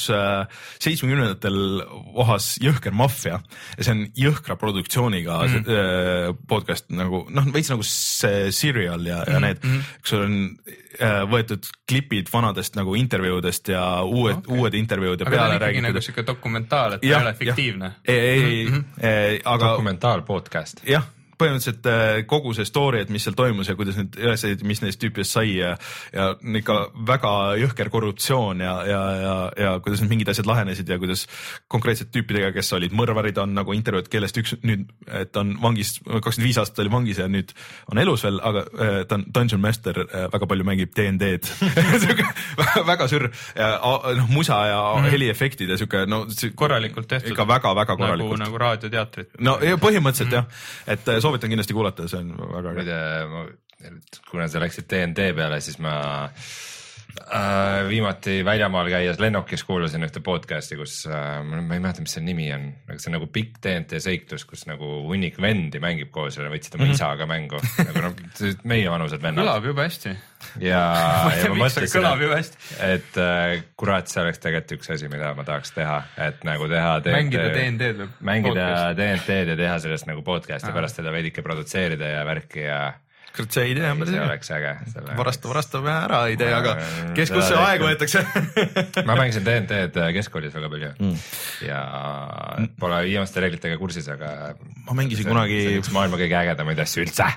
seitsmekümnendatel 0.82 1.85
vohas 2.16 2.57
jõhker 2.62 2.94
maffia 2.97 3.39
ja 3.77 3.85
see 3.85 3.94
on 3.94 4.03
jõhkra 4.19 4.57
produktsiooniga 4.59 5.39
mm. 5.47 5.70
äh, 5.77 6.32
podcast 6.51 6.90
nagu 6.90 7.24
noh, 7.31 7.49
veits 7.55 7.70
nagu 7.70 7.86
see 7.86 8.51
Serial 8.53 9.07
ja 9.07 9.23
mm, 9.23 9.28
-hmm. 9.28 9.32
ja 9.32 9.40
need 9.47 9.62
mm, 9.62 9.70
-hmm. 9.70 10.01
kus 10.03 10.12
on 10.19 11.31
võetud 11.32 11.66
klipid 11.89 12.28
vanadest 12.32 12.74
nagu 12.77 12.94
intervjuudest 12.94 13.69
ja 13.73 14.03
uued 14.03 14.43
okay., 14.43 14.59
uued 14.59 14.74
intervjuud 14.74 15.20
ja 15.20 15.27
aga 15.27 15.36
peale 15.36 15.59
räägitud. 15.59 15.89
nagu 15.89 16.01
sihuke 16.01 16.27
dokumentaal, 16.27 16.99
et 16.99 17.01
ta 17.01 17.07
ei 17.07 17.15
ole 17.15 17.35
fiktiivne. 17.35 17.93
ei, 18.05 18.19
ei 18.19 18.66
mm, 18.66 18.85
-hmm. 18.99 19.40
aga. 19.44 19.66
dokumentaal 19.66 20.23
podcast. 20.23 20.85
jah 20.85 21.07
põhimõtteliselt 21.40 21.88
äh, 21.90 22.22
kogu 22.28 22.52
see 22.56 22.66
story, 22.68 23.02
et 23.02 23.10
mis 23.12 23.24
seal 23.24 23.36
toimus 23.38 23.70
ja 23.70 23.76
kuidas 23.78 23.96
need 23.98 24.16
üles 24.20 24.44
ehitati, 24.46 24.66
mis 24.68 24.82
neist 24.84 25.00
tüüpidest 25.02 25.36
sai 25.36 25.56
ja, 25.56 25.74
ja 26.14 26.30
ikka 26.60 26.78
väga 27.09 27.32
jõhker 27.60 27.90
korruptsioon 27.92 28.62
ja, 28.64 28.74
ja, 28.88 29.00
ja, 29.22 29.34
ja 29.64 29.72
kuidas 29.84 30.02
need 30.02 30.12
mingid 30.12 30.32
asjad 30.32 30.48
lahenesid 30.48 30.88
ja 30.92 30.98
kuidas 31.02 31.24
konkreetselt 31.72 32.12
tüüpidega, 32.14 32.52
kes 32.54 32.72
olid 32.76 32.94
mõrvarid, 32.96 33.38
on 33.42 33.54
nagu 33.56 33.76
intervjuud, 33.76 34.10
kellest 34.12 34.38
üks 34.42 34.56
nüüd, 34.66 34.86
et 35.22 35.36
on 35.40 35.54
vangis, 35.62 35.94
kakskümmend 36.04 36.48
viis 36.48 36.60
aastat 36.62 36.82
oli 36.84 36.92
vangis 36.92 37.22
ja 37.22 37.28
nüüd 37.32 37.54
on 37.92 38.02
elus 38.02 38.26
veel, 38.26 38.40
aga 38.42 38.64
äh, 38.68 38.98
ta 39.09 39.18
on 39.18 39.26
Dungeon 39.34 39.62
Master, 39.64 40.02
äh, 40.04 40.28
väga 40.32 40.48
palju 40.52 40.68
mängib 40.68 40.94
DnD-d 40.96 41.48
väga 42.92 43.09
sür 43.10 43.28
ja 43.56 43.74
noh, 44.18 44.30
musa 44.32 44.59
ja 44.68 44.80
mm. 44.98 45.10
heliefektid 45.12 45.72
ja 45.72 45.80
sihuke 45.80 46.04
no. 46.10 46.24
korralikult 46.59 47.09
tehtud. 47.09 47.32
ikka 47.34 47.48
väga-väga 47.48 47.96
korralikult. 47.96 48.38
nagu, 48.38 48.50
nagu 48.50 48.62
raadioteatrit. 48.62 49.32
no 49.40 49.56
põhimõtteliselt 49.82 50.30
mm. 50.30 50.38
jah, 50.38 50.96
et 50.96 51.12
soovitan 51.22 51.31
kindlasti 51.52 51.74
kuulata, 51.76 52.09
see 52.09 52.20
on 52.20 52.34
väga 52.36 52.74
äge. 52.74 52.82
muide, 52.82 53.96
kuna 54.30 54.48
sa 54.48 54.60
läksid 54.62 54.88
DnD 54.90 55.32
peale, 55.36 55.60
siis 55.64 55.78
ma 55.82 55.94
äh, 57.20 57.89
viimati 57.89 58.40
väljamaal 58.44 58.89
käies 58.93 59.20
lennukis 59.20 59.64
kuulasin 59.68 60.05
ühte 60.06 60.22
podcast'i, 60.24 60.76
kus 60.78 61.02
äh, 61.09 61.40
ma 61.44 61.60
ei 61.76 61.82
mäleta, 61.82 62.05
mis 62.05 62.14
selle 62.16 62.26
nimi 62.28 62.48
on, 62.55 62.68
aga 62.89 62.98
see 62.98 63.10
on 63.10 63.16
nagu 63.18 63.28
pikk 63.32 63.60
DnD 63.64 64.01
seiklus, 64.02 64.44
kus 64.48 64.64
nagu 64.68 64.89
hunnik 65.09 65.39
vendi 65.43 65.80
mängib 65.82 66.12
koos 66.14 66.39
ja 66.39 66.48
võtsid 66.48 66.76
oma 66.76 66.84
mm 66.84 66.90
-hmm. 66.90 66.98
isaga 66.98 67.28
mängu 67.30 67.60
nagu 67.60 68.05
noh, 68.06 68.16
meievanused 68.72 69.22
vennad. 69.22 69.44
kõlab 69.44 69.68
jube 69.70 69.86
hästi. 69.86 70.14
ja 70.64 70.80
ja 71.43 71.52
ma 71.52 71.60
mõtlesin, 71.64 72.09
et, 72.39 72.59
et 72.89 73.20
äh, 73.20 73.62
kurat, 73.76 74.09
see 74.09 74.22
oleks 74.24 74.43
tegelikult 74.43 74.78
üks 74.78 74.93
asi, 74.97 75.09
mida 75.12 75.34
ma 75.39 75.44
tahaks 75.44 75.72
teha, 75.76 76.02
et 76.28 76.44
nagu 76.48 76.68
teha. 76.68 76.98
mängida 77.06 77.48
DnD-d 77.55 78.02
või? 78.02 78.10
mängida 78.32 78.66
DnD-d 78.98 79.55
ja 79.55 79.56
teha 79.56 79.78
sellest 79.84 80.10
nagu 80.10 80.24
podcast'i, 80.26 80.72
pärast 80.72 81.01
seda 81.01 81.12
veidike 81.12 81.43
produtseerida 81.43 82.16
ja 82.16 82.26
värki 82.26 82.66
ja 82.66 82.82
kurat, 83.36 83.54
see 83.54 83.70
idee 83.72 83.88
on 83.90 84.02
päris 84.02 84.12
hea. 84.12 84.20
see 84.20 84.28
oleks 84.28 84.50
äge. 84.56 84.72
varasta, 85.16 85.48
varastame 85.48 85.92
ära 85.92 86.20
idee, 86.32 86.50
aga 86.54 86.74
kes, 87.16 87.32
kus 87.32 87.48
see 87.48 87.60
aeg 87.60 87.84
võetakse 87.84 88.24
ma 89.09 89.16
mängisin 89.18 89.46
DnD-d 89.46 90.09
keskkoolis 90.18 90.54
väga 90.56 90.70
palju 90.72 90.90
mm. 90.92 91.22
ja 91.66 91.80
pole 92.82 93.00
viimaste 93.06 93.42
reeglitega 93.44 93.78
kursis, 93.80 94.09
aga. 94.12 94.52
ma 94.88 94.98
mängisin 94.98 95.28
kunagi. 95.28 95.62
üks 95.80 95.92
maailma 95.94 96.20
kõige 96.20 96.38
ägedamaid 96.42 96.82
asju 96.84 97.06
üldse. 97.06 97.28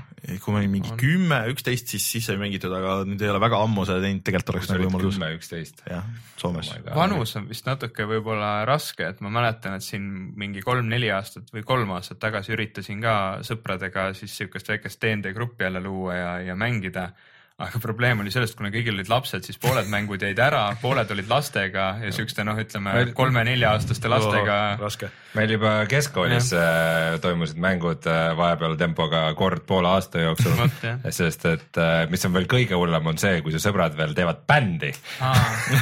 kui 0.42 0.54
ma 0.54 0.60
olin 0.62 0.74
mingi 0.74 0.92
on. 0.92 1.00
kümme, 1.00 1.40
üksteist, 1.54 1.92
siis, 1.94 2.06
siis 2.16 2.28
sai 2.28 2.38
mängitud, 2.42 2.74
aga 2.76 2.98
nüüd 3.08 3.22
ei 3.24 3.32
ole 3.32 3.42
väga 3.44 3.62
ammu 3.64 3.86
seda 3.88 4.04
teinud, 4.04 4.24
tegelikult 4.26 4.56
oleks 4.56 4.72
nagu 4.74 4.88
võimalus. 4.88 5.16
kümme, 5.16 5.32
üksteist. 5.40 5.84
jah, 5.90 6.08
Soomes 6.42 6.74
oh. 6.74 6.92
vanus 6.98 7.36
on 7.40 7.48
vist 7.48 7.68
natuke 7.70 8.08
võib-olla 8.10 8.52
raske, 8.68 9.08
et 9.14 9.24
ma 9.24 9.32
mäletan, 9.34 9.78
et 9.80 9.86
siin 9.86 10.06
mingi 10.36 10.64
kolm-neli 10.66 11.12
aastat 11.16 11.54
või 11.56 11.64
kolm 11.68 11.96
aastat 11.96 12.20
tagasi 12.24 12.56
üritasin 12.58 13.00
ka 13.04 13.16
sõpradega 13.46 14.10
siis 14.18 14.36
siukest 14.42 14.70
väikest 14.74 15.02
DnD 15.02 15.32
gruppi 15.36 15.64
jälle 15.68 15.85
luua 15.86 16.20
ja, 16.20 16.36
ja 16.52 16.60
mängida. 16.60 17.12
aga 17.56 17.80
probleem 17.80 18.20
oli 18.20 18.32
selles, 18.34 18.52
kuna 18.52 18.68
kõigil 18.68 18.98
olid 18.98 19.08
lapsed, 19.08 19.46
siis 19.48 19.56
pooled 19.64 19.88
mängud 19.88 20.20
jäid 20.20 20.40
ära, 20.44 20.66
pooled 20.82 21.12
olid 21.14 21.30
lastega 21.32 21.86
ja 22.02 22.10
siukeste 22.12 22.44
noh, 22.44 22.58
ütleme 22.60 23.14
kolme-nelja-aastaste 23.16 24.10
lastega 24.12 24.58
Oh, 24.76 25.14
meil 25.38 25.54
juba 25.56 25.72
keskkoolis 25.88 26.50
äh, 26.52 27.16
toimusid 27.24 27.62
mängud 27.64 28.10
äh, 28.12 28.34
vahepeal 28.36 28.76
tempoga 28.82 29.22
kord 29.40 29.64
poole 29.70 29.88
aasta 29.94 30.26
jooksul. 30.26 30.66
Sest 31.16 31.48
et 31.48 31.80
äh, 31.80 31.94
mis 32.12 32.28
on 32.28 32.36
veel 32.36 32.50
kõige 32.52 32.76
hullem, 32.76 33.08
on 33.14 33.22
see, 33.24 33.40
kui 33.46 33.56
su 33.56 33.64
sõbrad 33.64 33.96
veel 33.96 34.12
teevad 34.18 34.44
bändi. 34.52 34.92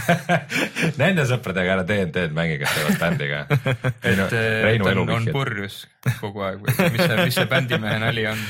Nende 1.01 1.25
sõpradega 1.29 1.79
ära 1.79 1.87
DND-d 1.89 2.37
mängi, 2.37 2.61
kes 2.61 2.77
teevad 2.77 3.01
bändiga. 3.01 3.43
et 4.13 4.37
Reinu 4.67 4.93
elu 4.93 5.09
on, 5.09 5.33
purjus 5.33 5.81
kogu 6.23 6.43
aeg 6.45 6.61
või 6.63 6.89
mis 6.93 7.03
see, 7.05 7.17
mis 7.23 7.37
see 7.37 7.49
bändimehe 7.51 7.99
nali 8.03 8.25
on? 8.31 8.41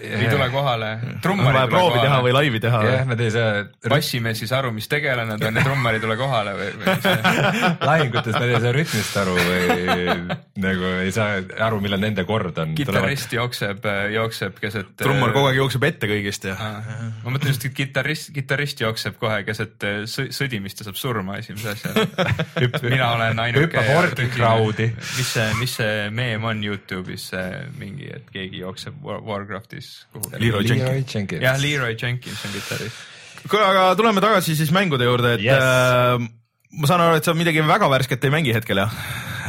ei 0.00 0.28
tule 0.30 0.46
kohale, 0.52 0.90
on 1.26 1.42
vaja 1.44 1.66
proovi 1.70 1.98
teha 2.00 2.20
või 2.22 2.30
kohale. 2.30 2.36
laivi 2.38 2.60
teha 2.62 2.82
jah, 2.86 3.02
nad 3.10 3.20
ei 3.20 3.32
saa 3.34 3.64
bassimees 3.90 4.42
ei 4.44 4.50
saa 4.50 4.62
aru, 4.62 4.72
mis 4.76 4.88
tegelane 4.90 5.36
ta 5.40 5.50
on 5.50 5.58
ja 5.60 5.64
trummar 5.66 5.98
ei 5.98 6.02
tule 6.02 6.16
kohale 6.20 6.54
või, 6.58 6.70
või 6.80 6.96
see 7.02 7.16
lahingutes 7.90 8.38
nad 8.38 8.48
ei 8.48 8.62
saa 8.64 8.74
rütmist 8.76 9.20
aru 9.24 9.36
või 9.36 10.38
nagu 10.60 10.92
ei 11.04 11.12
saa 11.14 11.40
aru, 11.66 11.80
millal 11.84 12.02
nende 12.02 12.24
kord 12.28 12.58
on. 12.62 12.74
kitarrist 12.78 13.34
jookseb, 13.36 13.86
jookseb 14.14 14.58
keset 14.62 14.94
trummar 15.00 15.34
kogu 15.36 15.50
aeg 15.50 15.60
jookseb 15.60 15.88
ette 15.90 16.10
kõigist 16.10 16.46
ja 16.48 16.56
Aa, 16.60 17.10
ma 17.24 17.34
mõtlen 17.34 17.54
just, 17.54 17.64
et 17.66 17.74
kitarrist, 17.76 18.30
kitarrist 18.36 18.80
jookseb 18.84 19.16
kohe 19.20 19.42
keset 19.46 19.86
eh, 19.88 20.00
sõ- 20.10 20.28
sõdimist 20.34 20.80
ja 20.82 20.88
saab 20.88 20.98
surma 21.00 21.38
esimese 21.40 21.74
asjana. 21.74 22.06
mina 22.90 23.10
olen 23.16 23.42
ainuke. 23.46 23.66
hüppab 23.66 23.92
orgi 23.96 24.28
crowd'i. 24.34 24.90
mis 25.16 25.32
see, 25.34 25.46
mis 25.60 25.76
see 25.80 26.08
meem 26.14 26.44
on 26.48 26.62
Youtube'is 26.64 26.99
see 27.30 27.62
mingi, 27.78 28.08
et 28.16 28.26
keegi 28.32 28.60
jookseb 28.62 28.94
War- 29.04 29.22
Warcraftis 29.26 30.06
kuhugi. 30.12 30.40
Leroy 30.42 30.64
Jenkins. 30.66 31.42
Jah, 31.42 31.58
Leroy 31.60 31.96
Jenkins 32.00 32.44
on 32.44 32.52
kitarrist. 32.56 32.96
kuule, 33.48 33.64
aga 33.64 33.94
tuleme 33.96 34.20
tagasi 34.20 34.56
siis 34.56 34.70
mängude 34.72 35.04
juurde, 35.08 35.34
et 35.38 35.40
Yes. 35.40 35.56
äh, 35.62 36.28
ma 36.80 36.86
saan 36.90 37.00
aru, 37.00 37.16
et 37.16 37.24
sa 37.24 37.34
midagi 37.34 37.62
väga 37.66 37.88
värsket 37.90 38.24
ei 38.24 38.30
mängi 38.30 38.52
hetkel 38.54 38.76
jah? 38.84 38.92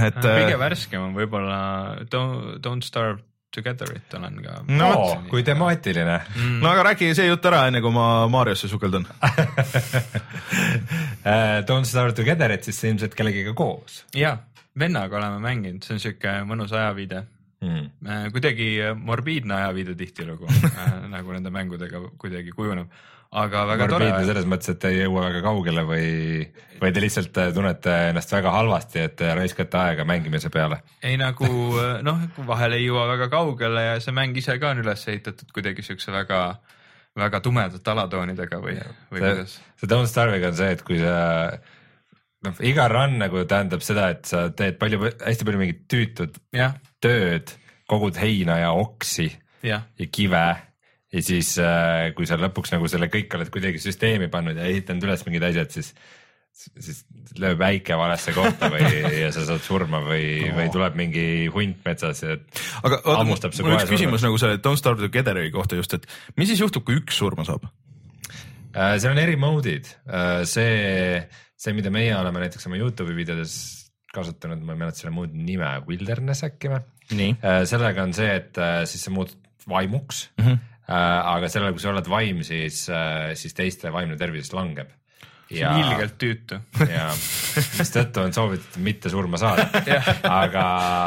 et 0.01 0.15
kõige 0.23 0.55
äh, 0.55 0.59
värskem 0.59 1.01
on 1.09 1.13
võib-olla 1.17 1.59
Don't, 2.09 2.61
Don't 2.63 2.81
Starve 2.87 3.21
Together'it 3.51 4.13
olen 4.15 4.37
ka. 4.45 4.53
No 4.71 4.87
oo, 4.95 5.15
kui 5.27 5.43
temaatiline 5.43 6.21
no 6.61 6.69
aga 6.71 6.85
räägi 6.87 7.09
see 7.17 7.25
jutt 7.27 7.43
ära, 7.49 7.65
enne 7.67 7.81
kui 7.83 7.91
ma 7.91 8.05
Mariosse 8.31 8.69
sukeldan. 8.71 9.03
uh,. 11.25 11.59
Don't 11.67 11.83
Starve 11.89 12.15
Together'it 12.15 12.63
siis 12.63 12.79
ilmselt 12.87 13.15
kellegiga 13.17 13.51
koos 13.57 14.05
ja, 14.15 14.37
vennaga 14.79 15.19
oleme 15.19 15.39
mänginud, 15.43 15.83
see 15.83 15.97
on 15.97 16.03
siuke 16.05 16.37
mõnus 16.47 16.71
ajaviide 16.71 17.25
mm.. 17.61 17.87
Äh, 18.07 18.27
kuidagi 18.33 18.67
morbiidne 18.97 19.55
ajaviide 19.61 19.95
tihtilugu 19.99 20.49
äh, 20.49 20.91
nagu 21.15 21.33
nende 21.35 21.53
mängudega 21.53 22.03
kuidagi 22.21 22.53
kujuneb, 22.55 22.91
aga 23.31 23.63
väga 23.69 23.87
morbiidne 23.87 24.17
tore. 24.17 24.27
selles 24.29 24.49
mõttes, 24.49 24.73
et 24.73 24.87
ei 24.89 24.99
jõua 25.01 25.27
väga 25.29 25.43
kaugele 25.45 25.85
või, 25.87 26.09
või 26.81 26.93
te 26.93 27.03
lihtsalt 27.03 27.41
äh, 27.41 27.51
tunnete 27.55 27.95
ennast 28.09 28.33
väga 28.35 28.53
halvasti, 28.57 29.05
et 29.07 29.15
te 29.21 29.31
raiskate 29.37 29.79
aega 29.79 30.05
mängimise 30.07 30.51
peale. 30.53 30.81
ei 31.03 31.17
nagu 31.21 31.49
äh, 31.79 31.97
noh, 32.05 32.23
vahel 32.47 32.77
ei 32.79 32.87
jõua 32.87 33.07
väga 33.13 33.29
kaugele 33.33 33.87
ja 33.87 33.99
see 34.03 34.15
mäng 34.15 34.37
ise 34.37 34.57
ka 34.61 34.73
on 34.75 34.83
üles 34.83 35.07
ehitatud 35.07 35.53
kuidagi 35.55 35.85
siukse 35.85 36.13
väga, 36.15 36.41
väga 37.19 37.43
tumedate 37.45 37.93
alatoonidega 37.93 38.63
või, 38.63 38.79
või 39.13 39.21
see 39.21 39.35
kuidas?, 39.35 39.59
see 39.79 39.93
Don't 39.93 40.11
Starve'iga 40.11 40.51
on 40.51 40.59
see, 40.59 40.73
et 40.77 40.83
kui 40.87 40.99
sa 41.01 41.15
noh, 42.47 42.61
iga 42.65 42.87
run 42.91 43.19
nagu 43.21 43.45
tähendab 43.49 43.83
seda, 43.85 44.09
et 44.15 44.25
sa 44.29 44.47
teed 44.55 44.79
palju, 44.81 45.03
hästi 45.21 45.47
palju 45.47 45.61
mingit 45.61 45.85
tüütut 45.91 46.41
jah, 46.55 46.75
tööd, 47.03 47.53
kogud 47.89 48.17
heina 48.21 48.61
ja 48.61 48.73
oksi 48.77 49.29
jah, 49.65 49.85
ja 49.99 50.09
kive 50.11 50.45
ja 51.11 51.25
siis 51.25 51.53
äh, 51.59 52.09
kui 52.15 52.27
sa 52.29 52.39
lõpuks 52.39 52.73
nagu 52.73 52.87
selle 52.91 53.11
kõik 53.11 53.33
oled 53.37 53.51
kuidagi 53.53 53.81
süsteemi 53.83 54.31
pannud 54.31 54.57
ja 54.57 54.69
ehitanud 54.69 55.05
üles 55.09 55.25
mingid 55.27 55.47
asjad, 55.51 55.73
siis 55.75 55.93
siis 56.51 57.05
lööb 57.39 57.61
äike 57.63 57.95
valesse 57.95 58.33
kohta 58.35 58.67
või 58.73 58.83
ja 59.23 59.29
sa 59.31 59.45
saad 59.47 59.63
surma 59.63 60.01
või 60.03 60.25
oh., 60.49 60.57
või 60.57 60.65
tuleb 60.73 60.97
mingi 60.99 61.25
hunt 61.53 61.79
metsas 61.87 62.25
ja 62.25 62.35
aga 62.83 62.99
hammustab 63.07 63.55
su 63.55 63.63
kohe 63.63 63.77
üks 63.79 63.93
küsimus 63.93 64.25
nagu 64.25 64.39
selle 64.41 64.59
Don't 64.63 64.81
Starve 64.81 65.05
Together'i 65.05 65.47
kohta 65.53 65.79
just, 65.79 65.95
et 65.95 66.09
mis 66.35 66.51
siis 66.51 66.59
juhtub, 66.59 66.83
kui 66.87 66.99
üks 66.99 67.21
surma 67.21 67.47
saab? 67.47 67.69
Äh, 68.71 68.97
seal 68.99 69.13
on 69.13 69.21
eri 69.23 69.39
mode'id, 69.39 69.87
see, 70.47 71.23
see, 71.61 71.75
mida 71.77 71.93
meie 71.93 72.13
oleme 72.17 72.43
näiteks 72.43 72.67
oma 72.69 72.79
Youtube'i 72.79 73.15
videodes 73.17 73.53
kasutanud, 74.11 74.63
ma 74.65 74.75
ei 74.75 74.81
mäleta 74.81 75.03
selle 75.03 75.13
moodi 75.15 75.39
nime, 75.45 75.69
Wilderness 75.87 76.45
äkki 76.47 76.71
või? 76.73 76.81
nii. 77.15 77.35
sellega 77.69 78.03
on 78.07 78.15
see, 78.15 78.31
et 78.41 78.59
äh, 78.59 78.81
siis 78.89 79.05
sa 79.07 79.13
muutud 79.13 79.39
vaimuks 79.69 80.25
mm. 80.39 80.45
-hmm. 80.45 80.59
aga 80.91 81.49
sellel, 81.51 81.75
kui 81.75 81.83
sa 81.83 81.91
oled 81.93 82.09
vaim, 82.09 82.41
siis, 82.43 82.83
siis 83.39 83.53
teiste 83.55 83.91
vaimne 83.93 84.17
tervis 84.19 84.51
langeb. 84.57 84.89
See 85.51 85.67
on 85.67 85.81
ilgelt 85.81 86.15
tüütu. 86.21 86.59
ja 86.87 87.07
mistõttu 87.79 88.23
on 88.23 88.35
soovitatud 88.35 88.83
mitte 88.85 89.11
surma 89.13 89.39
saada, 89.41 89.67
aga 90.29 90.65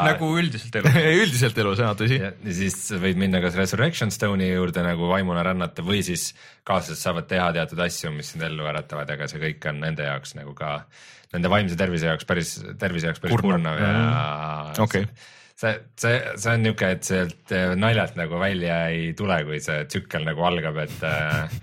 nagu 0.09 0.29
üldiselt 0.39 0.79
elus. 0.81 0.99
üldiselt 1.23 1.61
elus 1.63 1.81
jah, 1.83 1.93
tõsi. 1.97 2.19
siis 2.61 2.79
võid 3.01 3.19
minna 3.21 3.41
kas 3.43 3.57
Resurrection 3.59 4.13
Stone'i 4.13 4.51
juurde 4.51 4.85
nagu 4.85 5.09
vaimuna 5.11 5.43
rännata 5.45 5.85
või 5.85 6.03
siis 6.05 6.31
kaaslased 6.67 7.01
saavad 7.01 7.29
teha 7.29 7.51
teatud 7.55 7.81
asju, 7.85 8.13
mis 8.15 8.33
sind 8.33 8.45
ellu 8.47 8.67
äratavad, 8.69 9.11
aga 9.15 9.29
see 9.31 9.41
kõik 9.41 9.69
on 9.71 9.81
nende 9.83 10.07
jaoks 10.07 10.35
nagu 10.39 10.55
ka, 10.57 10.77
nende 11.35 11.51
vaimse 11.51 11.77
tervise 11.79 12.11
jaoks 12.11 12.27
päris, 12.29 12.57
tervise 12.81 13.11
jaoks 13.11 13.23
päris 13.23 13.41
Kurnav. 13.41 13.81
ja 13.81 14.83
Okei. 14.85 15.05
see, 15.05 15.31
see, 15.59 16.15
see 16.35 16.51
on 16.51 16.63
niuke, 16.65 16.89
et 16.97 17.07
sealt 17.07 17.53
eh, 17.55 17.71
naljalt 17.79 18.17
nagu 18.19 18.39
välja 18.41 18.79
ei 18.91 19.13
tule, 19.17 19.37
kui 19.47 19.61
see 19.63 19.85
tsükkel 19.89 20.27
nagu 20.27 20.43
algab, 20.47 20.77
et 20.83 21.05
äh, 21.07 21.55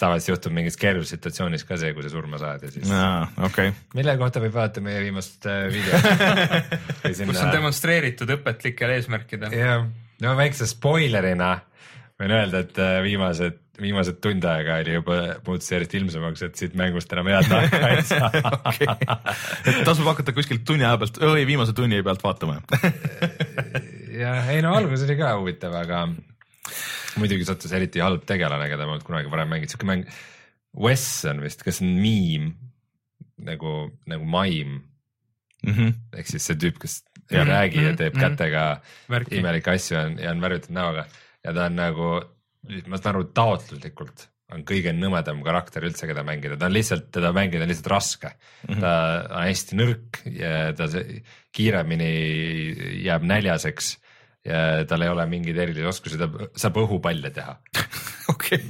tavaliselt 0.00 0.34
juhtub 0.34 0.56
mingis 0.56 0.78
keerulises 0.80 1.14
situatsioonis 1.16 1.64
ka 1.68 1.78
see, 1.80 1.94
kui 1.96 2.06
sa 2.06 2.12
surma 2.12 2.40
saad 2.42 2.66
ja 2.66 2.72
siis 2.74 2.92
okei, 3.46 3.72
mille 3.98 4.16
kohta 4.20 4.42
võib 4.42 4.56
vaadata 4.58 4.84
meie 4.84 5.02
viimast 5.06 5.46
äh, 5.50 5.66
videot. 5.72 6.06
kus 7.30 7.42
on 7.44 7.54
demonstreeritud 7.54 8.36
õpetlikel 8.38 8.96
eesmärkidel. 8.98 9.54
jah, 9.54 9.86
no 10.24 10.36
väikse 10.38 10.68
spoilerina 10.70 11.54
võin 12.20 12.34
öelda, 12.36 12.62
et 12.64 12.78
äh, 12.80 12.98
viimased, 13.04 13.58
viimased 13.80 14.20
tund 14.24 14.44
aega 14.48 14.78
oli 14.82 14.96
juba, 14.98 15.18
muutus 15.46 15.70
järjest 15.72 15.96
ilmsemaks, 15.98 16.44
et 16.46 16.60
siit 16.60 16.76
mängust 16.78 17.12
enam 17.16 17.30
head 17.32 17.48
nahka 17.50 17.92
ei 17.94 18.02
saa. 18.10 18.30
et 19.64 19.82
tasub 19.86 20.08
hakata 20.10 20.34
kuskilt 20.36 20.66
tunni 20.68 20.86
aja 20.86 21.00
pealt, 21.00 21.20
või 21.32 21.46
viimase 21.48 21.74
tunni 21.76 22.02
pealt 22.06 22.24
vaatama. 22.24 22.60
jah, 24.22 24.52
ei 24.52 24.60
no 24.64 24.74
algus 24.76 25.06
oli 25.06 25.16
ka 25.20 25.32
huvitav, 25.38 25.76
aga 25.80 26.04
muidugi 27.20 27.48
sattus 27.48 27.72
eriti 27.76 28.04
halb 28.04 28.26
tegelane, 28.28 28.68
keda 28.70 28.88
ma 28.88 29.00
kunagi 29.04 29.32
varem 29.32 29.50
mänginud, 29.54 29.72
siuke 29.72 29.88
mäng. 29.88 30.06
Wes 30.80 31.06
on 31.26 31.40
vist, 31.42 31.64
kes 31.66 31.80
on 31.82 31.96
miim 31.98 32.52
nagu, 33.42 33.88
nagu 34.06 34.28
maim 34.28 34.78
ehk 35.60 36.28
siis 36.30 36.46
see 36.46 36.56
tüüp, 36.56 36.78
kes 36.80 37.00
ei 37.30 37.38
Mhm, 37.38 37.50
räägi 37.50 37.76
ja 37.76 37.88
mhm, 37.90 37.96
teeb 37.96 38.14
mhm. 38.14 38.20
kätega 38.20 38.80
Värki. 39.10 39.36
imelikke 39.38 39.70
asju 39.70 39.98
on, 39.98 40.18
ja 40.18 40.30
on 40.30 40.40
värvitud 40.40 40.72
näoga 40.74 41.04
ja 41.44 41.54
ta 41.56 41.66
on 41.70 41.78
nagu, 41.78 42.10
ma 42.86 43.00
saan 43.00 43.14
aru, 43.14 43.24
taotluslikult 43.36 44.28
on 44.50 44.64
kõige 44.66 44.92
nõmedam 44.96 45.44
karakter 45.46 45.84
üldse, 45.86 46.08
keda 46.10 46.24
mängida, 46.26 46.58
ta 46.58 46.66
on 46.66 46.74
lihtsalt, 46.74 47.10
teda 47.14 47.30
mängida 47.36 47.64
on 47.64 47.70
lihtsalt 47.70 47.90
raske 47.92 48.32
mm. 48.32 48.72
-hmm. 48.72 48.80
ta 48.82 48.92
on 49.28 49.44
hästi 49.46 49.78
nõrk 49.78 50.22
ja 50.34 50.54
ta 50.76 50.88
kiiremini 51.54 52.10
jääb 53.04 53.26
näljaseks 53.30 53.92
ja 54.46 54.86
tal 54.88 55.04
ei 55.04 55.12
ole 55.12 55.26
mingeid 55.30 55.58
erilisi 55.60 55.86
oskusi, 55.86 56.18
ta 56.18 56.28
saab 56.56 56.80
õhupalle 56.80 57.30
teha. 57.34 57.58
okei, 58.32 58.62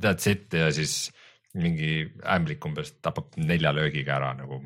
That's 0.00 0.30
it 0.30 0.54
ja 0.54 0.70
siis 0.72 1.10
mingi 1.54 2.06
ämblik 2.34 2.64
umbes 2.66 2.96
tapab 3.02 3.36
nelja 3.38 3.72
löögiga 3.74 4.16
ära 4.16 4.32
nagu. 4.34 4.62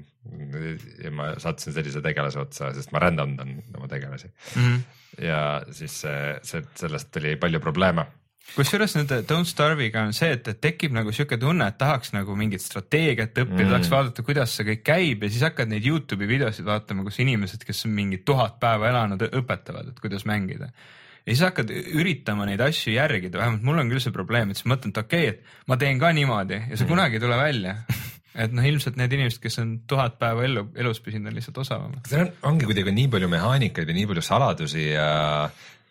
ja 1.03 1.11
ma 1.11 1.35
sattusin 1.41 1.73
sellise 1.73 2.01
tegelase 2.05 2.41
otsa, 2.41 2.73
sest 2.77 2.93
ma 2.93 3.01
rändandan 3.01 3.59
oma 3.77 3.89
tegelasi 3.89 4.31
Mhm. 4.57 4.81
Ja 5.23 5.43
siis 5.75 6.01
see, 6.05 6.23
see, 6.47 6.65
sellest 6.79 7.11
tuli 7.15 7.37
palju 7.41 7.61
probleeme. 7.63 8.07
kusjuures 8.57 8.95
nende 8.97 9.21
Don't 9.29 9.49
Starve'iga 9.49 10.07
on 10.09 10.15
see, 10.17 10.31
et, 10.39 10.47
et 10.49 10.61
tekib 10.61 10.95
nagu 10.97 11.13
sihuke 11.13 11.37
tunne, 11.41 11.67
et 11.69 11.77
tahaks 11.81 12.15
nagu 12.15 12.37
mingit 12.37 12.65
strateegiat 12.65 13.37
õppida 13.37 13.67
mm., 13.67 13.73
tahaks 13.75 13.91
vaadata, 13.93 14.25
kuidas 14.25 14.55
see 14.57 14.69
kõik 14.71 14.85
käib 14.87 15.27
ja 15.27 15.33
siis 15.33 15.45
hakkad 15.45 15.73
neid 15.73 15.89
Youtube'i 15.89 16.31
videosid 16.31 16.69
vaatama, 16.69 17.05
kus 17.07 17.21
inimesed, 17.25 17.67
kes 17.69 17.85
on 17.89 17.97
mingi 17.99 18.23
tuhat 18.25 18.57
päeva 18.63 18.89
elanud, 18.93 19.27
õpetavad, 19.29 19.93
et 19.93 20.01
kuidas 20.01 20.25
mängida. 20.29 20.71
ja 21.27 21.33
siis 21.33 21.45
hakkad 21.45 21.73
üritama 21.73 22.49
neid 22.49 22.63
asju 22.65 22.97
järgida, 22.97 23.39
vähemalt 23.43 23.67
mul 23.69 23.85
on 23.85 23.93
küll 23.93 24.05
see 24.05 24.17
probleem, 24.17 24.51
et 24.51 24.61
siis 24.61 24.71
mõtlen, 24.71 24.97
et 24.97 25.03
okei 25.05 25.29
okay,, 25.29 25.37
et 25.37 25.69
ma 25.69 25.77
teen 25.77 26.01
ka 26.01 26.13
niimoodi 26.17 26.63
ja 26.71 26.79
see 26.79 26.89
kunagi 26.89 27.21
ei 27.21 27.27
tule 27.27 27.37
välja. 27.37 27.81
et 28.39 28.55
noh, 28.55 28.67
ilmselt 28.71 28.99
need 29.01 29.15
inimesed, 29.17 29.41
kes 29.43 29.59
on 29.63 29.75
tuhat 29.91 30.19
päeva 30.21 30.45
ellu, 30.47 30.69
elus 30.79 31.01
püsinud, 31.05 31.31
on 31.31 31.39
lihtsalt 31.39 31.59
osavamad. 31.65 32.03
seal 32.09 32.27
on, 32.27 32.35
ongi 32.53 32.69
kuidagi 32.69 32.95
nii 32.95 33.11
palju 33.15 33.31
mehaanikaid 33.33 33.91
ja 33.91 33.97
nii 33.97 34.11
palju 34.13 34.25
saladusi 34.25 34.91
ja 34.93 35.09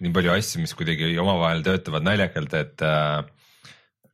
nii 0.03 0.13
palju 0.15 0.35
asju, 0.35 0.63
mis 0.63 0.75
kuidagi 0.77 1.11
omavahel 1.21 1.63
töötavad 1.65 2.05
naljakalt, 2.05 2.53
et 2.59 2.85
äh, 2.85 3.25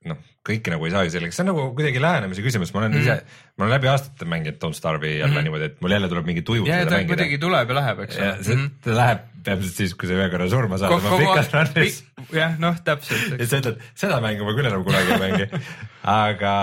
noh, 0.10 0.22
kõike 0.44 0.74
nagu 0.74 0.88
ei 0.88 0.94
saagi 0.94 1.14
selgeks, 1.14 1.38
see 1.38 1.46
on 1.46 1.52
nagu 1.54 1.68
kuidagi 1.76 2.02
lähenemise 2.04 2.44
küsimus, 2.46 2.72
ma 2.76 2.82
olen 2.84 2.96
mm. 2.96 3.04
ise, 3.04 3.44
ma 3.58 3.66
olen 3.66 3.76
läbi 3.78 3.92
aastate 3.92 4.28
mänginud 4.30 4.58
Don't 4.64 4.80
Starve'i 4.80 5.18
jälle 5.18 5.30
mm 5.30 5.38
-hmm. 5.38 5.48
niimoodi, 5.48 5.70
et 5.72 5.78
mul 5.84 5.96
jälle 5.96 6.10
tuleb 6.12 6.26
mingi 6.32 6.42
tuju 6.42 6.66
ja, 6.68 6.82
ja 6.82 6.90
ta 6.90 6.98
mängida 6.98 7.16
kuidagi 7.16 7.38
tuleb 7.44 7.70
ja 7.70 7.76
läheb, 7.80 8.02
eks 8.08 8.18
ja 8.18 8.32
ole. 8.32 8.44
see, 8.44 8.66
ta 8.84 8.98
läheb 8.98 9.30
täpselt 9.44 9.80
siis, 9.80 9.94
kui 10.00 10.10
sa 10.10 10.18
ühe 10.18 10.30
korra 10.32 10.50
surma 10.50 10.80
saad 10.80 10.98
oma 10.98 11.20
pikas 11.20 11.54
run'is. 11.54 12.02
jah, 12.32 12.58
noh, 12.60 12.76
täpselt. 12.84 13.38
et 13.38 13.48
sa 13.50 13.60
ütled, 13.60 13.80
seda 13.96 14.20
mängu 14.24 14.48
ma 14.48 14.56
küll 14.58 14.72
enam 14.72 14.84
kunagi 14.88 15.16
ei 15.16 15.24
mängi. 15.24 15.64
aga 16.24 16.56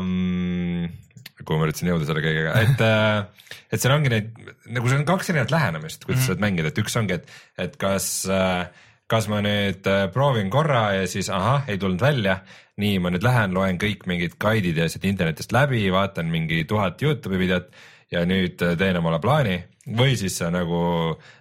mm, 0.00 1.03
kuhu 1.46 1.60
ma 1.60 1.68
üritasin 1.68 1.90
jõuda 1.92 2.08
selle 2.08 2.24
kõigega, 2.24 2.56
et, 2.64 2.82
äh, 2.84 3.60
et 3.72 3.82
seal 3.82 3.94
ongi 3.96 4.12
neid, 4.12 4.32
nagu 4.74 4.90
see 4.90 4.98
on 5.00 5.06
kaks 5.08 5.30
erinevat 5.32 5.54
lähenemist, 5.54 6.04
kuidas 6.04 6.20
mm 6.20 6.26
sa 6.26 6.34
saad 6.34 6.44
mängida, 6.44 6.72
et 6.72 6.82
üks 6.82 6.98
ongi, 7.00 7.18
et, 7.18 7.32
et 7.66 7.78
kas, 7.80 8.08
äh, 8.30 8.90
kas 9.10 9.28
ma 9.30 9.40
nüüd 9.44 9.88
äh, 9.90 10.06
proovin 10.14 10.50
korra 10.52 10.84
ja 10.98 11.08
siis 11.10 11.30
ahah, 11.32 11.68
ei 11.68 11.80
tulnud 11.80 12.02
välja. 12.02 12.40
nii, 12.80 12.98
ma 12.98 13.12
nüüd 13.14 13.22
lähen, 13.22 13.52
loen 13.54 13.76
kõik 13.78 14.02
mingid 14.10 14.32
guide'id 14.42 14.80
ja 14.80 14.88
siit 14.90 15.04
internetist 15.06 15.52
läbi, 15.54 15.84
vaatan 15.94 16.26
mingi 16.26 16.64
tuhat 16.66 17.02
Youtube'i 17.02 17.38
videot 17.38 17.68
ja 18.10 18.24
nüüd 18.26 18.58
teen 18.58 18.98
omale 18.98 19.20
plaani 19.22 19.60
või 19.86 20.16
siis 20.18 20.40
sa 20.40 20.48
nagu 20.50 20.80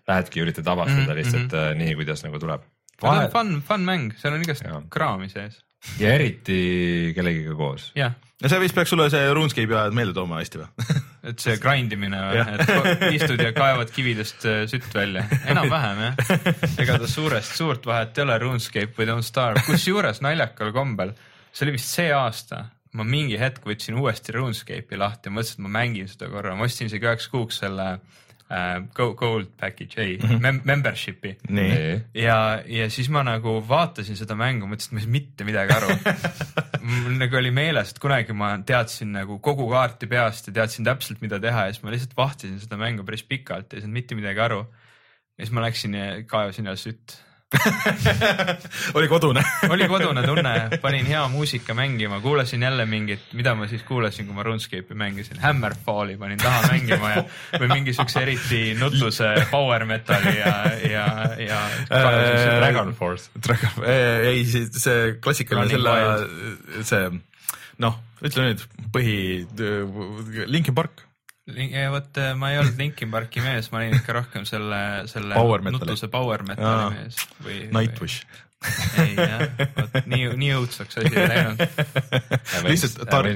lähedki 0.07 0.43
üritad 0.43 0.67
avastada 0.67 0.99
mm 1.01 1.07
-hmm. 1.07 1.17
lihtsalt 1.17 1.51
mm 1.51 1.57
-hmm. 1.57 1.77
nii, 1.81 1.95
kuidas 1.95 2.23
nagu 2.23 2.39
tuleb. 2.39 2.61
on 3.01 3.29
fun, 3.31 3.61
fun 3.61 3.81
mäng, 3.81 4.13
seal 4.17 4.33
on 4.33 4.41
igast 4.45 4.63
kraami 4.89 5.29
sees. 5.29 5.63
ja 5.99 6.13
eriti 6.13 7.13
kellegiga 7.15 7.55
koos. 7.55 7.91
jah 7.95 8.13
ja 8.43 8.51
see 8.51 8.59
vist 8.63 8.75
peaks 8.75 8.91
sulle 8.91 9.07
see 9.11 9.31
RuneScape'i 9.33 9.77
ajad 9.79 9.95
meelde 9.95 10.15
tooma 10.17 10.41
hästi 10.41 10.61
või? 10.61 10.99
Et 11.31 11.39
see 11.39 11.55
grind 11.63 11.93
imine 11.95 12.19
või, 12.19 12.41
et 12.43 13.03
istud 13.15 13.39
ja 13.39 13.53
kaevad 13.55 13.91
kividest 13.95 14.43
äh, 14.49 14.63
sütt 14.67 14.89
välja, 14.91 15.21
enam-vähem 15.47 16.01
jah. 16.03 16.17
ega 16.83 16.97
ta 16.99 17.07
suurest 17.07 17.55
suurt 17.55 17.87
vahet 17.87 18.19
ei 18.19 18.25
ole, 18.25 18.35
RuneScape 18.43 18.91
või 18.97 19.07
Don't 19.07 19.23
Starve, 19.23 19.63
kusjuures 19.63 20.19
naljakal 20.25 20.73
kombel, 20.75 21.13
see 21.55 21.63
oli 21.63 21.77
vist 21.77 21.95
see 21.95 22.09
aasta, 22.11 22.65
ma 22.99 23.07
mingi 23.07 23.39
hetk 23.39 23.63
võtsin 23.69 23.95
uuesti 24.01 24.35
RuneScape'i 24.35 24.99
lahti 24.99 25.31
ja 25.31 25.37
mõtlesin, 25.37 25.61
et 25.61 25.63
ma 25.63 25.73
mängin 25.77 26.11
seda 26.11 26.27
korra, 26.33 26.57
ma 26.59 26.67
ostsin 26.67 26.91
isegi 26.91 27.07
üheks 27.07 27.31
kuuks 27.31 27.61
selle 27.63 27.87
uh, 28.51 29.13
gold 29.15 29.51
package, 29.59 30.01
ei 30.01 30.17
mm, 30.17 30.29
-hmm. 30.29 30.39
mem 30.41 30.61
membership'i. 30.63 31.35
ja, 32.13 32.61
ja 32.65 32.89
siis 32.89 33.09
ma 33.09 33.23
nagu 33.23 33.59
vaatasin 33.67 34.17
seda 34.19 34.35
mängu, 34.35 34.67
mõtlesin, 34.67 34.91
et 34.91 34.93
ma 34.93 34.99
ei 34.99 35.05
saa 35.05 35.17
mitte 35.17 35.43
midagi 35.47 35.73
aru 35.77 35.89
mul 36.83 37.17
nagu 37.17 37.37
oli 37.39 37.51
meeles, 37.51 37.91
et 37.93 37.99
kunagi 37.99 38.33
ma 38.37 38.53
teadsin 38.65 39.13
nagu 39.15 39.39
kogu 39.39 39.69
kaarti 39.71 40.07
peast 40.07 40.47
ja 40.47 40.53
teadsin 40.53 40.87
täpselt, 40.87 41.21
mida 41.21 41.39
teha 41.39 41.67
ja 41.67 41.75
siis 41.75 41.83
ma 41.83 41.93
lihtsalt 41.93 42.17
vahtisin 42.17 42.59
seda 42.59 42.79
mängu 42.79 43.05
päris 43.07 43.23
pikalt 43.23 43.71
ja 43.71 43.77
ei 43.77 43.85
saanud 43.85 43.99
mitte 43.99 44.15
midagi 44.15 44.39
aru. 44.39 44.65
ja 45.37 45.45
siis 45.45 45.53
ma 45.55 45.63
läksin 45.67 45.93
ja 45.93 46.09
kaevasin 46.27 46.67
üles 46.67 46.83
sütt 46.89 47.17
oli 48.97 49.07
kodune. 49.07 49.43
Oli 49.73 49.87
kodune 49.87 50.23
tunne, 50.25 50.53
panin 50.81 51.05
hea 51.05 51.21
muusika 51.27 51.73
mängima, 51.73 52.19
kuulasin 52.21 52.61
jälle 52.61 52.85
mingit, 52.85 53.21
mida 53.33 53.55
ma 53.55 53.67
siis 53.67 53.83
kuulasin, 53.87 54.25
kui 54.25 54.35
ma 54.35 54.43
RuneScape'i 54.43 54.97
mängisin, 54.97 55.39
Hammerfalli 55.41 56.17
panin 56.17 56.41
taha 56.41 56.67
mängima 56.71 57.11
ja 57.13 57.23
või 57.59 57.69
mingi 57.73 57.93
siukse 57.93 58.23
eriti 58.23 58.63
nutuse 58.79 59.33
power 59.51 59.85
metal'i 59.89 60.35
ja, 60.39 60.55
ja, 60.89 61.05
ja 61.39 61.61
äh, 61.89 62.59
Dragon 62.59 62.93
Force. 62.97 63.29
Dragon, 63.47 63.85
ei, 63.87 64.43
see 64.45 65.15
klassikaline 65.21 65.73
selle, 65.73 66.83
see 66.83 67.07
noh, 67.83 67.97
ütle 68.23 68.49
nüüd 68.49 68.67
põhi, 68.93 69.17
Linkin 70.49 70.75
Park 70.77 71.05
vot 71.91 72.17
äh, 72.17 72.31
ma 72.39 72.53
ei 72.53 72.61
olnud 72.61 72.79
Linkin 72.79 73.11
Parki 73.11 73.43
mees, 73.43 73.69
ma 73.71 73.81
olin 73.81 73.97
ikka 73.97 74.15
rohkem 74.19 74.47
selle, 74.47 74.79
selle 75.11 75.35
power 75.35 75.63
nutuse 75.65 76.07
power 76.11 76.45
metali 76.47 76.95
mees 76.95 77.19
või. 77.43 77.59
Nightwish. 77.73 78.23
ei 79.03 79.11
jah, 79.17 79.41
vot 79.75 79.97
nii, 80.07 80.29
nii 80.39 80.53
õudseks 80.55 81.01
asi 81.01 81.11
ei 81.11 81.27
läinud. 81.33 81.63
lihtsalt 82.69 83.03
tar-, 83.11 83.27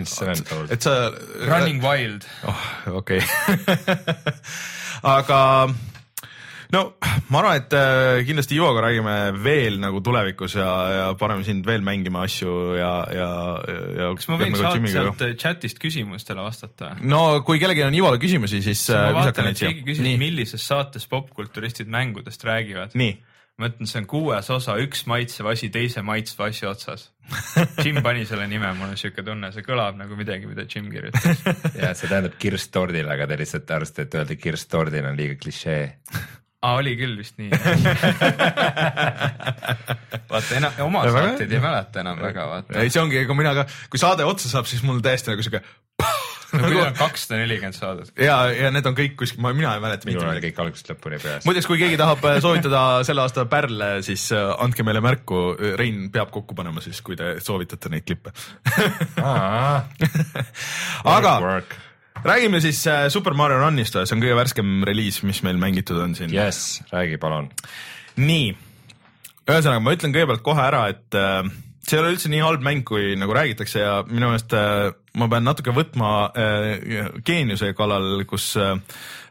et 0.71 0.87
sa. 0.87 0.95
Running 1.43 1.83
Wild. 1.83 2.29
oh, 2.47 2.63
okei 3.01 3.19
okay. 3.19 3.97
aga 5.17 5.41
no 6.73 6.81
ma 7.31 7.41
arvan, 7.41 7.61
et 7.61 7.75
äh, 7.75 8.21
kindlasti 8.27 8.57
Ivoga 8.57 8.83
räägime 8.87 9.15
veel 9.43 9.79
nagu 9.81 10.01
tulevikus 10.03 10.57
ja, 10.59 10.71
ja 10.93 11.05
paneme 11.19 11.45
sind 11.47 11.67
veel 11.67 11.85
mängima 11.85 12.25
asju 12.27 12.57
ja, 12.77 12.91
ja, 13.13 13.29
ja. 13.99 14.09
kas 14.17 14.29
ma 14.31 14.39
võin 14.41 14.57
saata 14.57 14.91
sealt 14.91 15.23
chat'ist 15.39 15.81
küsimustele 15.83 16.43
vastata? 16.43 16.93
no 17.01 17.41
kui 17.47 17.61
kellelgi 17.61 17.85
on 17.87 17.97
Ivole 17.97 18.21
küsimusi, 18.21 18.61
siis. 18.65 18.87
ma 18.91 19.07
äh, 19.07 19.15
vaatan, 19.21 19.51
et 19.53 19.63
keegi 19.63 19.87
küsis, 19.87 20.13
millises 20.19 20.67
saates 20.67 21.07
popkulturistid 21.11 21.89
mängudest 21.91 22.43
räägivad. 22.47 22.95
ma 23.57 23.71
ütlen, 23.71 23.89
see 23.89 24.03
on 24.03 24.07
kuues 24.09 24.49
osa, 24.53 24.75
üks 24.77 25.07
maitsev 25.09 25.47
asi 25.49 25.71
teise 25.73 26.03
maitsva 26.05 26.51
asja 26.51 26.69
otsas. 26.69 27.07
Jim 27.83 28.03
pani 28.05 28.27
selle 28.29 28.45
nime, 28.47 28.69
mul 28.77 28.91
on 28.93 28.99
siuke 28.99 29.23
tunne, 29.25 29.49
see 29.51 29.65
kõlab 29.65 29.97
nagu 29.97 30.15
midagi, 30.19 30.45
mida 30.45 30.67
Jim 30.69 30.91
kirjutas. 30.93 31.41
jah, 31.81 31.95
see 31.97 32.05
tähendab 32.05 32.37
kirstordile, 32.39 33.09
aga 33.15 33.25
te 33.27 33.39
lihtsalt 33.41 33.73
arvasite, 33.79 34.05
et 34.05 34.19
öelda 34.19 34.37
kirstordil 34.37 35.09
on 35.09 35.17
liiga 35.17 35.39
klišee 35.41 35.81
aa, 36.61 36.75
oli 36.79 36.95
küll 36.99 37.17
vist 37.19 37.37
nii 37.37 37.51
vaata 40.31 40.57
enam, 40.57 40.79
oma 40.87 41.03
saateid 41.09 41.51
ei 41.51 41.61
mäleta 41.63 42.01
enam 42.03 42.21
väga, 42.21 42.47
vaata. 42.51 42.79
ei, 42.81 42.89
see 42.93 43.01
ongi, 43.03 43.25
kui 43.29 43.37
mina 43.37 43.53
ka, 43.57 43.67
kui 43.91 44.01
saade 44.01 44.25
otsa 44.27 44.49
saab, 44.51 44.65
siis 44.69 44.81
mul 44.87 45.03
täiesti 45.05 45.33
nagu 45.33 45.45
siuke 45.45 45.61
no 46.57 46.63
kui 46.71 46.81
on 46.81 46.97
kakssada 46.97 47.39
nelikümmend 47.41 47.77
saadet. 47.77 48.11
ja, 48.23 48.39
ja 48.55 48.71
need 48.73 48.85
on 48.89 48.95
kõik 48.97 49.17
kuskil, 49.19 49.41
ma, 49.43 49.53
mina 49.57 49.75
ei 49.77 49.83
mäleta. 49.83 50.09
minul 50.09 50.29
oli 50.31 50.43
kõik 50.47 50.61
algusest 50.63 50.91
lõpuni 50.93 51.21
peas. 51.21 51.45
muideks, 51.47 51.69
kui 51.69 51.79
keegi 51.81 51.97
tahab 51.99 52.25
äh, 52.29 52.39
soovitada 52.43 52.83
selle 53.07 53.25
aasta 53.25 53.45
pärle, 53.51 53.89
siis 54.07 54.29
äh, 54.35 54.49
andke 54.63 54.85
meile 54.87 55.01
märku, 55.05 55.43
Rein 55.79 56.07
peab 56.13 56.31
kokku 56.33 56.57
panema 56.57 56.83
siis, 56.83 57.01
kui 57.05 57.15
te 57.19 57.35
soovitate 57.43 57.91
neid 57.93 58.07
klippe 58.07 58.33
aga 61.17 61.33
räägime 62.23 62.61
siis 62.61 62.81
äh, 62.87 63.07
Super 63.09 63.33
Mario 63.33 63.59
Runist, 63.61 63.97
see 63.97 64.15
on 64.15 64.23
kõige 64.23 64.37
värskem 64.37 64.81
reliis, 64.87 65.21
mis 65.27 65.43
meil 65.45 65.59
mängitud 65.61 65.99
on 66.01 66.15
siin. 66.17 66.33
jess, 66.33 66.81
räägi 66.93 67.19
palun. 67.21 67.49
nii, 68.17 68.51
ühesõnaga 69.47 69.83
ma 69.83 69.95
ütlen 69.95 70.15
kõigepealt 70.15 70.45
kohe 70.45 70.63
ära, 70.63 70.87
et 70.93 71.17
äh, 71.17 71.43
see 71.87 71.97
ei 71.97 72.03
ole 72.03 72.15
üldse 72.15 72.31
nii 72.31 72.43
halb 72.43 72.65
mäng, 72.65 72.83
kui 72.87 73.15
nagu 73.19 73.35
räägitakse 73.35 73.83
ja 73.83 73.93
minu 74.09 74.31
meelest 74.31 74.55
äh, 74.57 74.89
ma 75.17 75.29
pean 75.31 75.47
natuke 75.47 75.73
võtma 75.75 76.11
äh, 76.35 77.13
geeniuse 77.25 77.71
kallal, 77.77 78.25
kus 78.29 78.51
äh, 78.59 78.75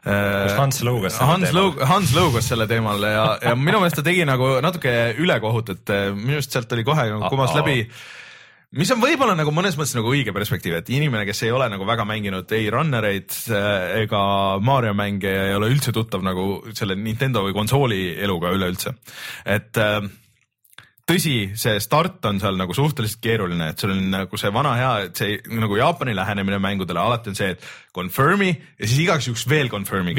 kus 0.07 0.55
Hans 0.57 0.83
lõugas 0.87 1.17
selle 1.17 1.31
Hans 1.33 1.49
teemal. 1.49 1.73
Hans 1.89 2.13
lõugas 2.15 2.45
selle 2.47 2.67
teemal 2.69 3.03
ja, 3.03 3.25
ja 3.43 3.55
minu 3.59 3.81
meelest 3.81 3.99
ta 3.99 4.05
tegi 4.05 4.23
nagu 4.27 4.57
natuke 4.63 4.93
ülekohut, 5.19 5.73
et 5.75 5.93
äh, 5.93 6.07
minu 6.15 6.39
arust 6.39 6.55
sealt 6.55 6.71
oli 6.77 6.87
kohe 6.87 7.09
nagu 7.11 7.29
kumas 7.33 7.55
läbi 7.57 7.81
äh, 7.83 8.05
mis 8.75 8.91
on 8.91 8.99
võib-olla 8.99 9.37
nagu 9.37 9.53
mõnes 9.55 9.77
mõttes 9.79 9.95
nagu 9.95 10.11
õige 10.11 10.33
perspektiiv, 10.35 10.81
et 10.81 10.91
inimene, 10.91 11.23
kes 11.29 11.45
ei 11.47 11.53
ole 11.55 11.69
nagu 11.71 11.87
väga 11.87 12.03
mänginud 12.07 12.51
ei 12.57 12.67
runnereid 12.73 13.31
äh, 13.47 14.03
ega 14.03 14.21
Mario 14.59 14.93
mänge 14.97 15.31
ja 15.31 15.49
ei 15.51 15.57
ole 15.57 15.71
üldse 15.71 15.95
tuttav 15.95 16.25
nagu 16.25 16.65
selle 16.75 16.97
Nintendo 16.99 17.45
või 17.45 17.55
konsooli 17.55 18.01
eluga 18.23 18.51
üleüldse. 18.55 18.95
et 19.47 19.79
äh, 19.79 20.01
tõsi, 21.07 21.35
see 21.55 21.79
start 21.79 22.25
on 22.27 22.41
seal 22.43 22.59
nagu 22.59 22.75
suhteliselt 22.75 23.21
keeruline, 23.23 23.69
et 23.71 23.79
sul 23.79 23.93
on 23.93 24.03
nagu 24.11 24.39
see 24.39 24.51
vana 24.51 24.73
hea, 24.75 24.91
et 25.07 25.21
see 25.21 25.37
nagu 25.55 25.79
Jaapani 25.79 26.15
lähenemine 26.17 26.59
mängudele 26.59 26.99
alati 26.99 27.31
on 27.31 27.39
see, 27.39 27.53
et 27.55 27.63
confirm'i 27.95 28.51
ja 28.51 28.83
siis 28.83 28.99
igaks 29.05 29.29
juhuks 29.29 29.47
veel 29.47 29.71
confirm'i. 29.71 30.17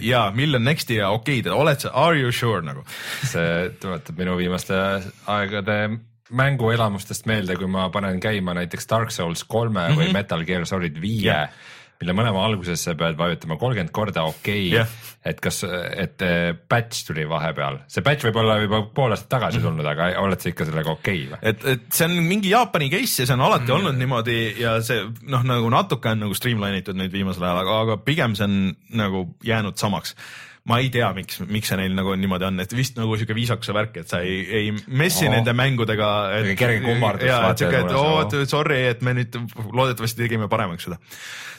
ja 0.00 0.24
million 0.34 0.64
next'i 0.64 1.02
ja 1.02 1.12
okei 1.12 1.44
okay,, 1.44 1.52
oled 1.52 1.84
sa, 1.84 1.92
are 2.06 2.16
you 2.16 2.32
sure 2.32 2.64
nagu. 2.64 2.86
see 3.34 3.68
tuletab 3.84 4.24
minu 4.24 4.40
viimaste 4.40 4.80
aegade 5.36 5.78
mänguelamustest 6.32 7.26
meelde, 7.28 7.56
kui 7.60 7.68
ma 7.70 7.88
panen 7.92 8.20
käima 8.20 8.54
näiteks 8.56 8.88
Dark 8.90 9.10
Souls 9.12 9.44
kolme 9.44 9.80
mm 9.80 9.86
-hmm. 9.86 9.98
või 9.98 10.04
mhm. 10.04 10.12
Metal 10.12 10.44
Gear 10.44 10.66
Solid 10.66 11.00
viie 11.00 11.32
yeah., 11.32 11.48
mille 12.00 12.12
mõlema 12.16 12.42
alguses 12.44 12.82
sa 12.84 12.94
pead 12.98 13.16
vajutama 13.16 13.56
kolmkümmend 13.56 13.92
korda 13.94 14.24
okei 14.26 14.66
okay, 14.66 14.72
yeah., 14.72 14.88
et 15.24 15.40
kas, 15.40 15.62
et 15.96 16.20
patch 16.68 17.06
tuli 17.06 17.24
vahepeal, 17.28 17.78
see 17.88 18.02
patch 18.04 18.26
võib 18.26 18.36
olla 18.42 18.58
juba 18.60 18.82
pool 18.94 19.14
aastat 19.14 19.28
tagasi 19.28 19.58
mhm. 19.58 19.66
tulnud, 19.66 19.86
aga 19.86 20.10
oled 20.20 20.40
sa 20.40 20.48
ikka 20.48 20.66
sellega 20.68 20.90
okei 20.90 21.26
okay, 21.26 21.30
või? 21.32 21.38
et, 21.42 21.64
et 21.64 21.86
see 21.92 22.08
on 22.08 22.16
mingi 22.28 22.50
Jaapani 22.50 22.90
case 22.90 23.22
ja 23.22 23.26
see 23.26 23.36
on 23.36 23.44
alati 23.46 23.70
mm. 23.70 23.76
olnud 23.78 24.00
niimoodi 24.00 24.38
ja 24.60 24.74
see 24.82 25.04
noh, 25.22 25.46
nagu 25.48 25.70
natuke 25.70 26.12
on 26.12 26.26
nagu 26.26 26.34
streamline 26.34 26.82
itud 26.82 26.98
nüüd 26.98 27.12
viimasel 27.12 27.46
ajal, 27.46 27.62
aga, 27.62 27.78
aga 27.86 27.96
pigem 28.04 28.34
see 28.34 28.48
on 28.48 28.58
nagu 29.00 29.28
jäänud 29.44 29.80
samaks 29.80 30.16
ma 30.68 30.78
ei 30.80 30.88
tea, 30.92 31.10
miks, 31.16 31.42
miks 31.44 31.68
see 31.68 31.76
neil 31.76 31.92
nagu 31.96 32.14
niimoodi 32.16 32.46
on, 32.48 32.62
et 32.64 32.72
vist 32.72 32.96
nagu 32.96 33.18
sihuke 33.20 33.36
viisakuse 33.36 33.74
värk, 33.76 33.98
et 34.00 34.08
sa 34.08 34.22
ei, 34.24 34.38
ei 34.48 34.70
messi 34.96 35.26
oh. 35.28 35.34
nende 35.34 35.52
mängudega. 35.56 36.08
kerge 36.56 36.80
kummardus. 36.86 37.28
ja, 37.28 37.42
et 37.50 37.60
sihuke, 37.60 37.82
et 37.84 37.92
oo, 38.00 38.46
sorry, 38.48 38.80
et 38.94 39.04
me 39.04 39.12
nüüd 39.18 39.36
loodetavasti 39.76 40.24
tegime 40.24 40.48
paremaks 40.52 40.88
seda. 40.88 41.00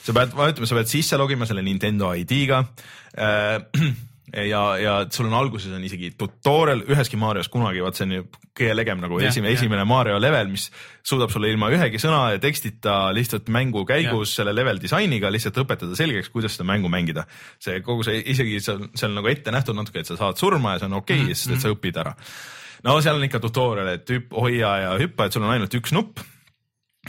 sa 0.02 0.16
pead, 0.16 0.34
ütleme, 0.34 0.70
sa 0.70 0.80
pead 0.80 0.90
sisse 0.90 1.20
logima 1.20 1.46
selle 1.46 1.62
Nintendo 1.66 2.10
ID-ga 2.18 2.64
äh, 2.66 3.62
ja, 4.34 4.62
ja 4.78 4.94
sul 5.12 5.28
on 5.28 5.36
alguses 5.38 5.72
on 5.74 5.84
isegi 5.86 6.10
tutorial 6.18 6.82
üheski 6.90 7.18
Marios 7.20 7.48
kunagi, 7.52 7.82
vaat 7.84 7.98
see 7.98 8.06
on 8.08 8.14
ju 8.16 8.24
kõige 8.56 8.74
legem 8.74 9.00
nagu 9.02 9.20
ja, 9.22 9.30
esimene, 9.30 9.54
esimene 9.54 9.84
Mario 9.88 10.18
level, 10.20 10.50
mis 10.50 10.66
suudab 11.06 11.30
sulle 11.32 11.50
ilma 11.52 11.70
ühegi 11.74 12.00
sõna 12.02 12.32
ja 12.34 12.42
tekstita 12.42 12.96
lihtsalt 13.14 13.50
mängu 13.54 13.84
käigus 13.88 14.32
ja. 14.32 14.40
selle 14.40 14.54
level 14.56 14.80
disainiga 14.82 15.30
lihtsalt 15.32 15.62
õpetada 15.62 15.98
selgeks, 15.98 16.32
kuidas 16.34 16.56
seda 16.58 16.66
mängu 16.68 16.90
mängida. 16.92 17.26
see 17.62 17.80
kogu 17.86 18.06
see, 18.06 18.18
isegi 18.34 18.58
see 18.64 19.06
on 19.06 19.18
nagu 19.20 19.30
ette 19.30 19.54
nähtud 19.54 19.78
natuke, 19.78 20.02
et 20.02 20.10
sa 20.10 20.18
saad 20.18 20.40
surma 20.42 20.74
ja 20.74 20.82
see 20.82 20.90
on 20.90 21.00
okei 21.00 21.20
okay, 21.20 21.24
mm, 21.24 21.30
-hmm. 21.30 21.42
sest 21.42 21.56
et 21.56 21.62
sa 21.62 21.74
õpid 21.74 22.02
ära. 22.02 22.14
no 22.84 23.00
seal 23.00 23.20
on 23.20 23.28
ikka 23.30 23.42
tutorial, 23.46 23.94
et 23.94 24.10
hüpp, 24.10 24.32
hoia 24.34 24.76
ja 24.82 24.96
hüppa, 24.98 25.26
et 25.26 25.32
sul 25.32 25.46
on 25.46 25.54
ainult 25.54 25.74
üks 25.78 25.94
nupp 25.94 26.18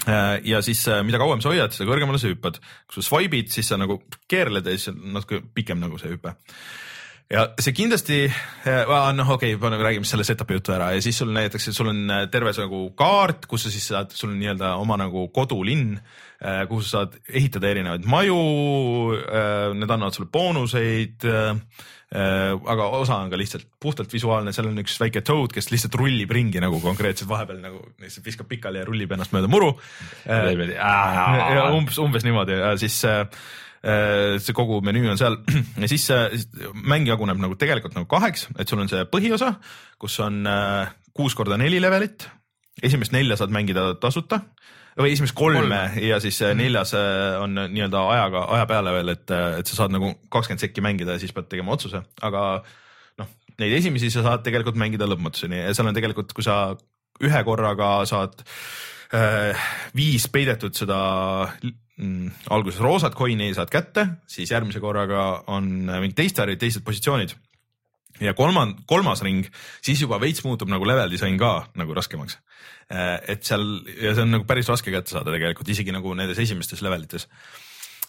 äh, 0.05 0.37
ja 0.45 0.61
siis 0.61 0.87
äh, 0.87 1.03
mida 1.03 1.17
kauem 1.17 1.41
sa 1.41 1.49
hoiad, 1.49 1.73
seda 1.73 1.89
kõrgemale 1.89 2.21
sa 2.21 2.29
hüppad. 2.29 2.61
kui 2.85 3.01
sa 3.01 3.09
swipe'id, 3.09 3.49
siis 3.49 3.73
sa 3.73 3.77
nagu 3.81 4.03
keerled 4.29 4.65
ja 4.65 4.77
siis 4.77 4.93
natuke 4.93 5.41
pikem 5.53 5.81
nagu 5.81 5.97
see 5.97 6.13
hüpe 6.13 6.37
ja 7.31 7.43
see 7.59 7.73
kindlasti, 7.75 8.21
noh, 9.17 9.33
okei 9.35 9.57
okay,, 9.57 9.79
räägime 9.81 10.07
selle 10.07 10.25
setup'i 10.27 10.57
jutu 10.57 10.73
ära 10.75 10.93
ja 10.95 11.03
siis 11.03 11.17
sul 11.19 11.33
näiteks, 11.35 11.69
sul 11.75 11.91
on 11.91 11.99
äh, 12.13 12.23
terve 12.31 12.53
see 12.55 12.63
nagu 12.63 12.85
kaart, 12.97 13.49
kus 13.51 13.67
sa 13.67 13.73
siis 13.73 13.89
saad, 13.91 14.15
sul 14.15 14.31
on 14.31 14.39
nii-öelda 14.39 14.75
oma 14.79 14.95
nagu 15.01 15.27
kodulinn, 15.35 15.97
äh, 16.39 16.63
kuhu 16.69 16.85
sa 16.85 17.01
saad 17.01 17.19
ehitada 17.27 17.71
erinevaid 17.73 18.07
maju. 18.07 18.39
Äh, 19.27 19.75
need 19.75 19.91
annavad 19.91 20.15
sulle 20.15 20.31
boonuseid. 20.31 21.27
aga 22.07 22.85
osa 22.95 23.17
on 23.19 23.27
ka 23.27 23.35
lihtsalt 23.35 23.65
puhtalt 23.83 24.13
visuaalne, 24.13 24.53
seal 24.55 24.69
on 24.69 24.79
üks 24.79 24.93
väike 25.01 25.19
toad, 25.27 25.51
kes 25.51 25.67
lihtsalt 25.73 25.97
rullib 25.99 26.31
ringi 26.31 26.61
nagu 26.63 26.79
konkreetselt 26.79 27.27
vahepeal 27.27 27.59
nagu 27.59 27.81
lihtsalt 27.99 28.23
viskab 28.29 28.47
pikali 28.47 28.79
ja 28.79 28.85
rullib 28.87 29.11
ennast 29.11 29.33
mööda 29.35 29.49
muru. 29.51 29.73
umbes, 31.75 31.99
umbes 31.99 32.23
niimoodi 32.23 32.55
ja 32.61 32.71
siis 32.79 33.01
Äh, 33.03 33.27
see 33.81 34.55
kogu 34.57 34.79
menüü 34.85 35.11
on 35.11 35.19
seal 35.19 35.37
ja 35.81 35.89
siis 35.89 36.07
mäng 36.73 37.07
jaguneb 37.07 37.39
nagu 37.41 37.57
tegelikult 37.59 37.95
nagu 37.97 38.09
kaheks, 38.09 38.47
et 38.57 38.69
sul 38.69 38.81
on 38.81 38.89
see 38.91 39.05
põhiosa, 39.11 39.53
kus 40.01 40.17
on 40.25 40.41
äh, 40.49 40.89
kuus 41.17 41.35
korda 41.37 41.57
neli 41.57 41.81
levelit. 41.81 42.29
esimest 42.83 43.11
nelja 43.11 43.37
saad 43.37 43.53
mängida 43.53 43.95
tasuta 44.01 44.41
või 44.97 45.13
esimest 45.13 45.35
kolme, 45.37 45.61
kolme. 45.61 46.07
ja 46.07 46.19
siis 46.21 46.39
mhm. 46.41 46.57
neljas 46.61 46.93
äh, 46.97 47.37
on 47.41 47.55
nii-öelda 47.57 48.03
ajaga, 48.15 48.43
aja 48.57 48.67
peale 48.69 48.93
veel, 48.97 49.13
et, 49.13 49.31
et 49.61 49.69
sa 49.69 49.83
saad 49.83 49.93
nagu 49.93 50.13
kakskümmend 50.33 50.65
sekki 50.65 50.83
mängida 50.85 51.15
ja 51.15 51.21
siis 51.21 51.33
pead 51.33 51.49
tegema 51.51 51.75
otsuse, 51.77 52.01
aga 52.21 52.43
noh, 53.21 53.33
neid 53.61 53.77
esimesi 53.79 54.11
sa 54.13 54.25
saad 54.25 54.45
tegelikult 54.45 54.77
mängida 54.79 55.09
lõpmatuseni 55.09 55.63
ja 55.63 55.73
seal 55.77 55.89
on 55.89 55.97
tegelikult, 55.97 56.33
kui 56.37 56.45
sa 56.45 56.75
ühe 57.23 57.43
korraga 57.45 57.91
saad 58.09 58.41
äh, 59.13 59.67
viis 59.97 60.29
peidetud 60.33 60.77
seda 60.77 60.99
mm, 61.97 62.47
alguses 62.53 62.81
roosat 62.83 63.15
coin'i 63.17 63.51
saad 63.57 63.71
kätte, 63.73 64.07
siis 64.29 64.51
järgmise 64.53 64.81
korraga 64.83 65.27
on 65.53 65.69
mingid 65.89 66.17
teist 66.17 66.39
värvi, 66.41 66.57
teised 66.61 66.85
positsioonid. 66.87 67.35
ja 68.21 68.33
kolmand-, 68.33 68.81
kolmas 68.89 69.21
ring, 69.21 69.45
siis 69.81 70.01
juba 70.01 70.17
veits 70.21 70.43
muutub 70.45 70.69
nagu 70.73 70.85
level 70.85 71.11
disain 71.11 71.37
ka 71.37 71.67
nagu 71.77 71.93
raskemaks. 71.93 72.39
Äh, 72.87 73.17
et 73.33 73.43
seal 73.43 73.65
ja 73.99 74.13
see 74.15 74.23
on 74.23 74.31
nagu 74.31 74.45
päris 74.47 74.69
raske 74.71 74.93
kätte 74.93 75.11
saada 75.11 75.33
tegelikult 75.33 75.67
isegi 75.67 75.91
nagu 75.91 76.13
nendes 76.15 76.39
esimestes 76.39 76.79
levelites 76.85 77.25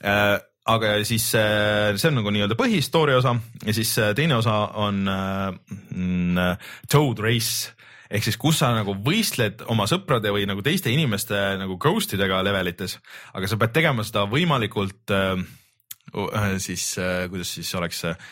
äh, 0.06 0.36
aga 0.70 0.92
siis 1.02 1.24
äh, 1.34 1.96
see 1.98 2.12
on 2.12 2.20
nagu 2.20 2.30
nii-öelda 2.30 2.54
põhistoori 2.54 3.16
osa 3.18 3.32
ja 3.64 3.74
siis 3.74 3.90
teine 4.14 4.36
osa 4.38 4.54
on 4.78 5.02
mm, 5.02 6.38
Toad 6.86 7.24
Race 7.26 7.74
ehk 8.08 8.24
siis, 8.24 8.38
kus 8.40 8.60
sa 8.62 8.72
nagu 8.76 8.94
võistled 9.04 9.62
oma 9.68 9.86
sõprade 9.90 10.32
või 10.32 10.46
nagu 10.48 10.64
teiste 10.64 10.92
inimeste 10.92 11.36
nagu 11.60 11.76
ghost 11.80 12.14
idega 12.16 12.40
levelites, 12.46 12.98
aga 13.36 13.50
sa 13.50 13.60
pead 13.60 13.74
tegema 13.76 14.04
seda 14.06 14.24
võimalikult 14.30 15.14
äh, 15.14 15.40
siis 16.62 16.90
äh,, 17.00 17.26
kuidas 17.30 17.52
siis 17.58 17.72
oleks 17.78 18.04
äh, 18.08 18.28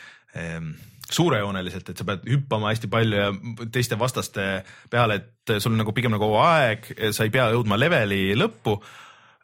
suurejooneliselt, 1.10 1.90
et 1.90 1.98
sa 2.00 2.06
pead 2.08 2.24
hüppama 2.28 2.72
hästi 2.72 2.88
palju 2.90 3.18
ja 3.18 3.32
teiste 3.72 3.98
vastaste 3.98 4.46
peale, 4.90 5.20
et 5.20 5.58
sul 5.60 5.74
on 5.74 5.82
nagu 5.84 5.94
pigem 5.94 6.14
nagu 6.14 6.32
aeg, 6.42 6.88
sa 7.14 7.26
ei 7.26 7.34
pea 7.34 7.50
jõudma 7.54 7.78
leveli 7.78 8.34
lõppu 8.36 8.80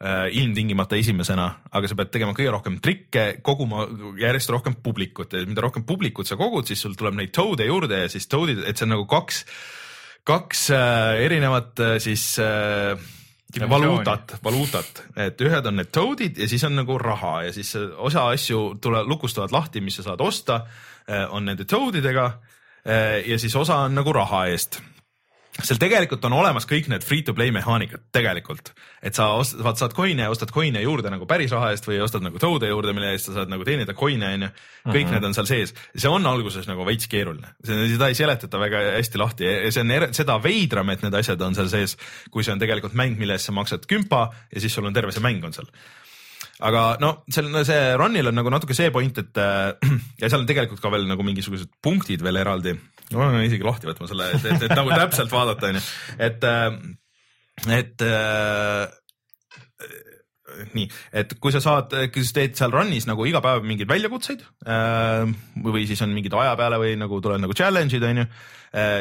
ilmtingimata 0.03 0.97
esimesena, 0.99 1.45
aga 1.71 1.87
sa 1.87 1.95
pead 1.95 2.09
tegema 2.11 2.33
kõige 2.35 2.51
rohkem 2.51 2.75
trikke, 2.83 3.37
koguma 3.45 3.85
järjest 4.19 4.51
rohkem 4.51 4.75
publikut. 4.83 5.31
Ja 5.31 5.47
mida 5.47 5.63
rohkem 5.63 5.85
publikut 5.87 6.27
sa 6.27 6.35
kogud, 6.35 6.67
siis 6.67 6.81
sul 6.83 6.97
tuleb 6.99 7.15
neid 7.15 7.31
toad'e 7.31 7.69
juurde 7.69 8.01
ja 8.01 8.09
siis 8.11 8.27
toad'id, 8.27 8.65
et 8.67 8.75
see 8.75 8.83
on 8.89 8.91
nagu 8.97 9.07
kaks 9.07 9.45
kaks 10.23 10.69
äh, 10.71 11.23
erinevat 11.25 11.79
äh, 11.79 11.97
siis 11.99 12.39
äh, 12.39 12.97
valuutat, 13.69 14.37
valuutat, 14.43 15.03
et 15.15 15.41
ühed 15.41 15.67
on 15.69 15.77
need 15.77 15.91
toad'id 15.93 16.39
ja 16.41 16.47
siis 16.49 16.63
on 16.65 16.77
nagu 16.79 16.97
raha 16.97 17.43
ja 17.47 17.53
siis 17.53 17.75
osa 17.77 18.29
asju 18.31 18.79
tule, 18.81 19.03
lukustavad 19.05 19.53
lahti, 19.53 19.81
mis 19.81 19.99
sa 19.99 20.07
saad 20.07 20.23
osta, 20.25 20.63
on 21.35 21.45
nende 21.45 21.65
toad 21.67 21.97
idega 21.99 22.29
ja 23.27 23.37
siis 23.37 23.55
osa 23.59 23.81
on 23.85 23.93
nagu 23.99 24.13
raha 24.15 24.45
eest 24.47 24.79
seal 25.61 25.77
tegelikult 25.77 26.23
on 26.25 26.33
olemas 26.33 26.65
kõik 26.69 26.87
need 26.89 27.03
free 27.05 27.21
to 27.25 27.35
play 27.37 27.51
mehaanikad 27.53 28.01
tegelikult, 28.15 28.71
et 29.05 29.13
sa 29.17 29.29
ostad, 29.37 29.61
vaat 29.65 29.81
saad 29.81 29.93
coin'e 29.93 30.25
ostad 30.31 30.49
coin'e 30.53 30.81
juurde 30.81 31.11
nagu 31.13 31.27
päris 31.29 31.53
raha 31.53 31.69
eest 31.73 31.85
või 31.85 31.99
ostad 32.01 32.25
nagu 32.25 32.41
toad'e 32.41 32.71
juurde, 32.71 32.95
mille 32.97 33.11
eest 33.13 33.29
sa 33.29 33.35
saad 33.37 33.51
nagu 33.53 33.65
teenida 33.67 33.93
coin'e 33.97 34.31
onju. 34.33 34.49
kõik 34.49 34.93
mm 34.93 35.09
-hmm. 35.09 35.13
need 35.13 35.23
on 35.29 35.33
seal 35.37 35.49
sees, 35.49 35.75
see 35.95 36.09
on 36.09 36.25
alguses 36.25 36.67
nagu 36.67 36.85
veits 36.85 37.07
keeruline, 37.07 37.53
seda 37.63 38.07
ei 38.07 38.15
seletata 38.15 38.59
väga 38.59 38.81
hästi 38.97 39.17
lahti. 39.17 39.45
Ja 39.45 39.71
see 39.71 39.81
on 39.81 40.13
seda 40.13 40.39
veidram, 40.43 40.89
et 40.89 41.03
need 41.03 41.13
asjad 41.13 41.41
on 41.41 41.55
seal 41.55 41.69
sees, 41.69 41.97
kui 42.31 42.43
see 42.43 42.53
on 42.53 42.59
tegelikult 42.59 42.93
mäng, 42.93 43.17
mille 43.17 43.33
eest 43.33 43.45
sa 43.45 43.51
maksad 43.51 43.85
kümpa 43.85 44.29
ja 44.51 44.59
siis 44.59 44.73
sul 44.73 44.85
on 44.85 44.93
terve 44.93 45.11
see 45.11 45.21
mäng 45.21 45.43
on 45.45 45.53
seal. 45.53 45.69
Aga 46.61 46.97
no 46.99 47.23
seal 47.29 47.65
see 47.65 47.95
run'il 47.97 48.27
on 48.27 48.35
nagu 48.35 48.49
natuke 48.49 48.73
see 48.73 48.91
point, 48.91 49.17
et 49.17 49.37
ja 50.21 50.29
seal 50.29 50.41
on 50.41 50.47
tegelikult 50.47 50.81
ka 50.81 50.89
veel 50.89 51.07
nagu 51.07 51.23
mingisugused 51.23 51.69
punktid 51.81 52.23
veel 52.23 52.37
eraldi 52.37 52.75
ma 53.17 53.29
pean 53.29 53.47
isegi 53.47 53.67
lahti 53.67 53.89
võtma 53.89 54.09
selle, 54.09 54.31
et, 54.35 54.49
et, 54.51 54.67
et 54.67 54.75
nagu 54.75 54.91
täpselt 54.93 55.31
vaadata, 55.33 55.71
onju, 55.71 55.83
et, 56.27 56.47
äh, 56.49 57.77
et 57.79 58.05
äh, 58.07 58.87
nii, 60.73 60.89
et 61.21 61.37
kui 61.41 61.53
sa 61.53 61.61
saad, 61.63 61.93
kui 62.13 62.25
sa 62.25 62.35
teed 62.39 62.57
seal 62.57 62.73
run'is 62.73 63.07
nagu 63.09 63.25
iga 63.29 63.41
päev 63.43 63.63
mingeid 63.65 63.89
väljakutseid 63.89 64.43
äh, 64.69 65.29
või 65.65 65.87
siis 65.89 66.01
on 66.05 66.13
mingid 66.13 66.35
aja 66.37 66.57
peale 66.59 66.81
või 66.81 66.97
nagu 66.99 67.21
tulevad 67.21 67.45
nagu 67.45 67.57
challenge'id 67.57 68.11
onju 68.11 68.27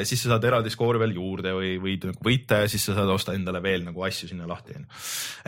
siis 0.04 0.20
sa 0.20 0.34
saad 0.34 0.44
eraldi 0.44 0.68
skoori 0.68 1.00
veel 1.00 1.14
juurde 1.16 1.54
või 1.56 1.70
võid 1.80 2.02
nagu 2.10 2.26
võita 2.26 2.58
ja 2.60 2.68
siis 2.68 2.82
sa 2.84 2.92
saad 2.96 3.08
osta 3.08 3.32
endale 3.32 3.62
veel 3.64 3.86
nagu 3.86 4.04
asju 4.04 4.28
sinna 4.28 4.44
lahti 4.48 4.76
onju. 4.76 4.98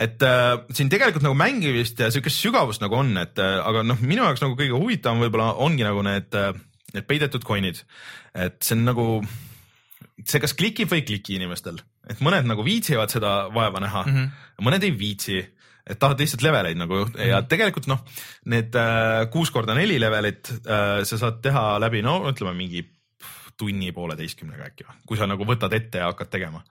et 0.01 0.25
äh, 0.25 0.47
siin 0.73 0.89
tegelikult 0.89 1.27
nagu 1.27 1.37
mängimist 1.37 2.01
ja 2.01 2.09
siukest 2.13 2.41
sügavust 2.41 2.81
nagu 2.81 2.97
on, 2.97 3.13
et 3.21 3.37
aga 3.37 3.83
noh, 3.85 4.01
minu 4.01 4.25
jaoks 4.25 4.41
nagu 4.41 4.57
kõige 4.57 4.73
huvitavam 4.73 5.21
võib-olla 5.21 5.51
ongi 5.61 5.85
nagu 5.85 6.01
need 6.05 6.39
äh, 6.41 6.57
need 6.95 7.07
peidetud 7.09 7.45
coin'id, 7.47 7.81
et 8.45 8.57
see 8.63 8.77
on 8.77 8.85
nagu, 8.87 9.07
see 10.23 10.41
kas 10.43 10.55
klikib 10.57 10.91
või 10.91 11.03
ei 11.03 11.09
kliki 11.09 11.37
inimestel, 11.39 11.81
et 12.09 12.23
mõned 12.25 12.47
nagu 12.49 12.65
viitsivad 12.65 13.13
seda 13.13 13.35
vaeva 13.55 13.83
näha 13.83 14.05
mm, 14.05 14.15
-hmm. 14.15 14.65
mõned 14.67 14.87
ei 14.87 14.95
viitsi 14.95 15.43
et 15.85 15.99
tahad 16.01 16.19
lihtsalt 16.19 16.41
leveleid 16.41 16.79
nagu 16.81 17.03
mm 17.03 17.11
-hmm. 17.11 17.27
ja 17.29 17.39
mhm. 17.39 17.47
tegelikult 17.47 17.87
noh, 17.87 18.01
need 18.45 18.75
äh, 18.75 19.29
kuus 19.31 19.51
korda 19.51 19.75
neli 19.77 19.99
levelit 19.99 20.51
äh, 20.51 21.03
sa 21.03 21.17
saad 21.17 21.41
teha 21.41 21.79
läbi 21.79 22.01
no 22.01 22.23
ütleme 22.31 22.53
mingi 22.57 22.85
tunni 23.57 23.91
pooleteistkümnega 23.91 24.65
äkki 24.71 24.83
või, 24.87 24.95
kui 25.07 25.17
sa 25.17 25.27
nagu 25.27 25.45
võtad 25.45 25.73
ette 25.73 26.01
ja 26.01 26.09
hakkad 26.11 26.29
tegema 26.29 26.63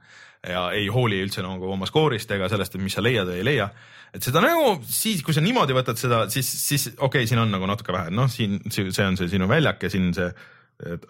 ja 0.48 0.64
ei 0.76 0.88
hooli 0.92 1.20
üldse 1.24 1.44
nagu 1.44 1.70
oma 1.72 1.88
skoorist 1.88 2.30
ega 2.36 2.48
sellest, 2.52 2.76
et 2.76 2.84
mis 2.84 2.96
sa 2.96 3.04
leiad 3.04 3.28
või 3.30 3.40
ei 3.40 3.46
leia. 3.50 3.68
et 4.14 4.22
seda 4.22 4.42
nagu 4.44 4.76
siis, 4.88 5.22
kui 5.26 5.36
sa 5.36 5.42
niimoodi 5.44 5.76
võtad 5.76 6.00
seda, 6.00 6.24
siis, 6.32 6.48
siis 6.66 6.88
okei 6.94 7.24
okay,, 7.24 7.30
siin 7.30 7.42
on 7.42 7.54
nagu 7.54 7.68
natuke 7.70 7.94
vähe, 7.94 8.12
noh, 8.14 8.30
siin 8.30 8.60
see 8.70 9.06
on 9.06 9.18
see 9.20 9.30
sinu 9.32 9.48
väljak 9.50 9.86
ja 9.86 9.92
siin 9.92 10.12
see 10.16 10.30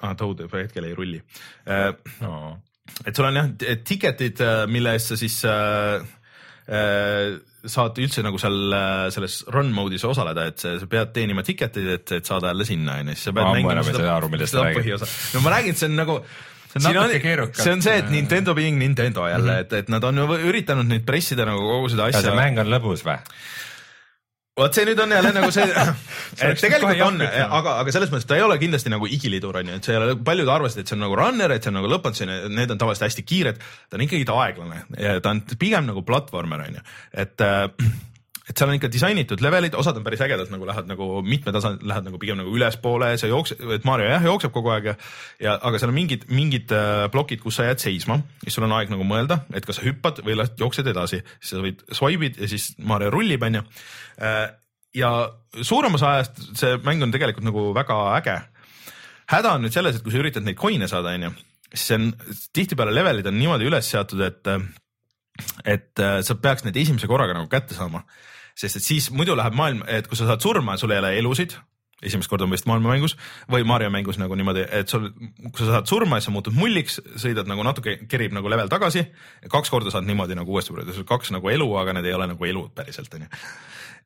ah, 0.02 0.14
Toad 0.18 0.44
hetkel 0.52 0.86
ei 0.88 0.94
rulli. 0.96 1.22
No.. 2.20 2.58
et 3.04 3.16
sul 3.16 3.30
on 3.30 3.40
jah 3.40 3.50
ticket'id, 3.86 4.44
mille 4.70 4.94
eest 4.94 5.12
sa 5.12 5.18
siis 5.18 5.40
äh, 5.48 6.04
äh, 6.68 7.34
saad 7.64 7.98
üldse 8.02 8.22
nagu 8.24 8.38
seal 8.40 8.74
selles 9.14 9.38
run 9.52 9.70
mode'is 9.74 10.04
osaleda, 10.04 10.48
et 10.52 10.60
sa 10.64 10.88
pead 10.90 11.14
teenima 11.16 11.44
ticket 11.46 11.78
eid, 11.80 11.92
et, 11.98 12.16
et 12.20 12.28
saada 12.28 12.52
jälle 12.52 12.66
sinna 12.68 12.98
onju, 13.00 13.16
siis 13.16 13.30
sa 13.30 13.36
pead 13.36 13.54
mängima 13.56 13.86
seda, 13.86 14.18
seda 14.44 14.66
põhiosa. 14.76 15.08
no 15.34 15.44
ma 15.44 15.54
räägin, 15.56 15.78
see 15.80 15.88
on 15.88 15.96
nagu 16.02 16.18
see 16.82 16.90
on 16.90 17.00
natuke 17.00 17.20
keerukas. 17.22 17.64
see 17.64 17.72
on 17.72 17.82
see, 17.84 17.98
et 18.02 18.10
Nintendo 18.12 18.54
being 18.54 18.78
Nintendo 18.78 19.28
jälle 19.28 19.50
mm, 19.50 19.56
-hmm. 19.58 19.60
et, 19.60 19.72
et 19.84 19.88
nad 19.92 20.04
on 20.04 20.22
ju 20.22 20.38
üritanud 20.50 20.88
nüüd 20.90 21.04
pressida 21.06 21.46
nagu 21.48 21.60
kogu 21.60 21.92
seda 21.92 22.10
asja. 22.10 22.22
see 22.28 22.38
mäng 22.38 22.58
on 22.60 22.72
lõbus 22.72 23.04
või? 23.06 23.18
vot 24.58 24.74
see 24.74 24.86
nüüd 24.86 25.00
on 25.02 25.10
jälle 25.10 25.32
nagu 25.34 25.50
see 25.54 25.66
et 26.48 26.60
tegelikult 26.60 27.02
on, 27.06 27.20
aga, 27.26 27.76
aga 27.82 27.94
selles 27.94 28.12
mõttes 28.12 28.28
ta 28.30 28.38
ei 28.38 28.46
ole 28.46 28.58
kindlasti 28.62 28.92
nagu 28.92 29.08
igilidur 29.10 29.60
onju, 29.60 29.78
et 29.78 29.86
see 29.86 29.96
ei 29.96 30.00
ole, 30.00 30.16
paljud 30.26 30.50
arvasid, 30.56 30.82
et 30.82 30.90
see 30.90 30.98
on 30.98 31.04
nagu 31.06 31.18
runner, 31.18 31.54
et 31.54 31.62
see 31.62 31.72
on 31.72 31.78
nagu 31.80 31.90
lõpmatus 31.90 32.26
need 32.54 32.74
on 32.74 32.80
tavaliselt 32.80 33.08
hästi 33.10 33.26
kiired. 33.26 33.62
ta 33.90 33.98
on 33.98 34.06
ikkagi 34.06 34.26
aeglane 34.30 34.84
ja 34.98 35.20
ta 35.20 35.34
on 35.34 35.42
pigem 35.58 35.86
nagu 35.90 36.02
platvormer 36.06 36.66
onju, 36.68 36.84
et 37.24 37.44
äh, 37.44 37.68
et 38.44 38.58
seal 38.58 38.68
on 38.68 38.76
ikka 38.76 38.90
disainitud 38.92 39.40
levelid, 39.40 39.76
osad 39.78 39.96
on 39.96 40.04
päris 40.04 40.20
ägedad, 40.24 40.50
nagu 40.52 40.66
lähed 40.68 40.88
nagu 40.90 41.06
mitme 41.24 41.52
tasand, 41.54 41.80
lähed 41.88 42.04
nagu 42.04 42.18
pigem 42.20 42.36
nagu 42.36 42.50
ülespoole, 42.52 43.14
sa 43.20 43.28
jooksed, 43.30 43.60
et 43.78 43.86
Mario 43.88 44.10
jah 44.10 44.26
jookseb 44.26 44.52
kogu 44.52 44.72
aeg 44.74 44.90
ja, 44.90 44.94
ja 45.40 45.54
aga 45.64 45.80
seal 45.80 45.92
on 45.92 45.96
mingid, 45.96 46.26
mingid 46.28 46.74
äh, 46.76 47.06
plokid, 47.12 47.40
kus 47.40 47.56
sa 47.56 47.70
jääd 47.70 47.80
seisma, 47.80 48.18
siis 48.42 48.58
sul 48.58 48.66
on 48.66 48.74
aeg 48.76 48.92
nagu 48.92 49.06
mõelda, 49.08 49.40
et 49.56 49.64
kas 49.64 49.80
sa 49.80 49.86
hüppad 49.86 50.20
või 50.26 50.36
lähed, 50.36 50.58
jooksed 50.60 50.90
edasi, 50.92 51.22
siis 51.38 51.54
sa 51.54 51.62
võid 51.64 51.80
swipe'id 51.88 52.42
ja 52.42 52.50
siis 52.52 52.74
Mario 52.84 53.14
rullib, 53.14 53.46
onju. 53.48 53.64
Äh, 54.20 54.42
ja 54.94 55.14
suurem 55.64 55.96
osa 55.96 56.12
ajast 56.18 56.42
see 56.60 56.76
mäng 56.84 57.02
on 57.06 57.14
tegelikult 57.14 57.48
nagu 57.48 57.64
väga 57.74 57.98
äge. 58.18 58.36
häda 59.32 59.54
on 59.56 59.64
nüüd 59.64 59.72
selles, 59.72 59.96
et 59.96 60.04
kui 60.04 60.12
sa 60.12 60.20
üritad 60.20 60.44
neid 60.44 60.60
coin'e 60.60 60.90
saada, 60.90 61.16
onju, 61.16 61.32
siis 61.72 61.86
see 61.88 61.96
on 61.96 62.12
tihtipeale 62.52 62.92
levelid 62.92 63.32
on 63.32 63.40
niimoodi 63.40 63.72
üles 63.72 63.88
seatud, 63.88 64.20
et 64.20 64.52
et 65.64 66.04
sa 66.28 66.36
peaks 66.38 66.62
neid 66.62 66.76
esimese 66.78 67.08
korraga 67.10 67.34
nagu 67.34 67.48
kätte 67.50 67.74
saama 67.74 68.04
sest 68.58 68.80
et 68.80 68.86
siis 68.86 69.10
muidu 69.14 69.36
läheb 69.36 69.56
maailm, 69.58 69.84
et 69.90 70.08
kui 70.10 70.18
sa 70.18 70.28
saad 70.28 70.42
surma 70.44 70.74
ja 70.74 70.82
sul 70.82 70.94
ei 70.94 71.02
ole 71.02 71.14
elusid, 71.18 71.56
esimest 72.04 72.28
korda 72.30 72.46
vist 72.50 72.66
maailmamängus 72.68 73.16
või 73.50 73.64
Mario 73.66 73.90
mängus 73.92 74.18
nagu 74.20 74.36
niimoodi, 74.36 74.66
et 74.76 74.90
sul, 74.92 75.08
kui 75.46 75.62
sa 75.62 75.78
saad 75.78 75.90
surma 75.90 76.18
ja 76.20 76.26
sa 76.26 76.34
muutud 76.34 76.56
mulliks, 76.56 77.00
sõidad 77.20 77.48
nagu 77.50 77.64
natuke, 77.66 77.96
kerib 78.10 78.34
nagu 78.36 78.50
level 78.50 78.70
tagasi. 78.72 79.06
kaks 79.50 79.72
korda 79.72 79.92
saad 79.94 80.06
niimoodi 80.08 80.36
nagu 80.38 80.52
uuesti, 80.52 80.74
kaks 81.08 81.32
nagu 81.34 81.50
elu, 81.50 81.70
aga 81.80 81.96
need 81.96 82.10
ei 82.10 82.16
ole 82.16 82.28
nagu 82.34 82.50
elud 82.50 82.74
päriselt 82.76 83.14
onju. 83.14 83.30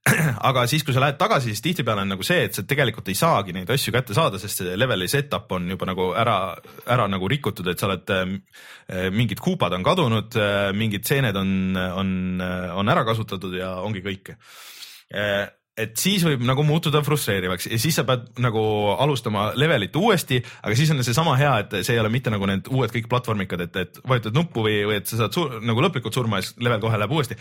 aga 0.50 0.64
siis, 0.70 0.84
kui 0.86 0.94
sa 0.96 1.02
lähed 1.02 1.18
tagasi, 1.20 1.52
siis 1.52 1.64
tihtipeale 1.64 2.04
on 2.04 2.12
nagu 2.14 2.26
see, 2.26 2.46
et 2.48 2.56
sa 2.56 2.64
tegelikult 2.68 3.10
ei 3.10 3.18
saagi 3.18 3.54
neid 3.56 3.70
asju 3.74 3.94
kätte 3.94 4.16
saada, 4.16 4.40
sest 4.40 4.62
see 4.62 4.78
leveli 4.78 5.08
setup 5.10 5.52
on 5.56 5.68
juba 5.74 5.90
nagu 5.90 6.10
ära, 6.18 6.38
ära 6.88 7.08
nagu 7.10 7.28
rikutud, 7.30 7.68
et 7.70 7.80
sa 7.80 7.90
oled 7.90 8.14
äh,, 8.14 8.34
mingid 9.14 9.42
kuupad 9.44 9.76
on 9.76 9.86
kadunud 9.86 10.38
äh,, 10.40 10.70
mingid 10.76 11.06
seened 11.08 11.36
on, 11.38 11.76
on, 11.76 12.10
on 12.80 12.94
ära 12.94 13.04
kasutatud 13.08 13.54
ja 13.58 13.76
ongi 13.84 14.04
kõik 14.04 14.34
äh, 14.34 15.46
et 15.78 15.94
siis 16.00 16.24
võib 16.26 16.42
nagu 16.46 16.64
muutuda 16.66 17.00
frustreerivaks 17.06 17.68
ja 17.70 17.78
siis 17.80 17.98
sa 17.98 18.04
pead 18.08 18.40
nagu 18.42 18.60
alustama 18.98 19.48
levelit 19.58 19.94
uuesti, 19.98 20.40
aga 20.62 20.78
siis 20.78 20.90
on 20.94 21.04
seesama 21.06 21.36
hea, 21.38 21.54
et 21.62 21.78
see 21.86 21.94
ei 21.94 22.02
ole 22.02 22.10
mitte 22.12 22.32
nagu 22.34 22.48
need 22.50 22.70
uued 22.72 22.92
kõik 22.94 23.08
platvormikad, 23.12 23.62
et, 23.68 23.78
et 23.84 24.02
vajutad 24.08 24.36
nuppu 24.36 24.66
või, 24.66 24.80
või 24.88 24.98
et 24.98 25.10
sa 25.10 25.22
saad 25.22 25.36
sur, 25.36 25.58
nagu 25.62 25.84
lõplikult 25.84 26.18
surma 26.18 26.40
ja 26.40 26.48
siis 26.48 26.58
level 26.64 26.82
kohe 26.82 26.98
läheb 26.98 27.14
uuesti. 27.14 27.38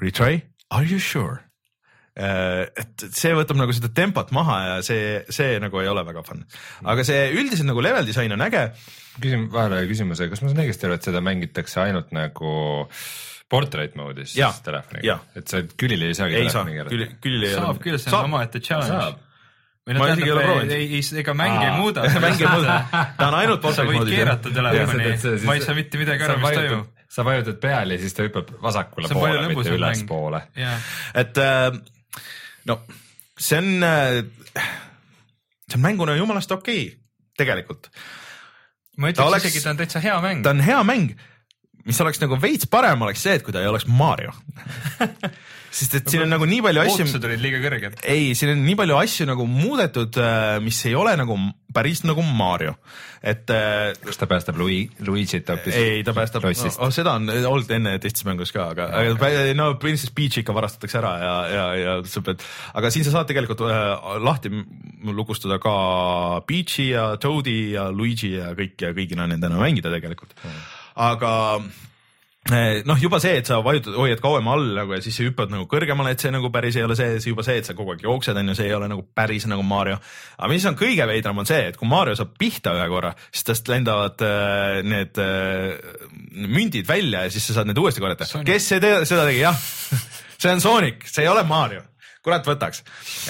Retry, 0.00 0.38
are 0.70 0.86
you 0.86 0.98
sure? 1.02 1.40
et 2.20 3.04
see 3.14 3.30
võtab 3.36 3.56
nagu 3.60 3.72
seda 3.72 3.88
tempot 3.94 4.32
maha 4.34 4.56
ja 4.64 4.74
see, 4.84 5.20
see 5.32 5.60
nagu 5.62 5.78
ei 5.80 5.88
ole 5.88 6.02
väga 6.04 6.24
fun. 6.26 6.42
aga 6.90 7.04
see 7.06 7.30
üldiselt 7.38 7.68
nagu 7.70 7.82
level 7.84 8.06
disain 8.08 8.34
on 8.34 8.42
äge. 8.44 8.66
küsin 9.22 9.46
vahele 9.52 9.84
küsimuse, 9.88 10.28
kas 10.32 10.42
ma 10.42 10.50
saan 10.50 10.62
õigesti 10.64 10.88
aru, 10.88 10.98
et 10.98 11.08
seda 11.08 11.22
mängitakse 11.24 11.80
ainult 11.84 12.12
nagu 12.16 12.52
portrait 13.50 13.96
mode'is 13.98 14.36
telefoniga, 14.66 15.20
et 15.38 15.50
sa 15.50 15.62
külili 15.78 16.10
ei 16.10 16.18
saagi 16.18 16.38
ei 16.42 16.52
saa, 16.52 16.66
külili, 16.66 17.08
külili 17.22 17.50
ei 17.50 17.56
ole. 17.56 17.66
saab 17.66 17.82
küll, 17.86 17.98
see 18.02 18.14
on 18.14 18.28
omaette 18.28 18.62
challenge. 18.64 19.26
või 19.86 19.96
no 19.96 20.06
tähendab, 20.10 20.70
ei, 20.70 20.86
ei, 20.98 21.02
ega 21.22 21.34
mäng 21.38 21.62
ei 21.62 21.74
muuda 21.78 22.04
mäng 22.26 22.42
ei 22.42 22.52
muuda, 22.52 22.80
ta 23.18 23.30
on 23.30 23.38
ainult 23.40 23.62
portrait 23.64 23.86
mode'is. 23.86 24.02
sa 24.02 24.10
võid 24.10 24.16
keerata 24.18 24.56
telefoni, 24.60 25.44
ma 25.46 25.56
ei 25.56 25.64
saa 25.64 25.78
mitte 25.78 26.02
midagi 26.02 26.26
aru, 26.26 26.42
mis 26.42 26.58
toimub. 26.58 26.96
Sa 27.10 27.24
vajutad 27.26 27.58
peale 27.62 27.96
ja 27.96 28.02
siis 28.02 28.14
ta 28.14 28.26
hüppab 28.26 28.52
vasakule 28.62 29.10
poole, 29.12 29.48
mitte 29.50 29.74
ülespoole. 29.74 30.42
et 31.14 31.38
äh, 31.42 31.80
no 32.70 32.80
see 33.38 33.58
on, 33.58 33.70
äh, 33.82 34.64
see 35.66 35.78
on 35.78 35.84
mänguna 35.84 36.16
jumalast 36.16 36.52
okei 36.52 36.86
okay,, 36.86 36.98
tegelikult. 37.40 37.90
ma 38.96 39.10
ütleks 39.10 39.26
oleks, 39.26 39.48
isegi, 39.48 39.64
ta 39.64 39.74
on 39.74 39.80
täitsa 39.80 40.04
hea 40.04 40.20
mäng. 40.22 40.44
ta 40.46 40.54
on 40.54 40.62
hea 40.64 40.80
mäng, 40.86 41.14
mis 41.88 42.00
oleks 42.04 42.22
nagu 42.22 42.38
veits 42.42 42.68
parem, 42.70 43.02
oleks 43.02 43.26
see, 43.26 43.38
et 43.40 43.46
kui 43.46 43.54
ta 43.56 43.64
ei 43.64 43.70
oleks 43.70 43.88
Mario 43.90 44.34
sest 45.70 45.94
et 46.00 46.10
siin 46.10 46.24
on 46.24 46.32
nagu 46.34 46.46
nii 46.48 46.62
palju 46.64 46.82
asju. 46.82 47.04
ootused 47.06 47.26
olid 47.28 47.42
liiga 47.42 47.60
kõrged. 47.62 48.00
ei, 48.10 48.32
siin 48.38 48.52
on 48.54 48.64
nii 48.66 48.76
palju 48.80 48.98
asju 48.98 49.26
nagu 49.30 49.46
muudetud, 49.48 50.18
äh, 50.20 50.58
mis 50.64 50.80
ei 50.88 50.96
ole 50.98 51.14
nagu 51.18 51.36
päris 51.74 52.02
nagu 52.02 52.24
Mario, 52.26 52.74
et. 53.22 53.50
Äh, 53.54 53.92
kas 54.02 54.18
ta 54.18 54.26
päästab 54.30 54.58
Lui-, 54.58 54.88
Luigi't 55.06 55.52
hoopis? 55.52 55.76
ei, 55.78 56.02
ta 56.06 56.14
päästab, 56.16 56.46
no, 56.46 56.54
oh, 56.82 56.90
seda 56.94 57.14
on 57.20 57.30
olnud 57.30 57.70
enne 57.76 57.94
teistes 58.02 58.26
mängus 58.26 58.54
ka, 58.54 58.70
aga, 58.74 58.88
aga 59.04 59.44
no 59.58 59.70
Princess 59.82 60.14
Peach 60.14 60.40
ikka 60.42 60.56
varastatakse 60.56 60.98
ära 61.02 61.14
ja, 61.22 61.36
ja, 61.54 61.68
ja 61.78 61.94
sa 62.10 62.24
pead, 62.26 62.42
aga 62.74 62.90
siin 62.90 63.06
sa 63.06 63.14
saad 63.14 63.30
tegelikult 63.30 63.62
äh, 63.68 64.18
lahti 64.24 64.52
lukustada 65.06 65.60
ka 65.62 65.76
Peach'i 66.48 66.90
ja 66.90 67.12
Toad'i 67.22 67.60
ja 67.76 67.88
Luigi 67.94 68.34
ja 68.34 68.50
kõik 68.58 68.76
ja 68.82 68.94
kõigi 68.96 69.18
nendena 69.18 69.60
mängida 69.60 69.92
tegelikult 69.94 70.34
aga 71.00 71.32
noh, 72.48 72.96
juba 72.98 73.20
see, 73.20 73.36
et 73.38 73.46
sa 73.46 73.58
vajutad, 73.62 73.94
hoiad 74.00 74.20
kauem 74.22 74.46
all 74.50 74.70
nagu 74.74 74.94
ja 74.96 75.02
siis 75.04 75.18
sa 75.18 75.26
hüppad 75.26 75.52
nagu 75.52 75.66
kõrgemale, 75.70 76.14
et 76.14 76.22
see 76.22 76.32
nagu 76.32 76.48
päris 76.52 76.78
ei 76.78 76.86
ole 76.86 76.96
see, 76.98 77.18
see 77.20 77.34
juba 77.34 77.44
see, 77.46 77.58
et 77.60 77.68
sa 77.68 77.76
kogu 77.76 77.92
aeg 77.94 78.04
jooksed, 78.06 78.38
on 78.40 78.50
ju, 78.50 78.56
see 78.58 78.70
ei 78.70 78.74
ole 78.74 78.88
nagu 78.90 79.04
päris 79.14 79.46
nagu 79.50 79.64
Mario. 79.66 79.98
aga 80.38 80.48
mis 80.50 80.64
on 80.70 80.78
kõige 80.80 81.06
veidram, 81.10 81.42
on 81.42 81.50
see, 81.50 81.68
et 81.70 81.76
kui 81.78 81.90
Mario 81.90 82.16
saab 82.18 82.32
pihta 82.40 82.72
ühe 82.78 82.88
korra, 82.90 83.12
siis 83.28 83.46
tast 83.50 83.68
lendavad 83.70 84.24
äh, 84.24 84.80
need 84.86 85.20
äh, 85.20 85.76
mündid 86.48 86.88
välja 86.88 87.26
ja 87.26 87.34
siis 87.34 87.46
sa 87.50 87.60
saad 87.60 87.70
need 87.70 87.78
uuesti 87.78 88.02
korjata. 88.02 88.28
kes 88.46 88.72
see 88.72 88.82
te 88.82 88.96
seda 89.04 89.28
tegi, 89.28 89.44
jah 89.44 89.60
see 90.40 90.56
on 90.56 90.64
Sonic, 90.64 91.06
see 91.12 91.28
ei 91.28 91.32
ole 91.32 91.44
Mario 91.46 91.84
kurat 92.20 92.44
võtaks. 92.44 92.82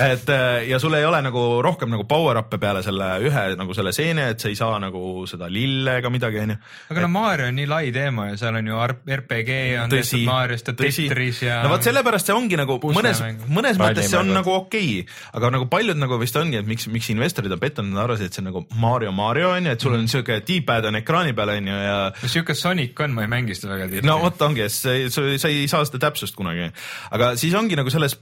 et 0.03 0.31
äh, 0.35 0.65
ja 0.67 0.79
sul 0.83 0.95
ei 0.99 1.05
ole 1.07 1.21
nagu 1.23 1.41
rohkem 1.63 1.93
nagu 1.93 2.03
power-up'e 2.11 2.59
peale 2.59 2.83
selle 2.83 3.07
ühe 3.23 3.45
nagu 3.59 3.75
selle 3.77 3.93
seene, 3.95 4.31
et 4.33 4.43
sa 4.43 4.51
ei 4.51 4.57
saa 4.59 4.81
nagu 4.83 5.23
seda 5.31 5.47
lille 5.53 6.01
ega 6.01 6.11
midagi, 6.11 6.41
onju. 6.43 6.57
aga 6.91 7.05
no 7.05 7.11
Mario 7.15 7.47
on 7.53 7.55
nii 7.61 7.69
lai 7.71 7.93
teema 7.95 8.27
ja 8.33 8.41
seal 8.41 8.59
on 8.59 8.71
ju 8.73 8.81
RPG 9.15 9.59
on 9.85 9.95
tõsi, 9.95 10.11
tehtud 10.11 10.27
Mariost 10.27 10.73
ja 10.73 10.75
Tetris 10.81 11.43
ja. 11.47 11.61
no 11.63 11.71
vot 11.71 11.87
sellepärast 11.87 12.31
see 12.31 12.35
ongi 12.35 12.59
nagu 12.59 12.81
mõnes, 12.83 13.23
mõnes 13.47 13.79
mõttes 13.79 14.11
see 14.11 14.19
on 14.19 14.33
nagu 14.35 14.57
okei 14.57 14.91
okay., 15.05 15.21
aga 15.39 15.53
nagu 15.55 15.71
paljud 15.71 16.01
nagu 16.01 16.19
vist 16.19 16.41
ongi, 16.43 16.59
et 16.59 16.67
miks, 16.67 16.89
miks 16.91 17.13
investorid 17.15 17.55
on 17.55 17.63
pettunud, 17.63 17.95
nad 17.95 18.09
arvasid, 18.09 18.27
et 18.27 18.35
see 18.35 18.43
on 18.43 18.51
nagu 18.51 18.65
Mario, 18.83 19.15
Mario 19.15 19.55
onju, 19.55 19.71
et 19.71 19.87
sul 19.87 19.95
on 19.95 20.03
mm. 20.03 20.11
siuke 20.17 20.41
D-pad 20.51 20.91
on 20.91 20.99
ekraani 20.99 21.37
peal 21.39 21.55
onju 21.55 21.79
ja. 21.79 21.97
no 22.11 22.33
siuke 22.35 22.59
Sonic 22.59 23.07
on, 23.07 23.15
ma 23.15 23.29
ei 23.29 23.31
mängi 23.39 23.55
seda 23.55 23.77
väga 23.77 23.87
tihti. 23.95 24.11
no 24.11 24.19
vot 24.27 24.47
ongi, 24.51 24.67
sa, 24.67 24.99
sa 25.15 25.55
ei 25.55 25.71
saa 25.71 25.87
seda 25.87 26.03
täpsust 26.09 26.35
kunagi, 26.35 26.73
aga 27.15 27.37
siis 27.39 27.55
ongi 27.55 27.79
nagu 27.79 27.95
selles 27.95 28.19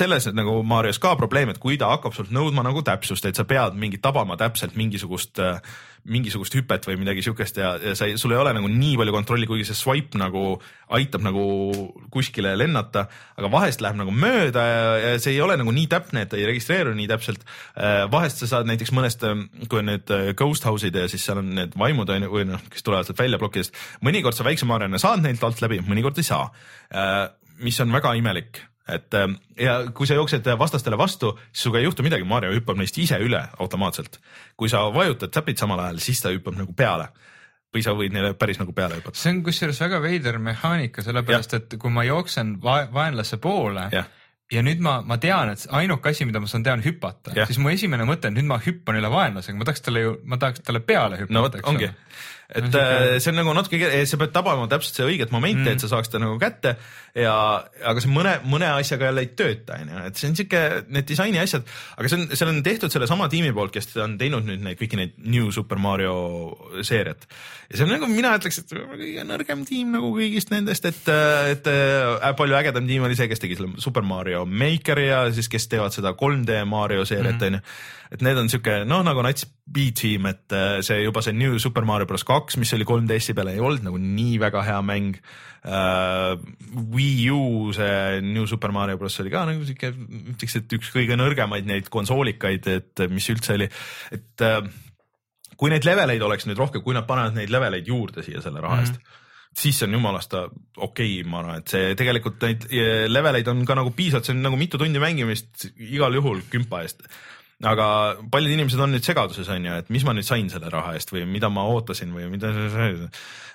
selles 0.00 0.26
nagu 0.34 0.60
Marios 0.66 1.00
ka 1.02 1.14
probleem, 1.18 1.52
et 1.52 1.60
kui 1.62 1.78
ta 1.80 1.92
hakkab 1.92 2.16
sult 2.16 2.32
nõudma 2.34 2.64
nagu 2.66 2.82
täpsust, 2.86 3.26
et 3.28 3.38
sa 3.38 3.46
pead 3.48 3.76
mingit 3.78 4.02
tabama 4.04 4.36
täpselt 4.40 4.76
mingisugust, 4.78 5.40
mingisugust 6.10 6.54
hüpet 6.56 6.86
või 6.88 6.96
midagi 7.02 7.22
siukest 7.24 7.58
ja, 7.60 7.74
ja 7.82 7.92
sa 7.98 8.08
ei, 8.08 8.16
sul 8.20 8.32
ei 8.32 8.40
ole 8.40 8.54
nagu 8.56 8.70
nii 8.72 8.94
palju 8.96 9.14
kontrolli, 9.14 9.48
kuigi 9.48 9.66
see 9.68 9.76
swipe 9.76 10.18
nagu 10.20 10.54
aitab 10.96 11.24
nagu 11.26 11.42
kuskile 12.12 12.54
lennata, 12.56 13.04
aga 13.36 13.50
vahest 13.52 13.84
läheb 13.84 13.98
nagu 14.00 14.14
mööda 14.14 14.64
ja, 14.64 14.86
ja 15.04 15.10
see 15.20 15.34
ei 15.36 15.42
ole 15.44 15.58
nagu 15.60 15.74
nii 15.76 15.90
täpne, 15.92 16.24
et 16.24 16.38
ei 16.38 16.48
registreeru 16.48 16.94
nii 16.96 17.10
täpselt. 17.10 17.44
vahest 18.12 18.40
sa 18.40 18.48
saad 18.54 18.70
näiteks 18.70 18.94
mõnest, 18.96 19.26
kui 19.66 19.82
on 19.82 19.92
need 19.92 20.14
ghost 20.40 20.64
house'id 20.68 20.96
ja 20.96 21.10
siis 21.12 21.26
seal 21.26 21.42
on 21.42 21.52
need 21.60 21.76
vaimud 21.78 22.08
on 22.16 22.26
ju, 22.26 22.32
või 22.32 22.48
noh, 22.54 22.64
kes 22.72 22.86
tulevad 22.86 23.08
sealt 23.08 23.20
välja 23.20 23.40
plokkidest, 23.42 23.76
mõnikord 24.06 24.38
sa 24.38 24.48
väikse 24.48 24.68
Mariona 24.68 25.02
saad 25.02 25.22
neilt 25.26 25.44
alt 25.44 25.60
läbi, 25.64 25.82
mõnikord 25.84 26.18
ei 26.20 26.26
saa. 26.32 26.48
mis 27.60 27.80
on 27.80 27.92
väga 27.92 28.14
imelik 28.16 28.69
et 28.94 29.16
ähm, 29.18 29.36
ja 29.58 29.80
kui 29.94 30.08
sa 30.08 30.18
jooksed 30.18 30.46
vastastele 30.58 30.98
vastu, 30.98 31.32
siis 31.50 31.64
sinuga 31.64 31.80
ei 31.80 31.88
juhtu 31.88 32.06
midagi, 32.06 32.26
Mario 32.28 32.52
hüppab 32.54 32.78
neist 32.80 32.98
ise 32.98 33.18
üle 33.22 33.42
automaatselt. 33.58 34.20
kui 34.56 34.68
sa 34.68 34.86
vajutad 34.94 35.32
täpid 35.34 35.60
samal 35.60 35.80
ajal, 35.86 36.00
siis 36.02 36.22
ta 36.22 36.32
hüppab 36.34 36.58
nagu 36.58 36.76
peale 36.76 37.10
või 37.70 37.82
sa 37.86 37.94
võid 37.94 38.14
neile 38.14 38.32
päris 38.38 38.58
nagu 38.58 38.72
peale 38.74 38.98
hüpata. 38.98 39.18
see 39.18 39.34
on 39.34 39.42
kusjuures 39.46 39.80
väga 39.80 40.00
veider 40.02 40.38
mehaanika, 40.42 41.04
sellepärast 41.06 41.54
ja. 41.54 41.60
et 41.62 41.76
kui 41.78 41.92
ma 41.94 42.04
jooksen 42.06 42.56
va 42.62 42.80
vaenlase 42.92 43.38
poole 43.42 43.86
ja, 43.94 44.04
ja 44.50 44.64
nüüd 44.66 44.82
ma, 44.82 44.98
ma 45.06 45.20
tean, 45.22 45.52
et 45.54 45.66
ainuke 45.78 46.10
asi, 46.10 46.26
mida 46.26 46.42
ma 46.42 46.50
saan 46.50 46.66
teha, 46.66 46.74
on 46.80 46.84
hüpata, 46.84 47.34
siis 47.46 47.60
mu 47.62 47.70
esimene 47.70 48.06
mõte 48.08 48.30
on, 48.30 48.38
nüüd 48.38 48.50
ma 48.50 48.58
hüppan 48.64 48.98
üle 48.98 49.12
vaenlasega, 49.12 49.58
ma 49.58 49.68
tahaks 49.68 49.86
talle 49.86 50.04
ju, 50.06 50.18
ma 50.24 50.40
tahaks 50.42 50.66
talle 50.66 50.82
peale 50.82 51.22
hüpata. 51.22 51.36
no 51.36 51.46
vot, 51.46 51.60
ongi 51.70 51.92
et 52.50 52.74
äh, 52.74 53.18
see 53.22 53.30
on 53.30 53.38
nagu 53.40 53.52
natuke, 53.54 53.78
sa 54.08 54.18
pead 54.20 54.32
tabama 54.34 54.66
täpselt 54.70 54.98
see 54.98 55.06
õiget 55.06 55.34
momenti 55.34 55.62
mm., 55.62 55.76
et 55.76 55.84
sa 55.84 55.90
saaks 55.92 56.10
ta 56.10 56.20
nagu 56.22 56.34
kätte 56.40 56.74
ja, 57.14 57.34
aga 57.86 58.02
see 58.02 58.10
mõne, 58.12 58.36
mõne 58.48 58.68
asjaga 58.74 59.08
jälle 59.10 59.24
ei 59.24 59.30
tööta, 59.38 59.78
onju, 59.82 60.02
et 60.08 60.18
see 60.20 60.30
on 60.30 60.36
siuke, 60.38 60.62
need 60.90 61.08
disaini 61.08 61.40
asjad, 61.42 61.66
aga 61.96 62.10
see 62.10 62.18
on, 62.18 62.26
seal 62.34 62.52
on 62.52 62.60
tehtud 62.66 62.94
sellesama 62.94 63.28
tiimi 63.32 63.52
poolt, 63.56 63.74
kes 63.74 63.92
on 64.02 64.16
teinud 64.20 64.46
nüüd 64.48 64.64
neid 64.64 64.80
kõiki 64.80 64.98
neid 64.98 65.14
New 65.30 65.52
Super 65.54 65.80
Mario 65.82 66.16
seeriat. 66.86 67.28
ja 67.68 67.78
see 67.78 67.86
on 67.86 67.94
nagu, 67.94 68.10
mina 68.10 68.34
ütleks, 68.38 68.62
et 68.62 68.74
kõige 68.74 69.26
nõrgem 69.28 69.64
tiim 69.68 69.94
nagu 69.94 70.10
kõigist 70.16 70.54
nendest, 70.54 70.90
et, 70.90 71.14
et 71.54 71.70
äh, 71.70 72.28
palju 72.38 72.58
ägedam 72.58 72.90
tiim 72.90 73.06
oli 73.06 73.18
see, 73.18 73.30
kes 73.30 73.42
tegi 73.42 73.58
selle 73.60 73.82
Super 73.82 74.06
Mario 74.06 74.44
Makeri 74.46 75.08
ja 75.10 75.24
siis, 75.34 75.50
kes 75.50 75.70
teevad 75.70 75.94
seda 75.94 76.14
3D 76.18 76.62
Mario 76.68 77.06
seeriat, 77.08 77.38
mm. 77.38 77.50
onju 77.50 77.98
et 78.10 78.22
need 78.26 78.38
on 78.40 78.48
sihuke 78.50 78.80
noh, 78.90 79.04
nagu 79.06 79.22
nats 79.22 79.46
B-tiim, 79.70 80.26
et 80.30 80.54
äh, 80.56 80.80
see 80.82 81.04
juba 81.04 81.22
see 81.22 81.34
New 81.36 81.60
Super 81.62 81.86
Mario 81.86 82.08
bros 82.10 82.26
kaks, 82.26 82.39
mis 82.60 82.72
oli 82.76 82.86
3DS-i 82.88 83.36
peal, 83.36 83.52
ei 83.52 83.62
olnud 83.62 83.84
nagu 83.86 84.00
nii 84.00 84.40
väga 84.42 84.64
hea 84.66 84.80
mäng. 84.86 85.20
Uh,. 85.60 86.40
Wii 86.94 87.26
U 87.36 87.72
see 87.76 88.20
New 88.24 88.46
Super 88.48 88.72
Mario 88.72 88.96
bros. 88.96 89.18
oli 89.20 89.32
ka 89.32 89.42
nagu 89.44 89.66
sihuke, 89.68 89.90
ütleks, 90.32 90.56
et 90.56 90.76
üks 90.78 90.92
kõige 90.94 91.18
nõrgemaid 91.20 91.68
neid 91.68 91.90
konsoolikaid, 91.92 92.68
et 92.72 93.02
mis 93.12 93.28
üldse 93.28 93.58
oli, 93.58 93.68
et 94.16 94.46
uh, 94.46 94.62
kui 95.60 95.72
neid 95.72 95.84
leveleid 95.84 96.24
oleks 96.24 96.48
nüüd 96.48 96.60
rohkem, 96.60 96.80
kui 96.80 96.96
nad 96.96 97.04
panevad 97.08 97.36
neid 97.36 97.52
leveleid 97.52 97.92
juurde 97.92 98.24
siia 98.24 98.40
selle 98.40 98.62
raha 98.64 98.80
eest 98.84 98.96
mm, 98.96 99.02
-hmm 99.02 99.18
siis 99.60 99.80
see 99.80 99.88
on 99.88 99.96
jumalast 99.96 100.34
okei 100.34 100.50
okay,, 100.76 101.24
ma 101.26 101.40
arvan, 101.40 101.58
et 101.58 101.72
see 101.72 101.94
tegelikult 101.98 102.44
neid 102.46 102.66
leveleid 103.10 103.48
on 103.50 103.64
ka 103.66 103.74
nagu 103.74 103.90
piisavalt, 103.96 104.28
see 104.28 104.36
on 104.36 104.44
nagu 104.46 104.58
mitu 104.60 104.78
tundi 104.78 105.02
mängimist 105.02 105.66
igal 105.74 106.14
juhul 106.14 106.44
kümpa 106.52 106.84
eest 106.84 107.02
aga 107.66 107.86
paljud 108.32 108.54
inimesed 108.56 108.80
on 108.80 108.94
nüüd 108.94 109.04
segaduses, 109.04 109.48
on 109.52 109.68
ju, 109.68 109.76
et 109.82 109.92
mis 109.92 110.04
ma 110.06 110.14
nüüd 110.16 110.26
sain 110.26 110.48
selle 110.52 110.72
raha 110.72 110.94
eest 110.96 111.12
või 111.12 111.26
mida 111.28 111.50
ma 111.52 111.66
ootasin 111.68 112.12
või 112.14 112.30
mida, 112.32 112.52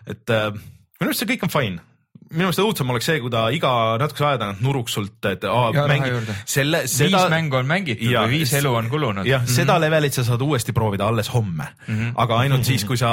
et 0.06 0.34
äh, 0.34 0.50
minu 0.54 1.10
arust 1.10 1.24
see 1.24 1.32
kõik 1.34 1.48
on 1.48 1.54
fine 1.54 1.84
minu 2.32 2.48
meelest 2.48 2.62
õudsem 2.64 2.90
oleks 2.92 3.08
see, 3.10 3.20
kui 3.22 3.32
ta 3.34 3.44
iga 3.54 3.72
natukese 4.02 4.26
aja 4.28 4.40
tagant 4.42 4.62
nuruks 4.66 4.96
sult, 4.98 5.18
et 5.30 5.44
aa, 5.50 5.86
mängi 5.90 6.12
selle, 6.50 6.84
seda. 6.90 7.20
viis 7.22 7.34
mängu 7.34 7.60
on 7.60 7.68
mängitud 7.70 8.12
ja, 8.12 8.24
või 8.26 8.40
viis 8.40 8.54
elu 8.58 8.72
on 8.80 8.90
kulunud. 8.92 9.28
jah 9.30 9.44
mm 9.44 9.50
-hmm., 9.50 9.58
seda 9.62 9.78
levelit 9.82 10.18
sa 10.18 10.26
saad 10.28 10.42
uuesti 10.42 10.74
proovida 10.74 11.08
alles 11.08 11.30
homme 11.34 11.68
mm, 11.88 11.96
-hmm. 11.96 12.14
aga 12.16 12.38
ainult 12.38 12.60
mm 12.60 12.64
-hmm. 12.64 12.68
siis, 12.68 12.86
kui 12.86 12.98
sa 12.98 13.12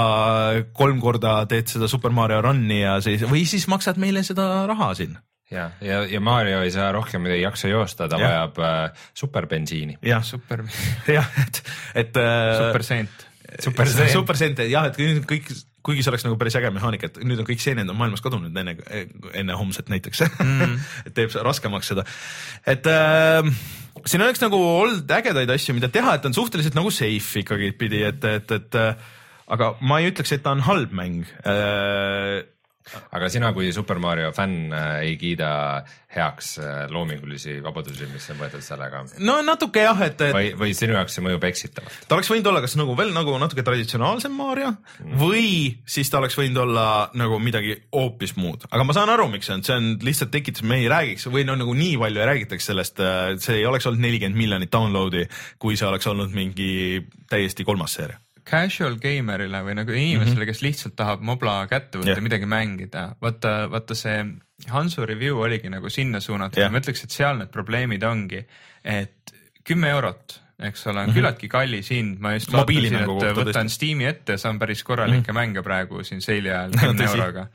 kolm 0.73 1.01
korda 1.01 1.47
teed 1.47 1.66
seda 1.69 1.89
Super 1.89 2.10
Mario 2.10 2.40
Run'i 2.43 2.81
ja 2.81 3.01
siis 3.01 3.23
või 3.23 3.44
siis 3.47 3.69
maksad 3.69 3.97
meile 3.97 4.23
seda 4.23 4.66
raha 4.66 4.94
siin 4.94 5.19
ja, 5.53 5.70
ja, 5.85 6.03
ja 6.09 6.20
Mario 6.24 6.62
ei 6.65 6.73
saa 6.74 6.91
rohkem, 6.97 7.27
ei 7.31 7.43
jaksa 7.43 7.70
joosta, 7.73 8.09
ta 8.09 8.20
ja. 8.20 8.29
vajab 8.29 8.62
äh, 8.62 9.05
superbensiini. 9.15 9.99
jah, 10.07 10.24
super 10.24 10.65
jah, 11.19 11.29
et, 11.45 11.62
et 11.95 12.16
äh,. 12.16 12.57
superseent 12.59 13.29
Super 13.61 13.89
Saiyan. 13.89 14.12
Super 14.12 14.39
Saiyan 14.39 14.70
jah, 14.70 14.87
et 14.89 14.99
nüüd 15.01 15.27
kõik, 15.29 15.51
kuigi 15.85 16.05
see 16.05 16.12
oleks 16.12 16.24
nagu 16.27 16.39
päris 16.41 16.57
äge 16.59 16.70
mehaanika, 16.73 17.11
et 17.11 17.19
nüüd 17.27 17.43
on 17.43 17.49
kõik 17.49 17.62
seened 17.62 17.91
on 17.91 17.99
maailmas 17.99 18.23
kadunud 18.24 18.55
enne, 18.62 18.77
enne 19.39 19.57
homset 19.59 19.91
näiteks 19.93 20.23
mm. 20.41 20.77
et 21.11 21.16
teeb 21.16 21.35
raskemaks 21.45 21.93
seda, 21.93 22.07
et 22.69 22.87
äh, 22.89 23.43
siin 24.07 24.24
oleks 24.24 24.43
nagu 24.45 24.61
olnud 24.62 25.11
ägedaid 25.19 25.51
asju, 25.53 25.77
mida 25.77 25.91
teha, 25.93 26.16
et 26.16 26.29
on 26.29 26.37
suhteliselt 26.37 26.79
nagu 26.79 26.93
safe 26.95 27.43
ikkagi 27.43 27.73
pidi, 27.79 28.05
et, 28.09 28.24
et, 28.24 28.57
et 28.57 28.81
äh, 28.81 29.12
aga 29.53 29.74
ma 29.85 30.01
ei 30.01 30.12
ütleks, 30.12 30.33
et 30.37 30.45
ta 30.47 30.55
on 30.55 30.65
halb 30.69 30.95
mäng 30.97 31.27
äh, 31.45 32.41
aga 33.12 33.28
sina 33.32 33.52
kui 33.54 33.72
Super 33.74 34.00
Mario 34.02 34.32
fänn 34.36 34.72
äh, 34.74 35.02
ei 35.06 35.16
kiida 35.20 35.50
heaks 36.12 36.56
äh, 36.60 36.84
loomingulisi 36.92 37.59
vabadusi, 37.64 38.09
mis 38.12 38.28
on 38.32 38.40
võetud 38.40 38.64
sellega? 38.64 39.02
no 39.24 39.38
natuke 39.46 39.84
jah, 39.84 40.00
et, 40.06 40.20
et 40.20 40.34
või, 40.34 40.50
või 40.59 40.74
sinu 40.76 40.96
jaoks 40.96 41.16
see 41.16 41.24
mõjub 41.24 41.46
eksitavalt? 41.48 42.06
ta 42.09 42.16
oleks 42.16 42.30
võinud 42.32 42.50
olla 42.52 42.62
kas 42.64 42.76
nagu 42.80 42.96
veel 42.98 43.14
nagu 43.16 43.36
natuke 43.40 43.64
traditsionaalsem 43.66 44.34
Mario 44.36 44.72
mm. 44.74 45.14
või 45.20 45.46
siis 45.86 46.10
ta 46.12 46.20
oleks 46.20 46.36
võinud 46.38 46.62
olla 46.64 46.86
nagu 47.18 47.38
midagi 47.42 47.78
hoopis 47.94 48.36
muud, 48.40 48.66
aga 48.70 48.88
ma 48.88 48.96
saan 48.96 49.12
aru, 49.14 49.28
miks 49.32 49.48
see 49.48 49.59
on, 49.59 49.64
see 49.66 49.78
on 49.78 49.88
lihtsalt 50.04 50.34
tekitas, 50.34 50.66
me 50.66 50.82
ei 50.82 50.90
räägiks 50.92 51.28
või 51.32 51.46
no 51.48 51.56
nagu 51.59 51.76
nii 51.76 51.96
palju 52.02 52.22
ei 52.22 52.28
räägitaks 52.34 52.70
sellest, 52.72 53.00
äh, 53.02 53.22
see 53.42 53.62
ei 53.62 53.68
oleks 53.68 53.88
olnud 53.88 54.04
nelikümmend 54.04 54.38
miljonit 54.38 54.72
download'i, 54.72 55.24
kui 55.62 55.78
see 55.78 55.88
oleks 55.88 56.10
olnud 56.12 56.34
mingi 56.36 56.72
täiesti 57.30 57.64
kolmas 57.68 57.96
seeria 57.98 58.20
casual 58.53 58.99
gamer'ile 59.01 59.62
või 59.65 59.77
nagu 59.79 59.95
inimesele 59.95 60.35
mm, 60.35 60.39
-hmm. 60.43 60.53
kes 60.53 60.62
lihtsalt 60.66 60.97
tahab 60.99 61.24
mobla 61.24 61.62
kätte 61.70 62.03
võtta 62.03 62.16
yeah., 62.16 62.24
midagi 62.24 62.49
mängida, 62.49 63.09
vaata, 63.23 63.57
vaata 63.73 63.97
see 63.99 64.19
Hansu 64.70 65.07
review 65.09 65.41
oligi 65.43 65.70
nagu 65.73 65.91
sinna 65.91 66.20
suunatud 66.23 66.61
yeah. 66.61 66.70
ma 66.70 66.83
ütleks, 66.83 67.03
et 67.07 67.15
seal 67.15 67.41
need 67.41 67.51
probleemid 67.55 68.05
ongi, 68.07 68.45
et 68.85 69.33
kümme 69.66 69.91
eurot, 69.95 70.37
eks 70.62 70.87
ole, 70.87 70.93
on 70.93 71.07
mm 71.07 71.09
-hmm. 71.09 71.16
küllaltki 71.16 71.49
kallis 71.51 71.91
hind, 71.91 72.20
ma 72.23 72.35
just 72.37 72.53
vaatasin, 72.53 72.97
et 73.01 73.41
võtan 73.41 73.70
Steam'i 73.73 74.07
ette, 74.07 74.37
saan 74.39 74.59
päris 74.59 74.85
korralikke 74.85 75.33
mm 75.33 75.37
-hmm. 75.37 75.41
mänge 75.41 75.62
praegu 75.62 76.05
siin 76.05 76.20
seili 76.20 76.51
ajal 76.51 76.77
kümne 76.81 77.09
euroga. 77.11 77.47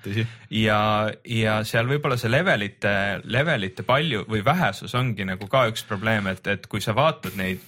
ja, 0.50 1.12
ja 1.26 1.64
seal 1.64 1.88
võib-olla 1.88 2.18
see 2.18 2.32
levelite, 2.32 3.22
levelite 3.24 3.84
palju 3.84 4.26
või 4.28 4.44
vähesus 4.46 4.96
ongi 4.96 5.26
nagu 5.26 5.48
ka 5.48 5.68
üks 5.72 5.86
probleem, 5.88 6.28
et, 6.28 6.48
et 6.48 6.68
kui 6.68 6.82
sa 6.82 6.96
vaatad 6.96 7.36
neid 7.36 7.60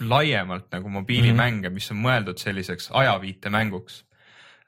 laiemalt 0.00 0.70
nagu 0.72 0.88
mobiilimänge 0.88 1.68
mm, 1.68 1.72
-hmm. 1.72 1.74
mis 1.74 1.90
on 1.90 1.96
mõeldud 1.96 2.38
selliseks 2.38 2.90
ajaviitemänguks 2.90 4.04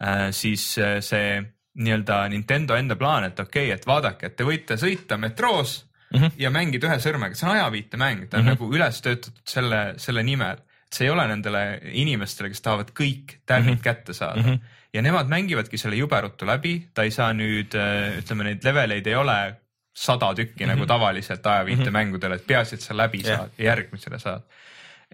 äh,, 0.02 0.30
siis 0.30 0.78
äh, 0.78 1.00
see 1.00 1.42
nii-öelda 1.74 2.28
Nintendo 2.28 2.76
enda 2.76 2.96
plaan, 2.96 3.24
et 3.24 3.40
okei 3.40 3.66
okay,, 3.66 3.78
et 3.78 3.86
vaadake, 3.86 4.26
et 4.26 4.36
te 4.36 4.44
võite 4.44 4.76
sõita 4.76 5.16
metroos 5.16 5.86
mm 6.12 6.20
-hmm. 6.20 6.30
ja 6.36 6.50
mängida 6.50 6.90
ühe 6.90 6.98
sõrmega, 7.00 7.34
see 7.34 7.48
on 7.48 7.56
ajaviitemäng, 7.56 8.28
ta 8.28 8.36
on 8.36 8.44
mm 8.44 8.48
-hmm. 8.48 8.52
nagu 8.52 8.74
üles 8.74 9.00
töötatud 9.02 9.42
selle, 9.44 9.94
selle 9.96 10.22
nimel. 10.22 10.58
et 10.58 10.92
see 10.92 11.06
ei 11.06 11.10
ole 11.10 11.26
nendele 11.26 11.80
inimestele, 11.92 12.48
kes 12.48 12.60
tahavad 12.60 12.90
kõik 13.00 13.38
tärnid 13.46 13.70
mm 13.70 13.76
-hmm. 13.76 13.82
kätte 13.82 14.12
saada 14.12 14.42
mm. 14.42 14.48
-hmm. 14.48 14.58
ja 14.92 15.02
nemad 15.02 15.28
mängivadki 15.28 15.78
selle 15.78 15.96
jube 15.96 16.20
ruttu 16.20 16.46
läbi, 16.46 16.88
ta 16.94 17.02
ei 17.02 17.10
saa 17.10 17.32
nüüd, 17.32 17.74
äh, 17.74 18.18
ütleme 18.18 18.44
neid 18.44 18.64
leveleid 18.64 19.06
ei 19.06 19.14
ole 19.14 19.56
sada 19.94 20.34
tükki 20.34 20.64
mm 20.64 20.64
-hmm. 20.64 20.68
nagu 20.68 20.80
mhm. 20.80 20.88
tavaliselt 20.88 21.46
ajaviitemängudel, 21.46 22.32
et 22.32 22.46
peaasi, 22.46 22.74
et 22.74 22.80
sa 22.80 22.96
läbi 22.96 23.22
yeah. 23.24 23.38
saad 23.38 23.50
ja 23.58 23.64
järgmisele 23.64 24.18
saad 24.18 24.42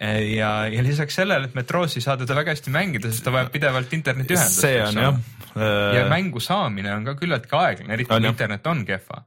ja, 0.00 0.50
ja 0.70 0.82
lisaks 0.84 1.18
sellele, 1.18 1.48
et 1.48 1.56
metroos 1.58 1.96
ei 1.98 2.04
saa 2.04 2.16
teda 2.20 2.36
väga 2.38 2.54
hästi 2.54 2.74
mängida, 2.74 3.10
sest 3.10 3.24
ta 3.26 3.32
vajab 3.34 3.50
pidevalt 3.54 3.96
internetiühendust. 3.96 4.60
see 4.62 4.76
on 4.84 5.00
jah. 5.02 5.18
ja 5.96 6.04
mängu 6.10 6.42
saamine 6.44 6.92
on 6.94 7.08
ka 7.08 7.16
küllaltki 7.18 7.58
aeglane, 7.58 7.96
eriti 7.96 8.12
kui 8.12 8.30
internet 8.30 8.66
on 8.70 8.84
kehva. 8.86 9.24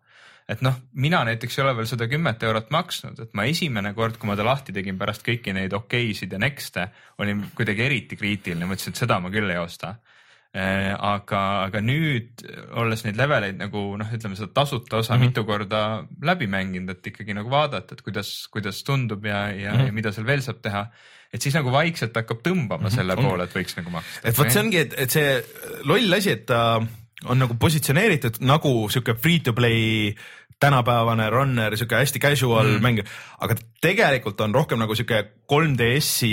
et 0.52 0.64
noh, 0.64 0.77
mina 0.93 1.23
näiteks 1.27 1.60
ei 1.60 1.65
ole 1.65 1.76
veel 1.80 1.89
seda 1.91 2.07
kümmet 2.11 2.43
eurot 2.48 2.72
maksnud, 2.72 3.19
et 3.19 3.35
ma 3.38 3.48
esimene 3.52 3.93
kord, 3.98 4.18
kui 4.19 4.31
ma 4.31 4.35
ta 4.39 4.48
lahti 4.48 4.76
tegin 4.76 4.98
pärast 4.99 5.27
kõiki 5.27 5.53
neid 5.56 5.76
okeisid 5.76 6.31
ja 6.31 6.39
next'e, 6.39 6.88
olin 7.19 7.43
kuidagi 7.56 7.85
eriti 7.89 8.19
kriitiline, 8.19 8.68
mõtlesin, 8.68 8.95
et 8.95 9.03
seda 9.03 9.19
ma 9.19 9.31
küll 9.34 9.52
ei 9.52 9.60
osta 9.60 9.95
Äh, 9.95 10.10
aga, 10.51 11.41
aga 11.69 11.79
nüüd 11.79 12.41
olles 12.75 13.05
neid 13.05 13.15
leveleid 13.19 13.55
nagu 13.59 13.85
noh, 13.99 14.09
ütleme 14.11 14.35
seda 14.35 14.51
tasuta 14.51 14.99
osa 14.99 15.15
mm 15.15 15.21
-hmm. 15.21 15.29
mitu 15.31 15.45
korda 15.47 16.03
läbi 16.21 16.47
mänginud, 16.47 16.89
et 16.91 17.07
ikkagi 17.07 17.33
nagu 17.33 17.49
vaadata, 17.49 17.95
et 17.95 18.01
kuidas, 18.01 18.47
kuidas 18.51 18.83
tundub 18.83 19.25
ja, 19.25 19.47
ja 19.47 19.71
mm, 19.71 19.77
-hmm. 19.77 19.85
ja 19.85 19.91
mida 19.91 20.11
seal 20.11 20.27
veel 20.27 20.41
saab 20.41 20.61
teha. 20.61 20.87
et 21.33 21.41
siis 21.41 21.55
nagu 21.55 21.71
vaikselt 21.71 22.15
hakkab 22.15 22.41
tõmbama 22.43 22.81
mm 22.81 22.87
-hmm. 22.87 22.95
selle 22.95 23.15
poole, 23.15 23.43
et 23.43 23.55
võiks 23.55 23.77
nagu 23.77 23.89
maksta. 23.89 24.27
et 24.27 24.37
vot 24.37 24.51
see 24.51 24.61
ongi, 24.61 24.77
et, 24.77 24.93
et 24.97 25.11
see 25.11 25.43
loll 25.83 26.13
asi, 26.13 26.31
et 26.31 26.45
ta 26.45 26.81
on 27.29 27.37
nagu 27.37 27.55
positsioneeritud 27.59 28.41
nagu 28.41 28.89
sihuke 28.89 29.15
free 29.15 29.39
to 29.39 29.53
play 29.53 30.15
tänapäevane 30.61 31.27
runner, 31.33 31.75
sihuke 31.77 31.97
hästi 31.97 32.21
casual 32.21 32.75
mm. 32.75 32.83
mäng, 32.85 33.01
aga 33.41 33.57
tegelikult 33.81 34.41
on 34.45 34.53
rohkem 34.55 34.79
nagu 34.81 34.95
sihuke 34.97 35.23
3DS-i 35.51 36.31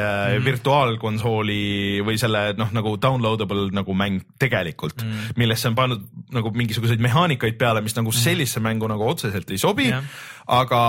äh, 0.00 0.36
mm. 0.38 0.44
virtuaalkonsooli 0.46 1.60
või 2.06 2.18
selle 2.20 2.48
noh, 2.58 2.72
nagu 2.76 2.96
downloadable 3.02 3.68
nagu 3.76 3.96
mäng 3.96 4.24
tegelikult 4.40 5.04
mm., 5.04 5.36
millesse 5.40 5.70
on 5.70 5.78
pannud 5.78 6.06
nagu 6.34 6.52
mingisuguseid 6.56 7.02
mehaanikaid 7.04 7.60
peale, 7.60 7.84
mis 7.84 7.96
nagu 7.98 8.12
mm. 8.12 8.22
sellisesse 8.24 8.64
mängu 8.64 8.88
nagu 8.90 9.08
otseselt 9.12 9.50
ei 9.52 9.60
sobi 9.60 9.90
yeah., 9.92 10.04
aga 10.46 10.80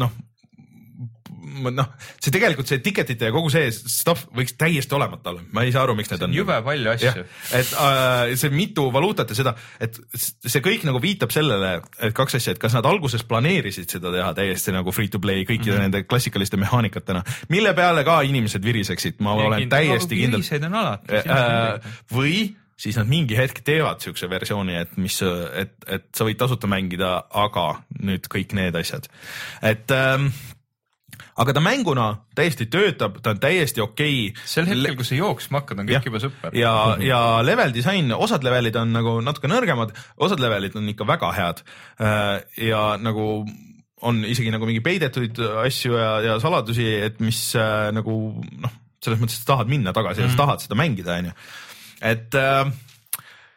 noh 0.00 0.14
noh, 1.74 1.88
see 2.22 2.32
tegelikult 2.34 2.70
see 2.70 2.82
ticket'ite 2.84 3.28
ja 3.28 3.34
kogu 3.34 3.50
see 3.52 3.70
stuff 3.72 4.26
võiks 4.36 4.56
täiesti 4.58 4.96
olemata 4.96 5.32
olla, 5.32 5.44
ma 5.56 5.64
ei 5.66 5.72
saa 5.74 5.84
aru, 5.86 5.96
miks 5.98 6.12
need 6.12 6.26
on. 6.26 6.34
jube 6.36 6.58
palju 6.66 6.92
asju. 6.94 7.24
et 7.58 7.72
äh, 7.82 8.34
see 8.40 8.52
mitu 8.54 8.88
valuutat 8.94 9.32
ja 9.32 9.38
seda, 9.38 9.54
et 9.82 9.98
see 10.16 10.62
kõik 10.64 10.86
nagu 10.88 11.00
viitab 11.02 11.34
sellele, 11.34 11.78
et 12.00 12.16
kaks 12.16 12.38
asja, 12.40 12.56
et 12.56 12.62
kas 12.62 12.76
nad 12.76 12.86
alguses 12.88 13.24
planeerisid 13.28 13.96
seda 13.96 14.12
teha 14.14 14.32
täiesti 14.36 14.74
nagu 14.76 14.94
free 14.94 15.12
to 15.12 15.22
play 15.22 15.44
kõikide 15.44 15.72
mm 15.72 15.78
-hmm. 15.78 15.88
nende 15.88 16.04
klassikaliste 16.04 16.60
mehaanikatena, 16.60 17.24
mille 17.48 17.74
peale 17.74 18.04
ka 18.04 18.20
inimesed 18.26 18.64
viriseksid, 18.64 19.20
ma 19.20 19.36
ja 19.36 19.50
olen 19.50 19.66
kind, 19.66 19.74
täiesti 19.74 20.22
kindel. 20.22 20.40
viriseid 20.40 20.70
on 20.70 20.78
alati 20.82 21.22
äh,. 21.24 21.98
või 22.12 22.54
siis 22.76 22.96
nad 23.00 23.08
mingi 23.08 23.36
hetk 23.38 23.62
teevad 23.64 24.02
siukse 24.04 24.28
versiooni, 24.30 24.76
et 24.76 24.96
mis, 25.00 25.16
et, 25.56 25.72
et 25.88 26.06
sa 26.16 26.26
võid 26.28 26.38
tasuta 26.40 26.68
mängida, 26.70 27.12
aga 27.32 27.66
nüüd 28.02 28.28
kõik 28.32 28.52
need 28.56 28.76
asjad, 28.76 29.08
et 29.64 29.90
ähm, 29.96 30.28
aga 31.36 31.52
ta 31.56 31.60
mänguna 31.60 32.06
täiesti 32.36 32.66
töötab, 32.72 33.18
ta 33.22 33.34
on 33.34 33.40
täiesti 33.40 33.82
okei 33.84 34.30
okay.. 34.30 34.46
sel 34.48 34.68
hetkel, 34.70 34.96
kui 34.96 35.08
sa 35.08 35.18
jooksma 35.18 35.60
hakkad, 35.60 35.82
on 35.82 35.90
kõik 35.90 36.08
juba 36.08 36.20
super. 36.22 36.56
ja, 36.56 36.72
ja 37.04 37.20
level 37.44 37.74
disain, 37.76 38.08
osad 38.16 38.44
levelid 38.46 38.76
on 38.80 38.94
nagu 38.96 39.18
natuke 39.24 39.50
nõrgemad, 39.52 39.92
osad 40.16 40.40
levelid 40.42 40.76
on 40.78 40.88
ikka 40.92 41.08
väga 41.08 41.32
head. 41.36 41.62
Äh, 42.00 42.32
ja 42.68 42.82
nagu 43.00 43.44
on 44.06 44.24
isegi 44.28 44.52
nagu 44.52 44.68
mingi 44.68 44.82
peidetuid 44.84 45.38
asju 45.64 45.96
ja, 45.96 46.10
ja 46.24 46.40
saladusi, 46.40 46.88
et 47.08 47.20
mis 47.24 47.40
äh, 47.60 47.88
nagu 47.96 48.16
noh, 48.64 48.76
selles 49.04 49.20
mõttes, 49.20 49.40
et 49.40 49.48
tahad 49.48 49.70
minna 49.70 49.92
tagasi 49.96 50.20
mm 50.20 50.26
-hmm. 50.26 50.32
ja 50.32 50.36
sa 50.36 50.36
mhm. 50.36 50.44
tahad 50.44 50.64
seda 50.64 50.80
mängida, 50.80 51.18
onju. 51.20 51.32
et 52.00 52.34
äh, 52.34 52.72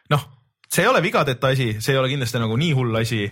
noh, 0.10 0.28
see 0.68 0.84
ei 0.84 0.92
ole 0.92 1.04
vigadeta 1.04 1.48
asi, 1.48 1.76
see 1.80 1.94
ei 1.94 2.00
ole 2.00 2.12
kindlasti 2.12 2.40
nagu 2.40 2.58
nii 2.58 2.74
hull 2.74 2.96
asi 2.96 3.30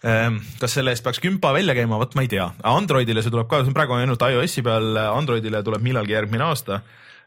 kas 0.00 0.72
selle 0.72 0.94
eest 0.94 1.04
peaks 1.04 1.20
kümpa 1.20 1.52
välja 1.52 1.74
käima, 1.76 1.98
vot 2.00 2.14
ma 2.16 2.24
ei 2.24 2.30
tea. 2.32 2.46
Androidile 2.64 3.20
see 3.20 3.32
tuleb 3.32 3.50
ka, 3.50 3.60
see 3.60 3.72
on 3.72 3.76
praegu 3.76 3.98
ainult 3.98 4.22
iOS-i 4.24 4.64
peal, 4.64 4.96
Androidile 5.10 5.60
tuleb 5.66 5.84
millalgi 5.84 6.16
järgmine 6.16 6.46
aasta 6.46 6.80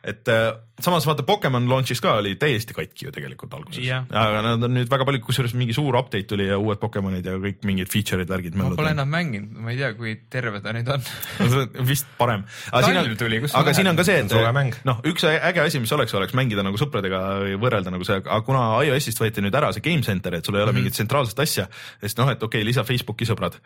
et 0.04 0.28
äh, 0.28 0.52
samas 0.84 1.06
vaata 1.08 1.24
Pokemon 1.24 1.70
launch'is 1.72 2.02
ka 2.04 2.18
oli 2.20 2.34
täiesti 2.40 2.76
katki 2.76 3.06
ju 3.08 3.12
tegelikult 3.16 3.54
alguses 3.56 3.80
yeah., 3.86 4.04
aga 4.10 4.42
nad 4.44 4.66
on 4.68 4.74
nüüd 4.76 4.90
väga 4.92 5.06
palju, 5.08 5.22
kusjuures 5.24 5.54
mingi 5.56 5.76
suur 5.76 5.96
update 5.96 6.28
tuli 6.28 6.50
ja 6.50 6.58
uued 6.60 6.82
Pokemonid 6.82 7.30
ja 7.30 7.38
kõik 7.40 7.64
mingid 7.68 7.92
feature'id, 7.94 8.28
värgid. 8.28 8.58
ma 8.60 8.68
pole 8.76 8.92
enam 8.92 9.08
mänginud, 9.14 9.56
ma 9.64 9.72
ei 9.72 9.80
tea, 9.80 9.94
kui 9.96 10.18
terve 10.34 10.60
ta 10.66 10.76
nüüd 10.76 10.92
on 10.92 11.08
vist 11.88 12.10
parem. 12.20 12.44
aga 12.72 12.84
siin 12.90 13.00
on, 13.00 13.16
tuli, 13.24 13.40
aga 13.64 13.76
siin 13.78 13.92
on 13.94 14.02
ka 14.02 14.08
see, 14.10 14.20
et 14.26 14.86
noh, 14.92 15.02
üks 15.14 15.28
äge 15.32 15.64
asi, 15.64 15.84
mis 15.84 15.96
oleks, 15.96 16.18
oleks 16.20 16.36
mängida 16.36 16.68
nagu 16.68 16.80
sõpradega 16.82 17.24
või 17.46 17.58
võrrelda 17.64 17.94
nagu 17.96 18.08
see, 18.08 18.20
aga 18.20 18.44
kuna 18.44 18.68
iOS-ist 18.84 19.24
võeti 19.24 19.46
nüüd 19.46 19.56
ära 19.56 19.72
see 19.72 19.86
Game 19.88 20.04
Center, 20.04 20.36
et 20.36 20.44
sul 20.44 20.60
ei 20.60 20.66
ole 20.66 20.72
mm 20.72 20.76
-hmm. 20.76 20.84
mingit 20.84 21.00
tsentraalset 21.00 21.40
asja, 21.48 21.70
sest 22.04 22.20
noh, 22.20 22.34
et 22.34 22.44
okei 22.44 22.60
okay,, 22.60 22.72
lisa 22.74 22.84
Facebooki 22.84 23.30
sõbrad 23.30 23.62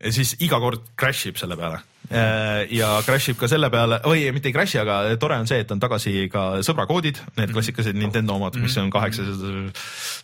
ja 0.00 0.12
siis 0.14 0.34
iga 0.42 0.60
kord 0.62 0.92
crash 0.98 1.30
ib 1.30 1.40
selle 1.40 1.56
peale. 1.58 1.80
Äh, 2.12 2.66
ja 2.74 2.90
crash 3.06 3.32
ib 3.32 3.38
ka 3.40 3.48
selle 3.50 3.70
peale, 3.72 4.00
või 4.04 4.26
mitte 4.34 4.50
ei 4.50 4.56
crash'i, 4.56 4.80
aga 4.82 5.16
tore 5.20 5.38
on 5.40 5.48
see, 5.50 5.62
et 5.64 5.70
on 5.72 5.80
tagasi 5.82 6.26
ka 6.32 6.44
sõbrakoodid, 6.66 7.22
need 7.36 7.48
mhm. 7.48 7.54
klassikalised 7.56 7.98
Nintendo 7.98 8.36
omad, 8.40 8.58
mis 8.60 8.76
on 8.82 8.90
kaheksa, 8.92 9.26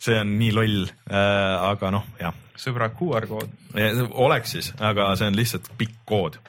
see 0.03 0.19
on 0.19 0.37
nii 0.41 0.53
loll, 0.57 0.93
äh, 1.09 1.71
aga 1.71 1.93
noh, 1.95 2.07
jah. 2.21 2.37
sõbra 2.59 2.91
QR 2.99 3.29
kood. 3.31 3.57
oleks 4.29 4.57
siis, 4.57 4.73
aga 4.81 5.13
see 5.17 5.31
on 5.31 5.39
lihtsalt 5.39 5.73
pikk 5.79 6.01
kood 6.09 6.41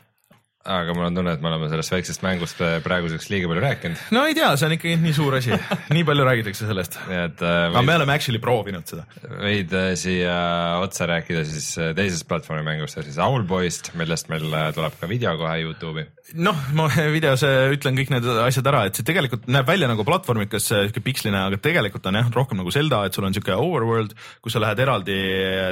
aga 0.70 0.94
mul 0.94 1.08
on 1.08 1.18
tunne, 1.18 1.34
et 1.34 1.41
me 1.41 1.50
oleme 1.50 1.70
sellest 1.72 1.94
väiksest 1.94 2.24
mängust 2.24 2.60
äh, 2.62 2.78
praeguseks 2.86 3.30
liiga 3.32 3.50
palju 3.50 3.64
rääkinud. 3.64 4.04
no 4.16 4.26
ei 4.30 4.36
tea, 4.38 4.50
see 4.60 4.68
on 4.68 4.76
ikkagi 4.76 5.00
nii 5.02 5.16
suur 5.18 5.38
asi 5.40 5.56
nii 5.96 6.06
palju 6.08 6.28
räägitakse 6.28 6.70
sellest. 6.70 7.00
et 7.26 7.41
äh, 7.41 7.58
aga 7.72 7.84
me 7.86 7.96
oleme 7.98 8.16
actually 8.16 8.41
proovinud 8.44 8.86
seda. 8.90 9.06
võid 9.26 9.74
äh, 9.74 9.90
siia 10.00 10.36
otsa 10.84 11.10
rääkida 11.10 11.44
siis 11.50 11.72
äh, 11.82 11.91
teisest 11.98 12.28
platvormi 12.30 12.66
mängust, 12.68 13.00
siis 13.02 13.18
Owlboyst, 13.24 13.94
millest 14.00 14.30
meil 14.32 14.46
äh, 14.52 14.70
tuleb 14.76 14.96
ka 15.02 15.10
video 15.10 15.34
kohe 15.41 15.58
Youtube'i. 15.64 16.06
noh, 16.46 16.64
ma 16.78 16.88
videos 17.18 17.44
ütlen 17.46 17.98
kõik 17.98 18.14
need 18.14 18.30
asjad 18.46 18.70
ära, 18.70 18.86
et 18.90 19.00
see 19.00 19.08
tegelikult 19.08 19.50
näeb 19.50 19.68
välja 19.70 19.90
nagu 19.90 20.06
platvormikas 20.08 20.70
sihuke 20.70 21.04
piksline, 21.06 21.46
aga 21.50 21.62
tegelikult 21.62 22.06
on 22.12 22.22
jah, 22.22 22.32
rohkem 22.36 22.62
nagu 22.62 22.74
Zelda, 22.74 23.04
et 23.08 23.18
sul 23.18 23.26
on 23.26 23.36
sihuke 23.36 23.58
overworld, 23.58 24.14
kus 24.44 24.54
sa 24.56 24.62
lähed 24.64 24.86
eraldi 24.86 25.20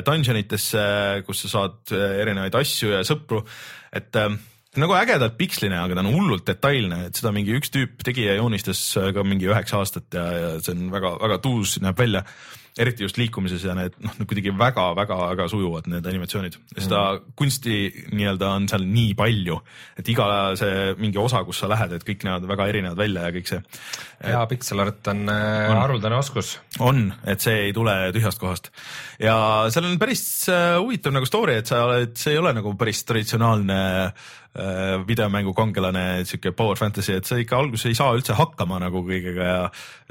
dungeon 0.08 0.42
itesse, 0.42 0.84
kus 1.28 1.46
sa 1.46 1.54
saad 1.54 1.94
erinevaid 1.94 2.56
asju 2.58 2.96
ja 2.96 3.06
sõpru, 3.08 3.44
et 3.96 4.18
äh, 4.20 4.38
nagu 4.82 4.96
ägedalt 4.98 5.38
piksline, 5.40 5.80
aga 5.80 5.98
ta 5.98 6.04
on 6.06 6.14
hullult 6.14 6.46
detailne, 6.48 7.08
et 7.10 7.20
seda 7.20 7.34
mingi 7.36 7.56
üks 7.58 7.74
tüüp 7.74 8.06
tegi 8.06 8.28
ja 8.28 8.38
joonistas 8.40 8.84
ka 9.16 9.26
mingi 9.28 9.50
üheksa 9.50 9.82
aastat 9.82 10.14
ja, 10.14 10.28
ja 10.38 10.54
see 10.62 10.76
on 10.76 10.88
väga-väga 10.94 11.42
tuus 11.44 11.78
näeb 11.84 12.00
välja 12.00 12.26
eriti 12.78 13.06
just 13.06 13.18
liikumises 13.18 13.64
ja 13.66 13.74
need 13.78 13.96
noh, 14.04 14.14
kuidagi 14.22 14.54
väga-väga-väga 14.58 15.48
sujuvad 15.52 15.90
need 15.92 16.06
animatsioonid 16.10 16.58
ja 16.76 16.84
seda 16.84 17.02
mm. 17.16 17.34
kunsti 17.40 17.78
nii-öelda 18.14 18.52
on 18.54 18.68
seal 18.70 18.86
nii 18.86 19.16
palju, 19.18 19.58
et 20.00 20.12
iga 20.14 20.28
see 20.60 20.94
mingi 21.02 21.20
osa, 21.22 21.44
kus 21.48 21.64
sa 21.64 21.72
lähed, 21.72 21.98
et 21.98 22.06
kõik 22.08 22.26
näevad 22.28 22.48
väga 22.50 22.70
erinevad 22.72 23.02
välja 23.02 23.28
ja 23.28 23.36
kõik 23.36 23.52
see. 23.52 23.62
hea 24.28 24.44
pixel 24.52 24.84
art 24.84 25.12
on, 25.14 25.26
on 25.28 25.82
haruldane 25.82 26.20
oskus. 26.20 26.58
on, 26.80 27.08
et 27.26 27.44
see 27.44 27.68
ei 27.68 27.76
tule 27.76 27.96
tühjast 28.16 28.42
kohast 28.42 28.72
ja 29.22 29.38
seal 29.74 29.90
on 29.90 29.98
päris 30.02 30.24
äh, 30.54 30.78
huvitav 30.78 31.16
nagu 31.18 31.30
story, 31.30 31.58
et 31.62 31.70
sa 31.70 31.84
oled, 31.88 32.14
see 32.20 32.36
ei 32.36 32.42
ole 32.42 32.54
nagu 32.58 32.76
päris 32.78 33.04
traditsionaalne 33.10 33.80
äh, 34.06 34.28
videomängu 35.08 35.54
kangelane, 35.58 36.26
sihuke 36.28 36.54
power 36.58 36.80
fantasy, 36.80 37.14
et 37.18 37.30
sa 37.30 37.38
ikka 37.40 37.60
alguses 37.60 37.90
ei 37.90 37.98
saa 37.98 38.16
üldse 38.18 38.38
hakkama 38.38 38.80
nagu 38.84 39.04
kõigega 39.06 39.48
ja 39.52 39.62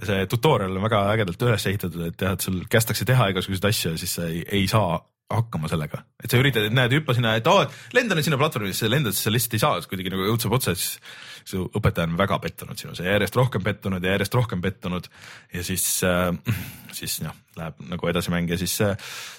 see 0.06 0.26
tutorial 0.30 0.76
on 0.76 0.86
väga 0.86 1.02
ägedalt 1.14 1.44
üles 1.48 1.66
ehitatud, 1.70 2.06
et 2.10 2.26
jah, 2.26 2.36
et 2.36 2.46
sul 2.46 2.62
kästakse 2.70 3.08
teha 3.08 3.30
igasuguseid 3.32 3.68
asju 3.70 3.94
ja 3.94 4.00
siis 4.00 4.16
sa 4.18 4.30
ei, 4.30 4.42
ei 4.60 4.66
saa 4.70 4.98
hakkama 5.32 5.66
sellega, 5.70 6.04
et 6.22 6.30
sa 6.30 6.38
üritad, 6.38 6.68
et 6.68 6.74
näed, 6.74 6.92
hüppa 6.94 7.16
sinna, 7.16 7.34
et 7.38 7.48
aa, 7.50 7.64
lenda 7.96 8.14
nüüd 8.14 8.28
sinna 8.28 8.38
platvormisse, 8.38 8.90
lendad, 8.90 9.16
siis 9.16 9.26
sa 9.26 9.32
lihtsalt 9.34 9.56
ei 9.58 9.62
saa, 9.62 9.80
siis 9.80 9.90
kuidagi 9.90 10.12
nagu 10.14 10.28
õudseb 10.30 10.54
otsa, 10.54 10.76
siis 10.78 11.00
su 11.46 11.62
õpetaja 11.78 12.08
on 12.10 12.16
väga 12.18 12.38
pettunud 12.42 12.78
sinus 12.78 13.00
ja 13.00 13.12
järjest 13.12 13.36
rohkem 13.38 13.62
pettunud 13.62 14.04
ja 14.04 14.16
järjest 14.16 14.34
rohkem 14.34 14.62
pettunud. 14.64 15.06
Ja 15.54 15.62
siis 15.66 15.84
äh,, 16.06 16.32
siis 16.98 17.20
noh, 17.22 17.36
läheb 17.56 17.78
nagu 17.92 18.10
edasi 18.10 18.32
mäng 18.34 18.50
ja 18.50 18.58
siis 18.58 18.74
äh, 18.84 18.96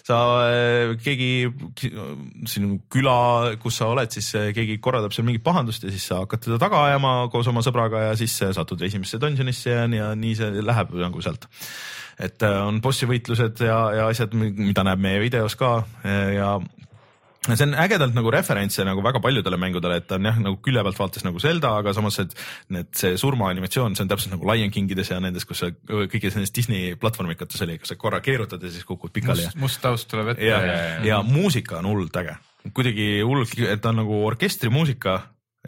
sa 0.08 0.22
äh,, 0.48 0.96
keegi 1.04 1.50
sinu 2.48 2.80
küla, 2.94 3.18
kus 3.62 3.82
sa 3.82 3.92
oled, 3.92 4.14
siis 4.14 4.32
äh, 4.40 4.50
keegi 4.56 4.80
korraldab 4.84 5.16
seal 5.16 5.28
mingit 5.28 5.44
pahandust 5.46 5.84
ja 5.84 5.92
siis 5.94 6.08
sa 6.08 6.22
hakkad 6.24 6.46
teda 6.48 6.62
taga 6.64 6.86
ajama 6.88 7.14
koos 7.34 7.52
oma 7.52 7.66
sõbraga 7.66 8.08
ja 8.08 8.18
siis 8.20 8.40
äh, 8.46 8.56
satud 8.56 8.82
esimesse 8.88 9.20
dungeonisse 9.22 9.76
ja, 9.76 9.86
ja 10.00 10.10
nii 10.16 10.40
see 10.40 10.64
läheb 10.64 10.96
nagu 11.04 11.24
sealt. 11.26 11.50
Et 12.24 12.42
äh, 12.48 12.60
on 12.66 12.80
bossi 12.82 13.10
võitlused 13.10 13.62
ja, 13.68 13.82
ja 14.00 14.08
asjad, 14.10 14.34
mida 14.38 14.88
näeb 14.88 15.04
meie 15.04 15.20
videos 15.22 15.60
ka 15.60 15.82
ja 16.08 16.56
see 17.56 17.68
on 17.68 17.76
ägedalt 17.80 18.16
nagu 18.18 18.32
referentse 18.34 18.84
nagu 18.88 19.04
väga 19.06 19.22
paljudele 19.24 19.60
mängudele, 19.62 20.00
et 20.02 20.08
ta 20.10 20.18
on 20.20 20.28
jah, 20.28 20.40
nagu 20.44 20.60
külje 20.64 20.84
pealt 20.88 21.00
vaates 21.00 21.26
nagu 21.28 21.42
Zelda, 21.44 21.76
aga 21.82 21.94
samas, 21.96 22.20
et 22.24 22.36
need, 22.74 22.90
see 22.98 23.16
surmaanimatsioon, 23.22 23.96
see 23.98 24.06
on 24.06 24.12
täpselt 24.12 24.36
nagu 24.36 24.50
Lion 24.52 24.74
Kingides 24.74 25.14
ja 25.14 25.22
nendes, 25.24 25.48
kus 25.48 25.64
sa 25.64 25.72
kõigis 25.88 26.38
nendes 26.38 26.54
Disney 26.56 26.98
platvormikates 27.00 27.64
oli, 27.66 27.80
kus 27.82 27.94
sa 27.94 28.00
korra 28.00 28.22
keerutad 28.26 28.64
ja 28.64 28.74
siis 28.74 28.86
kukud 28.88 29.14
pikali. 29.16 29.48
must, 29.62 29.82
taust 29.84 30.10
tuleb 30.12 30.34
ette. 30.34 30.46
ja, 30.46 30.60
ja, 30.66 30.78
ja, 30.78 31.02
ja 31.14 31.24
muusika 31.26 31.80
on 31.80 31.92
hullult 31.92 32.22
äge, 32.24 32.38
kuidagi 32.74 33.10
hullult, 33.22 33.56
et 33.64 33.84
ta 33.84 33.94
on 33.94 34.02
nagu 34.04 34.24
orkestrimuusika 34.28 35.20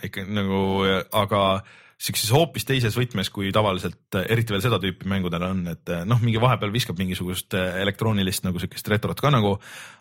ikka 0.03 0.25
nagu, 0.31 0.63
aga 1.15 1.43
siukses 1.99 2.31
hoopis 2.31 2.63
teises 2.63 2.95
võtmes, 2.95 3.27
kui 3.33 3.51
tavaliselt 3.55 4.15
eriti 4.21 4.55
veel 4.55 4.63
seda 4.63 4.79
tüüpi 4.79 5.09
mängudel 5.11 5.43
on, 5.49 5.65
et 5.73 5.91
noh, 6.07 6.21
mingi 6.23 6.39
vahepeal 6.39 6.71
viskab 6.71 6.99
mingisugust 7.01 7.57
elektroonilist 7.59 8.45
nagu 8.47 8.61
siukest 8.61 8.87
retrot 8.91 9.19
ka 9.19 9.31
nagu, 9.35 9.57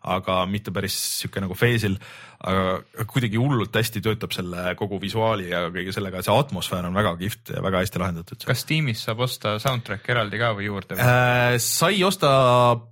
aga 0.06 0.44
mitte 0.50 0.74
päris 0.74 0.94
sihuke 1.18 1.42
nagu 1.42 1.58
phase'il. 1.58 1.98
Aga 2.38 3.06
kuidagi 3.10 3.38
hullult 3.40 3.74
hästi 3.74 4.02
töötab 4.04 4.34
selle 4.34 4.74
kogu 4.78 5.00
visuaali 5.02 5.48
ja 5.50 5.64
kõige 5.74 5.94
sellega, 5.94 6.22
see 6.22 6.34
atmosfäär 6.34 6.86
on 6.86 6.94
väga 6.94 7.16
kihvt 7.18 7.50
ja 7.56 7.62
väga 7.64 7.82
hästi 7.82 8.02
lahendatud. 8.02 8.46
kas 8.46 8.62
tiimis 8.68 9.02
saab 9.08 9.24
osta 9.26 9.56
soundtrack'i 9.62 10.14
eraldi 10.14 10.38
ka 10.38 10.52
või 10.58 10.68
juurde 10.68 10.98
äh,? 11.02 11.56
sai 11.62 11.98
osta 12.06 12.30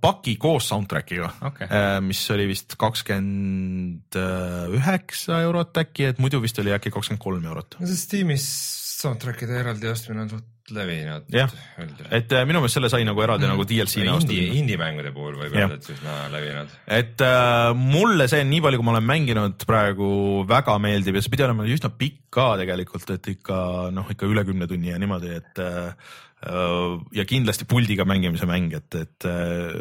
paki 0.03 0.35
koos 0.41 0.67
soundtrack'iga 0.73 1.31
okay., 1.47 1.69
äh, 1.69 1.93
mis 2.03 2.25
oli 2.35 2.49
vist 2.51 2.75
kakskümmend 2.79 4.19
üheksa 4.75 5.39
eurot 5.47 5.79
äkki, 5.79 6.11
et 6.11 6.19
muidu 6.23 6.43
vist 6.43 6.59
oli 6.59 6.75
äkki 6.75 6.91
kakskümmend 6.91 7.23
kolm 7.23 7.47
eurot. 7.47 7.79
no 7.79 7.87
sest 7.87 8.11
tiimis 8.11 8.51
soundtrack'ide 8.97 9.61
eraldi 9.63 9.87
ostmine 9.93 10.25
on 10.25 10.35
suht 10.35 10.53
levinud. 10.75 11.27
jah, 11.31 11.51
et 12.11 12.33
äh, 12.35 12.43
minu 12.47 12.59
meelest 12.59 12.77
selle 12.77 12.89
sai 12.91 13.05
nagu 13.07 13.21
eraldi 13.23 13.47
mm. 13.47 13.53
nagu 13.55 13.65
DLC-na 13.67 14.17
osta. 14.17 14.33
Indie, 14.33 14.59
indie-mängude 14.59 15.13
puhul 15.15 15.37
võib 15.39 15.55
öelda, 15.55 15.79
et 15.79 15.89
üsna 15.93 16.17
levinud. 16.33 16.75
et 16.99 17.25
äh, 17.25 17.71
mulle 17.77 18.27
see 18.31 18.43
nii 18.49 18.61
palju, 18.65 18.81
kui 18.81 18.89
ma 18.89 18.95
olen 18.97 19.07
mänginud 19.07 19.67
praegu 19.69 20.11
väga 20.49 20.77
meeldib 20.83 21.17
ja 21.17 21.23
see 21.23 21.33
pidi 21.33 21.47
olema 21.47 21.67
üsna 21.71 21.91
pikk 21.93 22.27
ka 22.37 22.51
tegelikult, 22.59 23.09
et 23.15 23.33
ikka 23.37 23.59
noh, 23.95 24.07
ikka 24.13 24.29
üle 24.29 24.43
kümne 24.47 24.69
tunni 24.69 24.91
ja 24.91 25.01
niimoodi, 25.01 25.33
et 25.39 25.63
äh, 25.63 26.15
ja 27.17 27.27
kindlasti 27.27 27.65
puldiga 27.69 28.05
mängimise 28.05 28.49
mäng, 28.49 28.75
et, 28.77 28.99
et 28.99 29.29
äh, 29.29 29.77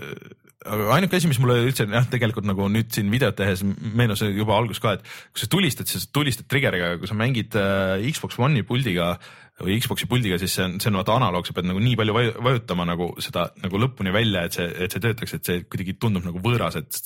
aga 0.66 0.86
ainuke 0.96 1.18
asi, 1.18 1.28
mis 1.30 1.40
mulle 1.42 1.58
üldse 1.66 1.86
jah, 1.88 2.06
tegelikult 2.10 2.46
nagu 2.48 2.68
nüüd 2.72 2.90
siin 2.94 3.10
videot 3.12 3.36
tehes 3.38 3.62
meenus 3.66 4.22
juba 4.24 4.56
alguses 4.56 4.82
ka, 4.82 4.96
et 4.96 5.04
kui 5.04 5.42
sa 5.42 5.50
tulistad, 5.52 5.90
siis 5.90 6.08
tulistad 6.14 6.48
trigger'iga, 6.50 6.94
kui 7.00 7.10
sa 7.10 7.18
mängid 7.18 7.56
äh, 7.58 8.06
Xbox 8.14 8.38
One'i 8.42 8.64
puldiga 8.66 9.14
või 9.62 9.78
Xbox'i 9.80 10.08
puldiga, 10.10 10.38
siis 10.40 10.56
see 10.58 10.66
on, 10.66 10.74
see 10.82 10.90
on 10.90 10.98
vaata 11.00 11.16
analoog, 11.16 11.46
sa 11.48 11.54
pead 11.56 11.68
nagu 11.68 11.80
nii 11.80 11.96
palju 11.98 12.16
vajutama 12.44 12.84
nagu 12.88 13.12
seda 13.24 13.48
nagu 13.62 13.80
lõpuni 13.80 14.12
välja, 14.14 14.44
et 14.46 14.58
see, 14.58 14.66
et 14.84 14.92
see 14.92 15.04
töötaks, 15.04 15.36
et 15.38 15.48
see 15.48 15.62
kuidagi 15.64 15.96
tundub 16.00 16.26
nagu 16.28 16.42
võõras, 16.44 16.76
et 16.80 17.00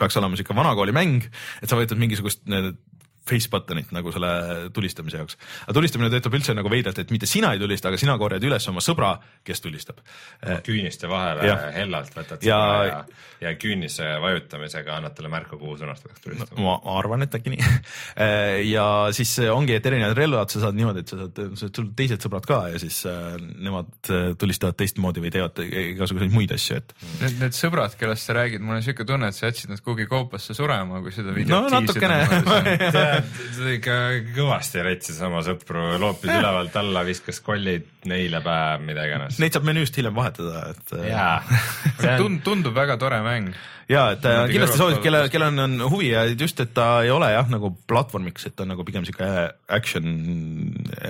peaks 0.00 0.18
olema 0.20 0.36
sihuke 0.36 0.56
vanakooli 0.56 0.94
mäng, 0.96 1.28
et 1.62 1.70
sa 1.70 1.78
vajutad 1.78 2.00
mingisugust 2.00 2.44
face 3.28 3.48
button'it 3.50 3.92
nagu 3.94 4.12
selle 4.12 4.30
tulistamise 4.74 5.20
jaoks. 5.20 5.38
aga 5.64 5.76
tulistamine 5.78 6.10
töötab 6.12 6.36
üldse 6.36 6.54
nagu 6.56 6.70
veidralt, 6.72 6.98
et 7.00 7.12
mitte 7.14 7.28
sina 7.28 7.54
ei 7.54 7.62
tulista, 7.62 7.88
aga 7.88 8.00
sina 8.00 8.16
korjad 8.20 8.44
üles 8.44 8.68
oma 8.68 8.82
sõbra, 8.84 9.14
kes 9.44 9.64
tulistab. 9.64 10.02
küüniste 10.66 11.08
vahele 11.08 11.48
ja. 11.48 11.56
hellalt 11.78 12.12
võtad 12.16 12.44
ja, 12.44 12.58
ja, 12.88 12.98
ja 13.40 13.54
küünise 13.60 14.06
vajutamisega 14.20 14.98
annad 14.98 15.16
talle 15.16 15.30
märku, 15.32 15.58
kuhu 15.60 15.78
suunas 15.80 16.02
ta 16.02 16.10
peaks 16.10 16.24
tulistama. 16.26 16.60
ma 16.66 16.98
arvan, 16.98 17.24
et 17.24 17.38
äkki 17.38 17.54
nii 17.54 17.70
ja 18.74 18.86
siis 19.16 19.32
ongi, 19.48 19.76
et 19.78 19.88
erinevad 19.88 20.16
relvad 20.18 20.52
sa 20.52 20.66
saad 20.66 20.76
niimoodi, 20.76 21.04
et 21.04 21.14
sa 21.14 21.22
saad, 21.22 21.40
sul 21.64 21.88
teised 21.96 22.24
sõbrad 22.24 22.48
ka 22.48 22.60
ja 22.74 22.82
siis 22.82 23.00
äh, 23.08 23.38
nemad 23.40 24.12
äh, 24.12 24.30
tulistavad 24.40 24.76
teistmoodi 24.80 25.24
või 25.24 25.32
teevad 25.32 25.64
igasuguseid 25.64 26.34
muid 26.34 26.52
asju, 26.54 26.82
et. 26.82 26.94
Need, 27.22 27.40
need 27.40 27.56
sõbrad, 27.56 27.96
kellest 28.00 28.28
sa 28.28 28.36
räägid, 28.36 28.64
mul 28.64 28.78
on 28.78 28.84
siuke 28.84 29.08
tunne, 29.08 29.32
et 29.32 29.38
sa 29.38 29.48
jätsid 29.48 29.72
nad 29.72 29.80
kuhugi 29.84 30.08
koopasse 30.10 30.56
surema, 30.56 31.00
kui 31.04 31.14
seda 31.14 31.32
videot 31.32 31.70
no 31.70 31.72
natukene 31.72 32.20
ta 33.22 33.70
ikka 33.74 33.96
kõvasti 34.34 34.82
retsis 34.84 35.20
oma 35.24 35.42
sõpru, 35.46 35.82
loopis 36.00 36.32
ülevalt 36.32 36.74
alla, 36.80 37.04
viskas 37.06 37.40
kollid 37.44 37.86
neile 38.08 38.40
päev, 38.44 38.82
mida 38.86 39.06
iganes. 39.08 39.38
Neid 39.42 39.56
saab 39.56 39.68
menüüst 39.68 39.96
hiljem 39.98 40.16
vahetada, 40.16 40.66
et. 40.74 40.92
Äh, 40.98 41.06
jaa 41.12 41.38
Tund, 42.20 42.42
tundub 42.46 42.76
väga 42.76 42.98
tore 43.00 43.20
mäng. 43.24 43.50
ja, 43.90 44.06
et 44.14 44.24
äh, 44.28 44.44
kindlasti 44.52 44.80
soovitan, 44.80 45.02
kellel, 45.04 45.28
kellel 45.32 45.64
on 45.64 45.76
huvi 45.92 46.12
ja 46.12 46.24
just, 46.30 46.60
et 46.64 46.74
ta 46.76 46.88
ei 47.04 47.12
ole 47.14 47.30
jah, 47.34 47.48
nagu 47.52 47.72
platvormiks, 47.90 48.48
et 48.48 48.56
ta 48.56 48.66
on 48.66 48.74
nagu 48.74 48.86
pigem 48.86 49.06
sihuke 49.08 49.28
action 49.78 50.08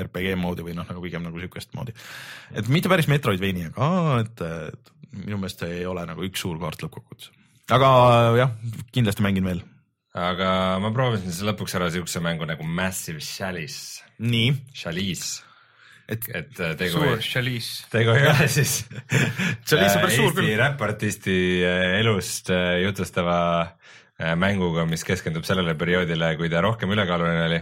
RPG 0.04 0.34
moodi 0.40 0.66
või 0.66 0.78
noh, 0.78 0.88
nagu 0.88 1.04
pigem 1.04 1.26
nagu 1.26 1.42
sihukest 1.42 1.74
moodi. 1.78 1.94
et 2.54 2.70
mitte 2.72 2.92
päris 2.92 3.10
Metroidvania, 3.10 3.74
aga 3.74 4.18
et, 4.24 4.44
et 4.74 4.94
minu 5.24 5.38
meelest 5.38 5.62
ei 5.68 5.84
ole 5.86 6.06
nagu 6.08 6.26
üks 6.26 6.42
suur 6.42 6.58
kaart 6.62 6.82
lõppkokkuvõttes. 6.86 7.30
aga 7.74 7.94
jah, 8.40 8.58
kindlasti 8.94 9.26
mängin 9.26 9.52
veel 9.52 9.62
aga 10.14 10.78
ma 10.82 10.92
proovisin 10.94 11.32
siis 11.32 11.42
lõpuks 11.46 11.74
ära 11.78 11.88
siukse 11.92 12.22
mängu 12.22 12.46
nagu 12.46 12.66
Massive 12.66 13.22
Chalice. 13.24 14.04
nii. 14.22 14.54
Chalice. 14.74 15.42
et, 16.06 16.28
et 16.28 16.60
äh, 16.60 16.74
tegu 16.78 17.00
suur 17.00 17.22
Chalice. 17.24 17.88
tegu 17.90 18.14
ei 18.14 18.28
ole 18.30 18.48
siis 18.52 18.84
Chalice 19.66 19.96
on 19.98 20.04
päris 20.04 20.18
suur 20.20 20.32
küll. 20.36 20.46
Eesti 20.46 20.60
räpartisti 20.62 21.38
äh, 21.66 21.98
elust 22.00 22.52
äh, 22.54 22.80
jutustava 22.84 23.38
mänguga, 24.38 24.84
mis 24.86 25.02
keskendub 25.02 25.42
sellele 25.42 25.72
perioodile, 25.74 26.28
kui 26.38 26.46
ta 26.46 26.60
rohkem 26.62 26.92
ülekaaluline 26.94 27.40
oli. 27.48 27.56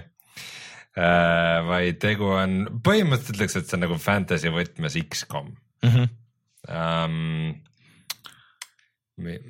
vaid 1.65 1.97
tegu 1.97 2.27
on, 2.29 2.59
põhimõtteliselt 2.85 3.39
ütleks, 3.39 3.55
et 3.57 3.71
see 3.71 3.79
on 3.79 3.83
nagu 3.87 3.97
fantasy 3.97 4.53
võtmes 4.53 4.99
X-kom 5.01 5.49
mm. 5.49 5.89
-hmm. 5.89 6.11
Um, 6.63 7.57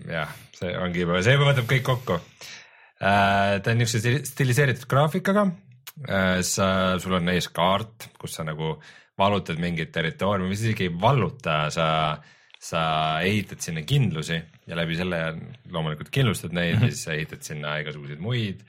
jah, 0.06 0.30
see 0.54 0.70
ongi, 0.78 1.02
see 1.26 1.34
võtab 1.42 1.66
kõik 1.74 1.82
kokku 1.90 2.20
Äh, 2.22 2.61
ta 3.02 3.72
on 3.72 3.80
niisuguse 3.80 4.22
stiliseeritud 4.28 4.86
graafikaga. 4.90 5.46
Äh, 6.08 6.40
sa, 6.46 6.98
sul 7.02 7.18
on 7.18 7.28
ees 7.34 7.50
kaart, 7.52 8.08
kus 8.18 8.38
sa 8.38 8.46
nagu 8.48 8.76
vallutad 9.18 9.58
mingit 9.60 9.90
territooriumi 9.92 10.56
isegi 10.56 10.86
ei 10.88 10.94
valluta, 11.02 11.66
sa, 11.74 11.86
sa 12.56 12.84
ehitad 13.20 13.60
sinna 13.60 13.82
kindlusi 13.86 14.38
ja 14.66 14.78
läbi 14.78 14.96
selle 14.96 15.20
loomulikult 15.70 16.08
kindlustad 16.14 16.54
neid 16.56 16.78
-hmm. 16.78 16.88
ja 16.88 16.94
siis 16.94 17.04
sa 17.04 17.12
ehitad 17.12 17.44
sinna 17.44 17.76
igasuguseid 17.82 18.22
muid 18.24 18.64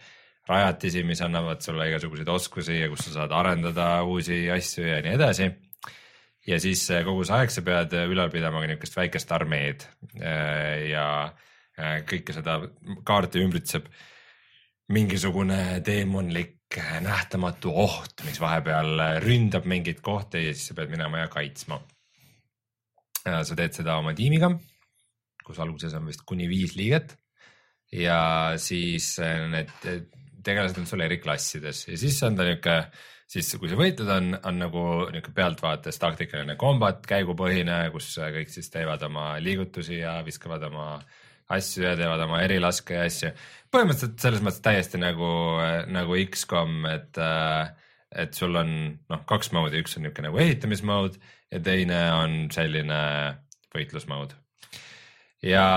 rajatisi, 0.49 1.03
mis 1.07 1.21
annavad 1.23 1.61
sulle 1.63 1.87
igasuguseid 1.89 2.27
oskusi 2.27 2.79
ja 2.81 2.89
kus 2.91 3.05
sa 3.07 3.13
saad 3.21 3.31
arendada 3.31 4.03
uusi 4.03 4.49
asju 4.51 4.87
ja 4.87 5.01
nii 5.01 5.15
edasi. 5.15 5.51
ja 6.47 6.59
siis 6.59 6.91
äh, 6.91 7.05
kogu 7.05 7.23
see 7.23 7.37
aeg 7.37 7.49
sa 7.49 7.61
pead 7.61 7.93
ülal 7.93 8.29
pidama 8.29 8.59
ka 8.59 8.67
niisugust 8.67 8.97
väikest 8.97 9.31
armeed 9.31 9.87
ja 10.89 11.33
kõike 11.79 12.33
seda 12.33 12.59
kaarti 13.03 13.39
ümbritseb 13.39 13.87
mingisugune 14.91 15.79
teemonlik 15.85 16.59
nähtamatu 17.03 17.71
oht, 17.83 18.23
mis 18.25 18.39
vahepeal 18.41 18.99
ründab 19.23 19.67
mingeid 19.69 20.01
kohti 20.03 20.47
ja 20.47 20.53
siis 20.53 20.71
sa 20.71 20.77
pead 20.77 20.91
minema 20.91 21.23
ja 21.23 21.29
kaitsma. 21.31 21.79
sa 23.23 23.55
teed 23.55 23.71
seda 23.77 23.95
oma 24.01 24.11
tiimiga, 24.13 24.49
kus 25.45 25.59
alguses 25.63 25.93
on 25.95 26.09
vist 26.09 26.25
kuni 26.27 26.49
viis 26.49 26.75
liiget 26.75 27.15
ja 27.93 28.53
siis 28.59 29.15
need 29.21 29.71
tegelased 30.43 30.81
on 30.81 30.87
sul 30.89 31.03
eri 31.05 31.19
klassides 31.23 31.87
ja 31.87 31.97
siis 31.97 32.17
on 32.27 32.35
ta 32.35 32.43
niuke, 32.47 32.77
siis 33.31 33.53
kui 33.59 33.71
sa 33.71 33.77
võitled, 33.79 34.09
on, 34.09 34.33
on 34.43 34.59
nagu 34.65 34.85
niuke 35.13 35.31
pealtvaates 35.35 35.99
taktikaline 36.01 36.57
kombat, 36.59 37.05
käigupõhine, 37.07 37.85
kus 37.93 38.15
kõik 38.17 38.51
siis 38.51 38.67
teevad 38.73 39.05
oma 39.07 39.33
liigutusi 39.39 40.01
ja 40.01 40.17
viskavad 40.25 40.67
oma 40.67 40.87
asju 41.57 41.85
ja 41.85 41.95
teevad 41.99 42.25
oma 42.25 42.41
erilaske 42.45 42.97
ja 42.97 43.07
asju. 43.09 43.31
põhimõtteliselt 43.73 44.19
selles 44.21 44.43
mõttes 44.45 44.63
täiesti 44.65 45.01
nagu, 45.01 45.29
nagu 45.91 46.19
X-kom, 46.27 46.83
et 46.91 47.21
et 48.13 48.37
sul 48.37 48.55
on 48.59 48.69
noh, 49.09 49.23
kaks 49.29 49.51
moodi, 49.55 49.81
üks 49.81 49.97
on 49.97 50.05
niisugune 50.05 50.29
nagu 50.29 50.41
ehitamismood 50.43 51.17
ja 51.53 51.61
teine 51.65 51.99
on 52.13 52.35
selline 52.53 52.99
võitlusmood. 53.73 54.35
ja 55.43 55.67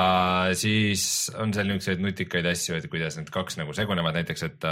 siis 0.54 1.30
on 1.34 1.54
seal 1.56 1.70
niisuguseid 1.70 2.02
nutikaid 2.04 2.46
asju, 2.52 2.76
et 2.76 2.88
kuidas 2.92 3.16
need 3.18 3.32
kaks 3.34 3.58
nagu 3.60 3.74
segunevad, 3.76 4.18
näiteks 4.20 4.46
et, 4.46 4.66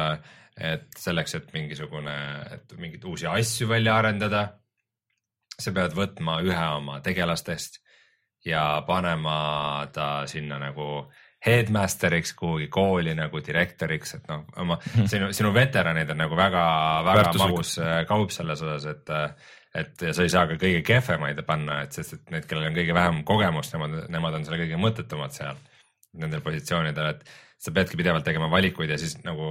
et 0.73 1.01
selleks, 1.01 1.39
et 1.41 1.49
mingisugune, 1.57 2.19
et 2.59 2.77
mingeid 2.79 3.09
uusi 3.11 3.29
asju 3.31 3.69
välja 3.71 3.97
arendada, 3.99 4.45
sa 5.59 5.73
pead 5.75 5.97
võtma 5.97 6.41
ühe 6.45 6.69
oma 6.77 7.01
tegelastest 7.05 7.81
ja 8.45 8.83
panema 8.87 9.87
ta 9.93 10.27
sinna 10.27 10.59
nagu 10.59 11.07
headmasteriks 11.45 12.33
kuhugi 12.39 12.71
kooli 12.73 13.15
nagu 13.17 13.41
direktoriks, 13.45 14.15
et 14.19 14.31
noh, 14.31 14.47
oma 14.63 14.79
sinu, 15.13 15.33
sinu 15.37 15.53
veteranid 15.55 16.11
on 16.11 16.23
nagu 16.25 16.39
väga-väga 16.39 17.35
magus 17.43 17.77
äh, 17.83 18.01
kaup 18.09 18.33
selles 18.35 18.63
osas, 18.65 18.89
et 18.95 19.15
et 19.75 20.03
ja 20.07 20.13
sa 20.15 20.23
ei 20.23 20.31
saa 20.31 20.47
ka 20.47 20.55
kõige 20.55 20.85
kehvemaid 20.87 21.41
panna, 21.47 21.81
et 21.83 21.97
sest, 21.97 22.15
et 22.15 22.31
need, 22.31 22.45
kellel 22.47 22.69
on 22.71 22.77
kõige 22.77 22.95
vähem 22.95 23.25
kogemust, 23.27 23.75
nemad, 23.75 24.05
nemad 24.13 24.37
on 24.39 24.47
seal 24.47 24.61
kõige 24.61 24.79
mõttetumad 24.79 25.35
seal 25.35 25.59
nendel 26.15 26.45
positsioonidel, 26.45 27.11
et 27.11 27.25
sa 27.59 27.73
peadki 27.75 27.99
pidevalt 27.99 28.27
tegema 28.27 28.47
valikuid 28.53 28.93
ja 28.93 28.99
siis 29.01 29.17
nagu 29.25 29.49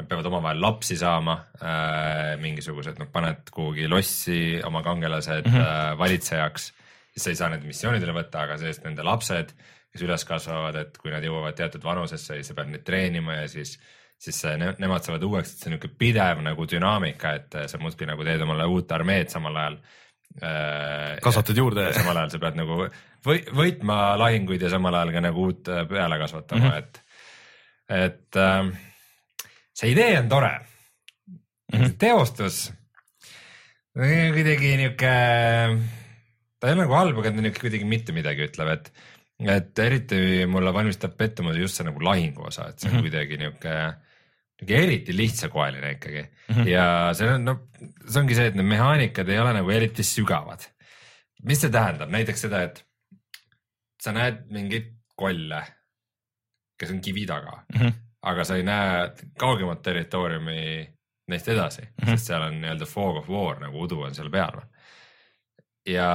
nad 0.00 0.08
peavad 0.08 0.28
omavahel 0.30 0.62
lapsi 0.62 0.96
saama 0.96 1.36
äh,. 1.60 2.36
mingisugused, 2.40 2.96
noh, 3.00 3.10
paned 3.12 3.50
kuhugi 3.52 3.88
lossi 3.90 4.60
oma 4.64 4.82
kangelased 4.86 5.46
mm 5.46 5.52
-hmm. 5.52 5.66
äh, 5.92 5.98
valitsejaks, 5.98 6.72
sa 7.16 7.30
ei 7.30 7.36
saa 7.36 7.48
neid 7.50 7.64
missioonidele 7.66 8.12
võtta, 8.14 8.46
aga 8.46 8.56
sellest 8.60 8.84
nende 8.84 9.02
lapsed 9.06 9.54
kes 9.90 10.04
üles 10.06 10.26
kasvavad, 10.26 10.76
et 10.84 10.98
kui 11.00 11.12
nad 11.12 11.24
jõuavad 11.24 11.56
teatud 11.58 11.82
vanusesse, 11.84 12.36
siis 12.36 12.50
sa 12.50 12.56
pead 12.56 12.70
neid 12.70 12.84
treenima 12.86 13.40
ja 13.40 13.48
siis, 13.50 13.74
siis 14.20 14.38
ne, 14.60 14.72
nemad 14.78 15.06
saavad 15.06 15.24
uueks, 15.26 15.54
et 15.54 15.64
see 15.64 15.70
on 15.70 15.76
niisugune 15.76 15.98
pidev 15.98 16.42
nagu 16.46 16.66
dünaamika, 16.70 17.34
et 17.40 17.58
sa 17.72 17.80
muudkui 17.82 18.08
nagu 18.08 18.26
teed 18.26 18.44
omale 18.46 18.68
uut 18.70 18.94
armeed 18.94 19.32
samal 19.34 19.58
ajal 19.62 19.78
äh,. 20.38 21.18
kasvatad 21.24 21.58
juurde. 21.58 21.88
samal 21.96 22.22
ajal 22.22 22.34
sa 22.34 22.42
pead 22.44 22.60
nagu 22.60 22.80
või, 23.26 23.42
võitma 23.62 24.00
lahinguid 24.20 24.62
ja 24.62 24.70
samal 24.70 24.94
ajal 25.00 25.14
ka 25.16 25.24
nagu 25.26 25.46
uut 25.48 25.72
äh, 25.74 25.82
peale 25.90 26.20
kasvatama 26.22 26.62
mm, 26.62 26.70
-hmm. 26.70 26.78
et, 26.78 27.02
et 28.06 28.38
äh, 28.38 29.48
see 29.74 29.90
idee 29.96 30.18
on 30.20 30.28
tore 30.28 30.52
mm. 30.54 31.40
-hmm. 31.80 31.96
teostus 31.98 32.68
kuidagi 33.90 34.76
niuke, 34.78 35.14
ta 36.60 36.68
ei 36.68 36.76
ole 36.76 36.84
nagu 36.84 36.96
halb, 36.98 37.18
aga 37.22 37.32
ta 37.32 37.44
niuke 37.44 37.62
kuidagi 37.62 37.88
mitte 37.88 38.14
midagi 38.16 38.46
ütleb, 38.48 38.74
et 38.76 38.92
et 39.40 39.78
eriti 39.80 40.44
mulle 40.52 40.72
valmistab 40.76 41.14
pettumuse 41.16 41.62
just 41.62 41.78
see 41.78 41.86
nagu 41.86 42.02
lahingu 42.04 42.44
osa, 42.50 42.68
et 42.68 42.78
see 42.78 42.90
on 42.90 42.94
mm 42.94 42.98
-hmm. 42.98 43.06
kuidagi 43.06 43.38
niuke, 43.40 43.76
niuke 44.60 44.82
eriti 44.84 45.16
lihtsakoeline 45.16 45.92
ikkagi 45.96 46.22
mm 46.22 46.54
-hmm. 46.54 46.68
ja 46.68 46.84
see 47.14 47.30
on, 47.32 47.44
no 47.44 47.56
see 48.06 48.20
ongi 48.20 48.36
see, 48.36 48.46
et 48.52 48.54
need 48.54 48.68
mehaanikad 48.68 49.28
ei 49.28 49.38
ole 49.38 49.52
nagu 49.56 49.70
eriti 49.70 50.02
sügavad. 50.02 50.68
mis 51.42 51.60
see 51.60 51.70
tähendab, 51.72 52.10
näiteks 52.12 52.40
seda, 52.40 52.62
et 52.62 52.84
sa 54.02 54.12
näed 54.12 54.44
mingeid 54.52 54.92
kolle, 55.16 55.62
kes 56.78 56.90
on 56.90 57.00
kivi 57.00 57.26
taga 57.26 57.62
mm, 57.74 57.80
-hmm. 57.80 57.92
aga 58.22 58.44
sa 58.44 58.56
ei 58.56 58.62
näe 58.62 59.10
kaugemat 59.38 59.82
territooriumi 59.82 60.88
neist 61.28 61.48
edasi 61.48 61.82
mm, 61.82 61.88
-hmm. 62.04 62.10
sest 62.10 62.26
seal 62.26 62.42
on 62.42 62.60
nii-öelda 62.60 62.86
fog 62.86 63.16
of 63.16 63.28
war 63.28 63.60
nagu 63.60 63.82
udu 63.82 64.02
on 64.02 64.14
seal 64.14 64.30
peal 64.30 64.60
ja 65.88 66.08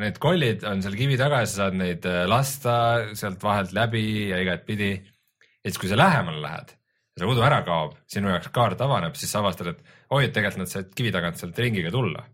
need 0.00 0.18
kollid 0.22 0.64
on 0.66 0.82
seal 0.82 0.96
kivi 0.98 1.18
taga 1.20 1.42
ja 1.42 1.50
sa 1.50 1.62
saad 1.64 1.76
neid 1.78 2.06
äh, 2.08 2.24
lasta 2.30 2.78
sealt 3.18 3.42
vahelt 3.42 3.74
läbi 3.76 4.30
ja 4.32 4.40
igatpidi. 4.42 4.90
ja 4.96 5.70
siis, 5.70 5.78
kui 5.78 5.90
sa 5.90 5.98
lähemale 5.98 6.42
lähed 6.42 6.74
ja 7.16 7.22
see 7.22 7.30
udu 7.30 7.44
ära 7.46 7.62
kaob, 7.64 7.94
sinu 8.10 8.28
jaoks 8.32 8.50
kaart 8.54 8.82
avaneb, 8.84 9.14
siis 9.16 9.30
sa 9.32 9.40
avastad, 9.40 9.72
et 9.72 9.94
oi, 10.10 10.26
et 10.26 10.34
tegelikult 10.34 10.64
nad 10.64 10.72
said 10.72 10.90
kivi 10.96 11.12
tagant 11.14 11.40
sealt 11.40 11.58
ringiga 11.62 11.92
tulla. 11.94 12.26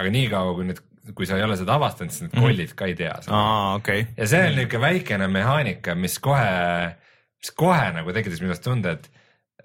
aga 0.00 0.12
niikaua, 0.14 0.54
kui 0.56 0.68
need, 0.70 0.80
kui 1.16 1.28
sa 1.28 1.36
ei 1.36 1.44
ole 1.44 1.58
seda 1.60 1.76
avastanud, 1.76 2.14
siis 2.14 2.24
need 2.24 2.36
mhm. 2.36 2.46
kollid 2.46 2.74
ka 2.78 2.88
ei 2.88 2.96
tea 2.96 3.18
seda. 3.20 3.36
aa, 3.36 3.74
okei 3.80 4.06
okay.. 4.06 4.14
ja 4.16 4.30
see 4.30 4.46
on 4.46 4.56
niisugune 4.56 4.86
väikene 4.86 5.28
mehaanika, 5.28 5.98
mis 5.98 6.16
kohe, 6.22 6.48
mis 7.42 7.52
kohe 7.64 7.90
nagu 7.98 8.16
tekitas 8.16 8.40
minus 8.44 8.62
tunde, 8.64 8.96
et 8.96 9.10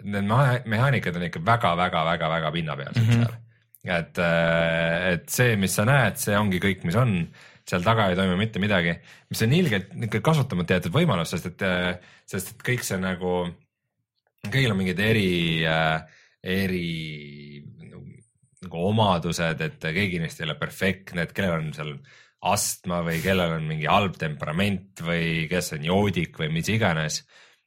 need 0.04 0.28
mehaanikad 0.28 1.16
on 1.16 1.30
ikka 1.30 1.40
väga-väga-väga-väga 1.46 2.52
pinnapealsed 2.52 3.04
mm 3.04 3.12
-hmm. 3.14 3.24
seal 3.24 3.45
et, 3.86 4.18
äh, 4.22 5.14
et 5.14 5.30
see, 5.32 5.56
mis 5.62 5.76
sa 5.78 5.86
näed, 5.88 6.18
see 6.22 6.38
ongi 6.38 6.62
kõik, 6.64 6.86
mis 6.88 6.98
on, 7.00 7.18
seal 7.66 7.86
taga 7.86 8.10
ei 8.12 8.18
toimu 8.18 8.38
mitte 8.40 8.62
midagi, 8.62 8.96
mis 9.32 9.42
on 9.46 9.54
ilgelt 9.58 9.94
ikka 10.08 10.22
kasutamata 10.26 10.78
jäetud 10.78 10.96
võimalus, 10.96 11.34
sest 11.34 11.52
et, 11.54 11.66
äh, 11.66 12.18
sest 12.30 12.54
et 12.54 12.66
kõik 12.66 12.86
see 12.86 13.00
nagu, 13.02 13.38
kõigil 14.46 14.74
on 14.74 14.82
mingid 14.82 15.02
eri, 15.02 15.32
äh, 15.70 16.04
eri 16.42 17.64
nagu 18.66 18.86
omadused, 18.90 19.62
et 19.62 19.80
keegi 19.80 20.22
neist 20.22 20.40
ei 20.42 20.48
ole 20.48 20.58
perfektne, 20.60 21.26
et 21.26 21.34
kellel 21.38 21.60
on 21.60 21.74
seal 21.76 21.98
astma 22.46 23.02
või 23.06 23.22
kellel 23.24 23.58
on 23.58 23.66
mingi 23.70 23.88
halb 23.90 24.18
temperament 24.22 25.02
või 25.06 25.46
kes 25.50 25.74
on 25.78 25.86
joodik 25.86 26.38
või 26.42 26.52
mis 26.54 26.70
iganes. 26.70 27.24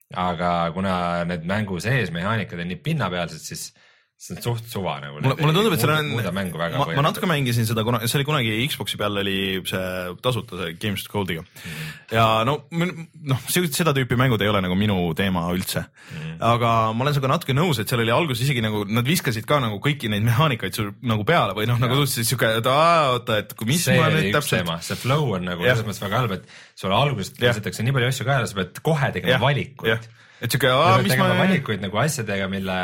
aga 0.08 0.70
kuna 0.72 1.24
need 1.28 1.42
mängu 1.44 1.76
sees 1.84 2.08
mehaanikad 2.08 2.62
on 2.62 2.70
nii 2.70 2.78
pinnapealsed, 2.80 3.42
siis 3.44 3.74
see 4.18 4.34
on 4.34 4.42
suht 4.42 4.66
suva 4.66 4.96
nagu. 4.98 5.20
mulle, 5.22 5.36
mulle 5.38 5.54
tundub, 5.54 5.74
et 5.76 5.82
seal 5.82 5.92
on, 5.94 6.08
ma, 6.18 6.86
ma 6.98 7.02
natuke 7.06 7.28
mängisin 7.30 7.68
seda, 7.68 7.84
kuna 7.86 8.00
see 8.02 8.18
oli 8.18 8.26
kunagi 8.26 8.56
Xbox'i 8.66 8.98
peal 8.98 9.20
oli 9.22 9.36
see 9.68 9.82
tasuta 10.24 10.58
see 10.58 10.74
Games 10.82 11.04
Gold'iga 11.12 11.44
mm. 11.44 11.92
ja 12.16 12.24
no, 12.48 12.56
noh, 12.74 13.44
seda 13.46 13.94
tüüpi 13.94 14.18
mängud 14.18 14.42
ei 14.42 14.50
ole 14.50 14.62
nagu 14.64 14.74
minu 14.78 14.96
teema 15.18 15.44
üldse 15.54 15.84
mm.. 15.84 16.32
aga 16.50 16.72
ma 16.90 17.06
olen 17.06 17.14
sinuga 17.14 17.30
natuke 17.36 17.54
nõus, 17.54 17.78
et 17.78 17.90
seal 17.90 18.02
oli 18.02 18.14
alguses 18.14 18.42
isegi 18.48 18.64
nagu 18.64 18.82
nad 18.90 19.06
viskasid 19.06 19.46
ka 19.46 19.60
nagu 19.62 19.78
kõiki 19.84 20.10
neid 20.10 20.26
mehaanikaid 20.26 20.74
sul 20.74 20.90
nagu 21.06 21.22
peale 21.28 21.54
või 21.54 21.68
noh, 21.70 21.78
nagu 21.78 22.00
tundus 22.00 22.18
siuke, 22.18 22.50
et 22.58 22.70
aa, 22.70 23.12
oota, 23.14 23.38
et 23.44 23.54
kui 23.54 23.70
mis 23.70 23.84
see 23.86 24.00
ma 24.00 24.08
nüüd 24.10 24.34
täpselt. 24.34 24.72
see 24.82 24.98
flow 24.98 25.36
on 25.36 25.46
nagu 25.46 25.62
selles 25.62 25.86
mõttes 25.86 26.02
väga 26.02 26.24
halb, 26.24 26.34
et 26.40 26.58
sulle 26.74 26.98
alguses 26.98 27.36
lisatakse 27.38 27.86
nii 27.86 27.94
palju 27.94 28.10
asju 28.10 28.26
ka 28.26 28.40
ja 28.42 28.50
sa 28.50 28.58
pead 28.58 28.82
kohe 28.82 29.12
tegema 29.14 29.38
valikuid. 29.46 30.10
et 30.42 30.50
siuke, 30.50 30.74
aa, 30.74 30.98
mis 31.06 31.14
ma. 31.18 31.30
valikuid 31.44 31.86
nagu 31.86 32.02
asjadega, 32.02 32.50
mille 32.50 32.80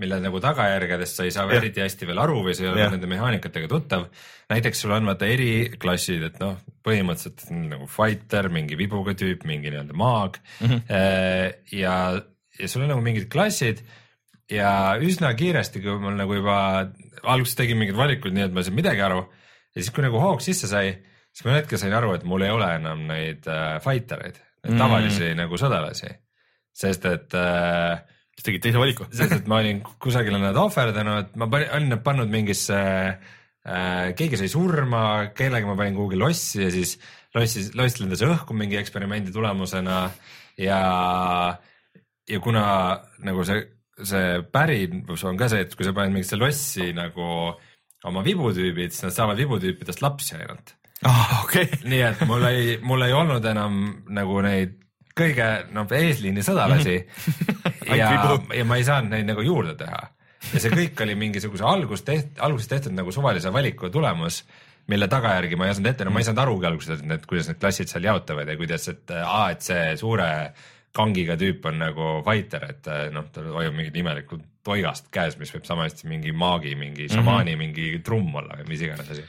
mille 0.00 0.18
nagu 0.24 0.40
tagajärgedest 0.40 1.18
sa 1.18 1.26
ei 1.26 1.32
saa 1.34 1.44
ja. 1.50 1.58
eriti 1.58 1.82
hästi 1.82 2.08
veel 2.08 2.20
aru 2.22 2.38
või 2.46 2.54
sa 2.56 2.64
ei 2.64 2.70
ole 2.70 2.86
nende 2.94 3.08
mehaanikatega 3.10 3.68
tuttav. 3.68 4.06
näiteks 4.48 4.80
sul 4.84 4.94
on 4.96 5.08
vaata 5.10 5.28
eriklassid, 5.28 6.22
et 6.30 6.38
noh, 6.40 6.56
põhimõtteliselt 6.86 7.50
nagu 7.52 7.88
fighter, 7.90 8.48
mingi 8.52 8.78
vibuga 8.80 9.12
tüüp, 9.18 9.44
mingi 9.48 9.72
nii-öelda 9.72 9.96
maag 9.96 10.38
mm. 10.60 10.68
-hmm. 10.68 11.58
ja, 11.76 11.96
ja 12.58 12.70
sul 12.72 12.86
on 12.86 12.94
nagu 12.94 13.04
mingid 13.04 13.28
klassid 13.32 13.84
ja 14.50 14.96
üsna 15.00 15.34
kiiresti, 15.36 15.84
kui 15.84 16.00
mul 16.00 16.16
nagu 16.16 16.40
juba 16.40 16.56
alguses 17.22 17.56
tegin 17.58 17.78
mingeid 17.80 17.98
valikuid, 17.98 18.34
nii 18.36 18.48
et 18.48 18.52
ma 18.54 18.62
ei 18.62 18.68
saanud 18.68 18.80
midagi 18.80 19.04
aru 19.04 19.22
ja 19.74 19.80
siis, 19.80 19.92
kui 19.94 20.04
nagu 20.04 20.20
hoog 20.20 20.40
sisse 20.44 20.68
sai, 20.70 20.94
siis 21.32 21.44
ma 21.44 21.52
ühel 21.52 21.62
hetkel 21.62 21.80
sain 21.80 21.94
aru, 21.96 22.14
et 22.16 22.24
mul 22.28 22.44
ei 22.44 22.52
ole 22.52 22.68
enam 22.78 23.04
neid 23.08 23.46
äh, 23.50 23.76
fighter 23.84 24.24
eid, 24.24 24.40
neid 24.64 24.74
mm. 24.74 24.82
tavalisi 24.82 25.30
nagu 25.38 25.60
sõdalasi, 25.60 26.12
sest 26.82 27.06
et 27.12 27.36
äh, 27.38 28.02
siis 28.42 28.48
tegid 28.48 28.64
teise 28.66 28.80
valiku 28.82 29.06
sest 29.14 29.36
et 29.38 29.48
ma 29.50 29.60
olin 29.62 29.82
kusagile 30.02 30.40
nad 30.42 30.58
ohverdanud, 30.58 31.34
ma 31.38 31.48
panin, 31.50 31.70
olin 31.76 31.92
nad 31.94 32.02
pannud 32.02 32.30
mingisse 32.32 32.78
äh,, 32.82 34.08
keegi 34.18 34.40
sai 34.40 34.50
surma, 34.50 35.02
kellega 35.36 35.68
ma 35.68 35.76
panin 35.78 35.94
kuhugi 35.98 36.18
lossi 36.18 36.64
ja 36.64 36.70
siis 36.74 36.96
lossis, 37.36 37.70
loss 37.78 38.00
lendas 38.02 38.24
õhku 38.26 38.56
mingi 38.56 38.80
eksperimendi 38.80 39.32
tulemusena 39.34 40.02
ja, 40.60 40.80
ja 42.28 42.42
kuna 42.42 42.64
nagu 43.22 43.46
see, 43.46 43.62
see 44.02 44.42
pärinus 44.52 45.22
on 45.28 45.38
ka 45.38 45.50
see, 45.52 45.62
et 45.62 45.78
kui 45.78 45.86
sa 45.86 45.94
paned 45.96 46.16
mingisse 46.16 46.40
lossi 46.40 46.90
nagu 46.96 47.54
oma 48.02 48.26
vibutüübid, 48.26 48.90
siis 48.90 49.06
nad 49.06 49.14
saavad 49.14 49.38
vibutüüpidest 49.38 50.02
lapsi 50.02 50.34
ainult 50.40 50.74
ah, 51.06 51.42
okay. 51.44 51.70
nii 51.86 52.04
et 52.10 52.26
mul 52.26 52.50
ei, 52.50 52.78
mul 52.82 53.06
ei 53.06 53.14
olnud 53.14 53.46
enam 53.54 53.82
nagu 54.10 54.42
neid 54.42 54.81
kõige 55.18 55.46
noh, 55.74 55.86
eesliini 55.98 56.44
sõdalasi 56.44 56.96
ja, 58.00 58.10
ja 58.56 58.66
ma 58.68 58.80
ei 58.80 58.86
saanud 58.86 59.14
neid 59.14 59.28
nagu 59.28 59.44
juurde 59.44 59.76
teha. 59.78 60.02
ja 60.50 60.62
see 60.62 60.74
kõik 60.74 61.04
oli 61.04 61.16
mingisuguse 61.18 61.64
algus 61.68 62.04
teht-, 62.06 62.38
alguses 62.42 62.70
tehtud 62.70 62.96
nagu 62.96 63.14
suvalise 63.14 63.52
valiku 63.52 63.90
tulemus, 63.92 64.42
mille 64.90 65.08
tagajärgi 65.08 65.58
ma 65.58 65.68
ei 65.68 65.76
osanud 65.76 65.92
ette, 65.92 66.06
no 66.06 66.14
ma 66.14 66.22
ei 66.22 66.28
saanud 66.28 66.44
arugi 66.44 66.68
alguses, 66.68 67.00
et 67.00 67.08
need, 67.08 67.26
kuidas 67.30 67.50
need 67.50 67.60
klassid 67.62 67.92
seal 67.92 68.08
jaotuvad 68.10 68.48
ja 68.48 68.56
kuidas, 68.58 68.88
et 68.92 69.14
aa, 69.20 69.50
et 69.54 69.66
see 69.66 69.84
suure 70.00 70.30
kangiga 70.92 71.38
tüüp 71.40 71.64
on 71.70 71.78
nagu 71.80 72.08
fighter, 72.26 72.66
et 72.68 72.90
noh, 73.14 73.28
tal 73.32 73.52
hoiab 73.54 73.76
mingit 73.76 73.96
imelikku 73.96 74.40
toigast 74.66 75.08
käes, 75.14 75.38
mis 75.40 75.50
võib 75.54 75.64
sama 75.66 75.86
hästi 75.86 76.10
mingi 76.10 76.34
maagi, 76.36 76.74
mingi 76.78 77.08
šamaani 77.10 77.54
mm 77.54 77.60
-hmm. 77.60 77.62
mingi 77.64 78.02
trumm 78.04 78.34
olla 78.42 78.58
või 78.60 78.68
mis 78.74 78.84
iganes 78.84 79.08
asi 79.10 79.24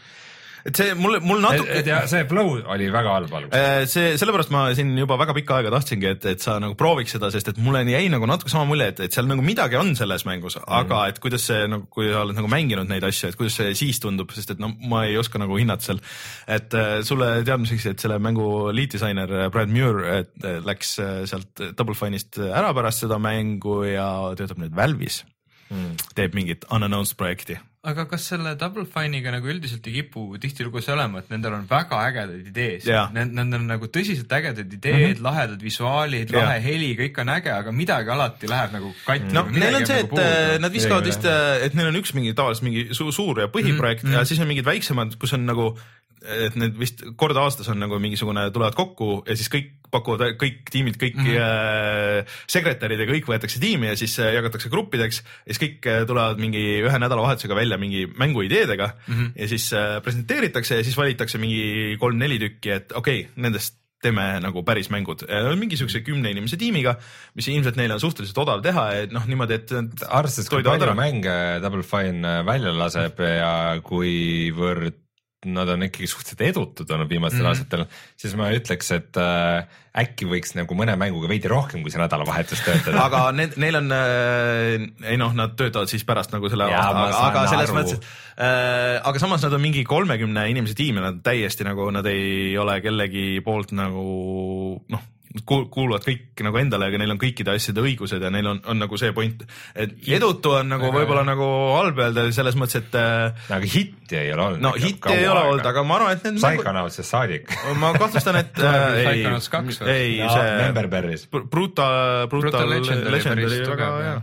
et 0.64 0.80
see 0.80 0.94
mulle, 0.96 1.20
mul 1.24 1.42
natuke. 1.44 1.82
ja 1.88 2.02
see 2.10 2.24
flow 2.30 2.56
oli 2.74 2.88
väga 2.94 3.16
halb 3.18 3.34
alguses. 3.40 3.92
see, 3.92 4.14
sellepärast 4.20 4.54
ma 4.54 4.64
siin 4.78 4.94
juba 4.98 5.18
väga 5.20 5.36
pikka 5.36 5.58
aega 5.60 5.74
tahtsingi, 5.74 6.10
et, 6.16 6.28
et 6.34 6.44
sa 6.44 6.56
nagu 6.64 6.78
prooviks 6.80 7.16
seda, 7.18 7.30
sest 7.34 7.52
et 7.52 7.60
mulle 7.64 7.84
jäi 7.90 8.06
nagu 8.14 8.28
natuke 8.30 8.52
sama 8.54 8.68
mulje, 8.70 8.88
et, 8.94 9.02
et 9.08 9.16
seal 9.16 9.28
nagu 9.30 9.44
midagi 9.46 9.80
on 9.80 9.94
selles 10.00 10.26
mängus 10.30 10.58
mm, 10.60 10.70
aga 10.80 11.02
et 11.12 11.20
kuidas 11.24 11.48
see 11.50 11.66
nagu, 11.72 11.88
kui 11.94 12.08
sa 12.12 12.24
oled 12.24 12.40
nagu 12.40 12.52
mänginud 12.52 12.90
neid 12.92 13.04
asju, 13.08 13.34
et 13.34 13.40
kuidas 13.40 13.60
see 13.60 13.76
siis 13.80 14.00
tundub, 14.04 14.32
sest 14.36 14.56
et 14.56 14.64
no 14.64 14.72
ma 14.92 15.04
ei 15.10 15.20
oska 15.20 15.42
nagu 15.42 15.60
hinnata 15.60 15.90
seal. 15.90 16.02
et 16.48 16.80
sulle 17.08 17.30
teadmiseks, 17.44 17.90
et 17.92 18.08
selle 18.08 18.20
mängu 18.24 18.48
lead 18.76 18.96
disainer 18.96 19.36
Brad 19.54 19.72
Muir 19.74 20.02
läks 20.64 20.96
sealt 21.30 21.68
Double 21.76 21.98
Fine'ist 21.98 22.40
ära 22.48 22.72
pärast 22.76 23.04
seda 23.04 23.20
mängu 23.22 23.82
ja 23.90 24.08
töötab 24.40 24.64
nüüd 24.64 24.76
Valve'is 24.78 25.24
mm.. 25.74 26.10
teeb 26.16 26.36
mingit 26.38 26.68
unannounced 26.72 27.20
projekti 27.20 27.60
aga 27.84 28.06
kas 28.08 28.26
selle 28.32 28.54
Double 28.56 28.86
Fine'iga 28.88 29.32
nagu 29.34 29.50
üldiselt 29.52 29.88
ei 29.90 29.98
kipu 29.98 30.38
tihtilugu 30.40 30.80
see 30.84 30.94
olema, 30.94 31.20
et 31.20 31.32
nendel 31.34 31.58
on 31.58 31.66
väga 31.68 31.98
ägedaid 32.08 32.46
ideesid 32.54 32.88
yeah., 32.88 33.10
nendel 33.12 33.58
on 33.58 33.66
nagu 33.74 33.90
tõsiselt 33.92 34.32
ägedad 34.38 34.72
ideed 34.78 34.96
mm, 34.96 35.10
-hmm. 35.18 35.24
lahedad 35.26 35.66
visuaalid 35.68 36.32
yeah., 36.32 36.48
lahe 36.48 36.62
heli, 36.64 36.94
kõik 37.02 37.20
on 37.20 37.34
äge, 37.34 37.52
aga 37.52 37.74
midagi 37.76 38.14
alati 38.16 38.52
läheb 38.52 38.78
nagu 38.78 38.94
katki. 39.04 39.36
no 39.36 39.44
neil 39.52 39.80
on 39.82 39.88
see, 39.90 40.00
et 40.00 40.16
nagu 40.16 40.62
nad 40.64 40.78
viskavad 40.78 41.10
vist, 41.12 41.28
et 41.68 41.76
neil 41.76 41.92
on 41.92 42.00
üks 42.00 42.16
mingi 42.16 42.32
tavaliselt 42.38 42.70
mingi 42.70 42.86
su 42.96 43.10
suur 43.12 43.44
ja 43.44 43.50
põhiprojekt 43.52 44.08
mm 44.08 44.14
-hmm. 44.14 44.22
ja 44.22 44.32
siis 44.32 44.40
on 44.40 44.48
mingid 44.48 44.70
väiksemad, 44.70 45.20
kus 45.20 45.36
on 45.36 45.44
nagu 45.46 45.74
et 46.24 46.56
need 46.60 46.78
vist 46.80 47.04
kord 47.20 47.38
aastas 47.40 47.68
on 47.72 47.82
nagu 47.84 48.00
mingisugune, 48.02 48.46
tulevad 48.56 48.78
kokku 48.78 49.24
ja 49.28 49.36
siis 49.40 49.52
kõik 49.52 49.72
pakuvad, 49.94 50.38
kõik 50.42 50.64
tiimid, 50.74 50.98
kõik 51.02 51.20
mm 51.20 51.28
-hmm. 51.28 52.32
sekretärid 52.50 53.04
ja 53.04 53.10
kõik 53.10 53.30
võetakse 53.30 53.62
tiimi 53.62 53.92
ja 53.92 54.00
siis 54.00 54.16
äh, 54.20 54.34
jagatakse 54.38 54.72
gruppideks 54.74 55.22
ja 55.22 55.54
siis 55.54 55.62
kõik 55.62 55.90
äh, 55.90 56.02
tulevad 56.10 56.42
mingi 56.42 56.82
ühe 56.82 57.00
nädalavahetusega 57.04 57.56
välja 57.56 57.78
mingi 57.78 58.08
mänguideedega 58.08 58.90
mm 59.08 59.14
-hmm. 59.14 59.32
ja 59.36 59.48
siis 59.48 59.70
presenteeritakse 60.04 60.82
ja 60.82 60.84
siis 60.84 60.98
valitakse 60.98 61.38
mingi 61.38 61.98
kolm-neli 62.00 62.40
tükki, 62.40 62.70
et 62.72 62.92
okei 62.92 63.20
okay,, 63.22 63.32
nendest 63.36 63.84
teeme 64.04 64.40
nagu 64.44 64.64
päris 64.68 64.90
mängud, 64.94 65.24
mingisuguse 65.60 66.02
kümne 66.04 66.34
inimese 66.34 66.58
tiimiga, 66.60 66.98
mis 67.36 67.48
ilmselt 67.48 67.80
neile 67.80 67.96
on 67.96 68.04
suhteliselt 68.04 68.42
odav 68.44 68.64
teha, 68.66 68.88
et 69.04 69.16
noh, 69.16 69.24
niimoodi, 69.30 69.54
et. 69.54 69.72
arvestades, 70.10 70.50
kui 70.52 70.66
palju 70.66 70.96
mänge 70.98 71.38
Double 71.64 71.86
Fine 71.88 72.42
välja 72.48 72.76
laseb 72.76 73.24
ja 73.24 73.54
kuivõrd 73.86 75.03
nad 75.46 75.70
on 75.74 75.86
ikkagi 75.88 76.10
suhteliselt 76.10 76.44
edutud 76.48 76.90
olnud 76.92 77.10
viimastel 77.10 77.42
mm 77.42 77.46
-hmm. 77.46 77.64
aastatel, 77.64 77.86
siis 78.18 78.36
ma 78.40 78.50
ütleks, 78.56 78.92
et 78.96 79.20
äh, 79.22 79.68
äkki 80.04 80.26
võiks 80.30 80.56
nagu 80.58 80.76
mõne 80.78 80.96
mänguga 80.98 81.30
veidi 81.30 81.52
rohkem 81.52 81.84
kui 81.84 81.94
see 81.94 82.02
nädalavahetus 82.02 82.64
töötada 82.66 83.04
aga 83.08 83.24
need, 83.36 83.58
neil 83.62 83.80
on 83.82 83.92
äh,, 83.92 84.88
ei 85.12 85.18
noh, 85.22 85.34
nad 85.38 85.56
töötavad 85.60 85.92
siis 85.92 86.06
pärast 86.08 86.34
nagu 86.34 86.50
selle 86.50 86.70
ja, 86.72 86.82
aasta, 86.82 87.06
aga, 87.08 87.24
aga 87.30 87.48
selles 87.54 87.70
aru. 87.70 87.80
mõttes, 87.80 88.00
et 88.00 88.44
äh, 88.48 89.00
aga 89.04 89.20
samas 89.20 89.46
nad 89.46 89.54
on 89.54 89.62
mingi 89.62 89.84
kolmekümne 89.84 90.48
inimese 90.50 90.76
tiim 90.76 91.02
ja 91.02 91.10
nad 91.10 91.24
täiesti 91.26 91.68
nagu, 91.68 91.90
nad 91.92 92.06
ei 92.10 92.58
ole 92.58 92.80
kellegi 92.82 93.42
poolt 93.46 93.76
nagu 93.78 94.06
noh 94.90 95.13
kuuluvad 95.42 96.04
kõik 96.06 96.42
nagu 96.46 96.60
endale, 96.62 96.88
aga 96.92 97.00
neil 97.02 97.14
on 97.16 97.20
kõikide 97.22 97.56
asjade 97.56 97.82
õigused 97.82 98.22
ja 98.22 98.30
neil 98.34 98.48
on, 98.52 98.60
on 98.70 98.80
nagu 98.84 98.98
see 99.02 99.14
point, 99.16 99.42
et 99.74 99.96
edutu 100.14 100.54
on 100.60 100.70
nagu 100.76 100.92
võib-olla 100.94 101.24
nagu 101.26 101.48
halb 101.80 102.02
öelda 102.04 102.28
selles 102.36 102.58
mõttes, 102.60 102.84
et. 102.84 102.98
Äh, 103.00 103.50
aga 103.58 103.70
hitti 103.70 104.20
ei 104.20 104.30
ole 104.36 104.46
olnud. 104.46 104.64
no 104.64 104.74
hitti 104.78 105.16
ei 105.16 105.26
ole 105.30 105.46
olnud, 105.50 105.66
aga 105.72 105.86
ma 105.90 105.98
arvan, 105.98 106.20
et 106.20 106.28
need. 106.30 106.40
Psychonautsist 106.44 107.10
saadik. 107.10 107.50
ma 107.82 107.94
kahtlustan, 107.98 108.40
et 108.44 108.62
äh, 108.70 109.00
ei, 109.02 109.26
ei 109.90 110.22
no, 110.22 110.30
see. 110.30 110.54
Memberberry's. 110.62 111.26
Brutal, 111.34 112.28
Brutal 112.30 112.70
Legend 112.70 113.10
oli 113.10 113.64
väga 113.74 113.92
hea. 113.98 114.16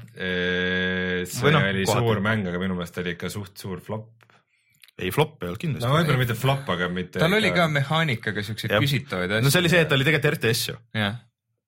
see 1.27 1.51
no, 1.51 1.67
oli 1.67 1.85
kohati. 1.85 2.07
suur 2.07 2.25
mäng, 2.25 2.47
aga 2.47 2.63
minu 2.63 2.79
meelest 2.79 3.03
oli 3.03 3.17
ikka 3.19 3.33
suht 3.33 3.59
suur 3.59 3.83
flop 3.83 4.09
ei, 5.01 5.15
flop 5.15 5.41
ei 5.43 5.51
olnud 5.51 5.63
kindlasti. 5.63 5.89
no 5.89 5.97
võib-olla 5.97 6.23
mitte 6.23 6.39
flop, 6.39 6.69
aga 6.77 6.91
mitte. 6.93 7.23
tal 7.23 7.39
oli 7.39 7.53
ka 7.57 7.67
mehaanikaga 7.73 8.45
siukseid 8.47 8.77
küsitavaid 8.77 9.39
asju. 9.39 9.47
no 9.47 9.55
see 9.55 9.65
oli 9.65 9.73
see, 9.73 9.83
et 9.87 9.91
ta 9.91 9.99
oli 9.99 10.09
tegelikult 10.09 10.39
RTS 10.39 10.71
ju. 10.73 10.79
jah 11.01 11.19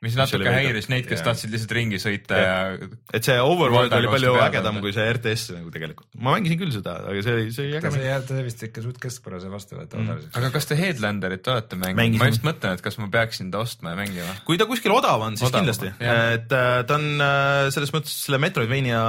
mis 0.03 0.17
natuke 0.19 0.51
häiris 0.51 0.89
neid, 0.91 1.07
kes 1.07 1.21
ja. 1.21 1.27
tahtsid 1.29 1.53
lihtsalt 1.55 1.73
ringi 1.77 1.99
sõita 2.03 2.39
ja, 2.39 2.55
ja. 2.75 2.89
et 3.15 3.27
see 3.27 3.37
Overworld 3.39 3.93
oli 3.95 4.11
palju 4.11 4.33
ägedam 4.43 4.81
kui 4.83 4.91
see 4.95 5.05
RTS 5.07 5.55
nagu 5.55 5.71
tegelikult. 5.75 6.09
ma 6.19 6.35
mängisin 6.35 6.59
küll 6.59 6.73
seda, 6.75 6.97
aga 7.07 7.23
see 7.23 7.35
oli, 7.37 7.53
see 7.55 7.67
oli 7.69 7.77
äge. 7.79 7.93
see 7.95 8.09
jäi 8.09 8.47
vist 8.49 8.65
ikka 8.67 8.83
suht 8.83 8.99
keskpärase 9.03 9.51
vastuvõetava 9.53 10.03
mm. 10.03 10.33
aga 10.41 10.51
kas 10.57 10.67
te 10.71 10.79
Headlanderit 10.81 11.51
olete 11.55 11.79
mänginud? 11.79 12.19
ma 12.19 12.31
just 12.33 12.47
mõtlen, 12.47 12.79
et 12.79 12.83
kas 12.85 12.99
ma 12.99 13.07
peaksin 13.15 13.53
ta 13.55 13.63
ostma 13.63 13.95
ja 13.95 14.01
mängima. 14.01 14.35
kui 14.49 14.59
ta 14.59 14.67
kuskil 14.71 14.95
odav 14.97 15.23
on, 15.29 15.39
siis 15.39 15.51
odav, 15.51 15.63
kindlasti. 15.63 15.93
et 16.03 16.57
äh, 16.59 16.73
ta 16.89 16.99
on 16.99 17.07
äh, 17.23 17.69
selles 17.75 17.95
mõttes 17.95 18.17
selle 18.27 18.43
Metroidvania 18.43 19.05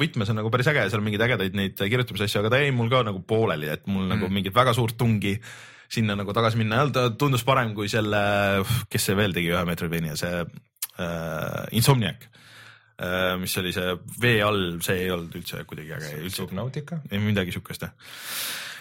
võtmes 0.00 0.34
on 0.34 0.42
nagu 0.42 0.50
päris 0.54 0.72
äge, 0.72 0.88
seal 0.88 1.02
on 1.02 1.06
mingeid 1.06 1.28
ägedaid 1.28 1.54
neid 1.60 1.78
kirjutamisasju, 1.78 2.42
aga 2.42 2.56
ta 2.56 2.62
jäi 2.64 2.74
mul 2.74 2.90
ka 2.90 3.04
nagu 3.06 3.22
pooleli, 3.22 3.70
et 3.70 3.86
mul 3.86 4.02
nagu 4.02 4.24
mm. 4.24 4.24
nagu 4.24 4.34
mingit 4.40 4.56
väga 4.56 4.74
suurt 4.74 4.98
tungi 4.98 5.38
sinna 5.94 6.16
nagu 6.18 6.34
tagasi 6.36 6.60
minna 6.60 6.78
ei 6.78 6.86
olnud, 6.86 6.96
ta 6.96 7.18
tundus 7.18 7.44
parem 7.46 7.74
kui 7.76 7.90
selle, 7.92 8.22
kes 8.90 9.10
see 9.10 9.18
veel 9.18 9.36
tegi 9.36 9.52
ühe 9.54 9.64
Metroidvania, 9.68 10.16
see 10.20 10.42
äh, 10.42 11.76
Insomniac 11.78 12.28
äh,. 12.98 13.34
mis 13.40 13.56
oli 13.62 13.72
see 13.74 13.96
vee 14.22 14.42
all, 14.46 14.66
see 14.84 15.06
ei 15.06 15.14
olnud 15.14 15.34
üldse 15.40 15.64
kuidagi 15.68 15.96
äge. 15.98 16.34
Subnautica? 16.34 17.02
ei 17.10 17.22
midagi 17.22 17.54
siukest 17.54 17.88
jah 17.88 17.96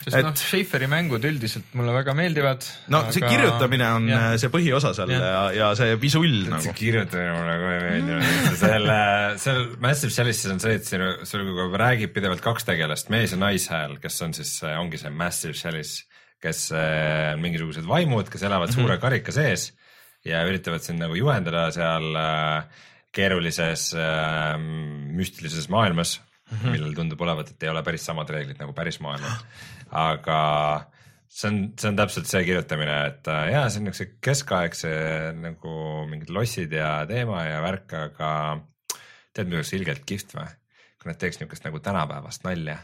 sest 0.04 0.18
et... 0.18 0.26
noh, 0.26 0.36
Schaefferi 0.38 0.88
mängud 0.92 1.24
üldiselt 1.28 1.76
mulle 1.78 1.94
väga 1.96 2.16
meeldivad. 2.18 2.66
no 2.94 3.04
aga... 3.04 3.14
see 3.16 3.24
kirjutamine 3.24 3.90
on 3.98 4.10
ja. 4.12 4.20
Äh, 4.20 4.38
see 4.42 4.52
põhiosa 4.54 4.94
seal 4.98 5.14
ja, 5.14 5.20
ja, 5.24 5.44
ja 5.58 5.70
see 5.80 5.98
visull 6.02 6.40
nagu. 6.50 6.64
see 6.66 6.76
kirjutamine 6.78 7.36
mulle 7.38 7.58
kohe 7.62 7.76
ei 7.78 7.86
meeldinud, 7.88 8.58
selle, 8.60 8.98
seal 9.44 9.64
Massive 9.84 10.16
Shellis'is 10.16 10.54
on 10.54 10.64
see, 10.64 10.78
et 10.80 10.90
siin 10.90 11.06
sul 11.30 11.78
räägib 11.80 12.16
pidevalt 12.16 12.44
kaks 12.44 12.68
tegelast, 12.68 13.12
mees 13.14 13.36
ja 13.36 13.40
naishääl, 13.42 13.98
kes 14.04 14.20
on 14.26 14.36
siis, 14.38 14.58
ongi 14.74 15.00
see 15.02 15.14
Massive 15.14 15.56
Shellis 15.58 16.02
kes 16.44 16.68
äh, 16.76 17.34
on 17.34 17.44
mingisugused 17.44 17.88
vaimud, 17.88 18.30
kes 18.32 18.44
elavad 18.44 18.70
mm 18.70 18.76
-hmm. 18.76 18.88
suure 18.88 19.00
karika 19.02 19.32
sees 19.36 19.72
ja 20.26 20.44
üritavad 20.48 20.84
sind 20.84 21.02
nagu 21.04 21.16
juhendada 21.16 21.70
seal 21.72 22.16
äh, 22.20 22.64
keerulises 23.14 23.92
äh, 23.96 24.58
müstilises 24.60 25.70
maailmas 25.70 26.18
mm, 26.20 26.58
-hmm. 26.58 26.76
millel 26.76 26.96
tundub 26.96 27.22
olevat, 27.22 27.52
et 27.52 27.64
ei 27.64 27.70
ole 27.70 27.84
päris 27.84 28.06
samad 28.06 28.30
reeglid 28.30 28.60
nagu 28.60 28.74
päris 28.74 29.00
maailmas. 29.00 29.46
aga 29.92 30.40
see 31.28 31.50
on, 31.50 31.62
see 31.80 31.90
on 31.90 31.96
täpselt 31.96 32.28
see 32.30 32.44
kirjutamine, 32.46 32.98
et 33.08 33.28
jaa, 33.28 33.70
see 33.70 33.80
on 33.80 33.88
niisuguse 33.90 34.20
keskaegse 34.22 34.92
nagu 35.38 35.78
mingid 36.10 36.30
lossid 36.30 36.72
ja 36.72 37.06
teema 37.10 37.44
ja 37.46 37.62
värk, 37.62 37.94
aga 37.94 38.30
tead, 39.34 39.48
mis 39.48 39.62
oleks 39.62 39.74
ilgelt 39.74 40.06
kihvt 40.06 40.38
või? 40.38 40.52
kui 41.02 41.12
nad 41.12 41.20
teeks 41.20 41.40
niisugust 41.40 41.66
nagu 41.68 41.80
tänapäevast 41.84 42.46
nalja 42.48 42.78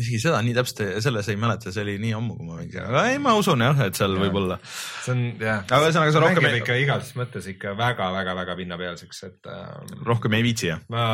isegi 0.00 0.20
seda 0.22 0.40
nii 0.44 0.54
täpselt 0.56 0.82
selles 1.04 1.28
ei 1.28 1.38
mäleta, 1.40 1.72
see 1.74 1.84
oli 1.84 1.96
nii 2.00 2.12
ammu, 2.16 2.36
kui 2.38 2.48
ma 2.48 2.58
mängisin, 2.60 2.84
aga 2.88 3.02
ei, 3.10 3.18
ma 3.22 3.34
usun 3.38 3.64
jah, 3.64 3.82
et 3.84 3.98
seal 3.98 4.14
võib-olla. 4.20 4.56
see 4.64 5.12
on 5.12 5.24
jah. 5.42 5.64
aga 5.66 5.80
ühesõnaga 5.88 6.14
sa 6.14 6.22
rohkem 6.24 6.46
ikka 6.62 6.76
igas 6.80 7.10
mõttes 7.18 7.48
ikka 7.52 7.74
väga-väga-väga 7.78 8.56
pinnapealseks, 8.62 9.24
et 9.28 9.50
ähm,. 9.52 9.90
rohkem 10.08 10.38
ei 10.38 10.46
viitsi 10.46 10.70
jah? 10.70 10.80
ma, 10.92 11.04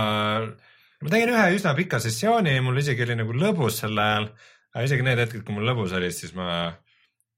ma 1.02 1.14
tegin 1.14 1.34
ühe 1.34 1.48
üsna 1.56 1.74
pika 1.78 2.00
sessiooni, 2.02 2.54
mul 2.64 2.78
isegi 2.84 3.06
oli 3.06 3.18
nagu 3.18 3.34
lõbus 3.34 3.82
sel 3.82 3.98
ajal. 4.04 4.30
aga 4.74 4.86
isegi 4.86 5.08
need 5.08 5.24
hetked, 5.24 5.42
kui 5.46 5.58
mul 5.58 5.66
lõbus 5.72 5.96
oli, 5.98 6.12
siis 6.14 6.36
ma, 6.38 6.68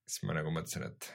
siis 0.05 0.29
ma 0.29 0.37
nagu 0.37 0.53
mõtlesin, 0.53 0.91
et 0.93 1.13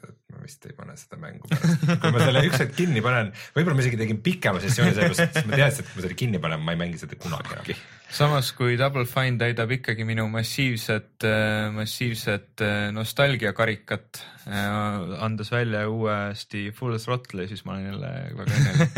et 0.00 0.18
ma 0.32 0.42
vist 0.42 0.68
ei 0.68 0.76
pane 0.76 0.96
seda 1.00 1.18
mängu 1.22 1.48
pärast. 1.50 1.88
kui 2.02 2.12
ma 2.14 2.22
selle 2.26 2.44
üks 2.48 2.62
hetk 2.64 2.76
kinni 2.78 3.04
panen, 3.04 3.32
võib-olla 3.56 3.78
ma 3.78 3.84
isegi 3.84 4.00
tegin 4.00 4.22
pikema 4.24 4.62
sessiooni 4.62 4.94
sellepärast, 4.96 5.24
sest 5.24 5.50
ma 5.50 5.58
teadsin, 5.60 5.84
et 5.84 5.90
kui 5.90 6.00
ma 6.00 6.06
selle 6.06 6.20
kinni 6.24 6.42
panen, 6.42 6.64
ma 6.64 6.76
ei 6.76 6.82
mängi 6.84 7.02
seda 7.02 7.18
kunagi 7.20 7.58
enam 7.58 7.74
samas 8.12 8.50
kui 8.56 8.76
Double 8.76 9.06
Fine 9.08 9.38
täidab 9.40 9.70
ikkagi 9.72 10.04
minu 10.04 10.26
massiivset, 10.32 11.24
äh, 11.24 11.70
massiivset 11.72 12.60
äh, 12.64 12.90
nostalgiakarikat, 12.92 14.20
äh, 14.46 15.14
andes 15.24 15.52
välja 15.52 15.86
uuesti 15.88 16.66
Full 16.76 16.98
Throttle'i, 17.00 17.48
siis 17.48 17.64
ma 17.64 17.76
olen 17.76 17.88
jälle 17.88 18.12
väga 18.36 18.58
õnnelik 18.58 18.92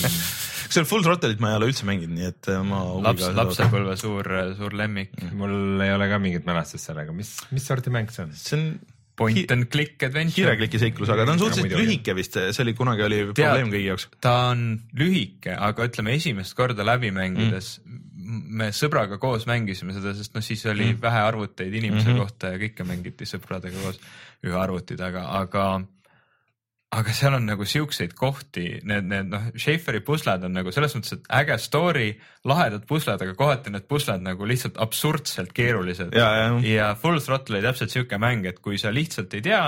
kusjuures 0.70 0.92
Full 0.92 1.06
Throttle'it 1.06 1.42
ma 1.42 1.52
ei 1.52 1.58
ole 1.58 1.72
üldse 1.72 1.88
mänginud, 1.88 2.14
nii 2.14 2.30
et 2.30 2.52
ma. 2.68 2.84
laps, 3.08 3.26
lapsepõlve 3.40 3.98
suur, 3.98 4.30
suur 4.58 4.78
lemmik. 4.78 5.18
mul 5.34 5.82
ei 5.82 5.94
ole 5.96 6.10
ka 6.12 6.22
mingit 6.22 6.46
mälestust 6.46 6.90
sellega, 6.92 7.14
mis, 7.16 7.34
mis 7.50 7.66
sorti 7.66 7.92
mäng 7.94 8.14
see 8.14 8.28
on? 8.28 8.34
see 8.38 8.58
on 8.60 8.72
point 9.20 9.54
and 9.54 9.68
click 9.72 10.02
adventure. 10.08 10.40
kiirekliki 10.40 10.82
seiklus, 10.82 11.12
aga 11.12 11.28
ta 11.28 11.36
on 11.36 11.42
suhteliselt 11.44 11.76
lühike 11.76 12.16
vist, 12.16 12.38
see 12.40 12.64
oli 12.64 12.76
kunagi 12.78 13.06
oli 13.06 13.22
Tead, 13.30 13.40
probleem 13.42 13.72
kõigi 13.76 13.90
jaoks. 13.92 14.06
ta 14.24 14.36
on 14.50 14.68
lühike, 14.96 15.56
aga 15.70 15.90
ütleme 15.90 16.16
esimest 16.16 16.56
korda 16.58 16.86
läbi 16.86 17.12
mängides 17.14 17.76
mm 17.84 18.06
me 18.30 18.68
sõbraga 18.76 19.18
koos 19.18 19.46
mängisime 19.48 19.94
seda, 19.96 20.12
sest 20.14 20.34
noh, 20.36 20.44
siis 20.44 20.62
oli 20.70 20.92
mm. 20.92 20.98
vähe 21.02 21.22
arvuteid 21.24 21.72
inimese 21.74 22.04
mm 22.04 22.12
-hmm. 22.12 22.20
kohta 22.20 22.52
ja 22.52 22.60
kõike 22.62 22.86
mängiti 22.86 23.26
sõpradega 23.26 23.80
koos 23.82 23.98
ühe 24.46 24.56
arvuti 24.56 24.96
taga, 25.00 25.24
aga 25.40 25.64
aga 25.70 25.80
seal 27.14 27.36
on 27.38 27.46
nagu 27.46 27.66
siukseid 27.68 28.14
kohti, 28.18 28.64
need, 28.86 29.06
need 29.10 29.28
noh, 29.30 29.44
Schaefferi 29.54 30.00
pusled 30.02 30.42
on 30.46 30.56
nagu 30.58 30.72
selles 30.74 30.96
mõttes, 30.96 31.18
et 31.18 31.28
äge 31.40 31.58
story, 31.62 32.08
lahedad 32.48 32.86
pusled, 32.88 33.22
aga 33.22 33.36
kohati 33.38 33.70
need 33.74 33.86
pusled 33.90 34.24
nagu 34.26 34.48
lihtsalt 34.48 34.80
absurdselt 34.82 35.54
keerulised. 35.54 36.16
ja, 36.16 36.30
ja. 36.40 36.48
ja 36.66 36.90
Full 36.98 37.22
Throttle 37.22 37.58
oli 37.58 37.68
täpselt 37.68 37.94
siuke 37.94 38.18
mäng, 38.18 38.48
et 38.50 38.58
kui 38.64 38.78
sa 38.78 38.90
lihtsalt 38.94 39.38
ei 39.38 39.44
tea, 39.46 39.62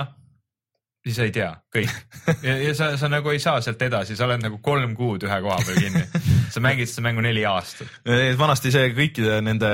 siis 1.03 1.19
ei 1.23 1.31
tea, 1.35 1.49
kõik. 1.73 1.95
ja, 2.47 2.57
ja 2.59 2.75
sa, 2.75 2.91
sa 2.99 3.09
nagu 3.11 3.31
ei 3.31 3.39
saa 3.43 3.61
sealt 3.63 3.81
edasi, 3.87 4.17
sa 4.19 4.27
oled 4.27 4.43
nagu 4.43 4.59
kolm 4.63 4.95
kuud 4.99 5.23
ühe 5.27 5.39
koha 5.45 5.59
peal 5.63 5.79
kinni. 5.79 6.03
sa 6.53 6.63
mängid 6.63 6.91
seda 6.91 7.07
mängu 7.07 7.23
neli 7.23 7.45
aastat. 7.47 7.91
vanasti 8.39 8.71
see 8.73 8.91
kõikide 8.97 9.39
nende 9.47 9.71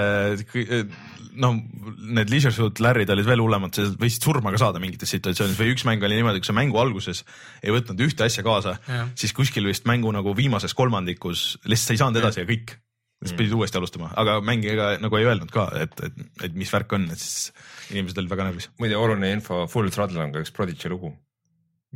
noh, 1.38 1.56
need 2.00 2.32
Leisure 2.32 2.54
Suit 2.56 2.82
Larry'd 2.84 3.12
olid 3.14 3.28
veel 3.28 3.42
hullemad, 3.44 3.76
sa 3.76 3.86
võisid 4.00 4.26
surma 4.26 4.54
ka 4.54 4.62
saada 4.62 4.82
mingites 4.82 5.12
situatsioonides 5.14 5.60
või 5.60 5.74
üks 5.74 5.86
mäng 5.88 6.04
oli 6.06 6.20
niimoodi, 6.20 6.42
kui 6.42 6.50
sa 6.50 6.56
mängu 6.58 6.80
alguses 6.82 7.24
ei 7.64 7.74
võtnud 7.76 8.02
ühte 8.06 8.26
asja 8.26 8.44
kaasa, 8.46 8.78
siis 9.20 9.34
kuskil 9.36 9.68
vist 9.70 9.88
mängu 9.90 10.12
nagu 10.16 10.34
viimases 10.38 10.76
kolmandikus 10.78 11.58
lihtsalt 11.66 11.90
sa 11.90 11.96
ei 11.96 12.02
saanud 12.04 12.22
edasi 12.22 12.42
ja, 12.42 12.46
ja 12.46 12.52
kõik. 12.52 12.76
siis 13.24 13.36
pidid 13.40 13.56
uuesti 13.58 13.80
alustama, 13.80 14.12
aga 14.20 14.38
mängija 14.46 14.94
nagu 15.04 15.20
ei 15.20 15.28
öelnud 15.28 15.52
ka, 15.54 15.68
et, 15.80 15.96
et, 16.08 16.22
et 16.48 16.58
mis 16.60 16.72
värk 16.74 16.96
on, 16.98 17.10
et 17.14 17.22
siis 17.22 17.50
inimesed 17.92 18.22
olid 18.22 18.32
väga 18.32 18.50
närvis. 18.50 18.70
muide, 18.80 18.98
oluline 19.00 19.34
info, 19.38 19.66
Full 19.72 19.92
Throttle 19.94 20.24
on 20.24 20.36
ka 20.36 20.44
üks 20.46 20.56
Prodigy 20.56 20.92
lugu. 20.92 21.14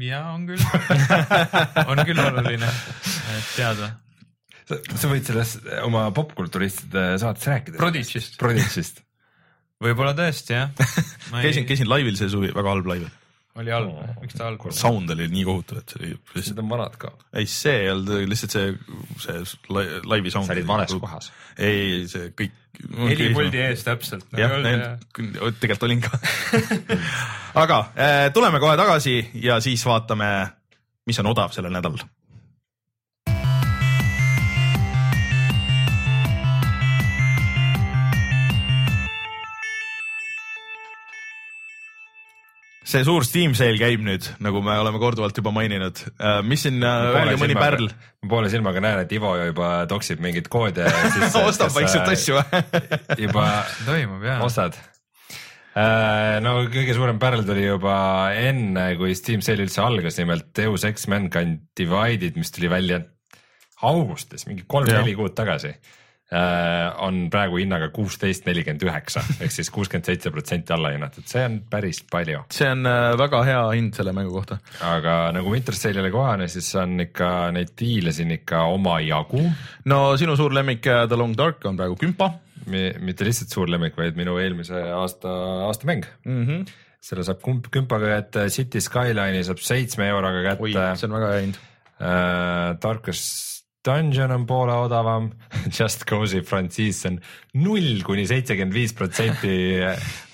ja 0.02 0.26
on 0.34 0.48
küll 0.50 0.62
on 1.92 2.06
küll 2.06 2.24
oluline 2.24 2.70
teada 3.56 3.96
sa, 4.68 4.78
sa 4.80 5.10
võid 5.12 5.26
sellest 5.28 5.66
oma 5.84 6.06
popkulturistide 6.16 7.18
saates 7.22 7.50
rääkida. 7.52 7.80
Prodigy'st. 7.82 8.38
Prodigy'st 8.42 9.04
võib-olla 9.84 10.14
tõesti 10.18 10.56
jah 10.56 10.72
ei... 10.80 11.44
käisin, 11.50 11.68
käisin 11.70 11.92
laivil 11.92 12.18
see 12.20 12.32
suvi, 12.32 12.54
väga 12.56 12.74
halb 12.76 12.90
laiv. 12.90 13.06
oli 13.62 13.74
halb 13.74 13.92
oh,, 13.92 14.16
miks 14.24 14.38
ta 14.38 14.48
halb 14.48 14.66
oli? 14.66 14.76
Sound 14.78 15.14
oli 15.16 15.28
nii 15.32 15.46
kohutav, 15.48 15.84
et 15.84 15.94
see 15.94 16.02
oli. 16.02 16.16
Need 16.40 16.64
on 16.64 16.74
vanad 16.74 16.98
ka. 17.02 17.14
ei, 17.40 17.48
see 17.50 17.76
ei 17.86 17.92
olnud 17.94 18.26
lihtsalt 18.32 18.58
see, 18.58 18.74
see 19.26 19.86
laivi 20.10 20.34
sound. 20.34 20.50
sa 20.50 20.58
olid 20.58 20.70
vales 20.70 20.98
kohas. 21.06 21.30
ei, 21.58 22.04
see 22.12 22.32
kõik. 22.40 22.58
helipuldi 23.04 23.64
ees 23.68 23.86
täpselt 23.86 24.26
nagu. 24.34 24.42
jah, 24.42 24.98
tegelikult 25.14 25.88
olin 25.90 26.04
ka 26.04 26.18
aga 27.64 27.80
äh, 27.94 28.26
tuleme 28.34 28.64
kohe 28.64 28.76
tagasi 28.80 29.20
ja 29.46 29.62
siis 29.64 29.86
vaatame, 29.86 30.34
mis 31.10 31.20
on 31.22 31.34
odav 31.36 31.54
sellel 31.56 31.74
nädalal 31.76 32.08
see 42.94 43.06
suur 43.08 43.26
Steam 43.26 43.56
sale 43.58 43.78
käib 43.80 44.04
nüüd, 44.06 44.28
nagu 44.44 44.62
me 44.66 44.76
oleme 44.82 45.00
korduvalt 45.02 45.38
juba 45.38 45.54
maininud. 45.56 46.02
Äh, 46.14 46.40
mis 46.46 46.66
siin, 46.66 46.80
äh, 46.86 47.10
öelge 47.10 47.38
mõni 47.42 47.58
pärl. 47.58 47.90
ma 48.24 48.32
poole 48.32 48.52
silmaga 48.54 48.84
näen, 48.84 49.04
et 49.06 49.14
Ivo 49.16 49.34
juba 49.40 49.74
toksib 49.90 50.22
mingeid 50.24 50.50
koode 50.54 50.86
ostab 51.50 51.74
vaikselt 51.76 52.12
asju 52.14 52.42
juba 53.26 53.48
toimub 53.88 54.26
jah. 54.28 54.44
ostad? 54.46 54.78
Äh, 55.74 56.38
no 56.46 56.60
kõige 56.70 56.94
suurem 56.94 57.18
pärl 57.22 57.42
tuli 57.48 57.66
juba 57.66 57.96
enne, 58.38 58.92
kui 59.00 59.16
Steam 59.18 59.42
sale 59.46 59.66
üldse 59.66 59.82
algas, 59.82 60.20
nimelt 60.22 60.52
Deus 60.58 60.86
Ex 60.86 61.10
Mankind 61.10 61.66
Divided, 61.78 62.38
mis 62.38 62.54
tuli 62.54 62.70
välja 62.72 63.02
augustis, 63.84 64.46
mingi 64.48 64.68
kolm-neli 64.70 65.18
kuud 65.18 65.34
tagasi 65.36 65.74
on 66.34 67.28
praegu 67.32 67.60
hinnaga 67.62 67.90
kuusteist 67.94 68.48
nelikümmend 68.48 68.84
üheksa 68.88 69.22
ehk 69.44 69.52
siis 69.54 69.70
kuuskümmend 69.74 70.08
seitse 70.08 70.32
protsenti 70.34 70.74
allahinnatud, 70.74 71.26
see 71.30 71.44
on 71.46 71.60
päris 71.70 72.02
palju. 72.10 72.44
see 72.54 72.70
on 72.74 72.88
äh, 72.90 73.10
väga 73.20 73.44
hea 73.48 73.62
hind 73.76 73.98
selle 73.98 74.14
mängu 74.16 74.34
kohta. 74.34 74.58
aga 74.88 75.18
nagu 75.36 75.52
Winter 75.54 75.78
Sale'ile 75.78 76.12
kohane, 76.14 76.48
siis 76.52 76.72
on 76.80 76.96
ikka 77.06 77.30
neid 77.56 77.76
diile 77.80 78.14
siin 78.16 78.34
ikka 78.38 78.64
omajagu. 78.74 79.44
no 79.92 80.00
sinu 80.18 80.38
suur 80.40 80.56
lemmik 80.56 80.88
äh, 80.90 81.06
The 81.08 81.20
Long 81.20 81.38
Dark 81.38 81.66
on 81.70 81.78
praegu 81.80 82.00
kümpa. 82.00 82.32
mitte 82.66 83.26
lihtsalt 83.28 83.52
suur 83.52 83.70
lemmik, 83.70 83.98
vaid 84.00 84.16
minu 84.16 84.38
eelmise 84.40 84.80
aasta, 84.96 85.32
aasta 85.68 85.88
mäng 85.90 86.06
mm. 86.26 86.46
-hmm. 86.48 86.76
selle 87.04 87.26
saab 87.28 87.42
kump, 87.44 87.68
kümpaga 87.72 88.16
kätte, 88.16 88.48
City 88.50 88.80
Skyline'i 88.82 89.44
saab 89.44 89.60
seitsme 89.60 90.08
euroga 90.08 90.44
kätte. 90.50 90.96
see 90.98 91.10
on 91.12 91.20
väga 91.20 91.34
hea 91.34 91.48
hind 91.48 91.60
uh,. 92.00 92.80
Darkest 92.82 93.53
Dungeon 93.84 94.32
on 94.32 94.46
poole 94.48 94.76
odavam, 94.86 95.28
Just 95.78 96.06
Cause'i 96.08 96.44
frantsiis 96.48 97.02
on 97.10 97.18
null 97.60 98.00
kuni 98.08 98.24
seitsekümmend 98.30 98.76
viis 98.76 98.96
protsenti 98.96 99.58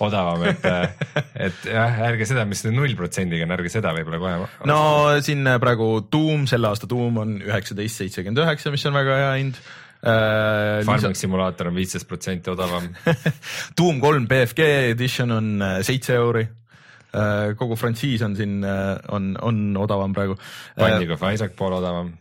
odavam, 0.06 0.46
et, 0.52 0.68
et 1.48 1.66
jah, 1.72 1.98
ärge 2.12 2.28
seda, 2.30 2.46
mis 2.50 2.62
null 2.70 2.94
protsendiga 3.00 3.48
on, 3.48 3.56
ärge 3.58 3.74
seda 3.74 3.96
võib-olla 3.98 4.22
kohe. 4.22 4.70
no 4.70 4.80
siin 5.26 5.50
praegu 5.62 5.90
Doom, 6.12 6.46
selle 6.52 6.70
aasta 6.70 6.90
Doom 6.90 7.18
on 7.24 7.36
üheksateist 7.42 8.04
seitsekümmend 8.04 8.46
üheksa, 8.46 8.74
mis 8.76 8.86
on 8.86 8.98
väga 9.00 9.18
hea 9.24 9.34
hind 9.40 9.58
äh,. 9.58 10.86
Farming 10.86 11.10
lisa... 11.10 11.26
simulaator 11.26 11.74
on 11.74 11.82
viisteist 11.82 12.08
protsenti 12.08 12.54
odavam 12.54 12.86
Doom 13.78 14.00
kolm 14.04 14.30
BFG 14.30 14.72
edition 14.94 15.34
on 15.36 15.52
äh, 15.58 15.76
seitse 15.90 16.16
euri 16.22 16.46
äh, 16.46 17.58
kogu 17.58 17.82
frantsiis 17.82 18.22
on 18.30 18.38
siin, 18.38 18.62
äh, 18.62 18.96
on, 19.10 19.34
on 19.42 19.78
odavam 19.82 20.14
praegu. 20.14 20.38
Binding 20.78 21.18
of 21.18 21.26
Isaac 21.34 21.58
pool 21.58 21.82
odavam 21.82 22.14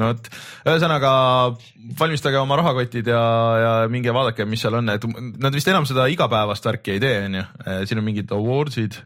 no 0.00 0.10
vot, 0.12 0.28
ühesõnaga 0.64 1.12
valmistage 1.98 2.40
oma 2.40 2.58
rahakotid 2.60 3.08
ja, 3.12 3.22
ja 3.62 3.72
minge 3.92 4.14
vaadake, 4.14 4.46
mis 4.48 4.62
seal 4.64 4.78
on, 4.80 4.92
et 4.92 5.08
nad 5.42 5.54
vist 5.54 5.68
enam 5.72 5.88
seda 5.88 6.06
igapäevast 6.12 6.68
värki 6.68 6.96
ei 6.96 7.02
tee, 7.02 7.16
onju, 7.26 7.46
siin 7.88 8.00
on 8.00 8.06
mingid 8.08 8.32
awardsid. 8.36 9.00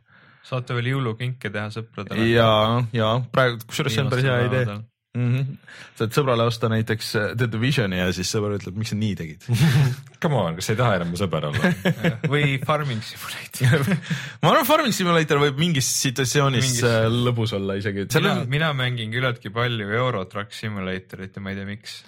saate 0.47 0.77
veel 0.79 0.93
jõulukinke 0.95 1.51
teha 1.51 1.71
sõpradele. 1.75 2.29
ja, 2.31 2.51
ja 2.95 3.17
praegu, 3.33 3.63
kusjuures 3.67 3.99
see 3.99 4.07
on 4.07 4.13
päris 4.13 4.31
hea 4.31 4.45
idee 4.51 4.67
mm. 5.17 5.33
-hmm. 5.35 5.57
saad 5.99 6.15
sõbrale 6.17 6.47
osta 6.47 6.69
näiteks 6.73 7.09
äh, 7.17 7.29
The 7.39 7.49
Divisioni 7.53 7.99
ja 7.99 8.09
siis 8.15 8.31
sõber 8.33 8.57
ütleb, 8.59 8.77
miks 8.79 8.93
sa 8.93 8.99
nii 9.01 9.15
tegid 9.19 9.47
Come 10.23 10.39
on, 10.41 10.57
kas 10.57 10.69
sa 10.69 10.75
ei 10.75 10.79
taha 10.81 10.97
enam 10.99 11.13
mu 11.13 11.21
sõber 11.21 11.49
olla 11.51 11.71
või 12.33 12.57
Farming 12.67 13.05
Simulator 13.05 13.87
ma 14.43 14.53
arvan, 14.53 14.67
Farming 14.69 14.97
Simulator 14.97 15.41
võib 15.43 15.61
mingis 15.61 15.89
situatsioonis 16.03 16.67
mingis... 16.67 16.83
Äh, 16.89 17.07
lõbus 17.13 17.55
olla 17.57 17.79
isegi. 17.81 18.07
mina 18.13 18.35
on..., 18.35 18.45
mina 18.57 18.73
mängin 18.77 19.15
küllaltki 19.15 19.53
palju 19.55 19.89
Euro 20.03 20.25
Truck 20.31 20.55
Simulatorit 20.57 21.37
ja 21.37 21.45
ma 21.45 21.55
ei 21.55 21.61
tea, 21.61 21.71
miks 21.71 21.99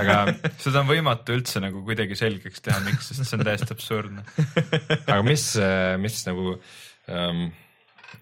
aga 0.00 0.18
seda 0.62 0.82
on 0.82 0.90
võimatu 0.90 1.36
üldse 1.36 1.62
nagu 1.64 1.84
kuidagi 1.86 2.18
selgeks 2.18 2.64
teha, 2.64 2.80
miks, 2.86 3.12
sest 3.12 3.28
see 3.28 3.38
on 3.38 3.46
täiesti 3.46 3.72
absurdne 3.76 4.26
aga 5.06 5.20
mis, 5.26 5.52
äh, 5.60 5.94
mis 6.00 6.22
nagu 6.28 6.56
ähm,, 7.12 7.46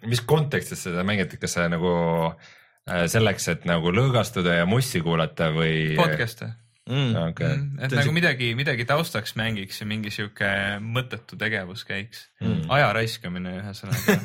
mis 0.05 0.21
kontekstis 0.27 0.87
seda 0.89 1.05
mängiti, 1.07 1.39
kas 1.41 1.57
see 1.57 1.71
nagu 1.73 1.95
Äh, 2.35 2.64
selleks, 2.85 3.49
et 3.53 3.65
nagu 3.69 3.93
lõõgastuda 3.95 4.61
ja 4.61 4.69
mussi 4.69 5.01
kuulata 5.05 5.51
või? 5.55 5.95
podcast'e 5.99 6.51
mm.. 6.91 7.15
Okay. 7.31 7.57
Mm, 7.57 7.79
et 7.87 7.95
nagu 7.97 8.13
midagi, 8.17 8.51
midagi 8.59 8.87
taustaks 8.89 9.35
mängiks 9.41 9.81
ja 9.81 9.89
mingi 9.89 10.13
sihuke 10.15 10.51
mõttetu 10.85 11.39
tegevus 11.41 11.87
käiks 11.89 12.27
mm.. 12.43 12.67
aja 12.75 12.91
raiskamine 12.97 13.57
ühesõnaga 13.63 14.19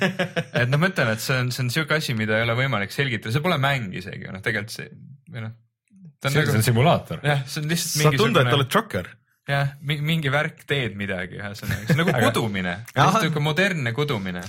et 0.64 0.68
noh, 0.72 0.82
ma 0.82 0.92
ütlen, 0.92 1.14
et 1.14 1.24
see 1.24 1.40
on, 1.40 1.54
see 1.56 1.66
on 1.66 1.74
sihuke 1.78 2.00
asi, 2.00 2.18
mida 2.20 2.40
ei 2.40 2.48
ole 2.48 2.58
võimalik 2.60 2.94
selgitada, 2.96 3.34
see 3.36 3.46
pole 3.46 3.60
mäng 3.62 3.96
isegi, 3.96 4.28
noh 4.28 4.44
tegelikult 4.44 4.76
see 4.76 4.92
või 5.30 5.46
noh. 5.48 5.56
see 6.20 6.32
on, 6.32 6.36
nagu, 6.36 6.52
see 6.52 6.62
on 6.62 6.68
simulaator. 6.68 7.24
jah, 7.32 7.48
see 7.48 7.64
on 7.64 7.72
lihtsalt 7.72 8.04
saab 8.04 8.20
tunda, 8.26 8.44
et 8.44 8.60
oled 8.60 8.72
trucker 8.76 9.14
jah, 9.50 9.72
mingi 9.82 10.30
värk 10.32 10.62
teed 10.70 10.96
midagi 11.00 11.40
ühesõnaga, 11.40 11.88
see 11.88 11.96
on 11.96 12.02
nagu 12.04 12.14
kudumine, 12.22 12.74
niisugune 12.94 13.44
modernne 13.44 13.94
kudumine. 13.98 14.44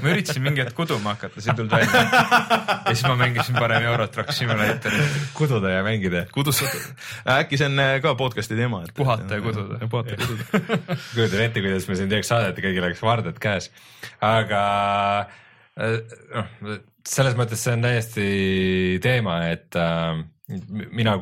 ma 0.00 0.12
üritasin 0.12 0.44
mingi 0.44 0.62
hetk 0.64 0.76
kuduma 0.78 1.14
hakata, 1.14 1.42
see 1.44 1.52
ei 1.52 1.58
tulnud 1.58 1.74
välja. 1.74 2.02
ja 2.06 2.94
siis 2.94 3.04
ma 3.08 3.16
mängisin 3.20 3.58
parem 3.60 3.84
Eurotrack 3.90 4.32
Simulatorit. 4.36 5.18
kududa 5.36 5.74
ja 5.74 5.82
mängida. 5.84 6.24
kudustada, 6.32 6.80
äkki 7.36 7.60
see 7.60 7.68
on 7.68 7.84
äh, 7.84 7.92
ka 8.04 8.14
podcast'i 8.20 8.56
teema, 8.56 8.82
et. 8.86 8.94
puhata 8.96 9.40
ja 9.40 9.44
kududa. 9.44 9.80
puhata 9.92 10.16
ja 10.16 10.22
kududa. 10.22 10.96
kujutan 11.12 11.44
ette, 11.44 11.64
kuidas 11.66 11.90
me 11.90 12.00
siin 12.00 12.12
teeks 12.12 12.32
saadet 12.32 12.56
ja 12.56 12.68
kõigil 12.68 12.88
oleks 12.88 13.04
vardad 13.04 13.42
käes, 13.42 13.68
aga 14.24 14.64
äh, 15.76 16.00
noh, 16.32 16.80
selles 17.08 17.36
mõttes 17.36 17.60
see 17.60 17.76
on 17.76 17.84
täiesti 17.84 18.26
teema, 19.04 19.42
et 19.52 19.76
äh, 19.76 20.24
mina 20.96 21.18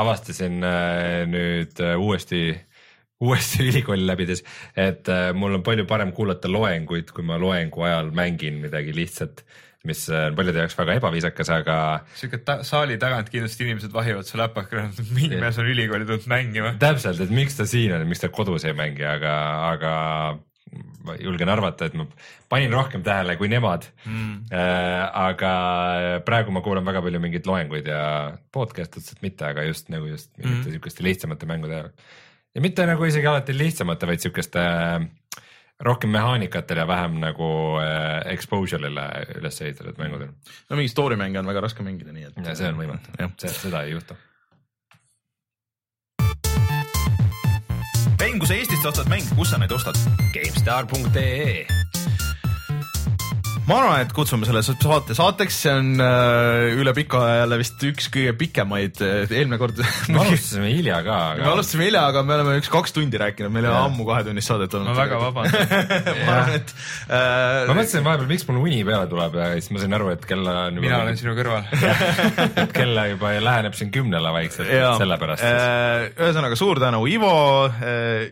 avastasin 0.00 0.60
äh, 0.66 1.22
nüüd 1.30 1.80
äh, 1.84 1.96
uuesti, 2.00 2.42
uuesti 3.24 3.70
ülikooli 3.70 4.06
läbides, 4.08 4.44
et 4.76 5.08
äh, 5.12 5.30
mul 5.36 5.58
on 5.58 5.66
palju 5.66 5.86
parem 5.90 6.14
kuulata 6.16 6.50
loenguid, 6.50 7.12
kui 7.16 7.26
ma 7.26 7.40
loengu 7.40 7.86
ajal 7.88 8.14
mängin 8.16 8.62
midagi 8.64 8.96
lihtsat 8.96 9.44
mis 9.88 10.02
on 10.12 10.34
paljude 10.36 10.60
jaoks 10.60 10.74
väga 10.76 10.94
ebaviisakas, 10.98 11.50
aga. 11.54 11.74
sihuke 12.12 12.42
ta 12.44 12.58
saali 12.68 12.98
tagant 13.00 13.30
kindlasti 13.32 13.64
inimesed 13.64 13.94
vahivad 13.94 14.28
su 14.28 14.36
läpaka, 14.36 14.90
mingi 15.16 15.38
mees 15.40 15.56
on 15.56 15.70
ülikooli 15.72 16.04
tulnud 16.04 16.28
mängima. 16.28 16.74
täpselt, 16.82 17.22
et 17.24 17.32
miks 17.32 17.56
ta 17.56 17.64
siin 17.68 17.94
on, 17.96 18.04
miks 18.10 18.20
ta 18.20 18.28
kodus 18.28 18.66
ei 18.68 18.76
mängi, 18.76 19.06
aga, 19.08 19.32
aga 19.70 19.94
ma 21.04 21.16
julgen 21.18 21.50
arvata, 21.50 21.88
et 21.88 21.96
ma 21.98 22.06
panin 22.52 22.72
rohkem 22.74 23.02
tähele 23.06 23.36
kui 23.40 23.50
nemad 23.50 23.86
mm.. 24.04 24.50
Äh, 24.54 25.04
aga 25.24 25.52
praegu 26.26 26.54
ma 26.54 26.62
kuulan 26.64 26.86
väga 26.86 27.02
palju 27.04 27.22
mingeid 27.22 27.48
loenguid 27.48 27.90
ja 27.90 28.02
podcast'e 28.54 29.02
otseselt 29.02 29.24
mitte, 29.24 29.48
aga 29.48 29.66
just 29.66 29.90
nagu 29.92 30.10
just 30.10 30.30
mingite 30.38 30.68
mm. 30.68 30.76
sihukeste 30.76 31.06
lihtsamate 31.06 31.48
mängude 31.50 31.78
ajal. 31.78 31.90
ja 32.54 32.64
mitte 32.64 32.86
nagu 32.86 33.08
isegi 33.08 33.30
alati 33.30 33.56
lihtsamate, 33.56 34.10
vaid 34.10 34.22
sihukeste 34.22 34.62
äh, 34.62 35.44
rohkem 35.80 36.12
mehaanikatele 36.14 36.84
ja 36.84 36.88
vähem 36.88 37.20
nagu 37.24 37.50
äh, 37.82 38.32
exposure'ile 38.34 39.06
üles 39.40 39.62
ehitatud 39.64 39.98
mängudel. 39.98 40.34
no 40.68 40.80
mingi 40.80 40.92
story 40.92 41.18
mänge 41.20 41.42
on 41.42 41.50
väga 41.50 41.66
raske 41.66 41.86
mängida, 41.86 42.14
nii 42.14 42.30
et. 42.30 42.42
see 42.54 42.68
on 42.68 42.82
võimatu, 42.84 43.30
seda 43.48 43.86
ei 43.86 43.96
juhtu 43.96 44.18
mäng, 48.20 48.38
kui 48.38 48.48
sa 48.48 48.56
Eestist 48.58 48.84
ostad 48.84 49.08
mänge, 49.08 49.32
kus 49.36 49.52
sa 49.52 49.60
neid 49.60 49.72
ostad? 49.72 49.96
GameStar.ee 50.34 51.79
ma 53.70 53.76
arvan, 53.78 54.00
et 54.02 54.12
kutsume 54.14 54.46
selle 54.48 54.62
saate 54.66 55.14
saateks, 55.14 55.56
see 55.64 55.72
on 55.72 56.02
äh, 56.02 56.78
üle 56.80 56.92
pika 56.96 57.20
aja 57.22 57.36
jälle 57.44 57.58
vist 57.60 57.84
üks 57.86 58.08
kõige 58.12 58.32
pikemaid, 58.40 59.02
eelmine 59.28 59.58
kord. 59.60 59.78
me 60.10 60.22
alustasime 60.24 60.72
hilja 60.72 60.98
ka 61.06 61.18
aga.... 61.34 61.44
me 61.44 61.52
alustasime 61.52 61.86
hilja, 61.86 62.02
aga 62.10 62.24
me 62.26 62.36
oleme 62.38 62.56
üks 62.60 62.70
kaks 62.72 62.96
tundi 62.96 63.20
rääkinud, 63.20 63.52
meil 63.54 63.68
ei 63.68 63.72
ole 63.72 63.82
ammu 63.84 64.06
kahetunnist 64.08 64.50
saadet 64.50 64.74
olnud. 64.74 64.90
ma 64.90 64.96
väga 64.98 65.20
vabandan 65.22 65.74
ma 66.26 66.34
arvan, 66.34 66.56
et 66.58 66.74
äh.... 66.74 67.68
ma 67.68 67.76
mõtlesin 67.76 68.06
vahepeal, 68.08 68.30
miks 68.32 68.46
mul 68.48 68.60
uni 68.64 68.82
peale 68.88 69.10
tuleb 69.12 69.38
ja 69.38 69.46
siis 69.58 69.70
ma 69.76 69.84
sain 69.84 69.98
aru, 70.00 70.10
et 70.16 70.26
kella 70.32 70.56
on. 70.66 70.82
mina 70.82 71.02
olen 71.04 71.20
sinu 71.20 71.36
kõrval 71.38 71.70
et 72.64 72.74
kella 72.74 73.06
juba 73.12 73.36
läheneb 73.46 73.78
siin 73.78 73.94
kümnele 73.94 74.34
vaikselt, 74.34 74.74
sellepärast 74.98 75.46
äh,. 75.46 76.10
ühesõnaga 76.18 76.58
suur 76.58 76.82
tänu, 76.82 77.04
Ivo 77.10 77.32
äh,. 77.70 78.26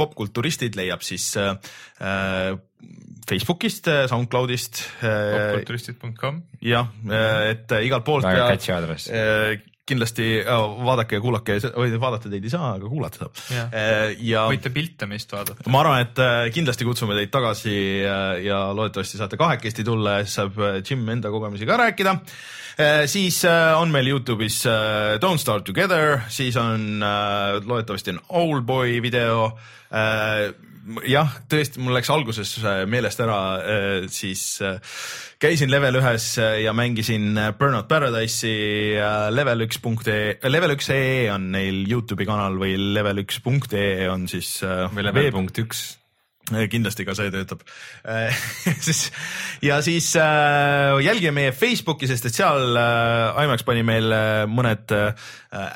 popkulturistid 0.00 0.80
leiab 0.80 1.04
siis 1.04 1.28
äh 1.36 2.56
Facebookist, 3.28 3.88
äh, 3.88 4.06
SoundCloudist. 4.08 4.82
Äh, 5.02 5.56
popkulturistid.com. 5.56 6.42
jah, 6.60 6.88
äh, 7.08 7.50
et 7.54 7.74
igalt 7.84 8.06
poolt. 8.06 8.24
väga 8.24 8.54
catchy 8.54 8.72
aadress 8.74 9.10
kindlasti 9.90 10.24
vaadake 10.46 11.16
ja 11.16 11.20
kuulake, 11.24 11.56
või 11.74 11.96
vaadata 11.98 12.30
teid 12.30 12.44
ei 12.46 12.50
saa, 12.52 12.68
aga 12.76 12.86
kuulata 12.86 13.24
saab. 13.24 13.40
ja 14.22 14.44
võite 14.46 14.70
pilte 14.70 15.08
meist 15.10 15.32
vaadata. 15.34 15.66
ma 15.66 15.80
arvan, 15.82 16.04
et 16.04 16.20
kindlasti 16.54 16.86
kutsume 16.86 17.16
teid 17.18 17.32
tagasi 17.34 17.72
ja 18.44 18.60
loodetavasti 18.76 19.18
saate 19.18 19.40
kahekesti 19.40 19.82
tulla 19.88 20.20
ja 20.20 20.28
siis 20.28 20.36
saab 20.38 20.62
Jim 20.86 21.02
enda 21.10 21.34
kogemusi 21.34 21.66
ka 21.66 21.80
rääkida. 21.80 22.14
siis 23.10 23.40
on 23.80 23.90
meil 23.90 24.12
Youtube'is 24.12 24.60
Don't 25.18 25.42
Start 25.42 25.66
Together, 25.66 26.20
siis 26.28 26.54
on 26.60 27.02
loodetavasti 27.66 28.14
on 28.14 28.22
Oldboy 28.44 29.02
video 29.02 29.50
jah, 31.08 31.34
tõesti, 31.50 31.80
mul 31.82 31.94
läks 31.96 32.10
alguses 32.12 32.54
äh, 32.62 32.82
meelest 32.90 33.20
ära, 33.22 33.38
äh, 33.60 34.08
siis 34.12 34.42
äh, 34.64 34.80
käisin 35.40 35.72
level 35.72 36.00
ühes 36.00 36.32
ja 36.38 36.72
mängisin 36.76 37.38
Burnout 37.58 37.88
Paradise'i 37.90 38.96
level 39.34 39.66
üks 39.66 39.80
punkt 39.82 40.10
ee, 40.12 40.34
level 40.48 40.76
üks 40.76 40.90
ee 40.94 41.30
on 41.32 41.50
neil 41.54 41.84
Youtube'i 41.88 42.28
kanal 42.28 42.58
või 42.60 42.74
level 42.94 43.24
üks 43.24 43.40
punkt 43.44 43.74
ee 43.76 44.08
on 44.12 44.28
siis. 44.30 44.58
või 44.64 45.06
level 45.08 45.32
punkt 45.34 45.64
üks. 45.64 45.88
Kindlasti 46.50 47.04
ka 47.06 47.14
see 47.14 47.30
töötab. 47.30 47.60
Siis 48.86 49.04
ja 49.62 49.76
siis 49.86 50.08
äh, 50.18 50.96
jälgige 51.04 51.30
meie 51.36 51.52
Facebooki, 51.54 52.08
sest 52.10 52.26
et 52.26 52.34
seal 52.34 52.74
äh, 52.74 53.38
IMAX 53.44 53.62
pani 53.62 53.84
meil 53.86 54.10
äh, 54.10 54.42
mõned 54.50 54.90
äh, 54.96 55.28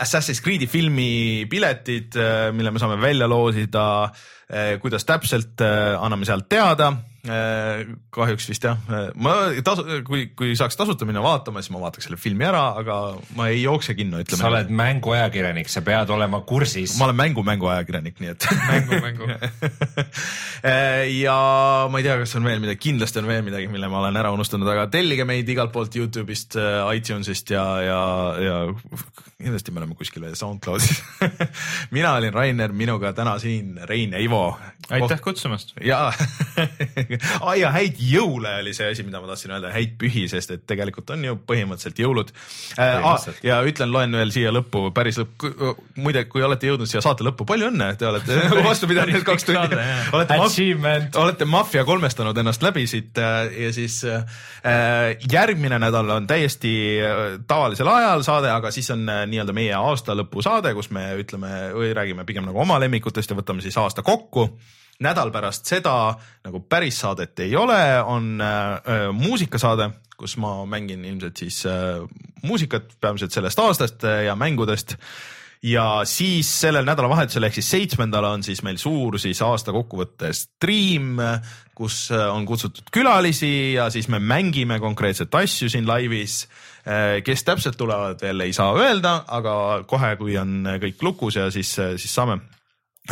Assassin's 0.03 0.43
Creed'i 0.43 0.67
filmi 0.67 1.45
piletid 1.51 2.19
äh,, 2.19 2.49
mille 2.57 2.75
me 2.75 2.83
saame 2.83 2.99
välja 2.99 3.31
loosida. 3.31 3.85
äh, 4.09 4.34
kuidas 4.81 5.05
täpselt, 5.05 5.61
eh, 5.61 5.95
anname 6.01 6.25
sealt 6.25 6.49
teada. 6.49 6.93
Eh, 7.25 7.87
kahjuks 8.13 8.51
vist 8.51 8.65
jah, 8.67 8.77
ma 9.17 9.33
tasu, 9.65 9.85
kui, 10.05 10.27
kui 10.37 10.51
saaks 10.59 10.77
tasuta 10.77 11.07
minna 11.09 11.23
vaatama, 11.25 11.63
siis 11.65 11.73
ma 11.73 11.81
vaataks 11.87 12.05
selle 12.05 12.19
filmi 12.21 12.45
ära, 12.45 12.67
aga 12.83 12.99
ma 13.39 13.47
ei 13.49 13.63
jookse 13.63 13.95
kinno, 13.97 14.21
ütleme. 14.21 14.41
sa 14.43 14.51
oled 14.51 14.69
mänguajakirjanik, 14.69 15.71
sa 15.73 15.81
pead 15.87 16.13
olema 16.13 16.43
kursis. 16.45 16.99
ma 17.01 17.07
olen 17.09 17.17
mängu 17.23 17.45
mänguajakirjanik, 17.49 18.21
nii 18.21 18.33
et. 18.35 18.49
mängu, 18.71 19.01
mängu 19.07 19.31
ja 21.25 21.39
ma 21.89 22.03
ei 22.03 22.05
tea, 22.05 22.19
kas 22.21 22.37
on 22.37 22.45
veel 22.45 22.61
midagi, 22.61 22.83
kindlasti 22.91 23.23
on 23.23 23.31
veel 23.33 23.41
midagi, 23.49 23.73
mille 23.73 23.89
ma 23.89 24.03
olen 24.03 24.21
ära 24.21 24.35
unustanud, 24.37 24.69
aga 24.75 24.85
tellige 24.93 25.25
meid 25.29 25.49
igalt 25.49 25.73
poolt 25.73 25.97
Youtube'ist, 25.97 26.59
iTunes'ist 26.99 27.55
ja, 27.57 27.65
ja, 27.89 28.03
ja 28.45 28.61
kindlasti 29.41 29.73
me 29.73 29.81
oleme 29.81 29.97
kuskil 29.97 30.29
SoundCloudis 30.37 31.01
mina 31.97 32.13
olin 32.19 32.37
Rainer, 32.37 32.77
minuga 32.77 33.13
täna 33.17 33.39
siin 33.41 33.81
Rein 33.89 34.13
ja 34.13 34.21
Ivo. 34.21 34.59
aitäh 34.91 35.21
kutsumast. 35.25 35.73
ja 35.81 36.13
ah, 37.45 37.55
ja 37.59 37.73
häid 37.75 38.01
jõule 38.03 38.57
oli 38.63 38.75
see 38.77 38.91
asi, 38.93 39.07
mida 39.07 39.23
ma 39.23 39.31
tahtsin 39.31 39.55
öelda, 39.57 39.73
häid 39.75 39.97
pühi, 40.01 40.27
sest 40.31 40.55
et 40.57 40.65
tegelikult 40.69 41.15
on 41.15 41.25
ju 41.25 41.39
põhimõtteliselt 41.47 42.03
jõulud. 42.05 42.33
Äh,. 42.79 43.05
Ah, 43.05 43.29
ja 43.45 43.61
ütlen, 43.67 43.93
loen 43.95 44.15
veel 44.17 44.33
siia 44.35 44.53
lõppu, 44.55 44.87
päris 44.95 45.19
lõpp, 45.21 45.49
muide, 46.01 46.25
kui 46.31 46.45
olete 46.45 46.71
jõudnud 46.71 46.91
siia 46.91 47.03
saate 47.05 47.27
lõppu, 47.27 47.47
palju 47.49 47.71
õnne, 47.73 47.93
te 48.01 48.09
olete 48.09 48.39
vastu 48.69 48.89
pidanud 48.91 49.15
need 49.15 49.27
kaks 49.27 49.49
tundi. 49.49 49.81
olete, 50.15 50.39
maf 50.41 51.21
olete 51.25 51.49
maffia 51.49 51.85
kolmestanud 51.85 52.39
ennast 52.39 52.63
läbi 52.65 52.87
siit 52.91 53.19
äh, 53.19 53.49
ja 53.65 53.73
siis 53.73 54.01
äh, 54.05 54.25
järgmine 55.33 55.79
nädal 55.79 56.11
on 56.17 56.27
täiesti 56.27 56.75
äh, 57.03 57.25
tavalisel 57.47 57.89
ajal 57.89 58.23
saade, 58.27 58.51
aga 58.53 58.71
siis 58.75 58.91
on 58.95 59.09
äh, 59.09 59.25
nii-öelda 59.31 59.57
meie 59.57 59.75
aastalõpusaade, 59.79 60.75
kus 60.77 60.91
me 60.95 61.11
ütleme 61.21 61.53
või 61.75 61.93
räägime 61.97 62.27
pigem 62.29 62.49
nagu 62.49 62.61
oma 62.65 62.79
lemmikutest 62.83 63.31
ja 63.31 63.39
võtame 63.39 63.65
siis 63.65 63.79
aasta 63.81 64.03
kokku 64.07 64.49
nädal 65.03 65.33
pärast 65.35 65.67
seda 65.67 66.15
nagu 66.45 66.61
päris 66.69 67.01
saadet 67.03 67.41
ei 67.45 67.57
ole, 67.57 67.81
on 68.07 68.41
äh, 68.43 69.09
muusikasaade, 69.13 69.91
kus 70.19 70.37
ma 70.39 70.61
mängin 70.71 71.05
ilmselt 71.05 71.41
siis 71.43 71.65
äh, 71.67 72.03
muusikat 72.43 72.95
peamiselt 73.01 73.35
sellest 73.35 73.59
aastast 73.59 74.05
äh, 74.05 74.25
ja 74.29 74.37
mängudest. 74.37 74.97
ja 75.65 76.03
siis 76.05 76.49
sellel 76.61 76.85
nädalavahetusel 76.85 77.47
ehk 77.47 77.55
siis 77.57 77.71
seitsmendal 77.71 78.25
on 78.29 78.43
siis 78.45 78.61
meil 78.63 78.77
suur 78.77 79.17
siis 79.19 79.41
aasta 79.43 79.73
kokkuvõtte 79.73 80.33
stream, 80.37 81.17
kus 81.75 82.11
äh, 82.13 82.29
on 82.29 82.47
kutsutud 82.47 82.93
külalisi 82.93 83.73
ja 83.73 83.91
siis 83.91 84.09
me 84.09 84.19
mängime 84.19 84.81
konkreetset 84.81 85.35
asju 85.35 85.71
siin 85.73 85.89
laivis 85.89 86.45
Äh, 86.85 87.23
kes 87.25 87.41
täpselt 87.49 87.79
tulevad 87.81 88.21
veel 88.21 88.45
ei 88.45 88.53
saa 88.53 88.75
öelda, 88.77 89.23
aga 89.33 89.55
kohe, 89.89 90.11
kui 90.21 90.35
on 90.37 90.67
kõik 90.83 91.01
lukus 91.01 91.39
ja 91.39 91.47
siis, 91.49 91.71
siis 91.73 92.13
saame 92.13 92.43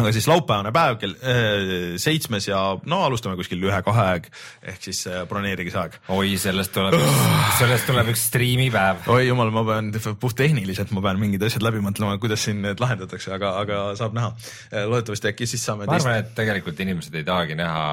aga 0.01 0.13
siis 0.15 0.25
laupäevane 0.31 0.71
päev 0.73 0.97
kell 1.03 1.17
äh, 1.21 1.73
seitsmes 2.01 2.47
ja 2.49 2.61
no 2.89 3.01
alustame 3.05 3.37
kuskil 3.37 3.61
ühe-kahe 3.61 4.05
aeg 4.15 4.29
ehk 4.73 4.87
siis 4.87 5.03
äh, 5.11 5.27
broneerige 5.29 5.73
see 5.75 5.83
aeg. 5.83 5.99
oi, 6.17 6.31
sellest 6.41 6.73
tuleb, 6.73 6.97
sellest 7.61 7.89
tuleb 7.91 8.09
üks 8.15 8.25
striimipäev. 8.31 9.05
oi 9.13 9.27
jumal, 9.27 9.53
ma 9.53 9.67
pean 9.69 9.93
puhttehniliselt, 10.23 10.95
ma 10.97 11.05
pean 11.05 11.21
mingid 11.21 11.45
asjad 11.45 11.67
läbi 11.67 11.85
mõtlema, 11.85 12.17
kuidas 12.23 12.47
siin 12.49 12.63
need 12.65 12.81
lahendatakse, 12.81 13.35
aga, 13.37 13.53
aga 13.61 13.83
saab 14.01 14.17
näha. 14.17 14.33
loodetavasti 14.73 15.33
äkki 15.35 15.51
siis 15.51 15.67
saame. 15.69 15.85
ma 15.91 15.99
arvan, 16.01 16.23
et 16.25 16.33
tegelikult 16.41 16.81
inimesed 16.81 17.21
ei 17.21 17.29
tahagi 17.29 17.59
näha 17.61 17.85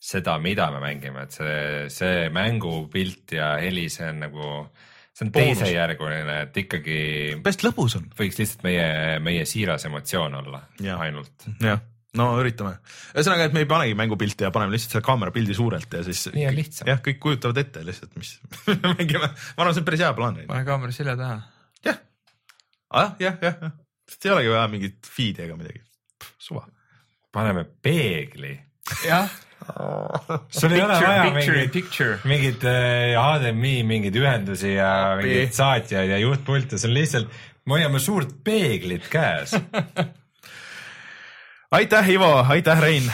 seda, 0.00 0.38
mida 0.40 0.70
me 0.72 0.80
mängime, 0.80 1.26
et 1.26 1.36
see, 1.36 1.62
see 1.92 2.28
mängupilt 2.32 3.36
ja 3.36 3.56
heli, 3.60 3.88
see 3.92 4.08
on 4.08 4.24
nagu 4.24 4.52
see 5.18 5.26
on 5.26 5.34
teisejärguline, 5.34 6.40
et 6.46 6.58
ikkagi. 6.62 6.98
päris 7.42 7.62
lõbus 7.64 7.96
on. 7.98 8.08
võiks 8.18 8.38
lihtsalt 8.38 8.64
meie, 8.66 8.88
meie 9.24 9.46
siiras 9.48 9.86
emotsioon 9.88 10.36
olla 10.40 10.62
ja. 10.84 10.98
ainult. 11.02 11.48
jah, 11.62 11.82
no 12.18 12.28
üritame. 12.38 12.76
ühesõnaga, 13.16 13.48
et 13.48 13.56
me 13.56 13.64
ei 13.64 13.70
panegi 13.70 13.96
mängupilti 13.98 14.46
ja 14.46 14.52
paneme 14.54 14.76
lihtsalt 14.76 14.96
selle 14.96 15.06
kaamera 15.08 15.34
pildi 15.34 15.56
suurelt 15.58 15.98
ja 15.98 16.04
siis. 16.06 16.28
nii 16.34 16.46
on 16.50 16.56
lihtsam. 16.58 16.92
jah, 16.92 17.02
kõik 17.04 17.20
kujutavad 17.24 17.58
ette 17.64 17.82
lihtsalt, 17.86 18.14
mis 18.20 18.36
mängime. 18.94 19.26
ma 19.26 19.64
arvan, 19.64 19.74
see 19.74 19.82
on 19.82 19.90
päris 19.90 20.06
hea 20.06 20.12
plaan. 20.20 20.40
pane 20.52 20.68
kaamera 20.68 20.94
selja 20.94 21.18
taha. 21.18 21.40
jah, 21.88 22.00
ah, 22.90 23.12
jah, 23.18 23.42
jah, 23.42 23.60
jah, 23.66 23.76
sest 24.08 24.30
ei 24.30 24.36
olegi 24.36 24.54
vaja 24.54 24.70
mingit 24.70 25.12
feed'i 25.18 25.48
ega 25.48 25.58
midagi. 25.58 25.82
suva. 26.38 26.66
paneme 27.34 27.66
peegli. 27.82 28.54
jah 29.08 29.26
sul 30.50 30.72
ei 30.72 30.82
ole 30.82 31.00
vaja 31.02 31.26
mingit, 31.34 31.90
mingit 32.24 32.64
HDMI 32.64 33.74
mingeid 33.86 34.16
ühendusi 34.16 34.74
ja 34.76 34.92
mingeid 35.20 35.52
saatjaid 35.56 36.14
ja 36.14 36.18
juhtpilte, 36.22 36.78
see 36.80 36.90
on 36.90 36.96
lihtsalt, 36.96 37.36
me 37.66 37.78
hoiame 37.78 38.00
suurt 38.02 38.32
peeglit 38.44 39.10
käes 39.12 39.54
aitäh, 41.70 42.10
Ivo, 42.10 42.46
aitäh, 42.48 42.80
Rein. 42.80 43.12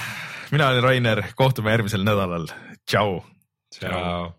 mina 0.51 0.69
olen 0.69 0.83
Rainer, 0.83 1.23
kohtume 1.35 1.71
järgmisel 1.71 2.05
nädalal. 2.05 2.47
tšau. 2.87 3.21
tšau. 3.75 4.33